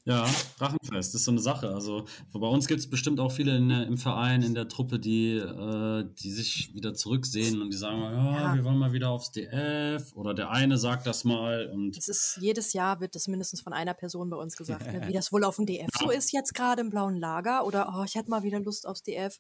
Ja, 0.08 0.30
Drachenfest 0.60 1.16
ist 1.16 1.26
so 1.26 1.32
eine 1.32 1.40
Sache. 1.42 1.70
Also 1.70 2.06
bei 2.32 2.48
uns 2.48 2.68
gibt 2.68 2.80
es 2.80 2.88
bestimmt 2.88 3.20
auch 3.20 3.32
viele 3.32 3.58
in, 3.58 3.70
der- 3.70 3.88
im 3.88 3.98
Verein, 3.98 4.44
in 4.44 4.54
der 4.54 4.68
Truppe, 4.70 5.00
die, 5.00 5.38
äh, 5.38 6.06
die 6.20 6.30
sich 6.32 6.76
wieder 6.76 6.94
zurücksehen 6.94 7.60
und 7.60 7.72
die 7.72 7.78
sagen, 7.78 8.02
ja, 8.02 8.40
Ja. 8.52 8.56
wir 8.56 8.64
wollen 8.64 8.78
mal 8.78 8.94
wieder 8.94 9.10
aufs 9.10 9.32
DF 9.32 10.14
oder 10.16 10.36
der 10.36 10.52
eine 10.52 10.78
sagt 10.78 11.08
das 11.08 11.24
mal 11.24 11.72
und 11.74 11.98
Es 11.98 12.08
ist, 12.08 12.38
jedes 12.40 12.74
Jahr 12.74 13.00
wird 13.00 13.16
das 13.16 13.28
mindestens 13.28 13.62
von 13.62 13.74
einer 13.74 13.96
Person 13.96 14.30
bei 14.30 14.38
uns 14.38 14.56
gesagt, 14.56 14.86
ne, 15.04 15.08
wie 15.08 15.14
das 15.14 15.32
wohl 15.32 15.44
auf 15.44 15.56
dem 15.56 15.66
DF 15.66 15.90
so 16.00 16.12
ist 16.12 16.32
jetzt 16.32 16.54
gerade 16.54 16.82
im 16.82 16.92
blauen 16.92 17.18
Lager 17.18 17.66
oder 17.66 17.92
oh, 17.98 18.04
ich 18.04 18.14
hätte 18.14 18.30
mal 18.30 18.44
wieder 18.44 18.60
Lust 18.60 18.86
aufs 18.88 19.02
DF. 19.02 19.40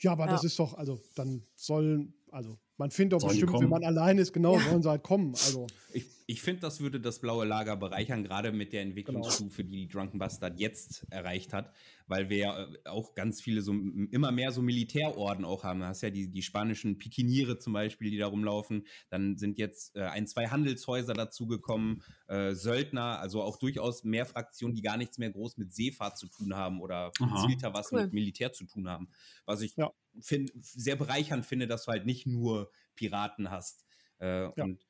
Ja, 0.00 0.12
aber 0.12 0.26
Ja. 0.26 0.30
das 0.30 0.44
ist 0.44 0.56
doch, 0.60 0.74
also 0.74 1.00
dann 1.16 1.42
sollen, 1.56 2.14
also 2.30 2.56
man 2.76 2.92
findet 2.92 3.14
doch 3.14 3.20
Sollen 3.20 3.40
bestimmt, 3.40 3.60
wenn 3.62 3.68
man 3.68 3.82
alleine 3.84 4.20
ist, 4.20 4.32
genau, 4.32 4.58
Ja. 4.58 4.68
sollen 4.70 4.82
sie 4.84 4.88
halt 4.90 5.02
kommen. 5.02 5.30
Also 5.34 5.66
Ich, 5.92 6.04
ich 6.26 6.40
finde, 6.40 6.60
das 6.62 6.80
würde 6.80 7.00
das 7.00 7.20
blaue 7.20 7.44
Lager 7.44 7.76
bereichern, 7.76 8.24
gerade 8.24 8.50
mit 8.50 8.72
der 8.72 8.80
Entwicklungsstufe, 8.82 9.62
die 9.64 9.88
Drunken 9.88 10.18
Bastard 10.18 10.58
jetzt 10.58 11.06
erreicht 11.10 11.52
hat, 11.52 11.74
weil 12.06 12.30
wir 12.30 12.36
ja 12.38 12.62
äh, 12.64 12.78
auch 12.88 13.14
ganz 13.14 13.42
viele 13.42 13.60
so 13.60 13.72
immer 13.72 14.32
mehr 14.32 14.50
so 14.50 14.62
Militärorden 14.62 15.44
auch 15.44 15.64
haben. 15.64 15.80
Du 15.80 15.86
hast 15.86 16.00
ja 16.02 16.08
die, 16.10 16.28
die 16.30 16.42
spanischen 16.42 16.96
Pikiniere 16.96 17.58
zum 17.58 17.74
Beispiel, 17.74 18.10
die 18.10 18.16
da 18.16 18.26
rumlaufen. 18.28 18.86
Dann 19.10 19.36
sind 19.36 19.58
jetzt 19.58 19.96
äh, 19.96 20.02
ein, 20.04 20.26
zwei 20.26 20.48
Handelshäuser 20.48 21.12
dazugekommen, 21.12 22.02
äh, 22.28 22.54
Söldner, 22.54 23.20
also 23.20 23.42
auch 23.42 23.58
durchaus 23.58 24.02
mehr 24.04 24.24
Fraktionen, 24.24 24.74
die 24.74 24.82
gar 24.82 24.96
nichts 24.96 25.18
mehr 25.18 25.30
groß 25.30 25.58
mit 25.58 25.74
Seefahrt 25.74 26.16
zu 26.16 26.28
tun 26.28 26.54
haben 26.54 26.80
oder 26.80 27.12
gezielter 27.18 27.74
was 27.74 27.92
Cool. 27.92 28.02
mit 28.04 28.12
Militär 28.14 28.52
zu 28.52 28.64
tun 28.64 28.88
haben. 28.88 29.08
Was 29.44 29.60
ich 29.60 29.76
Ja. 29.76 29.90
find, 30.20 30.52
sehr 30.62 30.96
bereichernd 30.96 31.44
finde, 31.44 31.66
dass 31.66 31.84
du 31.84 31.92
halt 31.92 32.06
nicht 32.06 32.26
nur 32.26 32.70
Piraten 32.94 33.50
hast. 33.50 33.84
Äh, 34.20 34.44
Ja. 34.56 34.64
Und 34.64 34.86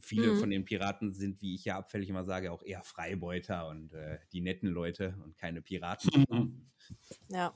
viele 0.00 0.32
Mhm. 0.34 0.38
von 0.40 0.50
den 0.50 0.64
Piraten 0.64 1.12
sind, 1.12 1.40
wie 1.40 1.54
ich 1.54 1.64
ja 1.64 1.76
abfällig 1.78 2.08
immer 2.08 2.24
sage, 2.24 2.52
auch 2.52 2.62
eher 2.62 2.82
Freibeuter 2.82 3.68
und 3.68 3.92
äh, 3.94 4.18
die 4.32 4.40
netten 4.40 4.68
Leute 4.68 5.16
und 5.24 5.36
keine 5.36 5.62
Piraten. 5.62 6.70
Ja, 7.30 7.54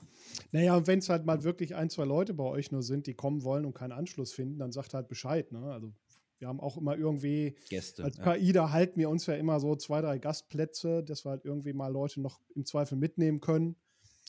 Naja, 0.51 0.75
und 0.75 0.87
wenn 0.87 0.99
es 0.99 1.09
halt 1.09 1.25
mal 1.25 1.43
wirklich 1.43 1.75
ein, 1.75 1.89
zwei 1.89 2.05
Leute 2.05 2.33
bei 2.33 2.43
euch 2.43 2.71
nur 2.71 2.83
sind, 2.83 3.07
die 3.07 3.13
kommen 3.15 3.43
wollen 3.43 3.65
und 3.65 3.73
keinen 3.73 3.91
Anschluss 3.93 4.33
finden, 4.33 4.59
dann 4.59 4.71
sagt 4.71 4.93
halt 4.93 5.07
Bescheid. 5.07 5.51
Ne? 5.51 5.59
Also 5.71 5.93
wir 6.39 6.47
haben 6.49 6.59
auch 6.59 6.77
immer 6.77 6.97
irgendwie, 6.97 7.55
Gäste. 7.69 8.03
als 8.03 8.17
ja. 8.17 8.35
KI, 8.35 8.51
da 8.51 8.71
halten 8.71 8.99
wir 8.99 9.09
uns 9.09 9.25
ja 9.25 9.35
immer 9.35 9.59
so 9.59 9.75
zwei, 9.75 10.01
drei 10.01 10.17
Gastplätze, 10.19 11.03
dass 11.03 11.25
wir 11.25 11.31
halt 11.31 11.45
irgendwie 11.45 11.73
mal 11.73 11.87
Leute 11.87 12.19
noch 12.21 12.41
im 12.55 12.65
Zweifel 12.65 12.97
mitnehmen 12.97 13.39
können. 13.39 13.77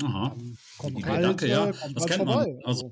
aha. 0.00 0.28
Dann 0.38 0.56
kommt 0.78 1.00
Ja, 1.00 1.06
halt, 1.06 1.24
danke, 1.24 1.46
ja. 1.48 1.72
kommt 1.72 1.96
Das 1.96 2.04
halt 2.04 2.12
kennt 2.12 2.28
vorbei. 2.28 2.52
man. 2.54 2.64
Also, 2.64 2.90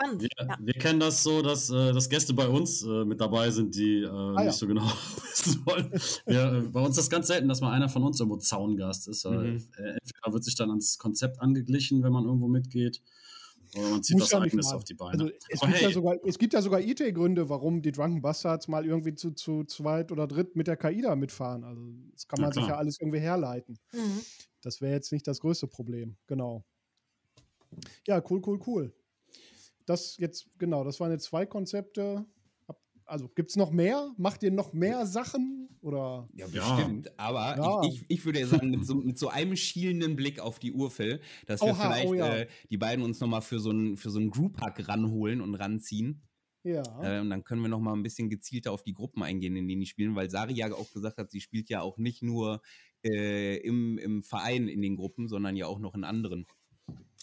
spannend. 0.00 0.22
wir, 0.22 0.28
Ja. 0.38 0.58
wir 0.60 0.74
kennen 0.74 1.00
das 1.00 1.22
so, 1.22 1.42
dass, 1.42 1.70
äh, 1.70 1.92
dass 1.92 2.08
Gäste 2.08 2.34
bei 2.34 2.48
uns 2.48 2.82
äh, 2.82 3.04
mit 3.04 3.20
dabei 3.20 3.50
sind, 3.50 3.74
die 3.74 3.98
äh, 3.98 4.04
ja. 4.04 4.44
nicht 4.44 4.54
so 4.54 4.66
genau 4.66 4.82
wissen 5.32 5.64
wollen. 5.66 5.90
Wir, 6.26 6.52
äh, 6.52 6.60
bei 6.62 6.80
uns 6.80 6.90
ist 6.90 7.04
das 7.04 7.10
ganz 7.10 7.26
selten, 7.28 7.48
dass 7.48 7.60
mal 7.60 7.72
einer 7.72 7.88
von 7.88 8.02
uns 8.02 8.20
irgendwo 8.20 8.38
Zaungast 8.38 9.08
ist. 9.08 9.24
Mhm. 9.24 9.66
äh, 9.76 9.90
entweder 9.92 10.32
wird 10.32 10.44
sich 10.44 10.54
dann 10.54 10.70
ans 10.70 10.98
Konzept 10.98 11.40
angeglichen, 11.40 12.02
wenn 12.02 12.12
man 12.12 12.24
irgendwo 12.24 12.48
mitgeht, 12.48 13.02
oder 13.76 13.88
man 13.88 14.02
zieht 14.02 14.16
Muss 14.16 14.24
was 14.24 14.32
ja 14.32 14.40
nicht 14.40 14.52
Eigenes 14.52 14.72
auf 14.72 14.84
die 14.84 14.94
Beine. 14.94 15.12
Also 15.12 15.30
es, 15.48 15.60
gibt 15.60 15.72
ja 15.74 15.86
hey, 15.86 15.92
sogar, 15.92 16.16
es 16.24 16.38
gibt 16.38 16.52
ja 16.54 16.62
sogar 16.62 16.80
IT-Gründe, 16.80 17.48
warum 17.48 17.82
die 17.82 17.92
Drunken 17.92 18.20
Bastards 18.20 18.66
mal 18.66 18.84
irgendwie 18.84 19.14
zu, 19.14 19.30
zu 19.30 19.64
zweit 19.64 20.10
oder 20.10 20.26
dritt 20.26 20.56
mit 20.56 20.66
der 20.66 20.76
KI 20.76 21.02
da 21.02 21.14
mitfahren. 21.14 21.62
Also 21.62 21.82
das 22.12 22.26
kann 22.26 22.40
man 22.40 22.52
sich 22.52 22.64
klar. 22.64 22.76
ja 22.76 22.78
alles 22.78 23.00
irgendwie 23.00 23.20
herleiten. 23.20 23.78
Mhm. 23.92 24.22
Das 24.62 24.80
wäre 24.80 24.92
jetzt 24.92 25.12
nicht 25.12 25.26
das 25.26 25.40
größte 25.40 25.68
Problem. 25.68 26.16
Genau. 26.26 26.64
Ja, 28.06 28.20
cool, 28.28 28.42
cool, 28.44 28.58
cool. 28.66 28.92
Das 29.90 30.16
jetzt, 30.18 30.48
genau, 30.56 30.84
das 30.84 31.00
waren 31.00 31.10
jetzt 31.10 31.24
zwei 31.24 31.46
Konzepte. 31.46 32.24
Also 33.06 33.28
gibt 33.28 33.50
es 33.50 33.56
noch 33.56 33.72
mehr? 33.72 34.14
Macht 34.18 34.44
ihr 34.44 34.52
noch 34.52 34.72
mehr 34.72 35.04
Sachen? 35.04 35.68
Oder 35.82 36.28
Ja, 36.32 36.46
Ja. 36.46 36.76
bestimmt. 36.76 37.18
Aber 37.18 37.56
Ja. 37.56 37.82
Ich, 37.82 38.02
ich, 38.02 38.04
ich 38.08 38.24
würde 38.24 38.38
ja 38.38 38.46
sagen, 38.46 38.70
mit 38.70 38.86
so, 38.86 38.94
mit 38.94 39.18
so 39.18 39.28
einem 39.28 39.56
schielenden 39.56 40.14
Blick 40.14 40.38
auf 40.38 40.60
die 40.60 40.72
Uhr, 40.72 40.92
Phil, 40.92 41.20
dass 41.46 41.60
wir 41.60 41.72
Oha, 41.72 41.90
vielleicht 41.90 42.06
oh 42.06 42.14
ja. 42.14 42.36
äh, 42.36 42.46
die 42.70 42.76
beiden 42.76 43.04
uns 43.04 43.18
nochmal 43.18 43.42
für 43.42 43.58
so 43.58 43.70
einen 43.70 43.96
für 43.96 44.10
so 44.10 44.20
einen 44.20 44.30
Group-Hack 44.30 44.86
ranholen 44.88 45.40
und 45.40 45.56
ranziehen. 45.56 46.22
ja. 46.62 46.82
Äh, 47.02 47.20
und 47.20 47.30
dann 47.30 47.42
können 47.42 47.62
wir 47.62 47.68
noch 47.68 47.80
mal 47.80 47.94
ein 47.94 48.04
bisschen 48.04 48.30
gezielter 48.30 48.70
auf 48.70 48.84
die 48.84 48.94
Gruppen 48.94 49.24
eingehen, 49.24 49.56
in 49.56 49.66
denen 49.66 49.80
die 49.80 49.86
spielen, 49.86 50.14
weil 50.14 50.30
Sari 50.30 50.52
ja 50.52 50.72
auch 50.72 50.92
gesagt 50.92 51.18
hat, 51.18 51.32
sie 51.32 51.40
spielt 51.40 51.68
ja 51.68 51.80
auch 51.80 51.98
nicht 51.98 52.22
nur 52.22 52.62
äh, 53.02 53.56
im, 53.56 53.98
im 53.98 54.22
Verein 54.22 54.68
in 54.68 54.82
den 54.82 54.94
Gruppen, 54.94 55.26
sondern 55.26 55.56
ja 55.56 55.66
auch 55.66 55.80
noch 55.80 55.96
in 55.96 56.04
anderen. 56.04 56.46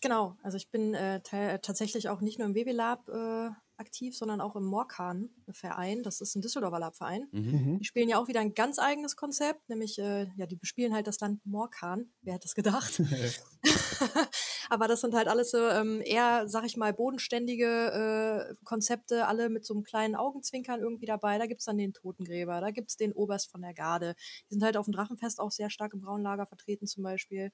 Genau, 0.01 0.35
also 0.43 0.57
ich 0.57 0.69
bin 0.69 0.93
äh, 0.93 1.21
te- 1.21 1.59
tatsächlich 1.61 2.09
auch 2.09 2.21
nicht 2.21 2.37
nur 2.37 2.47
im 2.47 2.55
WW 2.55 2.71
Lab 2.71 3.09
äh, 3.09 3.49
aktiv, 3.77 4.15
sondern 4.17 4.41
auch 4.41 4.55
im 4.55 4.65
Morkan 4.65 5.29
Verein. 5.49 6.03
Das 6.03 6.21
ist 6.21 6.35
ein 6.35 6.41
Düsseldorfer 6.41 6.79
Lab-Verein. 6.79 7.27
Mhm. 7.31 7.51
Mhm. 7.51 7.79
Die 7.79 7.85
spielen 7.85 8.09
ja 8.09 8.19
auch 8.19 8.27
wieder 8.27 8.39
ein 8.39 8.53
ganz 8.53 8.79
eigenes 8.79 9.15
Konzept, 9.15 9.69
nämlich, 9.69 9.97
äh, 9.99 10.27
ja, 10.35 10.45
die 10.45 10.55
bespielen 10.55 10.93
halt 10.93 11.07
das 11.07 11.19
Land 11.19 11.45
Morkan. 11.45 12.11
Wer 12.21 12.35
hätte 12.35 12.47
es 12.47 12.55
gedacht? 12.55 13.01
Aber 14.69 14.87
das 14.87 15.01
sind 15.01 15.13
halt 15.13 15.27
alles 15.27 15.51
so 15.51 15.57
ähm, 15.67 16.01
eher, 16.03 16.47
sag 16.47 16.65
ich 16.65 16.77
mal, 16.77 16.93
bodenständige 16.93 18.49
äh, 18.49 18.55
Konzepte, 18.63 19.27
alle 19.27 19.49
mit 19.49 19.65
so 19.65 19.73
einem 19.73 19.83
kleinen 19.83 20.15
Augenzwinkern 20.15 20.79
irgendwie 20.81 21.05
dabei. 21.05 21.37
Da 21.37 21.45
gibt's 21.45 21.65
dann 21.65 21.77
den 21.77 21.93
Totengräber, 21.93 22.61
da 22.61 22.71
gibt's 22.71 22.97
den 22.97 23.13
Oberst 23.13 23.51
von 23.51 23.61
der 23.61 23.73
Garde. 23.73 24.15
Die 24.49 24.53
sind 24.55 24.63
halt 24.63 24.77
auf 24.77 24.85
dem 24.85 24.93
Drachenfest 24.93 25.39
auch 25.39 25.51
sehr 25.51 25.69
stark 25.69 25.93
im 25.93 26.01
Braunlager 26.01 26.45
vertreten 26.45 26.87
zum 26.87 27.03
Beispiel. 27.03 27.51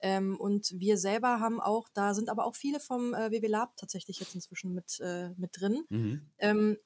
Ähm, 0.00 0.36
und 0.38 0.70
wir 0.78 0.98
selber 0.98 1.40
haben 1.40 1.60
auch, 1.60 1.88
da 1.94 2.14
sind 2.14 2.28
aber 2.28 2.44
auch 2.46 2.54
viele 2.56 2.80
vom 2.80 3.14
äh, 3.14 3.30
WW 3.30 3.46
Lab 3.46 3.76
tatsächlich 3.76 4.20
jetzt 4.20 4.34
inzwischen 4.34 4.74
mit, 4.74 4.98
äh, 5.00 5.30
mit 5.36 5.50
drin. 5.58 5.84
Mhm. 5.88 6.30
Ähm, 6.38 6.76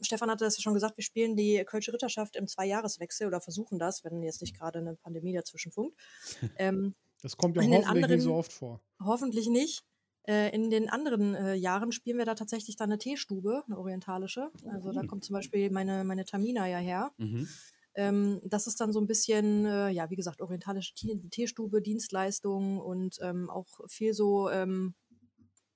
Stefan 0.00 0.28
hatte 0.30 0.44
das 0.44 0.56
ja 0.58 0.62
schon 0.62 0.74
gesagt, 0.74 0.96
wir 0.98 1.04
spielen 1.04 1.36
die 1.36 1.62
Kölsche 1.64 1.92
Ritterschaft 1.92 2.36
im 2.36 2.46
Zweijahreswechsel 2.48 3.26
oder 3.28 3.40
versuchen 3.40 3.78
das, 3.78 4.02
wenn 4.04 4.22
jetzt 4.22 4.40
nicht 4.42 4.58
gerade 4.58 4.80
eine 4.80 4.96
Pandemie 4.96 5.32
dazwischen 5.32 5.70
funkt. 5.72 5.96
ähm, 6.58 6.94
Das 7.22 7.36
kommt 7.36 7.56
ja 7.56 7.62
In 7.62 7.70
den 7.70 7.78
hoffentlich 7.86 7.94
anderen- 8.04 8.16
nicht 8.16 8.24
so 8.24 8.34
oft 8.34 8.52
vor. 8.52 8.80
hoffentlich 9.02 9.48
nicht. 9.48 9.84
Äh, 10.26 10.54
in 10.54 10.70
den 10.70 10.88
anderen 10.88 11.34
äh, 11.34 11.54
Jahren 11.54 11.92
spielen 11.92 12.16
wir 12.18 12.24
da 12.24 12.34
tatsächlich 12.34 12.76
dann 12.76 12.90
eine 12.90 12.98
Teestube, 12.98 13.62
eine 13.66 13.78
orientalische. 13.78 14.50
Also 14.72 14.90
da 14.92 15.02
Mhm. 15.02 15.06
kommt 15.06 15.24
zum 15.24 15.34
Beispiel 15.34 15.70
meine, 15.70 16.02
meine 16.02 16.24
Tamina 16.24 16.66
ja 16.66 16.78
her. 16.78 17.12
Mhm. 17.18 17.46
Ähm, 17.94 18.40
das 18.44 18.66
ist 18.66 18.80
dann 18.80 18.92
so 18.92 19.00
ein 19.00 19.06
bisschen, 19.06 19.64
äh, 19.66 19.88
ja, 19.90 20.10
wie 20.10 20.16
gesagt, 20.16 20.40
orientalische 20.40 20.94
Tee 20.94 21.20
Teestube, 21.30 21.80
Dienstleistungen 21.82 22.80
und 22.80 23.18
ähm, 23.22 23.50
auch 23.50 23.66
viel 23.88 24.14
so, 24.14 24.50
ähm, 24.50 24.94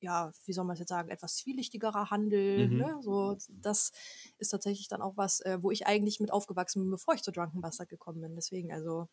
ja, 0.00 0.32
wie 0.44 0.52
soll 0.52 0.64
man 0.64 0.74
es 0.74 0.80
jetzt 0.80 0.90
sagen, 0.90 1.10
etwas 1.10 1.36
zwielichtigerer 1.36 2.10
Handel. 2.10 2.68
Mhm. 2.68 2.76
Ne? 2.76 2.96
So, 3.02 3.36
das 3.60 3.90
ist 4.38 4.50
tatsächlich 4.50 4.88
dann 4.88 5.02
auch 5.02 5.16
was, 5.16 5.40
äh, 5.40 5.58
wo 5.60 5.70
ich 5.70 5.86
eigentlich 5.86 6.20
mit 6.20 6.32
aufgewachsen 6.32 6.82
bin, 6.82 6.90
bevor 6.90 7.14
ich 7.14 7.22
zu 7.22 7.32
Drunken 7.32 7.60
Bastard 7.60 7.88
gekommen 7.88 8.20
bin. 8.20 8.34
Deswegen, 8.36 8.72
also, 8.72 9.08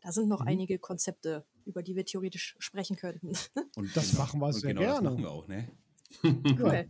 da 0.00 0.12
sind 0.12 0.28
noch 0.28 0.40
Mhm. 0.40 0.48
einige 0.48 0.78
Konzepte, 0.78 1.44
über 1.64 1.82
die 1.82 1.96
wir 1.96 2.04
theoretisch 2.04 2.56
sprechen 2.58 2.96
könnten. 2.96 3.32
Und 3.76 3.96
Das 3.96 4.12
machen 4.14 4.40
wir 4.40 4.52
sehr 4.52 4.74
genau, 4.74 4.82
Das 4.82 4.92
gerne. 5.00 5.10
machen 5.10 5.22
wir 5.22 5.30
auch, 5.30 5.48
ne? 5.48 5.68
Ja. 6.58 6.84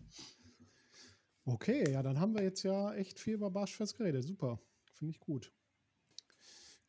Okay, 1.44 1.90
ja, 1.90 2.02
dann 2.02 2.20
haben 2.20 2.34
wir 2.34 2.42
jetzt 2.42 2.62
ja 2.62 2.92
echt 2.94 3.18
viel 3.18 3.34
über 3.34 3.50
Barschfest 3.50 3.96
geredet. 3.96 4.22
Super. 4.24 4.60
Finde 4.92 5.12
ich 5.12 5.20
gut. 5.20 5.52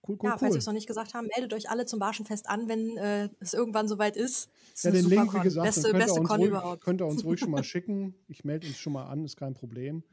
Cool, 0.07 0.17
cool, 0.21 0.30
ja, 0.30 0.38
falls 0.38 0.41
wir 0.41 0.49
cool. 0.51 0.57
es 0.57 0.65
noch 0.65 0.73
nicht 0.73 0.88
gesagt 0.88 1.13
haben, 1.13 1.27
meldet 1.35 1.53
euch 1.53 1.69
alle 1.69 1.85
zum 1.85 1.99
Barschenfest 1.99 2.49
an, 2.49 2.67
wenn 2.67 2.97
äh, 2.97 3.30
es 3.39 3.53
irgendwann 3.53 3.88
soweit 3.88 4.15
ist. 4.17 4.49
Ist 4.73 4.84
Ja, 4.85 4.91
eine 4.91 5.01
den 5.01 5.09
Link, 5.09 5.23
wie 5.34 5.38
Con. 5.38 5.41
gesagt, 5.43 5.65
den 5.65 5.69
beste, 5.69 5.81
könnt, 5.84 5.93
ihr 5.95 5.99
beste 6.05 6.19
uns 6.21 6.30
Con 6.30 6.38
ruhig, 6.39 6.49
überhaupt. 6.49 6.84
könnt 6.84 7.01
ihr 7.01 7.05
uns 7.07 7.23
ruhig 7.26 7.39
schon 7.39 7.51
mal 7.51 7.63
schicken. 7.65 8.15
Ich 8.27 8.43
melde 8.43 8.65
uns 8.67 8.77
schon 8.77 8.93
mal 8.93 9.05
an, 9.07 9.23
ist 9.26 9.35
kein 9.38 9.53
Problem. 9.53 10.03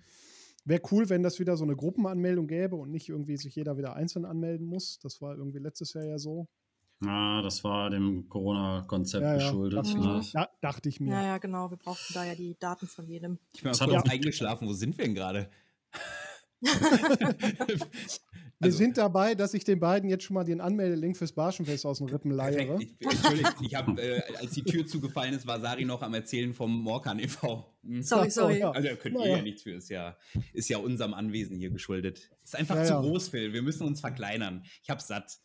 Wäre 0.64 0.82
cool, 0.90 1.08
wenn 1.08 1.22
das 1.22 1.38
wieder 1.38 1.56
so 1.56 1.62
eine 1.64 1.76
Gruppenanmeldung 1.76 2.48
gäbe 2.48 2.74
und 2.74 2.90
nicht 2.90 3.08
irgendwie 3.08 3.36
sich 3.36 3.54
jeder 3.54 3.78
wieder 3.78 3.94
einzeln 3.94 4.24
anmelden 4.24 4.66
muss. 4.66 4.98
Das 4.98 5.22
war 5.22 5.36
irgendwie 5.36 5.60
letztes 5.60 5.92
Jahr 5.94 6.04
ja 6.04 6.18
so. 6.18 6.48
Ja, 7.04 7.40
das 7.42 7.62
war 7.62 7.88
dem 7.90 8.28
Corona-Konzept 8.28 9.22
Ja, 9.22 9.36
ja, 9.36 9.36
geschuldet. 9.36 9.78
dachte, 9.78 9.98
ne? 9.98 10.18
ich, 10.20 10.32
da, 10.32 10.48
dachte 10.60 10.88
ich 10.88 10.98
mir. 10.98 11.10
Ja, 11.12 11.22
ja, 11.24 11.38
genau. 11.38 11.70
Wir 11.70 11.76
brauchten 11.76 12.12
da 12.14 12.24
ja 12.24 12.34
die 12.34 12.56
Daten 12.58 12.86
von 12.88 13.06
jedem. 13.06 13.38
Ich 13.54 13.62
bin 13.62 13.70
Das 13.70 13.80
auch- 13.82 14.04
eingeschlafen. 14.10 14.66
Wo 14.66 14.72
sind 14.72 14.98
wir 14.98 15.04
denn 15.04 15.14
gerade? 15.14 15.48
Wir 18.58 18.66
Also- 18.66 18.78
sind 18.78 18.96
dabei, 18.96 19.34
dass 19.34 19.52
ich 19.52 19.64
den 19.64 19.80
beiden 19.80 20.08
jetzt 20.08 20.24
schon 20.24 20.34
mal 20.34 20.44
den 20.44 20.60
Anmeldelink 20.62 21.16
fürs 21.16 21.32
Barschenfest 21.32 21.84
aus 21.84 21.98
den 21.98 22.08
Rippen 22.08 22.30
leiere. 22.30 22.78
Ich, 22.82 22.94
Entschuldigung, 23.00 23.52
ich 23.62 23.74
habe, 23.74 24.00
äh, 24.02 24.22
als 24.38 24.52
die 24.52 24.62
Tür 24.62 24.86
zugefallen 24.86 25.34
ist, 25.34 25.46
war 25.46 25.60
Sari 25.60 25.84
noch 25.84 26.00
am 26.02 26.14
Erzählen 26.14 26.54
vom 26.54 26.80
Morkan 26.80 27.18
e.V. 27.18 27.76
Hm. 27.84 28.02
Sorry, 28.02 28.30
sorry. 28.30 28.58
ja. 28.60 28.70
Also 28.70 28.88
da 28.88 28.96
könnt 28.96 29.16
ihr 29.18 29.28
ja 29.28 29.42
nichts 29.42 29.62
für, 29.62 29.72
ist 29.72 29.90
ja, 29.90 30.16
ist 30.54 30.68
ja 30.70 30.78
unserem 30.78 31.12
Anwesen 31.12 31.58
hier 31.58 31.68
geschuldet. 31.70 32.30
Ist 32.44 32.56
einfach 32.56 32.76
Ja, 32.76 32.84
zu 32.84 32.92
ja. 32.94 33.00
groß, 33.00 33.28
Phil. 33.28 33.52
Wir 33.52 33.60
müssen 33.62 33.86
uns 33.86 34.00
verkleinern. 34.00 34.64
Ich 34.82 34.88
hab's 34.88 35.06
satt. 35.08 35.38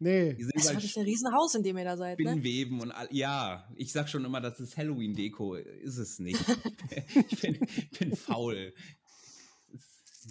Nee, 0.00 0.34
Das 0.34 0.64
ist 0.64 0.72
wirklich 0.72 0.96
ein 0.96 1.04
Riesenhaus, 1.04 1.54
in 1.54 1.62
dem 1.62 1.78
ihr 1.78 1.84
da 1.84 1.96
seid, 1.96 2.18
ne? 2.18 2.30
Spinnweben 2.30 2.80
und 2.80 2.90
all, 2.90 3.06
ja, 3.12 3.68
ich 3.76 3.92
sag 3.92 4.08
schon 4.08 4.24
immer, 4.24 4.40
das 4.40 4.58
ist 4.58 4.76
Halloween-Deko. 4.76 5.54
Ist 5.54 5.96
es 5.98 6.18
nicht. 6.18 6.40
ich 7.30 7.40
bin, 7.40 7.60
bin 8.00 8.16
faul. 8.16 8.74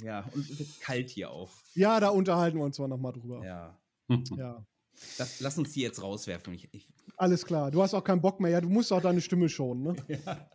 Ja, 0.03 0.25
und 0.33 0.49
es 0.49 0.59
wird 0.59 0.81
kalt 0.81 1.09
hier 1.09 1.31
auch. 1.31 1.51
ja, 1.73 1.99
da 1.99 2.09
unterhalten 2.09 2.57
wir 2.57 2.65
uns 2.65 2.79
mal 2.79 2.87
nochmal 2.87 3.13
drüber. 3.13 3.43
Ja. 3.45 3.77
Ja. 4.37 4.65
Das, 5.17 5.39
lass 5.39 5.57
uns 5.57 5.71
die 5.73 5.81
jetzt 5.81 6.01
rauswerfen. 6.01 6.53
Ich, 6.53 6.69
ich, 6.73 6.87
Alles 7.17 7.45
klar. 7.45 7.71
Du 7.71 7.81
hast 7.81 7.93
auch 7.93 8.03
keinen 8.03 8.21
Bock 8.21 8.39
mehr. 8.39 8.51
Ja, 8.51 8.61
du 8.61 8.69
musst 8.69 8.91
auch 8.91 9.01
deine 9.01 9.21
Stimme 9.21 9.49
schonen, 9.49 9.83
ne? 9.83 9.95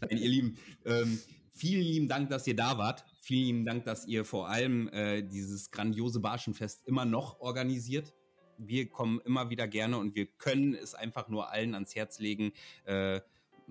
Nein, 0.00 0.10
ihr 0.10 0.28
Lieben, 0.28 0.58
ähm, 0.84 1.18
vielen 1.50 1.82
lieben 1.82 2.08
Dank, 2.08 2.30
dass 2.30 2.46
ihr 2.46 2.56
da 2.56 2.78
wart. 2.78 3.04
Vielen 3.20 3.46
lieben 3.46 3.64
Dank, 3.64 3.84
dass 3.84 4.06
ihr 4.06 4.24
vor 4.24 4.48
allem 4.48 4.88
äh, 4.88 5.22
dieses 5.22 5.70
grandiose 5.70 6.20
Barschenfest 6.20 6.86
immer 6.86 7.04
noch 7.04 7.40
organisiert. 7.40 8.14
Wir 8.58 8.88
kommen 8.88 9.20
immer 9.24 9.50
wieder 9.50 9.68
gerne 9.68 9.98
und 9.98 10.14
wir 10.14 10.26
können 10.26 10.74
es 10.74 10.94
einfach 10.94 11.28
nur 11.28 11.50
allen 11.50 11.74
ans 11.74 11.94
Herz 11.94 12.18
legen, 12.18 12.52
äh, 12.84 13.20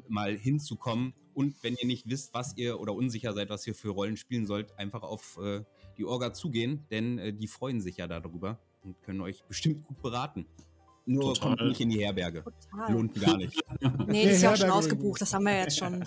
mal 0.07 0.35
hinzukommen. 0.35 1.13
Und 1.39 1.55
wenn 1.63 1.77
ihr 1.77 1.87
nicht 1.87 2.09
wisst, 2.09 2.33
was 2.33 2.57
ihr 2.57 2.81
oder 2.81 2.93
unsicher 2.93 3.31
seid, 3.31 3.49
was 3.49 3.65
ihr 3.65 3.73
für 3.73 3.91
Rollen 3.91 4.17
spielen 4.17 4.45
sollt, 4.45 4.77
einfach 4.77 5.03
auf 5.03 5.39
äh, 5.41 5.61
die 5.97 6.03
Orga 6.03 6.33
zugehen, 6.33 6.85
denn 6.91 7.17
äh, 7.17 7.31
die 7.31 7.47
freuen 7.47 7.79
sich 7.79 7.95
ja 7.95 8.07
darüber 8.07 8.59
und 8.83 9.01
können 9.03 9.21
euch 9.21 9.41
bestimmt 9.45 9.85
gut 9.87 10.01
beraten. 10.01 10.45
Nur 11.05 11.33
Total. 11.33 11.55
kommt 11.55 11.69
nicht 11.69 11.79
in 11.79 11.91
die 11.91 12.03
Herberge. 12.03 12.43
Total. 12.43 12.91
Lohnt 12.91 13.21
gar 13.21 13.37
nicht. 13.37 13.57
Nee, 14.07 14.25
das 14.25 14.33
ist 14.33 14.41
ja 14.41 14.51
auch 14.51 14.57
schon 14.57 14.69
ausgebucht. 14.69 15.21
Das 15.21 15.33
haben 15.33 15.45
wir 15.45 15.53
ja 15.53 15.61
jetzt 15.61 15.79
schon. 15.79 16.03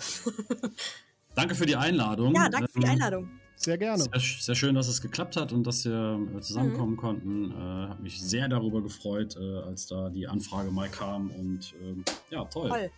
Danke 1.35 1.55
für 1.55 1.65
die 1.65 1.77
Einladung. 1.77 2.35
Ja, 2.35 2.47
danke 2.47 2.71
für 2.71 2.79
die 2.79 2.85
Ähm, 2.85 2.91
Einladung. 2.91 3.31
Sehr 3.55 3.79
gerne. 3.79 4.03
Sehr, 4.03 4.19
sehr 4.19 4.55
schön, 4.55 4.75
dass 4.75 4.87
es 4.87 5.01
geklappt 5.01 5.35
hat 5.35 5.51
und 5.51 5.65
dass 5.65 5.83
wir 5.85 6.27
äh, 6.35 6.41
zusammenkommen 6.41 6.95
konnten. 6.95 7.49
Äh, 7.49 7.87
hat 7.89 8.01
mich 8.01 8.21
sehr 8.21 8.47
darüber 8.47 8.83
gefreut, 8.83 9.35
äh, 9.35 9.61
als 9.61 9.87
da 9.87 10.11
die 10.11 10.27
Anfrage 10.27 10.69
mal 10.69 10.89
kam. 10.89 11.31
Und 11.31 11.73
ähm, 11.81 12.05
ja, 12.29 12.45
toll. 12.45 12.69
Toll. 12.69 12.91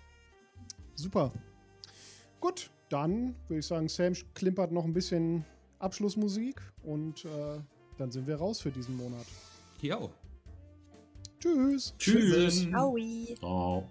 Super. 0.95 1.31
Gut, 2.45 2.69
dann 2.89 3.33
würde 3.47 3.61
ich 3.61 3.65
sagen, 3.65 3.89
Sam 3.89 4.13
klimpert 4.35 4.71
noch 4.71 4.85
ein 4.85 4.93
bisschen 4.93 5.43
Abschlussmusik 5.79 6.61
und 6.83 7.25
äh, 7.25 7.59
dann 7.97 8.11
sind 8.11 8.27
wir 8.27 8.35
raus 8.35 8.61
für 8.61 8.69
diesen 8.69 8.97
Monat. 8.97 9.25
Jo. 9.81 10.11
Tschüss. 11.39 11.95
Tschüss. 11.97 12.67
Aui. 12.75 13.35
Ciao. 13.39 13.89